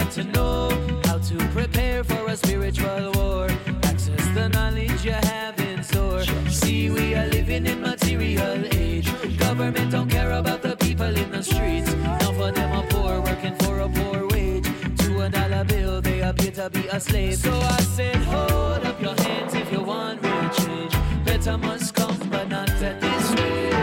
You 0.05 0.23
to 0.23 0.29
know. 0.31 0.69
How 1.05 1.17
to 1.17 1.37
prepare 1.49 2.03
for 2.03 2.27
a 2.29 2.35
spiritual 2.35 3.11
war, 3.13 3.47
access 3.83 4.25
the 4.33 4.49
knowledge 4.49 5.03
you 5.05 5.11
have 5.11 5.59
in 5.59 5.83
store. 5.83 6.23
See, 6.49 6.89
we 6.89 7.15
are 7.15 7.27
living 7.27 7.65
in 7.65 7.81
material 7.81 8.63
age. 8.73 9.07
Government 9.37 9.91
don't 9.91 10.09
care 10.09 10.31
about 10.31 10.61
the 10.61 10.75
people 10.75 11.15
in 11.15 11.31
the 11.31 11.43
streets. 11.43 11.93
Now 11.93 12.31
for 12.33 12.51
them 12.51 12.71
are 12.71 12.87
poor, 12.89 13.21
working 13.21 13.55
for 13.55 13.79
a 13.79 13.89
poor 13.89 14.27
wage. 14.29 14.67
To 14.99 15.21
a 15.21 15.29
dollar 15.29 15.63
bill, 15.63 16.01
they 16.01 16.21
appear 16.21 16.51
to 16.51 16.69
be 16.69 16.87
a 16.87 16.99
slave. 16.99 17.37
So 17.37 17.53
I 17.53 17.81
said, 17.95 18.17
hold 18.17 18.85
up 18.85 19.01
your 19.01 19.15
hands 19.15 19.53
if 19.53 19.71
you 19.71 19.81
want 19.81 20.21
real 20.21 20.49
change. 20.49 20.93
Better 21.25 21.57
must 21.57 21.93
come, 21.95 22.17
but 22.29 22.49
not 22.49 22.69
at 22.69 23.01
this 23.01 23.25
rate. 23.39 23.73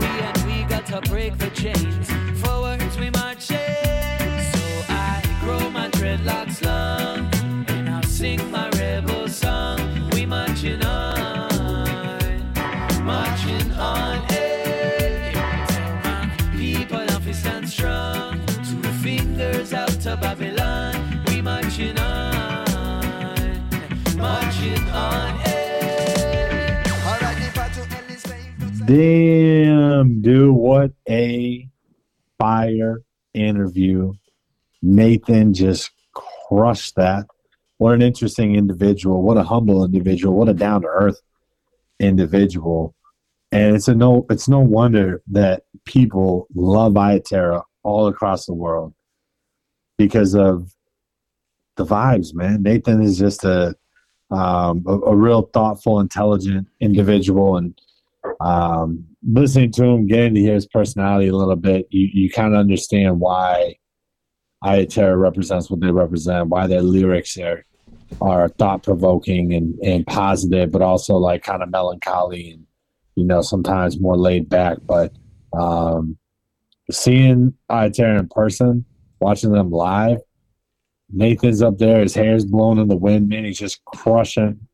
We 0.00 0.10
and 0.28 0.38
we 0.46 0.64
got 0.64 0.86
to 0.86 1.00
break 1.10 1.38
the 1.38 1.50
chains. 1.50 2.23
Damn, 28.86 30.20
dude, 30.20 30.54
what 30.54 30.92
a 31.08 31.66
fire 32.38 33.02
interview. 33.32 34.12
Nathan 34.82 35.54
just 35.54 35.90
crushed 36.48 36.96
that. 36.96 37.24
What 37.78 37.94
an 37.94 38.02
interesting 38.02 38.56
individual. 38.56 39.22
What 39.22 39.38
a 39.38 39.42
humble 39.42 39.84
individual. 39.84 40.36
What 40.36 40.50
a 40.50 40.54
down 40.54 40.82
to 40.82 40.88
earth 40.88 41.20
individual. 41.98 42.94
And 43.52 43.74
it's 43.74 43.88
a 43.88 43.94
no 43.94 44.26
it's 44.28 44.48
no 44.48 44.58
wonder 44.58 45.22
that 45.28 45.62
people 45.86 46.46
love 46.54 46.96
Iya 46.96 47.20
Terra 47.20 47.62
all 47.84 48.08
across 48.08 48.44
the 48.44 48.54
world 48.54 48.92
because 49.96 50.34
of 50.34 50.74
the 51.76 51.86
vibes, 51.86 52.34
man. 52.34 52.62
Nathan 52.62 53.00
is 53.00 53.18
just 53.18 53.44
a 53.44 53.74
um, 54.30 54.84
a, 54.86 54.98
a 54.98 55.16
real 55.16 55.42
thoughtful, 55.54 56.00
intelligent 56.00 56.68
individual, 56.80 57.56
and 57.56 57.78
um, 58.40 59.04
listening 59.26 59.72
to 59.72 59.84
him, 59.84 60.06
getting 60.06 60.34
to 60.34 60.40
hear 60.40 60.54
his 60.54 60.66
personality 60.66 61.28
a 61.28 61.36
little 61.36 61.56
bit, 61.56 61.86
you, 61.90 62.08
you 62.12 62.30
kind 62.30 62.54
of 62.54 62.60
understand 62.60 63.20
why 63.20 63.76
Iya 64.64 64.86
Terra 64.86 65.16
represents 65.16 65.70
what 65.70 65.80
they 65.80 65.90
represent, 65.90 66.48
why 66.48 66.66
their 66.66 66.82
lyrics 66.82 67.36
are 67.38 67.64
are 68.20 68.48
thought 68.48 68.82
provoking 68.82 69.54
and, 69.54 69.78
and 69.82 70.06
positive, 70.06 70.70
but 70.70 70.82
also 70.82 71.16
like 71.16 71.42
kind 71.42 71.62
of 71.62 71.70
melancholy 71.70 72.50
and 72.50 72.66
you 73.16 73.24
know 73.24 73.42
sometimes 73.42 74.00
more 74.00 74.16
laid 74.16 74.48
back. 74.48 74.78
But 74.86 75.12
um, 75.52 76.16
seeing 76.90 77.54
Iya 77.70 77.90
Terra 77.90 78.18
in 78.20 78.28
person, 78.28 78.84
watching 79.20 79.52
them 79.52 79.70
live, 79.70 80.18
Nathan's 81.12 81.62
up 81.62 81.78
there, 81.78 82.00
his 82.00 82.14
hair's 82.14 82.44
blown 82.44 82.78
in 82.78 82.88
the 82.88 82.96
wind, 82.96 83.28
man. 83.28 83.44
He's 83.44 83.58
just 83.58 83.84
crushing. 83.84 84.66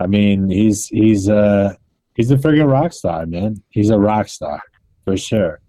I 0.00 0.06
mean, 0.06 0.48
he's 0.50 0.86
he's 0.86 1.28
uh 1.28 1.74
he's 2.14 2.30
a 2.30 2.36
freaking 2.36 2.70
rock 2.70 2.92
star, 2.92 3.26
man. 3.26 3.62
He's 3.70 3.90
a 3.90 3.98
rock 3.98 4.28
star 4.28 4.60
for 5.04 5.16
sure. 5.16 5.60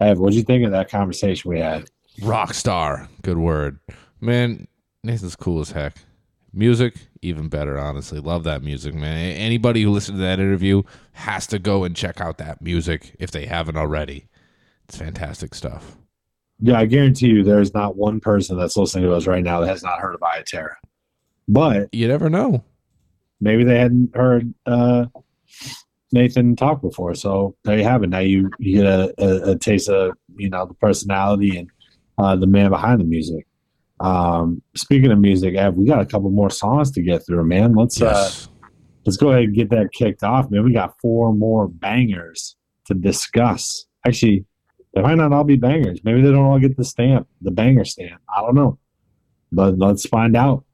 Ev, 0.00 0.18
what'd 0.18 0.36
you 0.36 0.42
think 0.42 0.64
of 0.64 0.72
that 0.72 0.90
conversation 0.90 1.50
we 1.50 1.60
had? 1.60 1.84
Rock 2.22 2.54
star. 2.54 3.08
Good 3.22 3.38
word. 3.38 3.78
Man, 4.20 4.66
Nathan's 5.04 5.36
cool 5.36 5.60
as 5.60 5.70
heck. 5.72 5.96
Music, 6.52 6.94
even 7.22 7.48
better, 7.48 7.78
honestly. 7.78 8.20
Love 8.20 8.44
that 8.44 8.62
music, 8.62 8.94
man. 8.94 9.16
Anybody 9.36 9.82
who 9.82 9.90
listened 9.90 10.18
to 10.18 10.22
that 10.22 10.38
interview 10.38 10.82
has 11.12 11.46
to 11.46 11.58
go 11.58 11.84
and 11.84 11.96
check 11.96 12.20
out 12.20 12.36
that 12.38 12.60
music 12.60 13.16
if 13.18 13.30
they 13.30 13.46
haven't 13.46 13.76
already. 13.78 14.26
It's 14.86 14.98
fantastic 14.98 15.54
stuff. 15.54 15.96
Yeah, 16.60 16.78
I 16.78 16.84
guarantee 16.86 17.28
you 17.28 17.42
there's 17.42 17.72
not 17.72 17.96
one 17.96 18.20
person 18.20 18.58
that's 18.58 18.76
listening 18.76 19.04
to 19.04 19.14
us 19.14 19.26
right 19.26 19.42
now 19.42 19.60
that 19.60 19.68
has 19.68 19.82
not 19.82 19.98
heard 20.00 20.14
of 20.14 20.20
Iya 20.22 20.44
Terra. 20.46 20.76
But 21.48 21.88
You 21.92 22.06
never 22.06 22.28
know. 22.28 22.62
maybe 23.40 23.64
they 23.64 23.78
hadn't 23.78 24.14
heard 24.14 24.52
uh, 24.66 25.06
Nathan 26.12 26.56
talk 26.56 26.80
before. 26.82 27.14
So 27.14 27.56
there 27.64 27.78
you 27.78 27.84
have 27.84 28.02
it. 28.02 28.10
Now 28.10 28.20
you, 28.20 28.50
you 28.58 28.76
get 28.76 28.86
a, 28.86 29.14
a, 29.18 29.52
a 29.52 29.58
taste 29.58 29.88
of 29.88 30.12
you 30.36 30.50
know 30.50 30.66
the 30.66 30.74
personality 30.74 31.56
and 31.56 31.70
uh, 32.18 32.36
the 32.36 32.46
man 32.46 32.70
behind 32.70 33.00
the 33.00 33.04
music. 33.04 33.46
Um, 34.00 34.62
speaking 34.74 35.12
of 35.12 35.18
music, 35.18 35.54
Ev, 35.54 35.76
we 35.76 35.86
got 35.86 36.00
a 36.00 36.06
couple 36.06 36.30
more 36.30 36.50
songs 36.50 36.90
to 36.92 37.02
get 37.02 37.24
through, 37.24 37.44
man. 37.44 37.74
Let's 37.74 38.02
uh, 38.02 38.30
let's 39.04 39.16
go 39.16 39.30
ahead 39.30 39.44
and 39.44 39.54
get 39.54 39.70
that 39.70 39.92
kicked 39.92 40.22
off, 40.22 40.50
man. 40.50 40.64
We 40.64 40.72
got 40.72 41.00
four 41.00 41.32
more 41.32 41.68
bangers 41.68 42.56
to 42.86 42.94
discuss. 42.94 43.86
Actually, 44.06 44.44
they 44.94 45.02
might 45.02 45.14
not 45.14 45.32
all 45.32 45.44
be 45.44 45.56
bangers. 45.56 46.00
Maybe 46.04 46.20
they 46.20 46.30
don't 46.30 46.44
all 46.44 46.58
get 46.58 46.76
the 46.76 46.84
stamp, 46.84 47.28
the 47.40 47.50
banger 47.50 47.84
stamp. 47.84 48.20
I 48.34 48.40
don't 48.42 48.54
know, 48.54 48.78
but 49.50 49.78
let's 49.78 50.06
find 50.06 50.36
out. 50.36 50.64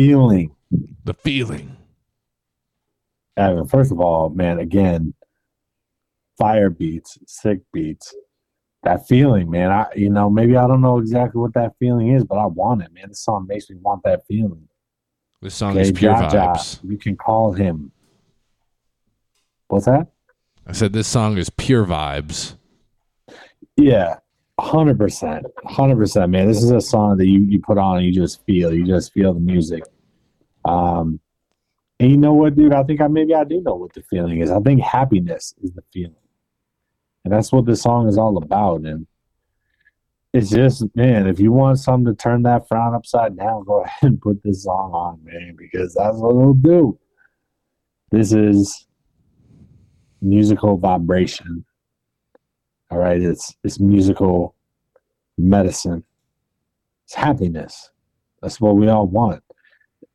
Feeling. 0.00 0.54
The 1.04 1.14
feeling. 1.14 1.76
Evan, 3.36 3.66
first 3.66 3.92
of 3.92 4.00
all, 4.00 4.30
man, 4.30 4.58
again, 4.58 5.14
fire 6.38 6.70
beats, 6.70 7.18
sick 7.26 7.60
beats. 7.72 8.14
That 8.82 9.06
feeling, 9.06 9.50
man. 9.50 9.70
I, 9.70 9.86
you 9.94 10.08
know, 10.08 10.30
maybe 10.30 10.56
I 10.56 10.66
don't 10.66 10.80
know 10.80 10.98
exactly 10.98 11.38
what 11.38 11.52
that 11.52 11.72
feeling 11.78 12.08
is, 12.08 12.24
but 12.24 12.36
I 12.36 12.46
want 12.46 12.82
it, 12.82 12.92
man. 12.94 13.08
This 13.08 13.22
song 13.22 13.46
makes 13.46 13.68
me 13.68 13.76
want 13.78 14.02
that 14.04 14.22
feeling. 14.26 14.68
This 15.42 15.54
song 15.54 15.72
Okay, 15.72 15.82
is 15.82 15.92
pure 15.92 16.14
vibes. 16.14 16.80
You 16.82 16.96
can 16.96 17.16
call 17.16 17.52
him. 17.52 17.92
What's 19.68 19.84
that? 19.84 20.06
I 20.66 20.72
said 20.72 20.94
this 20.94 21.08
song 21.08 21.36
is 21.36 21.50
pure 21.50 21.84
vibes. 21.84 22.54
Yeah, 23.76 24.16
hundred 24.60 24.98
percent, 24.98 25.46
hundred 25.64 25.96
percent, 25.96 26.30
man. 26.30 26.46
This 26.46 26.62
is 26.62 26.70
a 26.70 26.80
song 26.80 27.16
that 27.16 27.26
you 27.26 27.40
you 27.40 27.60
put 27.60 27.78
on 27.78 27.98
and 27.98 28.06
you 28.06 28.12
just 28.12 28.44
feel, 28.44 28.72
you 28.72 28.86
just 28.86 29.12
feel 29.12 29.34
the 29.34 29.40
music. 29.40 29.82
Um, 30.64 31.20
and 31.98 32.10
you 32.10 32.16
know 32.16 32.34
what, 32.34 32.56
dude? 32.56 32.72
I 32.72 32.82
think 32.82 33.00
I 33.00 33.08
maybe 33.08 33.34
I 33.34 33.44
do 33.44 33.60
know 33.60 33.74
what 33.74 33.92
the 33.92 34.02
feeling 34.02 34.40
is. 34.40 34.50
I 34.50 34.60
think 34.60 34.82
happiness 34.82 35.54
is 35.62 35.72
the 35.72 35.82
feeling, 35.92 36.14
and 37.24 37.32
that's 37.32 37.52
what 37.52 37.66
this 37.66 37.82
song 37.82 38.08
is 38.08 38.18
all 38.18 38.36
about. 38.36 38.82
And 38.82 39.06
it's 40.32 40.50
just 40.50 40.84
man, 40.94 41.26
if 41.26 41.40
you 41.40 41.52
want 41.52 41.78
something 41.78 42.14
to 42.14 42.14
turn 42.14 42.42
that 42.44 42.68
frown 42.68 42.94
upside 42.94 43.36
down, 43.36 43.64
go 43.66 43.82
ahead 43.84 44.10
and 44.10 44.20
put 44.20 44.42
this 44.42 44.64
song 44.64 44.92
on, 44.92 45.20
man, 45.24 45.56
because 45.56 45.94
that's 45.94 46.16
what 46.16 46.30
it'll 46.30 46.54
do. 46.54 46.98
This 48.10 48.32
is 48.32 48.86
musical 50.20 50.76
vibration. 50.76 51.64
All 52.90 52.98
right, 52.98 53.20
it's 53.20 53.54
it's 53.62 53.78
musical 53.78 54.54
medicine. 55.38 56.04
It's 57.04 57.14
happiness. 57.14 57.90
That's 58.42 58.60
what 58.60 58.76
we 58.76 58.88
all 58.88 59.06
want. 59.06 59.42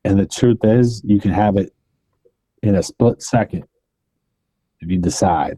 And 0.04 0.20
the 0.20 0.26
truth 0.26 0.60
is, 0.64 1.02
you 1.04 1.20
can 1.20 1.32
have 1.32 1.58
it 1.58 1.74
in 2.64 2.76
a 2.76 2.84
split 2.84 3.22
second 3.22 3.66
if 4.82 4.90
you 4.90 4.98
decide 4.98 5.58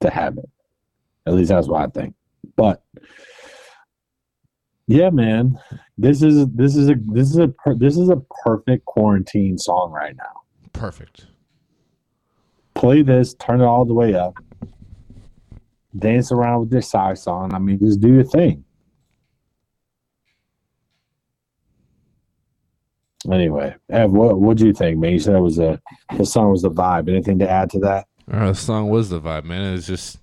to 0.00 0.10
have 0.10 0.38
it. 0.38 0.48
At 1.26 1.34
least 1.34 1.50
that's 1.50 1.68
what 1.68 1.82
I 1.82 1.86
think. 1.86 2.14
But 2.56 2.82
yeah, 4.86 5.10
man, 5.10 5.58
this 5.96 6.22
is 6.22 6.46
this 6.48 6.76
is 6.76 6.90
a 6.90 6.96
this 7.06 7.30
is 7.30 7.38
a 7.38 7.48
per, 7.48 7.74
this 7.74 7.96
is 7.96 8.08
a 8.08 8.20
perfect 8.44 8.84
quarantine 8.84 9.56
song 9.56 9.92
right 9.92 10.16
now. 10.16 10.42
Perfect. 10.72 11.26
Play 12.74 13.02
this, 13.02 13.34
turn 13.34 13.60
it 13.60 13.64
all 13.64 13.84
the 13.84 13.94
way 13.94 14.14
up, 14.14 14.34
dance 15.96 16.32
around 16.32 16.60
with 16.60 16.72
your 16.72 16.82
socks 16.82 17.26
on. 17.26 17.54
I 17.54 17.58
mean, 17.58 17.78
just 17.78 18.00
do 18.00 18.12
your 18.12 18.24
thing. 18.24 18.64
Anyway, 23.30 23.74
Ev, 23.90 24.10
what 24.10 24.40
what 24.40 24.56
do 24.56 24.66
you 24.66 24.72
think, 24.72 24.98
man? 24.98 25.12
You 25.12 25.18
said 25.20 25.36
it 25.36 25.40
was 25.40 25.58
a 25.58 25.80
the 26.16 26.26
song 26.26 26.50
was 26.50 26.62
the 26.62 26.70
vibe. 26.70 27.08
Anything 27.08 27.38
to 27.38 27.48
add 27.48 27.70
to 27.70 27.78
that? 27.80 28.06
Uh, 28.30 28.48
the 28.48 28.54
song 28.54 28.88
was 28.88 29.10
the 29.10 29.20
vibe, 29.20 29.44
man. 29.44 29.74
It's 29.74 29.86
just, 29.86 30.18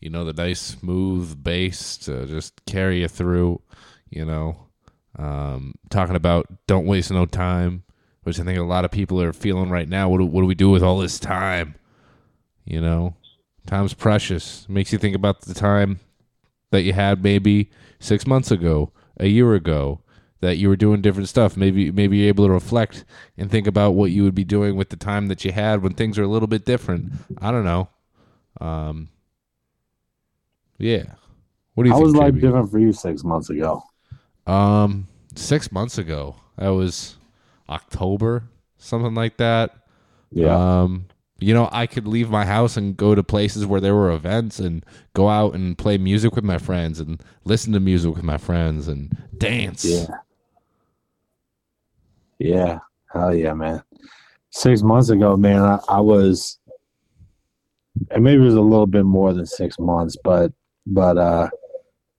you 0.00 0.10
know, 0.10 0.24
the 0.24 0.32
nice 0.32 0.60
smooth 0.60 1.42
bass 1.42 1.96
to 1.98 2.26
just 2.26 2.64
carry 2.66 3.02
you 3.02 3.08
through. 3.08 3.62
You 4.08 4.24
know, 4.24 4.66
um, 5.16 5.74
talking 5.90 6.16
about 6.16 6.46
don't 6.66 6.86
waste 6.86 7.12
no 7.12 7.24
time, 7.24 7.84
which 8.24 8.40
I 8.40 8.44
think 8.44 8.58
a 8.58 8.64
lot 8.64 8.84
of 8.84 8.90
people 8.90 9.22
are 9.22 9.32
feeling 9.32 9.70
right 9.70 9.88
now. 9.88 10.08
What 10.08 10.18
do, 10.18 10.26
what 10.26 10.40
do 10.40 10.46
we 10.46 10.56
do 10.56 10.70
with 10.70 10.82
all 10.82 10.98
this 10.98 11.20
time? 11.20 11.76
You 12.64 12.80
know, 12.80 13.14
time's 13.70 13.94
precious. 13.94 14.68
Makes 14.68 14.92
you 14.92 14.98
think 14.98 15.14
about 15.14 15.42
the 15.42 15.54
time 15.54 16.00
that 16.70 16.82
you 16.82 16.92
had 16.92 17.22
maybe 17.22 17.70
six 18.00 18.26
months 18.26 18.50
ago, 18.50 18.92
a 19.18 19.28
year 19.28 19.54
ago, 19.54 20.00
that 20.40 20.56
you 20.56 20.68
were 20.68 20.76
doing 20.76 21.00
different 21.00 21.28
stuff. 21.28 21.56
Maybe 21.56 21.90
maybe 21.90 22.18
you're 22.18 22.28
able 22.28 22.46
to 22.46 22.52
reflect 22.52 23.04
and 23.38 23.50
think 23.50 23.66
about 23.66 23.92
what 23.92 24.10
you 24.10 24.24
would 24.24 24.34
be 24.34 24.44
doing 24.44 24.76
with 24.76 24.88
the 24.90 24.96
time 24.96 25.28
that 25.28 25.44
you 25.44 25.52
had 25.52 25.82
when 25.82 25.94
things 25.94 26.18
are 26.18 26.24
a 26.24 26.28
little 26.28 26.48
bit 26.48 26.64
different. 26.64 27.12
I 27.38 27.50
don't 27.52 27.64
know. 27.64 27.88
Um, 28.60 29.08
yeah. 30.78 31.04
What 31.74 31.84
do 31.84 31.90
you 31.90 31.94
How 31.94 32.02
was 32.02 32.14
life 32.14 32.34
different 32.34 32.70
for 32.70 32.78
you 32.78 32.92
six 32.92 33.22
months 33.22 33.50
ago? 33.50 33.82
Um, 34.46 35.06
six 35.36 35.70
months 35.70 35.98
ago. 35.98 36.36
That 36.56 36.70
was 36.70 37.16
October, 37.68 38.44
something 38.78 39.14
like 39.14 39.36
that. 39.36 39.76
Yeah. 40.32 40.82
Um, 40.82 41.06
you 41.40 41.54
know, 41.54 41.68
I 41.72 41.86
could 41.86 42.06
leave 42.06 42.30
my 42.30 42.44
house 42.44 42.76
and 42.76 42.96
go 42.96 43.14
to 43.14 43.22
places 43.22 43.66
where 43.66 43.80
there 43.80 43.94
were 43.94 44.10
events 44.10 44.58
and 44.58 44.84
go 45.14 45.28
out 45.28 45.54
and 45.54 45.76
play 45.76 45.98
music 45.98 46.34
with 46.34 46.44
my 46.44 46.58
friends 46.58 47.00
and 47.00 47.22
listen 47.44 47.72
to 47.72 47.80
music 47.80 48.14
with 48.14 48.22
my 48.22 48.36
friends 48.36 48.88
and 48.88 49.16
dance. 49.38 49.84
Yeah. 49.84 50.06
Yeah. 52.38 52.78
Hell 53.12 53.34
yeah, 53.34 53.54
man. 53.54 53.82
Six 54.50 54.82
months 54.82 55.10
ago, 55.10 55.36
man, 55.36 55.62
I, 55.62 55.78
I 55.88 56.00
was 56.00 56.58
and 58.10 58.22
maybe 58.24 58.42
it 58.42 58.44
was 58.44 58.54
a 58.54 58.60
little 58.60 58.86
bit 58.86 59.04
more 59.04 59.32
than 59.32 59.46
six 59.46 59.78
months, 59.78 60.16
but 60.22 60.52
but 60.86 61.18
uh 61.18 61.48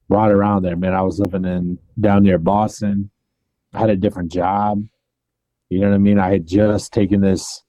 right 0.09 0.31
around 0.31 0.63
there, 0.63 0.75
man. 0.75 0.93
I 0.93 1.01
was 1.01 1.19
living 1.19 1.45
in 1.45 1.77
down 1.99 2.23
near 2.23 2.37
Boston. 2.37 3.09
I 3.73 3.79
had 3.79 3.89
a 3.89 3.95
different 3.95 4.31
job. 4.31 4.83
You 5.69 5.79
know 5.79 5.89
what 5.89 5.95
I 5.95 5.99
mean? 5.99 6.19
I 6.19 6.31
had 6.31 6.45
just 6.45 6.91
taken 6.91 7.21
this 7.21 7.63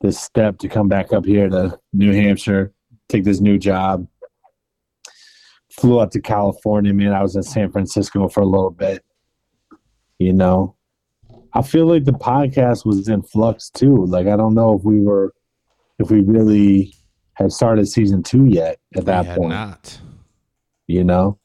this 0.00 0.20
step 0.20 0.58
to 0.58 0.68
come 0.68 0.88
back 0.88 1.12
up 1.12 1.24
here 1.24 1.48
to 1.48 1.78
New 1.92 2.12
Hampshire, 2.12 2.72
take 3.08 3.24
this 3.24 3.40
new 3.40 3.58
job. 3.58 4.06
Flew 5.70 5.98
up 5.98 6.10
to 6.10 6.20
California, 6.20 6.92
man. 6.92 7.12
I 7.12 7.22
was 7.22 7.36
in 7.36 7.42
San 7.42 7.70
Francisco 7.70 8.28
for 8.28 8.40
a 8.40 8.46
little 8.46 8.70
bit. 8.70 9.04
You 10.18 10.32
know, 10.32 10.74
I 11.54 11.62
feel 11.62 11.86
like 11.86 12.04
the 12.04 12.12
podcast 12.12 12.84
was 12.84 13.08
in 13.08 13.22
flux 13.22 13.70
too. 13.70 14.04
Like 14.06 14.26
I 14.26 14.36
don't 14.36 14.54
know 14.54 14.74
if 14.74 14.82
we 14.82 15.00
were, 15.00 15.32
if 15.98 16.10
we 16.10 16.20
really 16.20 16.94
had 17.34 17.52
started 17.52 17.86
season 17.86 18.22
two 18.22 18.46
yet 18.46 18.78
at 18.96 19.04
that 19.04 19.26
we 19.26 19.34
point. 19.34 19.50
not. 19.50 20.00
You 20.88 21.04
know, 21.04 21.38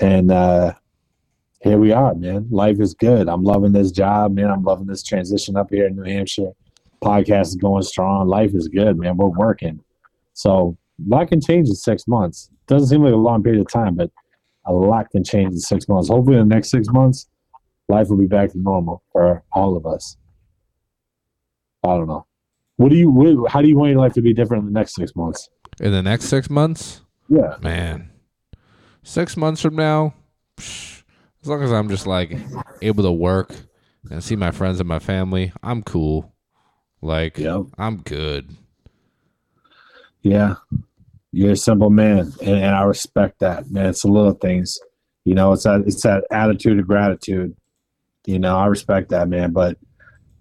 and 0.00 0.30
uh 0.30 0.74
here 1.60 1.78
we 1.78 1.90
are, 1.90 2.14
man. 2.14 2.46
Life 2.50 2.78
is 2.80 2.94
good. 2.94 3.28
I'm 3.28 3.42
loving 3.42 3.72
this 3.72 3.90
job, 3.90 4.34
man. 4.34 4.50
I'm 4.50 4.62
loving 4.62 4.86
this 4.86 5.02
transition 5.02 5.56
up 5.56 5.70
here 5.70 5.88
in 5.88 5.96
New 5.96 6.04
Hampshire. 6.04 6.52
Podcast 7.02 7.48
is 7.48 7.56
going 7.56 7.82
strong. 7.82 8.28
Life 8.28 8.54
is 8.54 8.68
good, 8.68 8.98
man. 8.98 9.16
We're 9.16 9.28
working. 9.28 9.80
So 10.32 10.76
a 11.04 11.08
lot 11.08 11.28
can 11.28 11.40
change 11.40 11.68
in 11.68 11.74
six 11.74 12.06
months. 12.08 12.50
Doesn't 12.66 12.88
seem 12.88 13.02
like 13.02 13.12
a 13.12 13.16
long 13.16 13.42
period 13.42 13.60
of 13.60 13.68
time, 13.72 13.94
but 13.94 14.10
a 14.66 14.72
lot 14.72 15.10
can 15.10 15.24
change 15.24 15.52
in 15.52 15.58
six 15.58 15.88
months. 15.88 16.08
Hopefully, 16.08 16.36
in 16.38 16.48
the 16.48 16.54
next 16.54 16.70
six 16.70 16.88
months, 16.90 17.28
life 17.88 18.08
will 18.08 18.18
be 18.18 18.26
back 18.26 18.50
to 18.52 18.58
normal 18.58 19.02
for 19.12 19.42
all 19.52 19.76
of 19.76 19.86
us. 19.86 20.16
I 21.84 21.88
don't 21.96 22.08
know. 22.08 22.26
What 22.76 22.90
do 22.90 22.96
you? 22.96 23.10
What, 23.10 23.50
how 23.50 23.62
do 23.62 23.68
you 23.68 23.76
want 23.76 23.90
your 23.92 24.00
life 24.00 24.12
to 24.14 24.22
be 24.22 24.34
different 24.34 24.62
in 24.66 24.72
the 24.72 24.78
next 24.78 24.94
six 24.94 25.14
months? 25.16 25.48
In 25.80 25.92
the 25.92 26.02
next 26.02 26.26
six 26.26 26.50
months, 26.50 27.02
Yeah, 27.28 27.56
man, 27.62 28.10
six 29.02 29.36
months 29.36 29.62
from 29.62 29.76
now, 29.76 30.14
psh, 30.56 31.02
as 31.42 31.48
long 31.48 31.62
as 31.62 31.72
I'm 31.72 31.88
just 31.88 32.06
like 32.06 32.36
able 32.82 33.04
to 33.04 33.12
work 33.12 33.54
and 34.10 34.22
see 34.22 34.36
my 34.36 34.50
friends 34.50 34.80
and 34.80 34.88
my 34.88 34.98
family, 34.98 35.52
I'm 35.62 35.82
cool. 35.82 36.32
Like, 37.00 37.38
Yep. 37.38 37.62
I'm 37.78 37.98
good. 37.98 38.50
Yeah, 40.22 40.56
you're 41.32 41.52
a 41.52 41.56
simple 41.56 41.90
man, 41.90 42.32
and, 42.42 42.56
and 42.56 42.74
I 42.74 42.82
respect 42.82 43.38
that, 43.38 43.70
man. 43.70 43.86
It's 43.86 44.02
the 44.02 44.08
little 44.08 44.32
things, 44.32 44.78
you 45.24 45.34
know. 45.34 45.52
It's 45.52 45.62
that 45.62 45.82
it's 45.86 46.02
that 46.02 46.24
attitude 46.30 46.78
of 46.80 46.86
gratitude. 46.88 47.54
You 48.26 48.38
know, 48.38 48.56
I 48.56 48.66
respect 48.66 49.10
that, 49.10 49.28
man. 49.28 49.52
But 49.52 49.78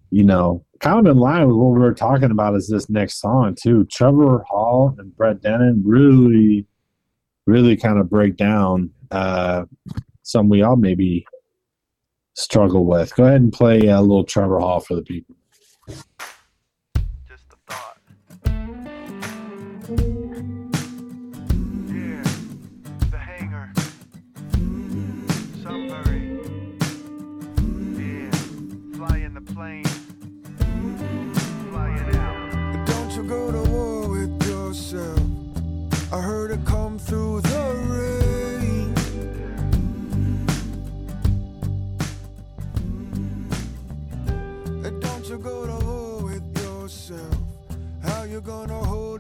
you 0.10 0.24
know, 0.24 0.66
kind 0.80 1.00
of 1.00 1.12
in 1.12 1.18
line 1.18 1.48
with 1.48 1.56
what 1.56 1.74
we 1.74 1.80
were 1.80 1.94
talking 1.94 2.32
about 2.32 2.56
is 2.56 2.68
this 2.68 2.90
next 2.90 3.22
song 3.22 3.56
too. 3.62 3.86
Trevor 3.86 4.44
Hall 4.50 4.96
and 4.98 5.16
Brett 5.16 5.42
Dennen 5.42 5.82
really, 5.86 6.66
really 7.46 7.78
kind 7.78 8.00
of 8.00 8.10
break 8.10 8.36
down 8.36 8.90
uh, 9.12 9.66
some 10.24 10.50
we 10.50 10.64
all 10.64 10.76
maybe 10.76 11.26
struggle 12.34 12.86
with. 12.86 13.16
Go 13.16 13.26
ahead 13.26 13.42
and 13.42 13.54
play 13.54 13.80
a 13.88 14.02
little 14.02 14.26
Trevor 14.26 14.60
Hall 14.60 14.80
for 14.80 14.96
the 14.96 15.04
people. 15.04 15.36
Plane. 29.58 29.84
Don't 32.86 33.12
you 33.16 33.24
go 33.24 33.52
to 33.52 33.64
war 33.72 34.08
with 34.08 34.48
yourself. 34.48 35.20
I 36.14 36.22
heard 36.22 36.52
it 36.52 36.64
come 36.64 37.00
through 37.00 37.42
the 37.42 37.64
rain. 37.96 38.94
Don't 45.00 45.26
you 45.28 45.38
go 45.40 45.66
to 45.72 45.86
war 45.86 46.24
with 46.30 46.48
yourself. 46.64 47.38
How 48.04 48.24
you 48.26 48.42
gonna 48.42 48.82
hold 48.94 49.17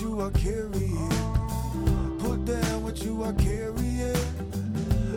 what 0.00 0.08
you 0.08 0.20
are 0.20 0.30
carrying. 0.30 1.08
Put 2.20 2.44
down 2.46 2.82
what 2.82 3.02
you 3.02 3.22
are 3.22 3.32
carrying. 3.34 4.14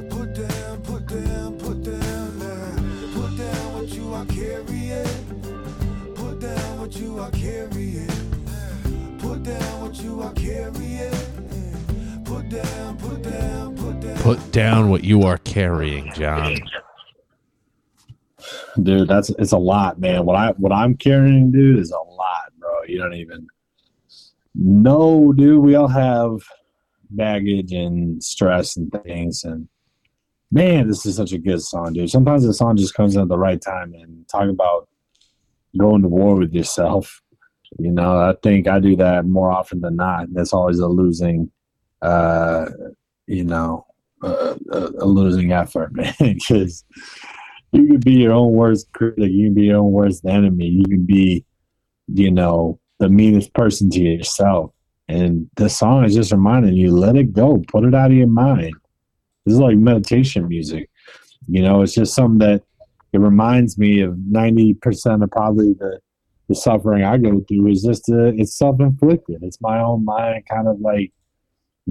Put 0.09 0.35
down, 0.35 0.81
put 0.81 1.07
down, 1.07 1.57
put 1.57 1.83
down 1.83 2.39
now. 2.39 2.75
Put 3.13 3.37
down 3.37 3.73
what 3.73 3.89
you 3.89 4.13
are 4.13 4.25
carrying. 4.25 6.15
Put 6.15 6.39
down 6.39 6.79
what 6.79 6.95
you 6.97 7.19
are 7.19 7.31
carrying. 7.31 8.07
Put 9.19 9.43
down 9.43 9.81
what 9.81 10.01
you 10.01 10.21
are 10.21 10.33
carrying. 10.33 11.13
Put 14.15 14.51
down 14.51 14.89
what 14.89 15.03
you 15.03 15.23
are 15.23 15.37
carrying, 15.39 16.11
John. 16.13 16.57
dude 18.81 19.07
that's 19.07 19.29
it's 19.37 19.51
a 19.51 19.57
lot 19.57 19.99
man 19.99 20.25
what 20.25 20.35
i 20.35 20.49
what 20.57 20.71
i'm 20.71 20.97
carrying 20.97 21.51
dude 21.51 21.77
is 21.77 21.91
a 21.91 21.95
lot 21.95 22.51
bro 22.57 22.81
you 22.87 22.97
don't 22.97 23.13
even 23.13 23.47
know 24.55 25.33
dude 25.33 25.59
we 25.59 25.75
all 25.75 25.87
have 25.87 26.41
baggage 27.09 27.71
and 27.71 28.23
stress 28.23 28.75
and 28.77 28.91
things 29.03 29.43
and 29.43 29.67
man 30.51 30.87
this 30.87 31.05
is 31.05 31.15
such 31.15 31.31
a 31.31 31.37
good 31.37 31.61
song 31.61 31.93
dude 31.93 32.09
sometimes 32.09 32.45
the 32.45 32.53
song 32.53 32.75
just 32.75 32.93
comes 32.93 33.15
in 33.15 33.21
at 33.21 33.27
the 33.27 33.37
right 33.37 33.61
time 33.61 33.93
and 33.93 34.27
talk 34.29 34.49
about 34.49 34.87
going 35.77 36.01
to 36.01 36.07
war 36.07 36.35
with 36.35 36.53
yourself 36.53 37.21
you 37.79 37.91
know 37.91 38.17
i 38.17 38.33
think 38.43 38.67
i 38.67 38.79
do 38.79 38.95
that 38.95 39.25
more 39.25 39.51
often 39.51 39.81
than 39.81 39.95
not 39.95 40.27
and 40.27 40.37
it's 40.37 40.53
always 40.53 40.79
a 40.79 40.87
losing 40.87 41.51
uh 42.03 42.65
you 43.25 43.43
know 43.43 43.85
a, 44.21 44.57
a, 44.71 44.79
a 44.99 45.05
losing 45.05 45.51
effort 45.51 45.91
man 45.95 46.13
because 46.19 46.83
you 47.73 47.87
can 47.87 47.99
be 47.99 48.13
your 48.13 48.33
own 48.33 48.53
worst 48.53 48.91
critic. 48.93 49.31
You 49.31 49.47
can 49.47 49.55
be 49.55 49.63
your 49.63 49.79
own 49.79 49.91
worst 49.91 50.25
enemy. 50.25 50.67
You 50.67 50.83
can 50.83 51.05
be, 51.05 51.43
you 52.07 52.31
know, 52.31 52.79
the 52.99 53.09
meanest 53.09 53.53
person 53.53 53.89
to 53.91 53.99
yourself. 53.99 54.71
And 55.07 55.49
the 55.55 55.69
song 55.69 56.05
is 56.05 56.15
just 56.15 56.31
reminding 56.31 56.75
you, 56.75 56.95
let 56.95 57.15
it 57.15 57.33
go. 57.33 57.63
Put 57.67 57.83
it 57.83 57.93
out 57.93 58.11
of 58.11 58.17
your 58.17 58.27
mind. 58.27 58.73
This 59.45 59.55
is 59.55 59.59
like 59.59 59.77
meditation 59.77 60.47
music. 60.47 60.89
You 61.47 61.61
know, 61.61 61.81
it's 61.81 61.93
just 61.93 62.15
something 62.15 62.39
that 62.39 62.63
it 63.11 63.19
reminds 63.19 63.77
me 63.77 64.01
of 64.01 64.13
90% 64.13 65.23
of 65.23 65.31
probably 65.31 65.73
the, 65.73 65.99
the 66.47 66.55
suffering 66.55 67.03
I 67.03 67.17
go 67.17 67.41
through 67.47 67.67
is 67.67 67.83
just, 67.83 68.05
it's 68.07 68.57
self 68.57 68.79
inflicted. 68.79 69.43
It's 69.43 69.61
my 69.61 69.79
own 69.79 70.05
mind 70.05 70.45
kind 70.49 70.67
of 70.67 70.79
like 70.79 71.11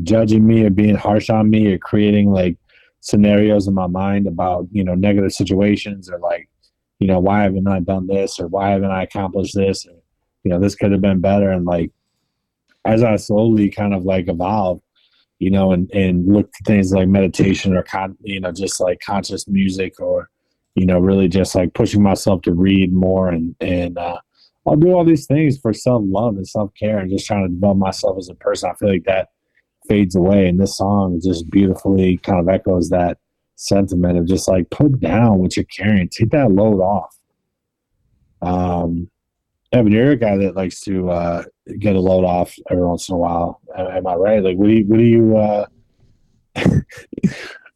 judging 0.03 0.47
me 0.47 0.65
or 0.65 0.70
being 0.70 0.95
harsh 0.95 1.29
on 1.29 1.51
me 1.51 1.73
or 1.73 1.79
creating 1.79 2.31
like 2.31 2.57
scenarios 3.01 3.66
in 3.66 3.74
my 3.74 3.87
mind 3.87 4.27
about 4.27 4.66
you 4.70 4.83
know 4.83 4.95
negative 4.95 5.33
situations 5.33 6.09
or 6.09 6.19
like 6.20 6.49
you 6.99 7.07
know 7.07 7.19
why 7.19 7.43
haven't 7.43 7.66
I 7.66 7.81
done 7.81 8.07
this 8.07 8.39
or 8.39 8.47
why 8.47 8.70
haven't 8.70 8.91
I 8.91 9.03
accomplished 9.03 9.57
this 9.57 9.87
or 9.87 9.95
you 10.44 10.51
know 10.51 10.59
this 10.59 10.74
could 10.74 10.93
have 10.93 11.01
been 11.01 11.20
better. 11.20 11.51
And 11.51 11.64
like 11.64 11.90
as 12.85 13.02
I 13.02 13.16
slowly 13.16 13.70
kind 13.70 13.94
of 13.94 14.05
like 14.05 14.28
evolve 14.28 14.81
you 15.39 15.51
know 15.51 15.73
and 15.73 15.90
and 15.93 16.32
look 16.32 16.52
to 16.52 16.64
things 16.64 16.93
like 16.93 17.09
meditation 17.09 17.77
or 17.77 17.82
con 17.82 18.16
you 18.23 18.39
know 18.39 18.52
just 18.52 18.81
like 18.81 19.01
conscious 19.05 19.48
music 19.48 19.98
or 19.98 20.31
you 20.77 20.86
know 20.86 21.01
really 21.01 21.27
just 21.27 21.56
like 21.56 21.74
pushing 21.74 22.01
myself 22.01 22.43
to 22.43 22.52
read 22.52 22.93
more 22.93 23.28
and 23.28 23.56
and 23.60 23.98
uh 23.98 24.19
I'll 24.66 24.77
do 24.77 24.93
all 24.93 25.05
these 25.05 25.27
things 25.27 25.59
for 25.59 25.73
self 25.73 26.02
love 26.06 26.36
and 26.36 26.47
self 26.47 26.73
care 26.78 26.98
and 26.98 27.10
just 27.10 27.27
trying 27.27 27.47
to 27.47 27.52
develop 27.52 27.78
myself 27.78 28.16
as 28.19 28.28
a 28.28 28.35
person. 28.35 28.70
I 28.70 28.74
feel 28.77 28.90
like 28.90 29.05
that 29.05 29.31
fades 29.89 30.14
away. 30.14 30.47
And 30.47 30.60
this 30.60 30.77
song 30.77 31.20
just 31.23 31.51
beautifully 31.51 32.19
kind 32.19 32.39
of 32.39 32.48
echoes 32.48 32.89
that 32.90 33.19
sentiment 33.56 34.19
of 34.19 34.27
just 34.27 34.48
like 34.48 34.70
put 34.70 35.01
down 35.01 35.39
what 35.39 35.56
you're 35.56 35.64
carrying. 35.64 36.09
Take 36.09 36.31
that 36.31 36.52
load 36.52 36.81
off. 36.81 37.16
Um 38.40 39.10
evan 39.73 39.93
you're 39.93 40.11
a 40.12 40.16
guy 40.16 40.36
that 40.36 40.55
likes 40.57 40.81
to 40.81 41.11
uh 41.11 41.43
get 41.78 41.97
a 41.97 42.01
load 42.01 42.24
off 42.24 42.55
every 42.70 42.85
once 42.85 43.09
in 43.09 43.15
a 43.15 43.19
while 43.19 43.61
am, 43.77 43.86
am 43.86 44.07
i 44.07 44.15
right 44.15 44.43
like 44.43 44.57
what 44.57 44.66
do 44.69 44.73
you 44.74 44.85
what 44.86 44.99
do 44.99 45.05
you 45.05 45.36
uh 45.36 45.66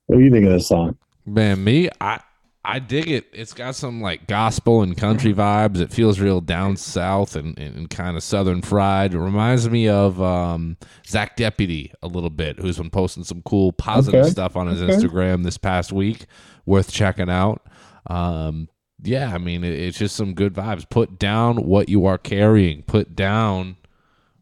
what 0.06 0.18
do 0.18 0.20
you 0.20 0.31
think 0.31 0.47
of 0.47 0.52
this 0.52 0.68
song 0.68 0.97
Man, 1.28 1.64
me, 1.64 1.89
I 2.01 2.20
I 2.64 2.78
dig 2.78 3.10
it. 3.10 3.27
It's 3.32 3.52
got 3.52 3.74
some 3.74 4.01
like 4.01 4.28
gospel 4.28 4.82
and 4.82 4.97
country 4.97 5.35
vibes. 5.35 5.81
It 5.81 5.93
feels 5.93 6.20
real 6.20 6.40
down 6.40 6.77
south 6.77 7.35
and, 7.35 7.59
and, 7.59 7.74
and 7.77 7.90
kind 7.90 8.16
of 8.16 8.23
southern 8.23 8.62
fried. 8.62 9.12
It 9.12 9.18
reminds 9.18 9.68
me 9.68 9.89
of 9.89 10.23
um, 10.23 10.77
Zach 11.05 11.35
Deputy 11.35 11.93
a 12.01 12.06
little 12.06 12.31
bit, 12.31 12.60
who's 12.60 12.78
been 12.78 12.90
posting 12.90 13.24
some 13.24 13.43
cool 13.43 13.73
positive 13.73 14.20
Okay. 14.20 14.31
stuff 14.31 14.55
on 14.56 14.68
his 14.68 14.81
Okay. 14.81 14.93
Instagram 14.93 15.43
this 15.43 15.59
past 15.59 15.93
week. 15.93 16.27
Worth 16.64 16.93
checking 16.93 17.28
out. 17.31 17.66
Um, 18.09 18.68
yeah, 19.02 19.32
I 19.35 19.39
mean, 19.39 19.64
it, 19.64 19.73
it's 19.73 19.98
just 19.98 20.16
some 20.16 20.35
good 20.35 20.55
vibes. 20.55 20.89
Put 20.89 21.18
down 21.18 21.56
what 21.66 21.89
you 21.89 22.06
are 22.06 22.18
carrying. 22.18 22.82
Put 22.82 23.14
down 23.14 23.77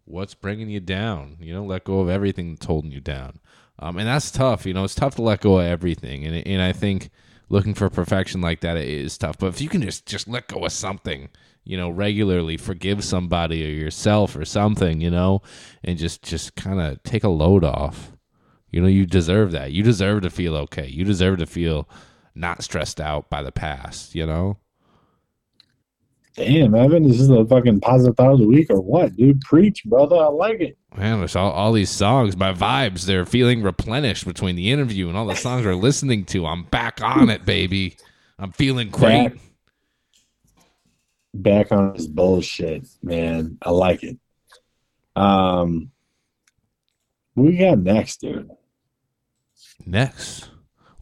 what's 0.04 0.34
bringing 0.34 0.70
you 0.70 0.80
down. 0.80 1.36
You 1.40 1.54
know, 1.54 1.64
let 1.64 1.84
go 1.84 2.00
of 2.00 2.08
everything 2.08 2.54
that's 2.54 2.66
holding 2.66 2.92
you 2.92 3.00
down. 3.00 3.40
Um, 3.78 3.98
and 3.98 4.06
that's 4.06 4.30
tough. 4.30 4.66
You 4.66 4.74
know, 4.74 4.84
it's 4.84 4.94
tough 4.94 5.16
to 5.16 5.22
let 5.22 5.40
go 5.40 5.58
of 5.58 5.66
everything. 5.66 6.24
And 6.24 6.46
and 6.46 6.62
I 6.62 6.72
think 6.72 7.10
looking 7.48 7.74
for 7.74 7.90
perfection 7.90 8.40
like 8.40 8.60
that 8.60 8.76
is 8.76 9.18
tough. 9.18 9.38
But 9.38 9.48
if 9.48 9.60
you 9.60 9.68
can 9.68 9.82
just 9.82 10.06
just 10.06 10.28
let 10.28 10.48
go 10.48 10.64
of 10.64 10.72
something, 10.72 11.28
you 11.64 11.76
know, 11.76 11.90
regularly, 11.90 12.56
forgive 12.56 13.04
somebody 13.04 13.64
or 13.64 13.70
yourself 13.70 14.36
or 14.36 14.44
something, 14.44 15.00
you 15.00 15.10
know, 15.10 15.42
and 15.82 15.98
just 15.98 16.22
just 16.22 16.54
kind 16.54 16.80
of 16.80 17.02
take 17.02 17.24
a 17.24 17.28
load 17.28 17.64
off. 17.64 18.12
You 18.70 18.80
know, 18.80 18.88
you 18.88 19.06
deserve 19.06 19.52
that. 19.52 19.72
You 19.72 19.82
deserve 19.82 20.22
to 20.22 20.30
feel 20.30 20.56
okay. 20.56 20.86
You 20.86 21.04
deserve 21.04 21.38
to 21.38 21.46
feel 21.46 21.88
not 22.34 22.62
stressed 22.64 23.00
out 23.00 23.30
by 23.30 23.42
the 23.42 23.52
past. 23.52 24.14
You 24.14 24.26
know. 24.26 24.58
damn 26.36 26.74
evan 26.74 27.04
this 27.06 27.20
is 27.20 27.28
the 27.28 27.44
fucking 27.46 27.80
positive 27.80 28.16
thought 28.16 28.32
of 28.32 28.38
the 28.40 28.46
week 28.46 28.68
or 28.70 28.80
what 28.80 29.14
dude 29.16 29.40
preach 29.42 29.84
brother 29.84 30.16
i 30.16 30.26
like 30.26 30.60
it 30.60 30.76
Man, 30.96 31.18
there's 31.18 31.34
all, 31.34 31.50
all 31.50 31.72
these 31.72 31.90
songs, 31.90 32.36
my 32.36 32.52
vibes, 32.52 33.04
they're 33.04 33.26
feeling 33.26 33.62
replenished 33.62 34.24
between 34.24 34.54
the 34.54 34.70
interview 34.70 35.08
and 35.08 35.16
all 35.16 35.26
the 35.26 35.34
songs 35.34 35.66
we're 35.66 35.74
listening 35.74 36.24
to. 36.26 36.46
I'm 36.46 36.64
back 36.64 37.02
on 37.02 37.30
it, 37.30 37.44
baby. 37.44 37.96
I'm 38.38 38.52
feeling 38.52 38.90
great. 38.90 39.30
Back. 39.30 39.38
back 41.34 41.72
on 41.72 41.94
this 41.94 42.06
bullshit, 42.06 42.86
man. 43.02 43.58
I 43.62 43.70
like 43.70 44.04
it. 44.04 44.18
Um, 45.16 45.90
what 47.34 47.46
we 47.48 47.56
got 47.56 47.78
next, 47.78 48.20
dude? 48.20 48.48
Next, 49.84 50.48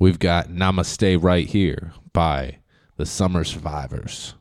we've 0.03 0.19
got 0.19 0.49
Namaste 0.49 1.23
Right 1.23 1.47
Here 1.47 1.93
by 2.12 2.59
the 2.97 3.07
Summer 3.07 3.45
Survivors. 3.45 4.35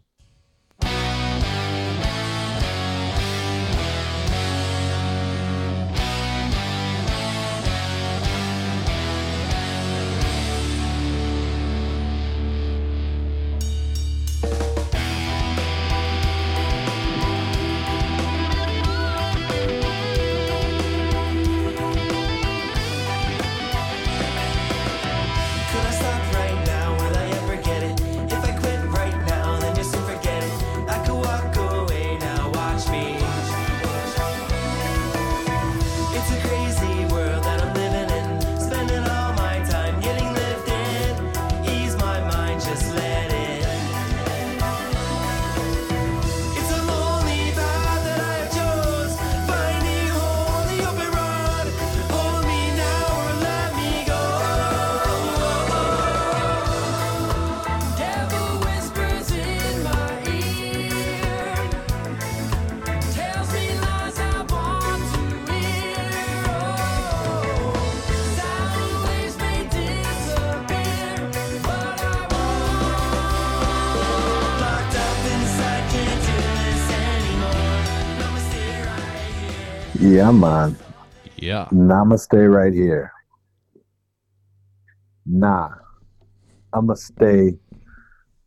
Yeah, 80.11 80.31
man. 80.31 80.75
Yeah. 81.37 81.69
Namaste 81.71 82.53
right 82.53 82.73
here. 82.73 83.13
Nah, 85.25 85.69
I'm 86.73 86.87
gonna 86.87 86.97
stay 86.97 87.53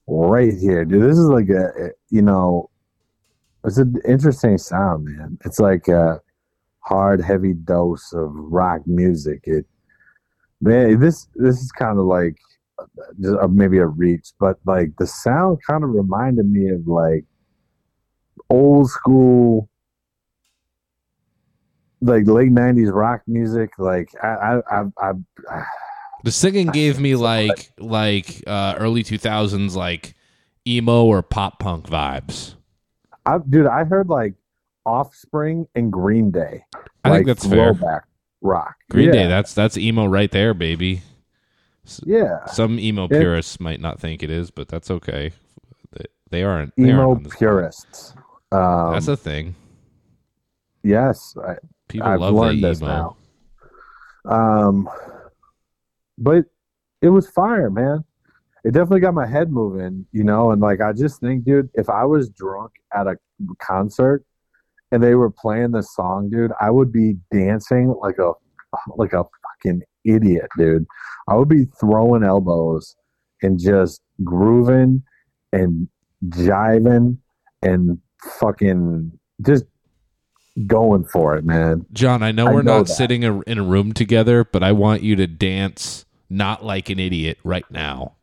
right 0.06 0.52
here, 0.52 0.84
dude. 0.84 1.10
This 1.10 1.16
is 1.16 1.24
like 1.24 1.48
a, 1.48 1.92
you 2.10 2.20
know, 2.20 2.68
it's 3.64 3.78
an 3.78 3.94
interesting 4.06 4.58
sound, 4.58 5.06
man. 5.06 5.38
It's 5.46 5.58
like 5.58 5.88
a 5.88 6.20
hard, 6.80 7.22
heavy 7.22 7.54
dose 7.54 8.12
of 8.12 8.30
rock 8.34 8.82
music. 8.86 9.44
It, 9.44 9.64
man, 10.60 11.00
this 11.00 11.28
this 11.34 11.62
is 11.62 11.72
kind 11.72 11.98
of 11.98 12.04
like 12.04 12.36
uh, 12.78 13.48
maybe 13.48 13.78
a 13.78 13.86
reach, 13.86 14.32
but 14.38 14.58
like 14.66 14.94
the 14.98 15.06
sound 15.06 15.60
kind 15.66 15.82
of 15.82 15.88
reminded 15.88 16.44
me 16.44 16.68
of 16.68 16.86
like 16.86 17.24
old 18.50 18.90
school 18.90 19.70
like 22.04 22.26
late 22.26 22.50
'90s 22.52 22.92
rock 22.92 23.22
music. 23.26 23.70
Like 23.78 24.10
I, 24.22 24.60
I, 24.70 24.80
I, 24.80 25.12
I 25.50 25.62
The 26.22 26.32
singing 26.32 26.68
gave 26.68 26.98
me 27.00 27.16
like 27.16 27.70
like 27.78 28.42
uh, 28.46 28.74
early 28.78 29.02
two 29.02 29.18
thousands 29.18 29.74
like 29.76 30.14
emo 30.66 31.04
or 31.04 31.22
pop 31.22 31.58
punk 31.58 31.86
vibes. 31.86 32.54
I, 33.26 33.38
dude, 33.38 33.66
I 33.66 33.84
heard 33.84 34.08
like 34.08 34.34
Offspring 34.86 35.66
and 35.74 35.92
Green 35.92 36.30
Day. 36.30 36.64
I 37.04 37.08
like 37.10 37.18
think 37.18 37.26
that's 37.28 37.46
fair. 37.46 37.74
throwback 37.74 38.04
rock. 38.42 38.76
Green 38.90 39.06
yeah. 39.06 39.12
Day, 39.12 39.26
that's 39.28 39.54
that's 39.54 39.76
emo 39.78 40.06
right 40.06 40.30
there, 40.30 40.54
baby. 40.54 41.02
Yeah. 42.04 42.46
Some 42.46 42.78
emo 42.78 43.08
purists 43.08 43.60
might 43.60 43.80
not 43.80 44.00
think 44.00 44.22
it 44.22 44.30
is, 44.30 44.50
but 44.50 44.68
that's 44.68 44.90
okay. 44.90 45.32
They- 45.92 46.06
They 46.30 46.42
aren't. 46.42 46.74
They 46.76 46.88
Emo 46.88 47.10
aren't 47.10 47.30
purists. 47.30 48.14
Um, 48.50 48.92
That's 48.92 49.08
a 49.08 49.16
thing. 49.16 49.54
yes, 50.82 51.36
I, 51.46 51.56
People 51.88 52.08
I've 52.08 52.20
love 52.20 52.34
learned 52.34 52.64
this 52.64 52.80
emo. 52.80 53.16
now. 54.26 54.32
Um, 54.32 54.88
but 56.18 56.44
it 57.02 57.08
was 57.08 57.28
fire, 57.28 57.70
man. 57.70 58.04
It 58.64 58.72
definitely 58.72 59.00
got 59.00 59.14
my 59.14 59.26
head 59.26 59.50
moving, 59.50 60.06
you 60.12 60.24
know. 60.24 60.50
And 60.50 60.60
like, 60.62 60.80
I 60.80 60.92
just 60.92 61.20
think, 61.20 61.44
dude, 61.44 61.68
if 61.74 61.90
I 61.90 62.04
was 62.04 62.30
drunk 62.30 62.72
at 62.94 63.06
a 63.06 63.16
concert 63.60 64.24
and 64.90 65.02
they 65.02 65.14
were 65.14 65.30
playing 65.30 65.72
this 65.72 65.94
song, 65.94 66.30
dude, 66.30 66.52
I 66.60 66.70
would 66.70 66.90
be 66.90 67.16
dancing 67.32 67.94
like 68.00 68.18
a 68.18 68.32
like 68.96 69.12
a 69.12 69.24
fucking 69.64 69.82
idiot, 70.04 70.48
dude. 70.56 70.86
I 71.28 71.36
would 71.36 71.48
be 71.48 71.66
throwing 71.78 72.24
elbows 72.24 72.96
and 73.42 73.58
just 73.58 74.00
grooving 74.22 75.02
and 75.52 75.88
jiving 76.28 77.18
and 77.62 77.98
fucking 78.40 79.12
just 79.44 79.64
going 80.66 81.04
for 81.04 81.36
it, 81.36 81.44
man. 81.44 81.86
John, 81.92 82.22
I 82.22 82.32
know 82.32 82.46
I 82.46 82.52
we're 82.52 82.62
know 82.62 82.78
not 82.78 82.86
that. 82.86 82.94
sitting 82.94 83.22
in 83.22 83.58
a 83.58 83.62
room 83.62 83.92
together, 83.92 84.44
but 84.44 84.62
I 84.62 84.72
want 84.72 85.02
you 85.02 85.16
to 85.16 85.26
dance 85.26 86.04
not 86.30 86.64
like 86.64 86.90
an 86.90 86.98
idiot 86.98 87.38
right 87.44 87.68
now. 87.70 88.16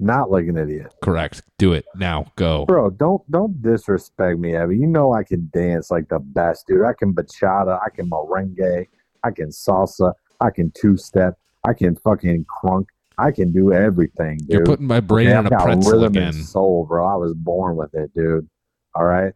Not 0.00 0.30
like 0.30 0.46
an 0.46 0.56
idiot. 0.56 0.92
Correct. 1.02 1.42
Do 1.56 1.72
it 1.72 1.86
now. 1.94 2.32
Go. 2.36 2.66
Bro, 2.66 2.90
don't 2.90 3.22
don't 3.30 3.62
disrespect 3.62 4.38
me, 4.38 4.56
Abby. 4.56 4.76
You 4.76 4.86
know 4.86 5.12
I 5.12 5.22
can 5.22 5.48
dance 5.54 5.90
like 5.90 6.08
the 6.08 6.18
best, 6.18 6.66
dude. 6.66 6.84
I 6.84 6.92
can 6.98 7.14
bachata, 7.14 7.80
I 7.84 7.90
can 7.90 8.10
merengue, 8.10 8.86
I 9.22 9.30
can 9.30 9.48
salsa, 9.50 10.12
I 10.40 10.50
can 10.50 10.72
two 10.72 10.96
step, 10.96 11.38
I 11.64 11.74
can 11.74 11.94
fucking 11.94 12.44
crunk, 12.44 12.86
I 13.18 13.30
can 13.30 13.52
do 13.52 13.72
everything, 13.72 14.38
dude. 14.38 14.50
You're 14.50 14.64
putting 14.64 14.86
my 14.86 15.00
brain 15.00 15.28
I've 15.28 15.46
a 15.46 15.50
pretzel 15.50 15.92
rhythm 15.92 16.16
again. 16.16 16.34
and 16.34 16.44
soul, 16.44 16.86
bro. 16.86 17.06
I 17.06 17.14
was 17.16 17.32
born 17.34 17.76
with 17.76 17.94
it, 17.94 18.12
dude. 18.14 18.48
All 18.96 19.04
right. 19.04 19.32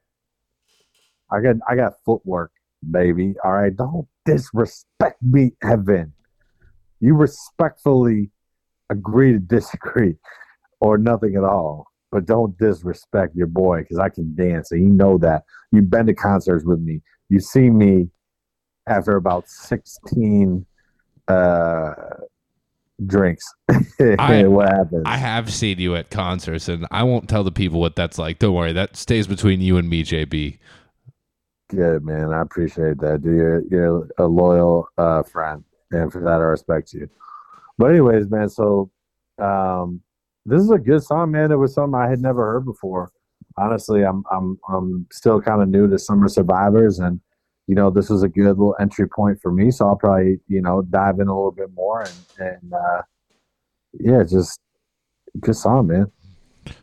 I 1.30 1.40
got 1.40 1.56
I 1.68 1.76
got 1.76 1.94
footwork, 2.04 2.50
baby. 2.90 3.34
All 3.44 3.52
right. 3.52 3.74
Don't 3.74 4.06
disrespect 4.24 5.22
me, 5.22 5.52
Evan. 5.62 6.12
You 7.00 7.14
respectfully 7.14 8.30
agree 8.90 9.32
to 9.32 9.38
disagree 9.38 10.16
or 10.80 10.98
nothing 10.98 11.36
at 11.36 11.44
all. 11.44 11.86
But 12.10 12.24
don't 12.26 12.56
disrespect 12.58 13.36
your 13.36 13.46
boy 13.48 13.82
because 13.82 13.98
I 13.98 14.08
can 14.08 14.34
dance 14.34 14.72
and 14.72 14.82
you 14.82 14.88
know 14.88 15.18
that. 15.18 15.42
You've 15.72 15.90
been 15.90 16.06
to 16.06 16.14
concerts 16.14 16.64
with 16.64 16.80
me. 16.80 17.02
You 17.28 17.40
see 17.40 17.68
me 17.68 18.08
after 18.86 19.16
about 19.16 19.48
sixteen 19.48 20.64
uh 21.28 21.92
drinks. 23.04 23.44
I- 24.18 24.44
what 24.46 24.68
happens? 24.70 25.02
I 25.04 25.18
have 25.18 25.52
seen 25.52 25.78
you 25.78 25.94
at 25.96 26.10
concerts, 26.10 26.68
and 26.68 26.86
I 26.90 27.02
won't 27.02 27.28
tell 27.28 27.44
the 27.44 27.52
people 27.52 27.80
what 27.80 27.94
that's 27.96 28.18
like. 28.18 28.38
Don't 28.38 28.54
worry, 28.54 28.72
that 28.72 28.96
stays 28.96 29.26
between 29.26 29.60
you 29.60 29.76
and 29.76 29.88
me, 29.88 30.02
JB. 30.02 30.58
Good 31.68 32.02
man, 32.04 32.32
I 32.32 32.40
appreciate 32.40 32.98
that. 32.98 33.22
Dude, 33.22 33.36
you're 33.36 33.62
you're 33.70 34.08
a 34.18 34.26
loyal 34.26 34.88
uh, 34.96 35.22
friend, 35.22 35.62
and 35.90 36.10
for 36.10 36.20
that 36.22 36.40
I 36.40 36.44
respect 36.44 36.94
you. 36.94 37.10
But 37.76 37.90
anyways, 37.90 38.30
man, 38.30 38.48
so 38.48 38.90
um, 39.38 40.00
this 40.46 40.62
is 40.62 40.70
a 40.70 40.78
good 40.78 41.02
song, 41.02 41.30
man. 41.32 41.52
It 41.52 41.56
was 41.56 41.74
something 41.74 41.98
I 41.98 42.08
had 42.08 42.20
never 42.20 42.44
heard 42.52 42.64
before. 42.64 43.12
Honestly, 43.58 44.02
I'm 44.02 44.24
I'm 44.30 44.58
I'm 44.68 45.06
still 45.12 45.42
kind 45.42 45.60
of 45.60 45.68
new 45.68 45.88
to 45.88 45.98
Summer 45.98 46.28
Survivors, 46.28 47.00
and 47.00 47.20
you 47.66 47.74
know 47.74 47.90
this 47.90 48.08
was 48.08 48.22
a 48.22 48.28
good 48.28 48.46
little 48.46 48.76
entry 48.80 49.06
point 49.06 49.38
for 49.42 49.52
me. 49.52 49.70
So 49.70 49.86
I'll 49.86 49.96
probably 49.96 50.40
you 50.48 50.62
know 50.62 50.82
dive 50.82 51.20
in 51.20 51.28
a 51.28 51.34
little 51.34 51.52
bit 51.52 51.70
more, 51.74 52.00
and 52.00 52.14
and 52.38 52.72
uh, 52.72 53.02
yeah, 54.00 54.22
just 54.22 54.58
good 55.40 55.56
song, 55.56 55.88
man. 55.88 56.10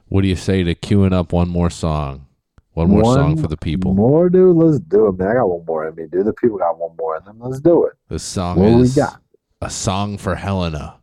What 0.10 0.22
do 0.22 0.28
you 0.28 0.36
say 0.36 0.64
to 0.64 0.76
queuing 0.76 1.14
up 1.14 1.34
one 1.34 1.50
more 1.50 1.70
song? 1.70 2.28
One 2.76 2.90
more 2.90 3.04
song 3.16 3.38
for 3.38 3.48
the 3.48 3.58
people. 3.58 3.94
More, 3.94 4.30
dude. 4.30 4.56
Let's 4.58 4.80
do 4.80 5.08
it, 5.08 5.18
man. 5.18 5.30
I 5.30 5.34
got 5.36 5.48
one 5.50 5.66
more 5.66 5.88
in 5.88 5.96
me, 5.96 6.08
dude. 6.12 6.26
The 6.26 6.34
people 6.34 6.58
got 6.58 6.78
one 6.78 6.96
more 6.98 7.16
in 7.18 7.24
them. 7.24 7.40
Let's 7.40 7.62
do 7.62 7.86
it. 7.86 7.94
This 8.10 8.22
song 8.22 8.60
What 8.60 8.74
we 8.74 8.82
is 8.82 8.96
got? 8.96 9.22
a 9.62 9.70
song 9.70 10.18
for 10.18 10.36
Helena. 10.36 10.98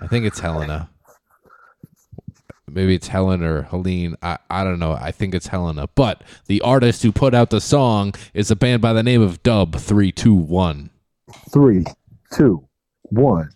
I 0.00 0.06
think 0.06 0.24
it's 0.24 0.40
Helena. 0.40 0.88
Maybe 2.68 2.94
it's 2.94 3.08
Helen 3.08 3.42
or 3.42 3.62
Helene. 3.62 4.16
I, 4.22 4.38
I 4.50 4.64
don't 4.64 4.78
know. 4.78 4.92
I 4.92 5.12
think 5.12 5.34
it's 5.34 5.46
Helena. 5.46 5.86
But 5.94 6.22
the 6.46 6.60
artist 6.62 7.02
who 7.02 7.12
put 7.12 7.34
out 7.34 7.50
the 7.50 7.60
song 7.60 8.14
is 8.34 8.50
a 8.50 8.56
band 8.56 8.82
by 8.82 8.92
the 8.92 9.02
name 9.02 9.22
of 9.22 9.42
Dub 9.42 9.76
Three 9.76 10.12
Two 10.12 10.34
One. 10.34 10.90
Three, 11.52 11.84
two, 12.32 12.66
one. 13.02 13.50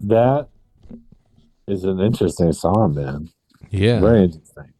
That 0.00 0.48
is 1.66 1.84
an 1.84 2.00
interesting 2.00 2.52
song, 2.52 2.94
man. 2.94 3.30
Yeah. 3.70 4.00
Very 4.00 4.24
interesting. 4.24 4.72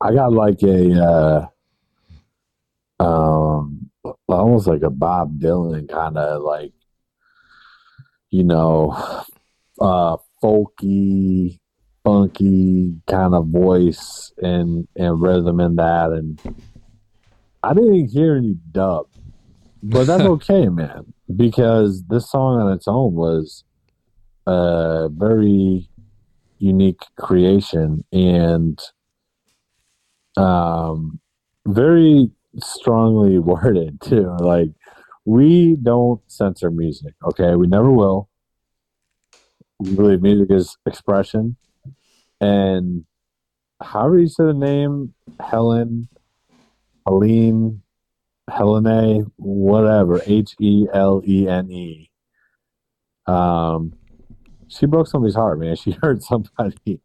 I 0.00 0.14
got 0.14 0.32
like 0.32 0.62
a 0.62 1.48
uh 3.00 3.02
um 3.02 3.90
almost 4.28 4.66
like 4.66 4.82
a 4.82 4.90
Bob 4.90 5.38
Dylan 5.38 5.88
kind 5.88 6.16
of 6.16 6.42
like 6.42 6.72
you 8.30 8.44
know 8.44 8.90
uh 9.80 10.16
folky 10.42 11.58
funky 12.04 12.94
kind 13.06 13.34
of 13.34 13.48
voice 13.48 14.32
and 14.38 14.86
and 14.96 15.20
rhythm 15.20 15.60
in 15.60 15.76
that 15.76 16.10
and 16.10 16.40
I 17.62 17.74
didn't 17.74 18.08
hear 18.08 18.36
any 18.36 18.56
dub 18.70 19.08
but 19.82 20.06
that's 20.06 20.22
okay 20.36 20.68
man 20.68 21.12
because 21.36 22.02
this 22.08 22.30
song 22.30 22.60
on 22.60 22.72
its 22.72 22.88
own 22.88 23.14
was 23.14 23.64
a 24.46 25.08
very 25.12 25.88
unique 26.58 27.00
creation 27.18 28.04
and 28.12 28.78
um 30.36 31.20
very 31.66 32.30
strongly 32.58 33.38
worded 33.50 34.00
too 34.00 34.34
like 34.40 34.70
we 35.28 35.76
don't 35.82 36.22
censor 36.26 36.70
music. 36.70 37.12
Okay, 37.22 37.54
we 37.54 37.66
never 37.66 37.90
will. 37.90 38.30
We 39.78 39.94
believe 39.94 40.22
music 40.22 40.50
is 40.50 40.78
expression, 40.86 41.58
and 42.40 43.04
however 43.82 44.20
you 44.20 44.26
say 44.26 44.44
the 44.44 44.54
name, 44.54 45.12
Helen, 45.38 46.08
Helene, 47.06 47.82
Helene, 48.50 49.30
whatever, 49.36 50.20
H 50.24 50.54
E 50.60 50.86
L 50.92 51.22
E 51.26 51.48
N 51.48 51.70
E. 51.70 52.10
Um, 53.26 53.94
she 54.68 54.86
broke 54.86 55.06
somebody's 55.06 55.34
heart, 55.34 55.58
man. 55.58 55.76
She 55.76 55.90
hurt 56.02 56.22
somebody. 56.22 57.00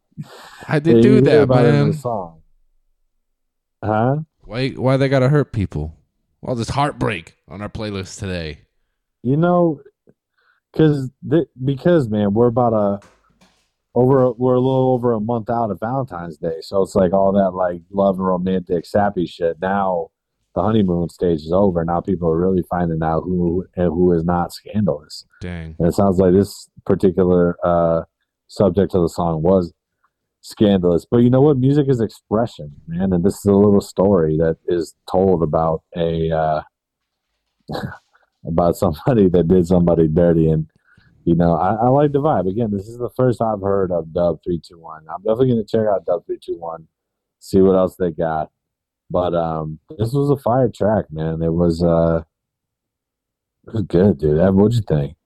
I 0.68 0.78
did 0.78 1.02
do 1.02 1.20
that, 1.22 1.42
about 1.42 1.64
it 1.64 1.68
in 1.68 1.74
man. 1.74 1.90
the 1.90 1.96
song. 1.96 2.42
Huh? 3.82 4.16
Why 4.40 4.70
why 4.70 4.96
they 4.96 5.08
gotta 5.08 5.28
hurt 5.28 5.52
people? 5.52 5.96
Well, 6.40 6.54
this 6.54 6.70
heartbreak 6.70 7.36
on 7.48 7.62
our 7.62 7.68
playlist 7.68 8.18
today. 8.18 8.60
You 9.22 9.36
know, 9.36 9.80
because 10.72 11.10
th- 11.28 11.48
because 11.64 12.08
man, 12.08 12.34
we're 12.34 12.48
about 12.48 12.72
a 12.72 13.06
over 13.94 14.32
we're 14.32 14.54
a 14.54 14.60
little 14.60 14.92
over 14.92 15.12
a 15.12 15.20
month 15.20 15.50
out 15.50 15.70
of 15.70 15.80
Valentine's 15.80 16.36
Day, 16.36 16.60
so 16.60 16.82
it's 16.82 16.94
like 16.94 17.12
all 17.12 17.32
that 17.32 17.50
like 17.50 17.82
love 17.90 18.18
and 18.18 18.26
romantic 18.26 18.86
sappy 18.86 19.26
shit. 19.26 19.58
Now 19.60 20.10
the 20.54 20.62
honeymoon 20.62 21.08
stage 21.08 21.40
is 21.40 21.52
over. 21.52 21.84
Now 21.84 22.00
people 22.00 22.28
are 22.28 22.40
really 22.40 22.62
finding 22.70 23.02
out 23.02 23.22
who 23.24 23.66
and 23.76 23.86
who 23.86 24.12
is 24.12 24.24
not 24.24 24.52
scandalous. 24.52 25.24
Dang. 25.40 25.74
And 25.78 25.88
it 25.88 25.94
sounds 25.94 26.18
like 26.18 26.32
this 26.32 26.68
particular 26.86 27.56
uh, 27.64 28.02
subject 28.46 28.94
of 28.94 29.02
the 29.02 29.08
song 29.08 29.42
was 29.42 29.72
scandalous. 30.40 31.06
But 31.10 31.18
you 31.18 31.30
know 31.30 31.40
what? 31.40 31.58
Music 31.58 31.86
is 31.88 32.00
expression, 32.00 32.72
man. 32.86 33.12
And 33.12 33.24
this 33.24 33.34
is 33.34 33.46
a 33.46 33.52
little 33.52 33.80
story 33.80 34.36
that 34.38 34.58
is 34.68 34.94
told 35.10 35.42
about 35.42 35.82
a 35.96 36.30
uh, 36.30 36.62
about 38.46 38.76
somebody 38.76 39.28
that 39.30 39.48
did 39.48 39.66
somebody 39.66 40.06
dirty. 40.06 40.50
And 40.50 40.66
you 41.24 41.34
know, 41.34 41.54
I, 41.56 41.74
I 41.74 41.88
like 41.88 42.12
the 42.12 42.20
vibe. 42.20 42.48
Again, 42.48 42.70
this 42.70 42.86
is 42.86 42.98
the 42.98 43.10
first 43.16 43.40
I've 43.40 43.62
heard 43.62 43.90
of 43.90 44.12
Dub 44.12 44.38
Three 44.44 44.60
Two 44.60 44.78
One. 44.78 45.04
I'm 45.12 45.22
definitely 45.22 45.48
gonna 45.48 45.64
check 45.64 45.86
out 45.90 46.04
Dub 46.04 46.24
Three 46.26 46.38
Two 46.40 46.58
One, 46.58 46.86
see 47.40 47.60
what 47.60 47.76
else 47.76 47.96
they 47.96 48.10
got. 48.10 48.50
But 49.10 49.34
um, 49.34 49.78
this 49.98 50.12
was 50.12 50.30
a 50.30 50.36
fire 50.42 50.68
track, 50.68 51.06
man. 51.10 51.42
It 51.42 51.52
was 51.52 51.82
uh, 51.82 52.22
it 53.66 53.72
was 53.74 53.82
good, 53.82 54.18
dude. 54.18 54.54
What'd 54.54 54.74
you 54.74 54.82
think? 54.82 55.16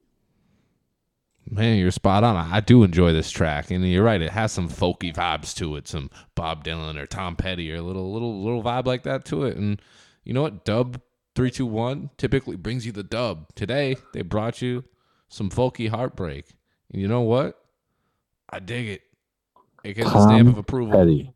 Man, 1.51 1.79
you're 1.79 1.91
spot 1.91 2.25
on. 2.25 2.37
I 2.37 2.61
do 2.61 2.83
enjoy 2.83 3.13
this 3.15 3.31
track, 3.31 3.71
and 3.71 3.89
you're 3.89 4.05
right. 4.05 4.21
It 4.21 4.33
has 4.33 4.53
some 4.53 4.69
folky 4.69 5.15
vibes 5.15 5.55
to 5.57 5.77
it, 5.77 5.89
some 5.89 6.11
Bob 6.35 6.63
Dylan 6.63 6.99
or 6.99 7.07
Tom 7.07 7.37
Petty 7.37 7.73
or 7.73 7.77
a 7.77 7.83
little 7.83 8.13
little 8.13 8.43
little 8.43 8.63
vibe 8.63 8.87
like 8.87 9.05
that 9.05 9.25
to 9.27 9.45
it. 9.45 9.57
And 9.57 9.81
you 10.25 10.35
know 10.35 10.43
what? 10.43 10.65
Dub 10.65 11.01
three 11.35 11.51
two 11.51 11.65
one 11.65 12.11
typically 12.19 12.57
brings 12.57 12.85
you 12.85 12.93
the 12.93 13.03
dub. 13.03 13.47
Today 13.55 13.97
they 14.13 14.23
brought 14.23 14.61
you 14.61 14.85
some 15.29 15.49
folky 15.49 15.89
heartbreak, 15.89 16.45
and 16.93 17.01
you 17.01 17.09
know 17.09 17.23
what? 17.23 17.59
I 18.51 18.59
dig 18.59 18.89
it. 18.89 19.03
It 19.85 19.95
gets 19.95 20.11
a 20.11 20.21
stamp 20.21 20.49
of 20.49 20.59
approval. 20.59 20.93
Petty. 20.93 21.33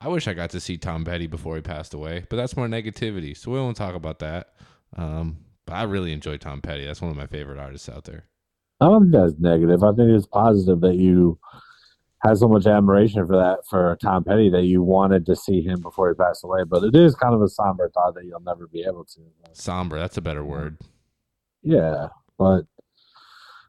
I 0.00 0.08
wish 0.08 0.26
I 0.26 0.32
got 0.32 0.50
to 0.50 0.60
see 0.60 0.78
Tom 0.78 1.04
Petty 1.04 1.26
before 1.26 1.56
he 1.56 1.62
passed 1.62 1.92
away, 1.92 2.24
but 2.30 2.36
that's 2.36 2.56
more 2.56 2.66
negativity, 2.66 3.36
so 3.36 3.50
we 3.50 3.58
won't 3.58 3.76
talk 3.76 3.94
about 3.94 4.20
that. 4.20 4.54
Um, 4.96 5.38
but 5.66 5.74
I 5.74 5.82
really 5.82 6.12
enjoy 6.12 6.38
Tom 6.38 6.62
Petty. 6.62 6.86
That's 6.86 7.02
one 7.02 7.10
of 7.10 7.16
my 7.16 7.26
favorite 7.26 7.58
artists 7.58 7.88
out 7.88 8.04
there. 8.04 8.24
I 8.80 8.86
don't 8.86 9.10
think 9.10 9.12
that's 9.12 9.38
negative. 9.38 9.82
I 9.84 9.92
think 9.92 10.10
it's 10.10 10.26
positive 10.26 10.80
that 10.80 10.96
you 10.96 11.38
had 12.24 12.38
so 12.38 12.48
much 12.48 12.66
admiration 12.66 13.26
for 13.26 13.36
that 13.36 13.58
for 13.68 13.96
Tom 14.02 14.24
Petty 14.24 14.48
that 14.50 14.64
you 14.64 14.82
wanted 14.82 15.26
to 15.26 15.36
see 15.36 15.60
him 15.60 15.80
before 15.80 16.08
he 16.08 16.14
passed 16.14 16.44
away. 16.44 16.64
But 16.64 16.84
it 16.84 16.96
is 16.96 17.14
kind 17.14 17.34
of 17.34 17.42
a 17.42 17.48
somber 17.48 17.90
thought 17.90 18.14
that 18.14 18.24
you'll 18.24 18.40
never 18.40 18.66
be 18.66 18.82
able 18.82 19.04
to. 19.04 19.20
Somber, 19.52 19.98
that's 19.98 20.16
a 20.16 20.22
better 20.22 20.44
word. 20.44 20.78
Yeah, 21.62 22.08
but 22.38 22.62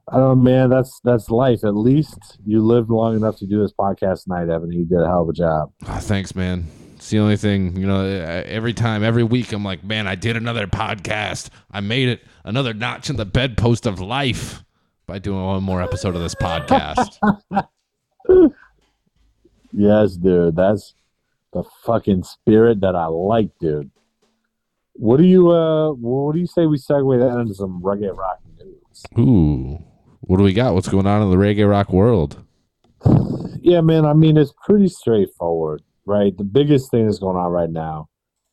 I 0.07 0.33
man. 0.33 0.69
That's 0.69 0.99
that's 1.03 1.29
life. 1.29 1.63
At 1.63 1.75
least 1.75 2.39
you 2.45 2.61
lived 2.61 2.89
long 2.89 3.15
enough 3.15 3.37
to 3.37 3.47
do 3.47 3.61
this 3.61 3.73
podcast 3.73 4.23
tonight, 4.23 4.49
Evan. 4.49 4.71
You 4.71 4.85
did 4.85 4.99
a 4.99 5.07
hell 5.07 5.23
of 5.23 5.29
a 5.29 5.33
job. 5.33 5.71
Ah, 5.87 5.99
thanks, 5.99 6.35
man. 6.35 6.65
It's 6.95 7.09
the 7.09 7.17
only 7.17 7.37
thing, 7.37 7.75
you 7.77 7.87
know, 7.87 8.05
every 8.05 8.73
time, 8.73 9.03
every 9.03 9.23
week, 9.23 9.53
I'm 9.53 9.63
like, 9.63 9.83
man, 9.83 10.05
I 10.05 10.13
did 10.13 10.37
another 10.37 10.67
podcast. 10.67 11.49
I 11.71 11.79
made 11.79 12.09
it 12.09 12.21
another 12.43 12.75
notch 12.75 13.09
in 13.09 13.15
the 13.15 13.25
bedpost 13.25 13.87
of 13.87 13.99
life 13.99 14.63
by 15.07 15.17
doing 15.17 15.43
one 15.43 15.63
more 15.63 15.81
episode 15.81 16.15
of 16.15 16.21
this 16.21 16.35
podcast. 16.35 17.17
Yes, 19.73 20.15
dude. 20.15 20.55
That's 20.55 20.93
the 21.53 21.63
fucking 21.85 22.23
spirit 22.23 22.81
that 22.81 22.95
I 22.95 23.05
like, 23.07 23.49
dude. 23.59 23.91
What 24.93 25.17
do 25.17 25.23
you 25.23 25.49
uh 25.49 25.91
what 25.93 26.33
do 26.33 26.39
you 26.39 26.47
say 26.47 26.65
we 26.65 26.77
segue 26.77 27.19
that 27.19 27.39
into 27.39 27.53
some 27.55 27.81
reggae 27.81 28.15
rock 28.15 28.39
news? 28.59 29.03
Ooh, 29.17 29.83
what 30.21 30.37
do 30.37 30.43
we 30.43 30.53
got? 30.53 30.73
What's 30.73 30.87
going 30.87 31.07
on 31.07 31.21
in 31.21 31.29
the 31.29 31.37
reggae 31.37 31.69
rock 31.69 31.91
world? 31.91 32.43
Yeah, 33.61 33.81
man, 33.81 34.05
I 34.05 34.13
mean 34.13 34.37
it's 34.37 34.53
pretty 34.65 34.87
straightforward, 34.87 35.83
right? 36.05 36.35
The 36.35 36.43
biggest 36.43 36.91
thing 36.91 37.05
that's 37.05 37.19
going 37.19 37.37
on 37.37 37.51
right 37.51 37.69
now 37.69 38.09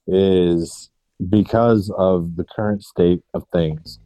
is 0.07 0.91
because 1.29 1.93
of 1.97 2.37
the 2.37 2.45
current 2.45 2.83
state 2.83 3.23
of 3.35 3.45
things. 3.53 3.99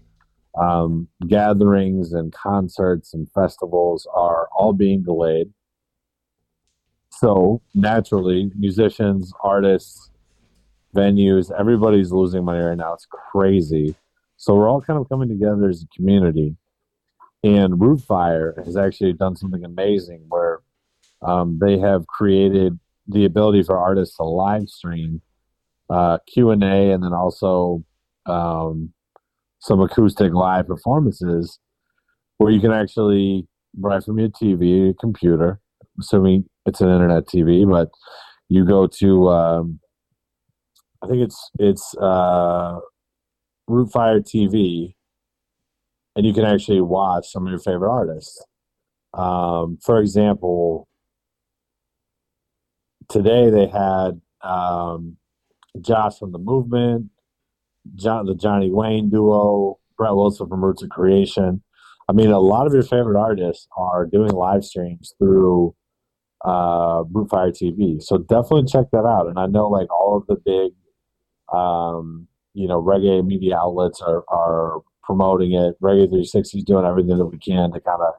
Um, 0.60 1.08
gatherings 1.28 2.12
and 2.12 2.32
concerts 2.32 3.14
and 3.14 3.30
festivals 3.32 4.06
are 4.14 4.48
all 4.54 4.72
being 4.72 5.02
delayed. 5.02 5.52
So 7.10 7.62
naturally, 7.74 8.50
musicians, 8.58 9.32
artists, 9.42 10.10
venues, 10.94 11.50
everybody's 11.58 12.12
losing 12.12 12.44
money 12.44 12.60
right 12.60 12.76
now. 12.76 12.94
It's 12.94 13.06
crazy. 13.06 13.94
So 14.36 14.54
we're 14.54 14.68
all 14.68 14.82
kind 14.82 14.98
of 14.98 15.08
coming 15.08 15.28
together 15.28 15.68
as 15.68 15.82
a 15.82 15.96
community. 15.96 16.56
And 17.44 17.74
Rootfire 17.74 18.64
has 18.64 18.76
actually 18.76 19.14
done 19.14 19.36
something 19.36 19.64
amazing 19.64 20.24
where 20.28 20.60
um, 21.22 21.58
they 21.60 21.78
have 21.78 22.06
created 22.06 22.78
the 23.08 23.24
ability 23.24 23.62
for 23.62 23.76
artists 23.76 24.16
to 24.16 24.24
live 24.24 24.68
stream 24.68 25.22
uh, 25.90 26.18
Q 26.32 26.50
and 26.50 26.62
A, 26.62 26.92
and 26.92 27.02
then 27.02 27.12
also 27.12 27.84
um, 28.26 28.92
some 29.60 29.80
acoustic 29.80 30.32
live 30.32 30.66
performances, 30.66 31.58
where 32.38 32.50
you 32.50 32.60
can 32.60 32.72
actually 32.72 33.46
right 33.78 34.02
from 34.02 34.18
your 34.18 34.28
TV, 34.28 34.84
your 34.84 34.94
computer, 34.94 35.60
assuming 36.00 36.44
it's 36.66 36.80
an 36.80 36.88
internet 36.88 37.26
TV, 37.26 37.68
but 37.68 37.90
you 38.48 38.64
go 38.64 38.86
to 38.86 39.28
um, 39.28 39.80
I 41.02 41.08
think 41.08 41.22
it's 41.22 41.50
it's 41.58 41.94
uh, 42.00 42.78
Rootfire 43.68 44.20
TV, 44.20 44.94
and 46.16 46.26
you 46.26 46.32
can 46.32 46.44
actually 46.44 46.80
watch 46.80 47.30
some 47.30 47.46
of 47.46 47.50
your 47.50 47.58
favorite 47.58 47.90
artists. 47.90 48.44
Um, 49.14 49.78
for 49.82 50.00
example, 50.00 50.88
today 53.08 53.50
they 53.50 53.66
had 53.66 54.20
um, 54.42 55.16
Josh 55.80 56.18
from 56.18 56.32
the 56.32 56.38
Movement, 56.38 57.10
John 57.94 58.26
the 58.26 58.34
Johnny 58.34 58.70
Wayne 58.70 59.10
duo, 59.10 59.78
Brett 59.96 60.14
Wilson 60.14 60.48
from 60.48 60.64
Roots 60.64 60.82
of 60.82 60.90
Creation. 60.90 61.62
I 62.08 62.12
mean, 62.12 62.30
a 62.30 62.40
lot 62.40 62.66
of 62.66 62.72
your 62.72 62.82
favorite 62.82 63.18
artists 63.18 63.68
are 63.76 64.06
doing 64.06 64.32
live 64.32 64.64
streams 64.64 65.14
through 65.18 65.74
uh, 66.44 67.04
Rootfire 67.04 67.52
TV. 67.52 68.02
So 68.02 68.18
definitely 68.18 68.64
check 68.66 68.86
that 68.92 69.04
out. 69.04 69.28
And 69.28 69.38
I 69.38 69.46
know 69.46 69.68
like 69.68 69.90
all 69.90 70.16
of 70.16 70.26
the 70.26 70.36
big, 70.36 70.72
um, 71.56 72.26
you 72.54 72.66
know, 72.66 72.82
reggae 72.82 73.24
media 73.24 73.56
outlets 73.56 74.00
are, 74.02 74.24
are 74.28 74.80
promoting 75.02 75.52
it. 75.52 75.74
Reggae 75.80 76.08
360 76.08 76.58
is 76.58 76.64
doing 76.64 76.84
everything 76.84 77.18
that 77.18 77.26
we 77.26 77.38
can 77.38 77.72
to 77.72 77.80
kind 77.80 78.00
of 78.00 78.14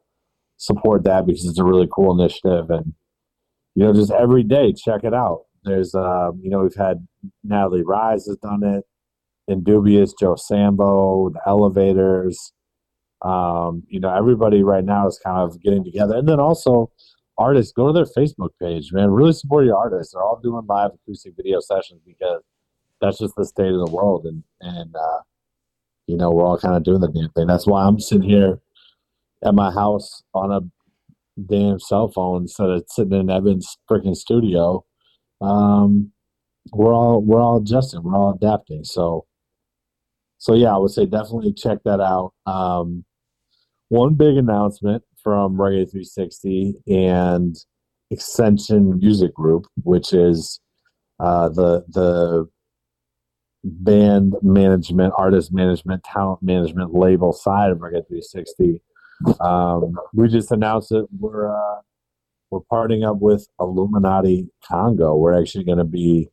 support 0.57 1.03
that 1.03 1.25
because 1.25 1.45
it's 1.45 1.59
a 1.59 1.63
really 1.63 1.87
cool 1.91 2.19
initiative. 2.19 2.69
And, 2.69 2.93
you 3.75 3.83
know, 3.83 3.93
just 3.93 4.11
every 4.11 4.43
day, 4.43 4.73
check 4.73 5.03
it 5.03 5.13
out. 5.13 5.45
There's, 5.63 5.95
um, 5.95 6.39
you 6.41 6.49
know, 6.49 6.59
we've 6.59 6.75
had 6.75 7.07
Natalie 7.43 7.83
Rize 7.83 8.27
has 8.27 8.37
done 8.37 8.63
it, 8.63 8.83
Indubious, 9.47 10.13
Joe 10.19 10.35
Samba, 10.35 10.83
the 10.83 11.39
Elovaters. 11.47 12.51
Um, 13.21 13.83
you 13.87 13.99
know, 13.99 14.13
everybody 14.13 14.63
right 14.63 14.83
now 14.83 15.07
is 15.07 15.19
kind 15.23 15.37
of 15.37 15.61
getting 15.61 15.83
together. 15.83 16.15
And 16.17 16.27
then 16.27 16.39
also, 16.39 16.91
artists, 17.37 17.71
go 17.71 17.87
to 17.87 17.93
their 17.93 18.05
Facebook 18.05 18.49
page, 18.61 18.91
man. 18.91 19.11
Really 19.11 19.31
support 19.31 19.65
your 19.65 19.77
artists. 19.77 20.13
They're 20.13 20.21
all 20.23 20.39
doing 20.43 20.65
live 20.67 20.91
acoustic 20.93 21.35
video 21.37 21.59
sessions 21.61 22.01
because 22.05 22.41
that's 22.99 23.19
just 23.19 23.35
the 23.35 23.45
state 23.45 23.71
of 23.71 23.85
the 23.85 23.91
world. 23.91 24.25
And, 24.25 24.43
and, 24.59 24.93
uh, 24.95 25.19
you 26.07 26.17
know, 26.17 26.31
we're 26.31 26.45
all 26.45 26.57
kind 26.57 26.75
of 26.75 26.83
doing 26.83 27.01
the 27.01 27.07
damn 27.07 27.29
thing. 27.29 27.47
That's 27.47 27.67
why 27.67 27.83
I'm 27.83 27.99
sitting 27.99 28.29
here 28.29 28.59
at 29.43 29.53
my 29.53 29.71
house 29.71 30.23
on 30.33 30.51
a 30.51 30.61
damn 31.41 31.79
cell 31.79 32.09
phone 32.09 32.43
instead 32.43 32.69
of 32.69 32.83
sitting 32.89 33.19
in 33.19 33.29
Evan's 33.29 33.77
freaking 33.89 34.15
studio. 34.15 34.83
Um, 35.41 36.11
we're 36.71 36.93
all 36.93 37.21
we're 37.21 37.41
all 37.41 37.57
adjusting, 37.57 38.03
we're 38.03 38.15
all 38.15 38.33
adapting. 38.33 38.83
So, 38.83 39.25
so 40.37 40.53
yeah, 40.53 40.73
I 40.73 40.77
would 40.77 40.91
say 40.91 41.05
definitely 41.05 41.53
check 41.53 41.79
that 41.85 41.99
out. 41.99 42.33
Um, 42.45 43.05
one 43.89 44.15
big 44.15 44.37
announcement 44.37 45.03
from 45.23 45.55
Reggae 45.55 45.89
360 45.89 46.75
and 46.87 47.55
Extension 48.11 48.97
Music 48.99 49.33
Group, 49.33 49.65
which 49.83 50.13
is 50.13 50.59
uh, 51.19 51.49
the 51.49 51.83
the 51.89 52.47
band 53.63 54.35
management, 54.41 55.13
artist 55.17 55.53
management, 55.53 56.03
talent 56.03 56.41
management 56.41 56.93
label 56.93 57.31
side 57.31 57.71
of 57.71 57.77
Reggae 57.79 58.05
360. 58.07 58.81
Um, 59.39 59.95
we 60.13 60.27
just 60.27 60.51
announced 60.51 60.89
that 60.89 61.07
we're 61.17 61.49
uh, 61.49 61.79
we're 62.49 62.59
partnering 62.71 63.07
up 63.07 63.17
with 63.19 63.47
Illuminati 63.59 64.47
Congo. 64.67 65.15
We're 65.15 65.39
actually 65.39 65.63
going 65.63 65.77
to 65.77 65.83
be 65.85 66.29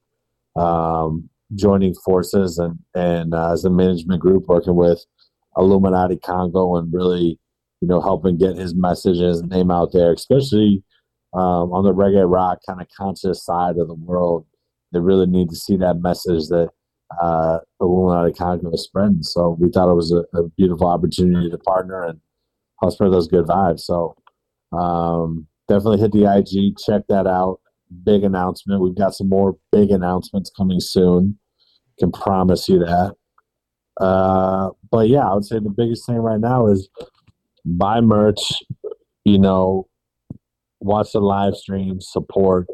um, 0.57 1.29
joining 1.55 1.95
forces 1.95 2.59
and 2.59 2.79
and 2.95 3.35
uh, 3.35 3.53
as 3.53 3.65
a 3.65 3.71
management 3.71 4.21
group 4.21 4.47
working 4.49 4.75
with 4.75 5.05
Illuminati 5.57 6.17
Congo 6.17 6.77
and 6.77 6.93
really 6.93 7.39
you 7.81 7.89
know 7.89 8.01
helping 8.01 8.39
get 8.39 8.57
his 8.57 8.75
message 8.75 9.19
and 9.19 9.29
his 9.29 9.43
name 9.45 9.71
out 9.71 9.93
there, 9.93 10.13
especially 10.13 10.83
um, 11.33 11.73
on 11.73 11.85
the 11.85 11.95
reggae 11.95 12.29
rock 12.29 12.59
kind 12.67 12.81
of 12.81 12.89
conscious 12.97 13.45
side 13.45 13.79
of 13.79 13.87
the 13.87 13.95
world. 13.95 14.47
They 14.93 14.99
really 14.99 15.27
need 15.27 15.49
to 15.51 15.57
see 15.57 15.77
that 15.77 16.01
message 16.01 16.49
that 16.49 16.71
uh, 17.21 17.59
Illuminati 17.81 18.33
is 18.73 18.85
spreading. 18.85 19.23
So 19.23 19.57
we 19.59 19.71
thought 19.71 19.91
it 19.91 19.95
was 19.95 20.13
a, 20.13 20.25
a 20.37 20.49
beautiful 20.57 20.87
opportunity 20.87 21.51
to 21.51 21.59
partner 21.59 22.05
and 22.05 22.21
help 22.81 22.93
spread 22.93 23.13
those 23.13 23.29
good 23.29 23.47
vibes. 23.47 23.81
So 23.81 24.15
um, 24.73 25.47
definitely 25.69 26.01
hit 26.01 26.13
the 26.13 26.33
IG, 26.33 26.77
check 26.79 27.03
that 27.09 27.27
out. 27.27 27.61
Big 28.05 28.23
announcement. 28.23 28.81
We've 28.81 28.97
got 28.97 29.15
some 29.15 29.29
more 29.29 29.57
big 29.73 29.91
announcements 29.91 30.51
coming 30.57 30.79
soon. 30.81 31.39
Can 31.99 32.13
promise 32.13 32.69
you 32.69 32.79
that. 32.79 33.15
Uh, 34.01 34.71
but 34.91 35.09
yeah, 35.09 35.29
I 35.29 35.35
would 35.35 35.45
say 35.45 35.59
the 35.59 35.75
biggest 35.77 36.07
thing 36.07 36.17
right 36.17 36.41
now 36.41 36.69
is 36.69 36.89
buy 37.65 38.01
merch. 38.01 38.41
You 39.25 39.39
know, 39.39 39.89
watch 40.79 41.13
the 41.13 41.21
live 41.21 41.55
stream, 41.55 42.01
support. 42.01 42.69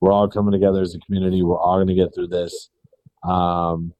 We're 0.00 0.12
all 0.12 0.28
coming 0.28 0.52
together 0.52 0.82
as 0.82 0.94
a 0.94 0.98
community. 1.00 1.42
We're 1.42 1.58
all 1.58 1.76
going 1.76 1.88
to 1.88 1.94
get 1.94 2.14
through 2.14 2.28
this. 2.28 2.70
Um, 3.24 3.94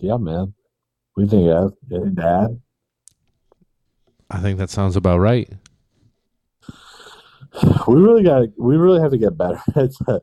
yeah, 0.00 0.16
man. 0.16 0.54
We 1.16 1.28
think 1.28 1.48
of 1.50 1.74
it, 1.90 2.14
Dad. 2.14 2.60
I 4.30 4.38
think 4.40 4.58
that 4.58 4.70
sounds 4.70 4.96
about 4.96 5.20
right. 5.20 5.50
We 7.86 8.00
really 8.00 8.24
got. 8.24 8.48
We 8.58 8.76
really 8.76 9.00
have 9.00 9.12
to 9.12 9.18
get 9.18 9.38
better 9.38 9.60
at 9.76 9.90
the, 10.00 10.20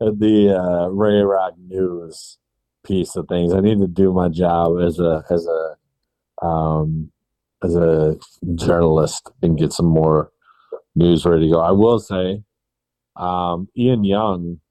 at 0.00 0.18
the 0.18 0.56
uh, 0.56 0.86
Ray 0.88 1.20
Rock 1.20 1.52
news 1.58 2.38
piece 2.82 3.14
of 3.14 3.28
things. 3.28 3.52
I 3.52 3.60
need 3.60 3.78
to 3.80 3.86
do 3.86 4.10
my 4.10 4.28
job 4.30 4.80
as 4.80 4.98
a 4.98 5.22
as 5.28 5.46
a 5.46 6.46
um, 6.46 7.12
as 7.62 7.76
a 7.76 8.16
journalist 8.54 9.30
and 9.42 9.58
get 9.58 9.74
some 9.74 9.86
more 9.86 10.32
news 10.94 11.26
ready 11.26 11.44
to 11.44 11.52
go. 11.52 11.60
I 11.60 11.72
will 11.72 11.98
say, 11.98 12.42
um, 13.16 13.68
Ian 13.76 14.04
Young 14.04 14.61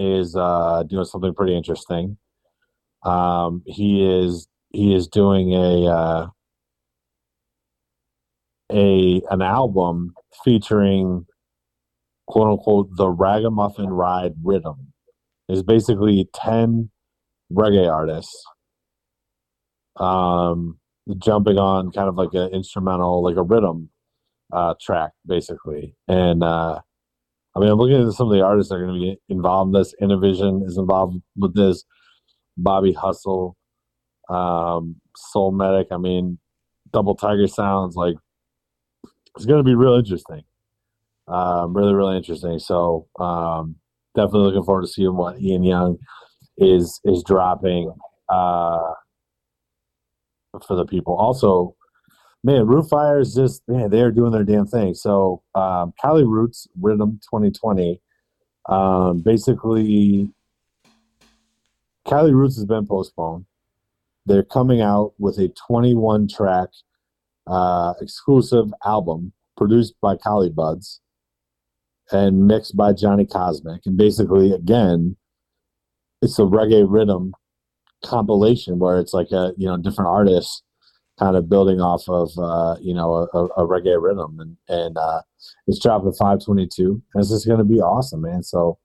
is 0.00 0.34
uh, 0.34 0.82
doing 0.84 1.04
something 1.04 1.34
pretty 1.34 1.56
interesting. 1.56 2.16
Um, 3.02 3.62
he 3.66 4.04
is 4.04 4.48
he 4.70 4.94
is 4.94 5.08
doing 5.08 5.52
a 5.52 5.86
uh, 5.86 6.26
a 8.72 9.22
an 9.30 9.42
album 9.42 10.14
featuring 10.44 11.26
quote 12.26 12.50
unquote 12.50 12.88
the 12.96 13.08
Ragamuffin 13.08 13.88
Ride 13.90 14.34
Rhythm. 14.42 14.92
It's 15.48 15.62
basically 15.62 16.28
ten 16.32 16.90
reggae 17.52 17.90
artists 17.90 18.44
um, 19.96 20.78
jumping 21.18 21.58
on 21.58 21.92
kind 21.92 22.08
of 22.08 22.16
like 22.16 22.32
an 22.32 22.50
instrumental, 22.52 23.22
like 23.22 23.36
a 23.36 23.42
rhythm 23.42 23.90
uh, 24.52 24.74
track, 24.80 25.12
basically. 25.26 25.94
And 26.08 26.42
uh, 26.42 26.80
I 27.54 27.58
mean, 27.58 27.68
I'm 27.68 27.78
looking 27.78 28.06
at 28.06 28.12
some 28.12 28.28
of 28.28 28.32
the 28.32 28.44
artists 28.44 28.70
that 28.70 28.76
are 28.76 28.86
going 28.86 28.94
to 28.94 29.00
be 29.00 29.20
involved 29.28 29.74
in 29.74 29.80
this. 29.80 29.94
Innervision 30.00 30.62
is 30.66 30.78
involved 30.78 31.20
with 31.36 31.54
this. 31.54 31.84
Bobby 32.56 32.92
Hustle, 32.92 33.56
um, 34.28 34.96
Soul 35.16 35.52
Medic. 35.52 35.88
I 35.90 35.96
mean, 35.96 36.38
Double 36.92 37.14
Tiger 37.16 37.46
Sounds. 37.46 37.96
Like, 37.96 38.14
it's 39.36 39.46
going 39.46 39.58
to 39.58 39.64
be 39.68 39.74
real 39.74 39.94
interesting. 39.94 40.42
Um, 41.26 41.76
really, 41.76 41.94
really 41.94 42.16
interesting. 42.16 42.58
So, 42.58 43.08
um, 43.18 43.76
definitely 44.14 44.46
looking 44.46 44.64
forward 44.64 44.82
to 44.82 44.88
seeing 44.88 45.16
what 45.16 45.40
Ian 45.40 45.64
Young 45.64 45.98
is 46.58 47.00
is 47.04 47.22
dropping 47.24 47.92
uh, 48.28 48.92
for 50.66 50.76
the 50.76 50.84
people. 50.84 51.16
Also, 51.16 51.74
man, 52.42 52.66
Rootfire 52.66 53.20
is 53.20 53.34
just 53.34 53.62
man, 53.68 53.90
they 53.90 54.00
are 54.00 54.10
doing 54.10 54.32
their 54.32 54.44
damn 54.44 54.66
thing. 54.66 54.94
So 54.94 55.42
um, 55.54 55.92
Roots 56.04 56.68
Rhythm 56.80 57.20
2020, 57.30 58.00
um, 58.68 59.22
basically, 59.22 60.30
Cali 62.06 62.32
Roots 62.32 62.56
has 62.56 62.64
been 62.64 62.86
postponed. 62.86 63.46
They're 64.26 64.42
coming 64.42 64.80
out 64.80 65.12
with 65.18 65.38
a 65.38 65.52
21 65.68 66.28
track 66.28 66.68
uh, 67.46 67.94
exclusive 68.00 68.66
album 68.84 69.32
produced 69.56 69.94
by 70.00 70.16
Cali 70.16 70.50
Buds 70.50 71.00
and 72.12 72.46
mixed 72.46 72.76
by 72.76 72.92
Johnny 72.92 73.26
Cosmic. 73.26 73.82
And 73.86 73.96
basically, 73.96 74.52
again, 74.52 75.16
it's 76.22 76.38
a 76.38 76.42
reggae 76.42 76.86
rhythm 76.88 77.32
compilation 78.04 78.78
where 78.78 78.98
it's 78.98 79.12
like 79.12 79.30
a 79.30 79.52
you 79.56 79.66
know 79.66 79.76
different 79.76 80.08
artists 80.08 80.62
kind 81.20 81.36
of 81.36 81.48
building 81.48 81.80
off 81.80 82.08
of 82.08 82.30
uh, 82.38 82.76
you 82.80 82.94
know 82.94 83.28
a, 83.32 83.44
a, 83.44 83.66
reggae 83.66 84.02
rhythm 84.02 84.40
and 84.40 84.56
and 84.68 84.96
uh, 84.96 85.20
it's 85.66 85.78
dropping 85.78 86.12
522 86.12 87.02
and 87.14 87.20
it's 87.20 87.30
just 87.30 87.46
gonna 87.46 87.62
be 87.62 87.80
awesome 87.80 88.22
man 88.22 88.42
so 88.42 88.78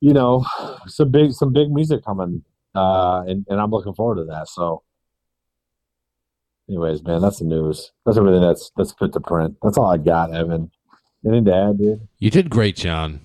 you 0.00 0.14
know 0.14 0.44
some 0.86 1.10
big 1.10 1.32
some 1.32 1.52
big 1.52 1.70
music 1.70 2.04
coming 2.04 2.44
uh, 2.76 3.22
and, 3.26 3.44
and 3.48 3.60
I'm 3.60 3.70
looking 3.70 3.94
forward 3.94 4.16
to 4.16 4.24
that 4.26 4.48
so 4.48 4.84
anyways 6.68 7.02
man 7.02 7.20
that's 7.20 7.40
the 7.40 7.44
news 7.44 7.90
that's 8.06 8.16
everything 8.16 8.40
that's 8.40 8.70
that's 8.76 8.92
put 8.92 9.12
to 9.12 9.20
print 9.20 9.56
that's 9.62 9.76
all 9.76 9.90
I 9.90 9.98
got 9.98 10.32
Evan 10.32 10.70
anything 11.26 11.46
to 11.46 11.54
add 11.54 11.78
dude 11.78 12.08
You 12.18 12.30
did 12.30 12.48
great, 12.50 12.76
John. 12.76 13.20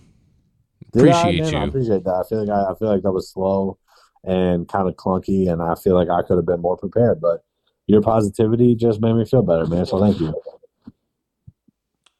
Did 0.91 1.03
Appreciate 1.03 1.53
I 1.53 1.62
you. 1.62 1.68
appreciate 1.68 2.03
that. 2.06 2.24
I 2.26 2.28
feel 2.28 2.45
like 2.45 2.49
I, 2.49 2.72
I 2.72 2.76
feel 2.76 2.88
like 2.88 3.03
that 3.03 3.12
was 3.12 3.30
slow 3.30 3.78
and 4.24 4.68
kind 4.68 4.88
of 4.88 4.95
clunky, 4.95 5.52
and 5.52 5.62
I 5.62 5.76
feel 5.76 5.94
like 5.94 6.10
I 6.10 6.22
could 6.26 6.38
have 6.38 6.45
been 6.45 6.62
more 6.62 6.78
prepared. 6.78 7.22
But 7.22 7.44
your 7.88 8.02
positivity 8.02 8.76
just 8.76 9.02
made 9.02 9.14
me 9.14 9.26
feel 9.26 9.44
better, 9.44 9.66
man. 9.66 9.86
So 9.86 9.99
thank 9.99 10.20
you. 10.20 10.34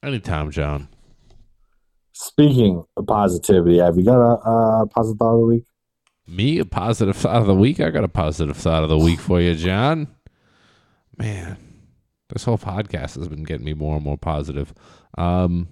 Anytime, 0.04 0.52
John. 0.52 0.88
Speaking 2.14 2.86
of 2.96 3.08
positivity, 3.08 3.80
have 3.80 3.98
you 3.98 4.04
got 4.04 4.20
a, 4.20 4.82
a 4.82 4.88
positive 4.88 5.18
thought 5.18 5.34
of 5.34 5.40
the 5.42 5.46
week? 5.48 5.66
Me, 6.28 6.60
a 6.60 6.66
positive 6.66 7.16
thought 7.16 7.36
of 7.42 7.48
the 7.48 7.56
week. 7.56 7.80
I 7.80 7.90
got 7.90 8.04
a 8.04 8.10
positive 8.10 8.56
thought 8.56 8.84
of 8.84 8.90
the 8.90 8.98
week 8.98 9.20
for 9.20 9.42
you, 9.42 9.56
John. 9.56 10.08
Man, 11.18 11.58
this 12.30 12.44
whole 12.44 12.58
podcast 12.58 13.18
has 13.18 13.28
been 13.28 13.44
getting 13.44 13.66
me 13.66 13.74
more 13.74 13.96
and 13.96 14.04
more 14.04 14.18
positive. 14.18 14.74
Um, 15.18 15.68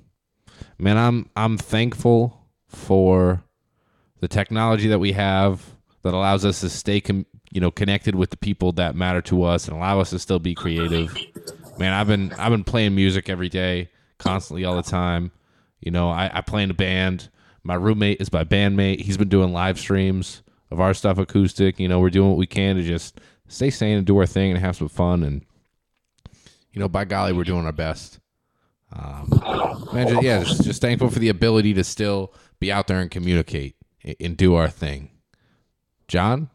man, 0.78 0.98
I'm 0.98 1.30
I'm 1.36 1.58
thankful 1.58 2.48
for 2.68 3.44
the 4.20 4.28
technology 4.28 4.88
that 4.88 5.00
we 5.00 5.14
have 5.14 5.76
that 6.04 6.14
allows 6.14 6.46
us 6.46 6.62
to 6.62 6.70
stay, 6.70 7.02
com- 7.02 7.26
you 7.54 7.62
know, 7.62 7.70
connected 7.70 8.16
with 8.16 8.32
the 8.32 8.38
people 8.38 8.72
that 8.74 8.96
matter 8.96 9.22
to 9.22 9.44
us 9.44 9.68
and 9.68 9.78
allow 9.78 10.00
us 10.00 10.10
to 10.10 10.18
still 10.18 10.40
be 10.40 10.56
creative. 10.56 11.16
Man, 11.78 11.94
I've 11.94 12.08
been 12.08 12.34
I've 12.34 12.52
been 12.52 12.64
playing 12.64 12.96
music 12.96 13.30
every 13.30 13.50
day, 13.50 13.90
constantly, 14.18 14.66
all 14.66 14.76
the 14.76 14.82
time. 14.82 15.32
You 15.80 15.92
know, 15.92 16.10
I, 16.10 16.32
I 16.34 16.42
play 16.42 16.64
in 16.64 16.72
a 16.72 16.74
band. 16.74 17.30
My 17.64 17.76
roommate 17.76 18.20
is 18.20 18.34
my 18.34 18.44
bandmate. 18.44 19.02
He's 19.02 19.18
been 19.18 19.30
doing 19.30 19.54
live 19.54 19.80
streams 19.80 20.42
of 20.72 20.80
our 20.80 20.96
stuff 20.96 21.20
acoustic. 21.20 21.80
You 21.80 21.88
know, 21.88 22.00
we're 22.00 22.10
doing 22.10 22.30
what 22.30 22.38
we 22.40 22.48
can 22.48 22.76
to 22.76 22.82
just 22.82 23.22
stay 23.48 23.70
sane 23.70 23.98
and 23.98 24.08
do 24.08 24.18
our 24.18 24.26
thing 24.26 24.52
and 24.52 24.60
have 24.60 24.76
some 24.76 24.90
fun. 24.90 25.22
And 25.22 25.46
you 26.72 26.80
know, 26.80 26.90
by 26.90 27.06
golly, 27.06 27.34
we're 27.34 27.44
doing 27.44 27.66
our 27.66 27.72
best. 27.72 28.20
Um, 28.92 29.30
man, 29.94 30.08
just, 30.08 30.24
yeah, 30.24 30.44
just, 30.44 30.64
just 30.64 30.82
thankful 30.82 31.10
for 31.10 31.20
the 31.20 31.30
ability 31.30 31.76
to 31.76 31.84
still 31.84 32.34
be 32.60 32.72
out 32.72 32.88
there 32.88 33.00
and 33.00 33.12
communicate 33.12 33.76
and, 34.04 34.16
and 34.20 34.38
do 34.38 34.56
our 34.56 34.70
thing. 34.70 35.12
John, 36.08 36.50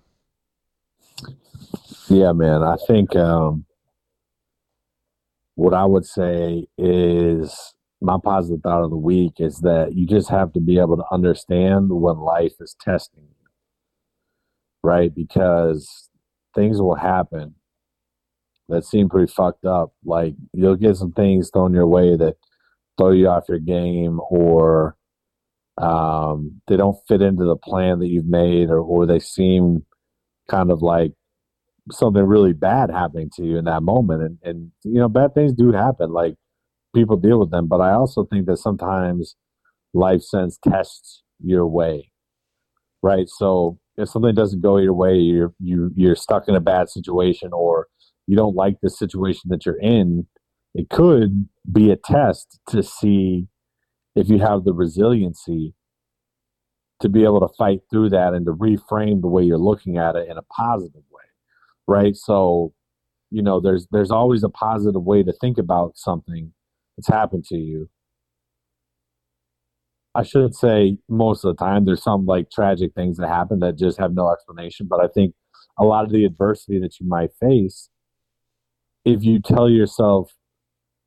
Yeah, 2.08 2.32
man. 2.32 2.62
I 2.62 2.76
think 2.86 3.14
um, 3.16 3.66
what 5.56 5.74
I 5.74 5.84
would 5.84 6.06
say 6.06 6.66
is 6.78 7.74
my 8.00 8.16
positive 8.22 8.62
thought 8.62 8.84
of 8.84 8.90
the 8.90 8.96
week 8.96 9.34
is 9.38 9.58
that 9.60 9.94
you 9.94 10.06
just 10.06 10.30
have 10.30 10.52
to 10.52 10.60
be 10.60 10.78
able 10.78 10.96
to 10.96 11.04
understand 11.10 11.88
when 11.90 12.18
life 12.18 12.54
is 12.60 12.76
testing 12.80 13.24
you, 13.24 13.46
right? 14.82 15.14
Because 15.14 16.08
things 16.54 16.80
will 16.80 16.94
happen 16.94 17.54
that 18.68 18.84
seem 18.84 19.08
pretty 19.08 19.32
fucked 19.32 19.64
up. 19.64 19.92
Like 20.04 20.34
you'll 20.52 20.76
get 20.76 20.96
some 20.96 21.12
things 21.12 21.50
thrown 21.52 21.74
your 21.74 21.86
way 21.86 22.16
that 22.16 22.36
throw 22.98 23.12
you 23.12 23.28
off 23.28 23.48
your 23.48 23.58
game 23.58 24.20
or 24.30 24.96
um, 25.78 26.60
they 26.68 26.76
don't 26.76 26.98
fit 27.08 27.22
into 27.22 27.44
the 27.44 27.56
plan 27.56 28.00
that 28.00 28.08
you've 28.08 28.26
made 28.26 28.70
or, 28.70 28.80
or 28.80 29.06
they 29.06 29.18
seem 29.20 29.84
kind 30.48 30.70
of 30.70 30.82
like 30.82 31.12
something 31.90 32.22
really 32.22 32.52
bad 32.52 32.90
happening 32.90 33.30
to 33.34 33.44
you 33.44 33.58
in 33.58 33.64
that 33.64 33.82
moment 33.82 34.22
and, 34.22 34.38
and 34.42 34.72
you 34.84 35.00
know 35.00 35.08
bad 35.08 35.34
things 35.34 35.52
do 35.52 35.72
happen 35.72 36.12
like 36.12 36.34
people 36.94 37.16
deal 37.16 37.38
with 37.38 37.50
them 37.50 37.66
but 37.68 37.80
i 37.80 37.92
also 37.92 38.24
think 38.24 38.46
that 38.46 38.56
sometimes 38.56 39.36
life 39.94 40.22
sends 40.22 40.58
tests 40.58 41.22
your 41.40 41.66
way 41.66 42.10
right? 43.02 43.28
So 43.28 43.78
if 43.96 44.08
something 44.08 44.34
doesn't 44.34 44.60
go 44.60 44.78
your 44.78 44.94
way, 44.94 45.14
you're 45.16 45.52
you 45.60 45.90
you're 45.96 46.16
stuck 46.16 46.48
in 46.48 46.54
a 46.54 46.60
bad 46.60 46.88
situation, 46.88 47.50
or 47.52 47.86
you 48.26 48.36
don't 48.36 48.56
like 48.56 48.76
the 48.82 48.90
situation 48.90 49.50
that 49.50 49.66
you're 49.66 49.80
in. 49.80 50.26
It 50.74 50.90
could 50.90 51.48
be 51.70 51.90
a 51.90 51.96
test 51.96 52.60
to 52.68 52.82
see 52.82 53.48
if 54.14 54.28
you 54.28 54.38
have 54.38 54.64
the 54.64 54.72
resiliency 54.72 55.74
to 57.00 57.08
be 57.08 57.24
able 57.24 57.40
to 57.40 57.54
fight 57.56 57.80
through 57.90 58.10
that 58.10 58.34
and 58.34 58.44
to 58.46 58.52
reframe 58.52 59.20
the 59.20 59.28
way 59.28 59.42
you're 59.42 59.56
looking 59.56 59.98
at 59.98 60.16
it 60.16 60.28
in 60.28 60.36
a 60.36 60.42
positive 60.42 61.02
right? 61.88 62.14
So, 62.16 62.74
you 63.30 63.42
know, 63.42 63.60
there's 63.60 63.88
there's 63.90 64.12
always 64.12 64.44
a 64.44 64.48
positive 64.48 65.02
way 65.02 65.24
to 65.24 65.32
think 65.32 65.58
about 65.58 65.96
something 65.96 66.52
that's 66.96 67.08
happened 67.08 67.44
to 67.46 67.56
you. 67.56 67.88
I 70.14 70.22
should 70.22 70.54
say 70.54 70.98
most 71.08 71.44
of 71.44 71.56
the 71.56 71.64
time 71.64 71.84
there's 71.84 72.02
some 72.02 72.26
like 72.26 72.50
tragic 72.50 72.92
things 72.94 73.18
that 73.18 73.28
happen 73.28 73.60
that 73.60 73.78
just 73.78 73.98
have 73.98 74.14
no 74.14 74.30
explanation, 74.32 74.86
but 74.88 75.00
I 75.00 75.08
think 75.08 75.34
a 75.78 75.84
lot 75.84 76.04
of 76.04 76.12
the 76.12 76.24
adversity 76.24 76.80
that 76.80 76.98
you 77.00 77.08
might 77.08 77.30
face 77.40 77.88
if 79.04 79.22
you 79.24 79.40
tell 79.40 79.70
yourself 79.70 80.32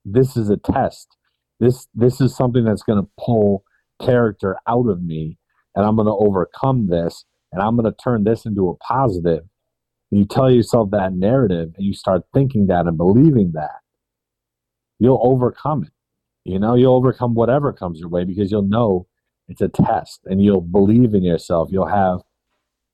this 0.06 0.38
is 0.38 0.50
a 0.50 0.58
test. 0.58 1.16
This 1.60 1.88
this 1.94 2.22
is 2.22 2.36
something 2.36 2.64
that's 2.64 2.84
going 2.84 3.04
to 3.04 3.10
pull 3.20 3.64
character 4.02 4.58
out 4.68 4.88
of 4.90 5.04
me 5.04 5.38
and 5.76 5.86
I'm 5.86 5.96
going 5.96 6.08
to 6.08 6.14
overcome 6.14 6.88
this 6.88 7.26
and 7.52 7.62
I'm 7.62 7.76
going 7.76 7.92
to 7.92 7.98
turn 8.04 8.24
this 8.24 8.46
into 8.46 8.70
a 8.70 8.78
positive. 8.78 9.44
You 10.12 10.26
tell 10.26 10.52
yourself 10.52 10.92
that 10.92 11.14
narrative 11.14 11.72
and 11.76 11.86
you 11.86 11.94
start 11.94 12.24
thinking 12.34 12.68
that 12.68 12.86
and 12.86 12.98
believing 12.98 13.54
that, 13.54 13.80
you'll 15.00 15.22
overcome 15.24 15.84
it. 15.84 15.92
You 16.44 16.60
know, 16.60 16.76
you'll 16.76 16.96
overcome 16.96 17.34
whatever 17.34 17.72
comes 17.72 18.00
your 18.00 18.10
way 18.10 18.24
because 18.24 18.52
you'll 18.52 18.64
know 18.64 19.08
it's 19.48 19.62
a 19.62 19.70
test 19.70 20.22
and 20.26 20.44
you'll 20.44 20.62
believe 20.62 21.14
in 21.14 21.24
yourself. 21.24 21.70
You'll 21.72 21.88
have 21.88 22.20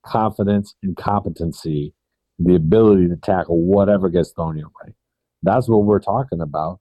confidence 0.05 0.75
and 0.83 0.95
competency, 0.95 1.93
the 2.39 2.55
ability 2.55 3.07
to 3.09 3.15
tackle 3.17 3.61
whatever 3.61 4.09
gets 4.09 4.31
thrown 4.31 4.57
your 4.57 4.71
way. 4.83 4.93
That's 5.43 5.67
what 5.67 5.85
we're 5.85 5.99
talking 5.99 6.41
about. 6.41 6.79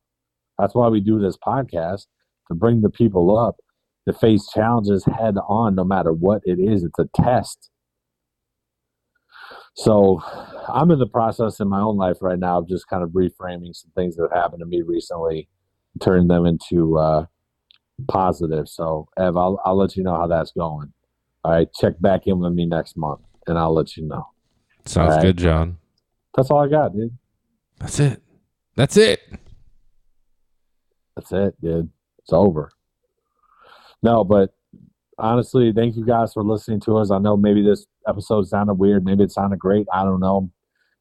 That's 0.59 0.75
why 0.75 0.89
we 0.89 1.01
do 1.01 1.19
this 1.19 1.37
podcast 1.37 2.07
to 2.49 2.55
bring 2.55 2.81
the 2.81 2.91
people 2.91 3.39
up 3.39 3.57
to 4.07 4.13
face 4.13 4.49
challenges 4.53 5.05
head 5.05 5.37
on, 5.49 5.75
no 5.75 5.85
matter 5.85 6.13
what 6.13 6.43
it 6.45 6.59
is. 6.59 6.85
It's 6.85 6.99
a 6.99 7.09
test. 7.15 7.71
So 9.77 10.23
I'm 10.69 10.91
in 10.91 10.99
the 10.99 11.07
process 11.07 11.61
in 11.61 11.69
my 11.69 11.81
own 11.81 11.97
life 11.97 12.17
right 12.23 12.39
now 12.39 12.59
of 12.59 12.69
just 12.69 12.89
kind 12.89 13.03
of 13.03 13.11
reframing 13.11 13.75
some 13.75 13.91
things 13.95 14.17
that 14.17 14.29
have 14.31 14.43
happened 14.43 14.61
to 14.61 14.67
me 14.67 14.83
recently, 14.83 15.49
turning 16.01 16.29
them 16.29 16.47
into 16.47 16.99
uh, 16.99 17.27
positive. 18.09 18.69
So 18.69 19.09
Ev, 19.19 19.37
I'll, 19.37 19.61
I'll 19.65 19.77
let 19.77 19.97
you 19.97 20.03
know 20.03 20.17
how 20.17 20.27
that's 20.27 20.53
going. 20.53 20.93
All 21.45 21.53
right, 21.53 21.69
check 21.79 21.95
back 22.01 22.27
in 22.27 22.41
with 22.41 22.55
me 22.55 22.67
next 22.67 22.97
month, 22.97 23.21
and 23.47 23.59
I'll 23.59 23.75
let 23.75 23.97
you 23.97 24.05
know. 24.05 24.27
Sounds 24.87 25.17
right. 25.17 25.23
good, 25.23 25.37
John. 25.37 25.77
That's 26.35 26.51
all 26.51 26.65
I 26.65 26.69
got, 26.69 26.95
dude. 26.95 27.17
That's 27.79 28.01
it. 28.01 28.23
That's 28.75 28.97
it. 28.97 29.21
That's 31.15 31.33
it, 31.33 31.61
dude. 31.61 31.91
It's 32.19 32.33
over. 32.33 32.71
No, 34.03 34.25
but 34.25 34.55
honestly, 35.19 35.73
thank 35.75 35.97
you 35.97 36.05
guys 36.05 36.33
for 36.33 36.43
listening 36.43 36.81
to 36.81 36.97
us. 36.97 37.11
I 37.11 37.19
know 37.19 37.37
maybe 37.37 37.63
this 37.63 37.87
episode 38.07 38.47
sounded 38.49 38.75
weird. 38.75 39.05
Maybe 39.05 39.25
it 39.25 39.33
sounded 39.33 39.59
great. 39.59 39.87
I 39.93 40.05
don't 40.05 40.21
know. 40.21 40.51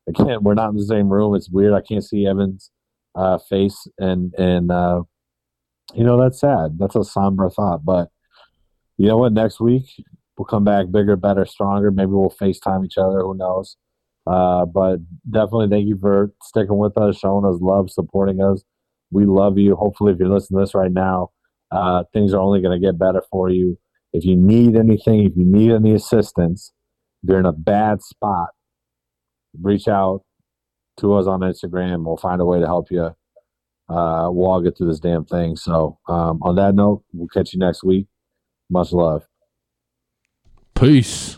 Again, 0.08 0.44
we're 0.44 0.54
not 0.54 0.70
in 0.70 0.78
the 0.78 0.86
same 0.86 1.10
room. 1.10 1.36
It's 1.36 1.50
weird. 1.50 1.74
I 1.74 1.82
can't 1.82 2.04
see 2.04 2.28
Evan's 2.28 2.72
uh, 3.16 3.40
face, 3.50 3.88
and 3.98 4.34
and 4.38 4.72
uh, 4.72 5.02
you 5.94 6.04
know 6.04 6.22
that's 6.22 6.40
sad. 6.40 6.78
That's 6.78 6.96
a 6.96 7.04
somber 7.04 7.50
thought. 7.50 7.84
But 7.84 8.10
you 8.98 9.08
know 9.08 9.18
what? 9.18 9.34
Next 9.34 9.60
week 9.60 9.86
we'll 10.38 10.46
come 10.46 10.64
back 10.64 10.92
bigger, 10.92 11.16
better, 11.16 11.46
stronger. 11.46 11.92
Maybe 11.92 12.12
we'll 12.12 12.30
FaceTime 12.30 12.86
each 12.86 12.98
other. 12.98 13.22
Who 13.22 13.36
knows? 13.36 13.78
Uh, 14.28 14.66
but 14.66 14.98
definitely 15.30 15.70
thank 15.70 15.88
you 15.88 15.98
for 16.00 16.32
sticking 16.44 16.78
with 16.78 16.98
us, 16.98 17.18
showing 17.18 17.46
us 17.46 17.62
love, 17.62 17.92
supporting 17.92 18.42
us. 18.42 18.64
We 19.12 19.26
love 19.26 19.58
you. 19.58 19.76
Hopefully, 19.76 20.14
if 20.14 20.20
you're 20.20 20.30
listening 20.30 20.60
to 20.60 20.66
this 20.66 20.76
right 20.76 20.92
now, 20.92 21.30
uh, 21.72 22.04
things 22.14 22.34
are 22.34 22.42
only 22.42 22.62
going 22.62 22.80
to 22.80 22.86
get 22.86 22.98
better 22.98 23.22
for 23.32 23.50
you. 23.50 23.78
If 24.14 24.26
you 24.26 24.36
need 24.36 24.76
anything, 24.76 25.24
if 25.26 25.34
you 25.36 25.46
need 25.46 25.72
any 25.72 25.94
assistance, 25.94 26.72
you're 27.28 27.40
in 27.40 27.46
a 27.46 27.54
bad 27.54 28.02
spot, 28.02 28.50
reach 29.62 29.88
out 29.88 30.22
to 31.00 31.14
us 31.14 31.28
on 31.28 31.42
Instagram. 31.42 32.06
We'll 32.06 32.18
find 32.18 32.42
a 32.42 32.46
way 32.46 32.60
to 32.60 32.66
help 32.66 32.92
you. 32.92 33.16
Uh, 33.88 34.30
we'll 34.32 34.50
all 34.50 34.62
get 34.62 34.78
through 34.78 34.88
this 34.88 35.00
damn 35.00 35.26
thing. 35.26 35.56
So, 35.56 36.00
um, 36.08 36.40
on 36.42 36.56
that 36.56 36.74
note, 36.74 37.04
we'll 37.14 37.28
catch 37.28 37.54
you 37.54 37.60
next 37.60 37.84
week. 37.84 38.08
Much 38.70 38.92
love. 38.92 39.24
Peace. 40.74 41.38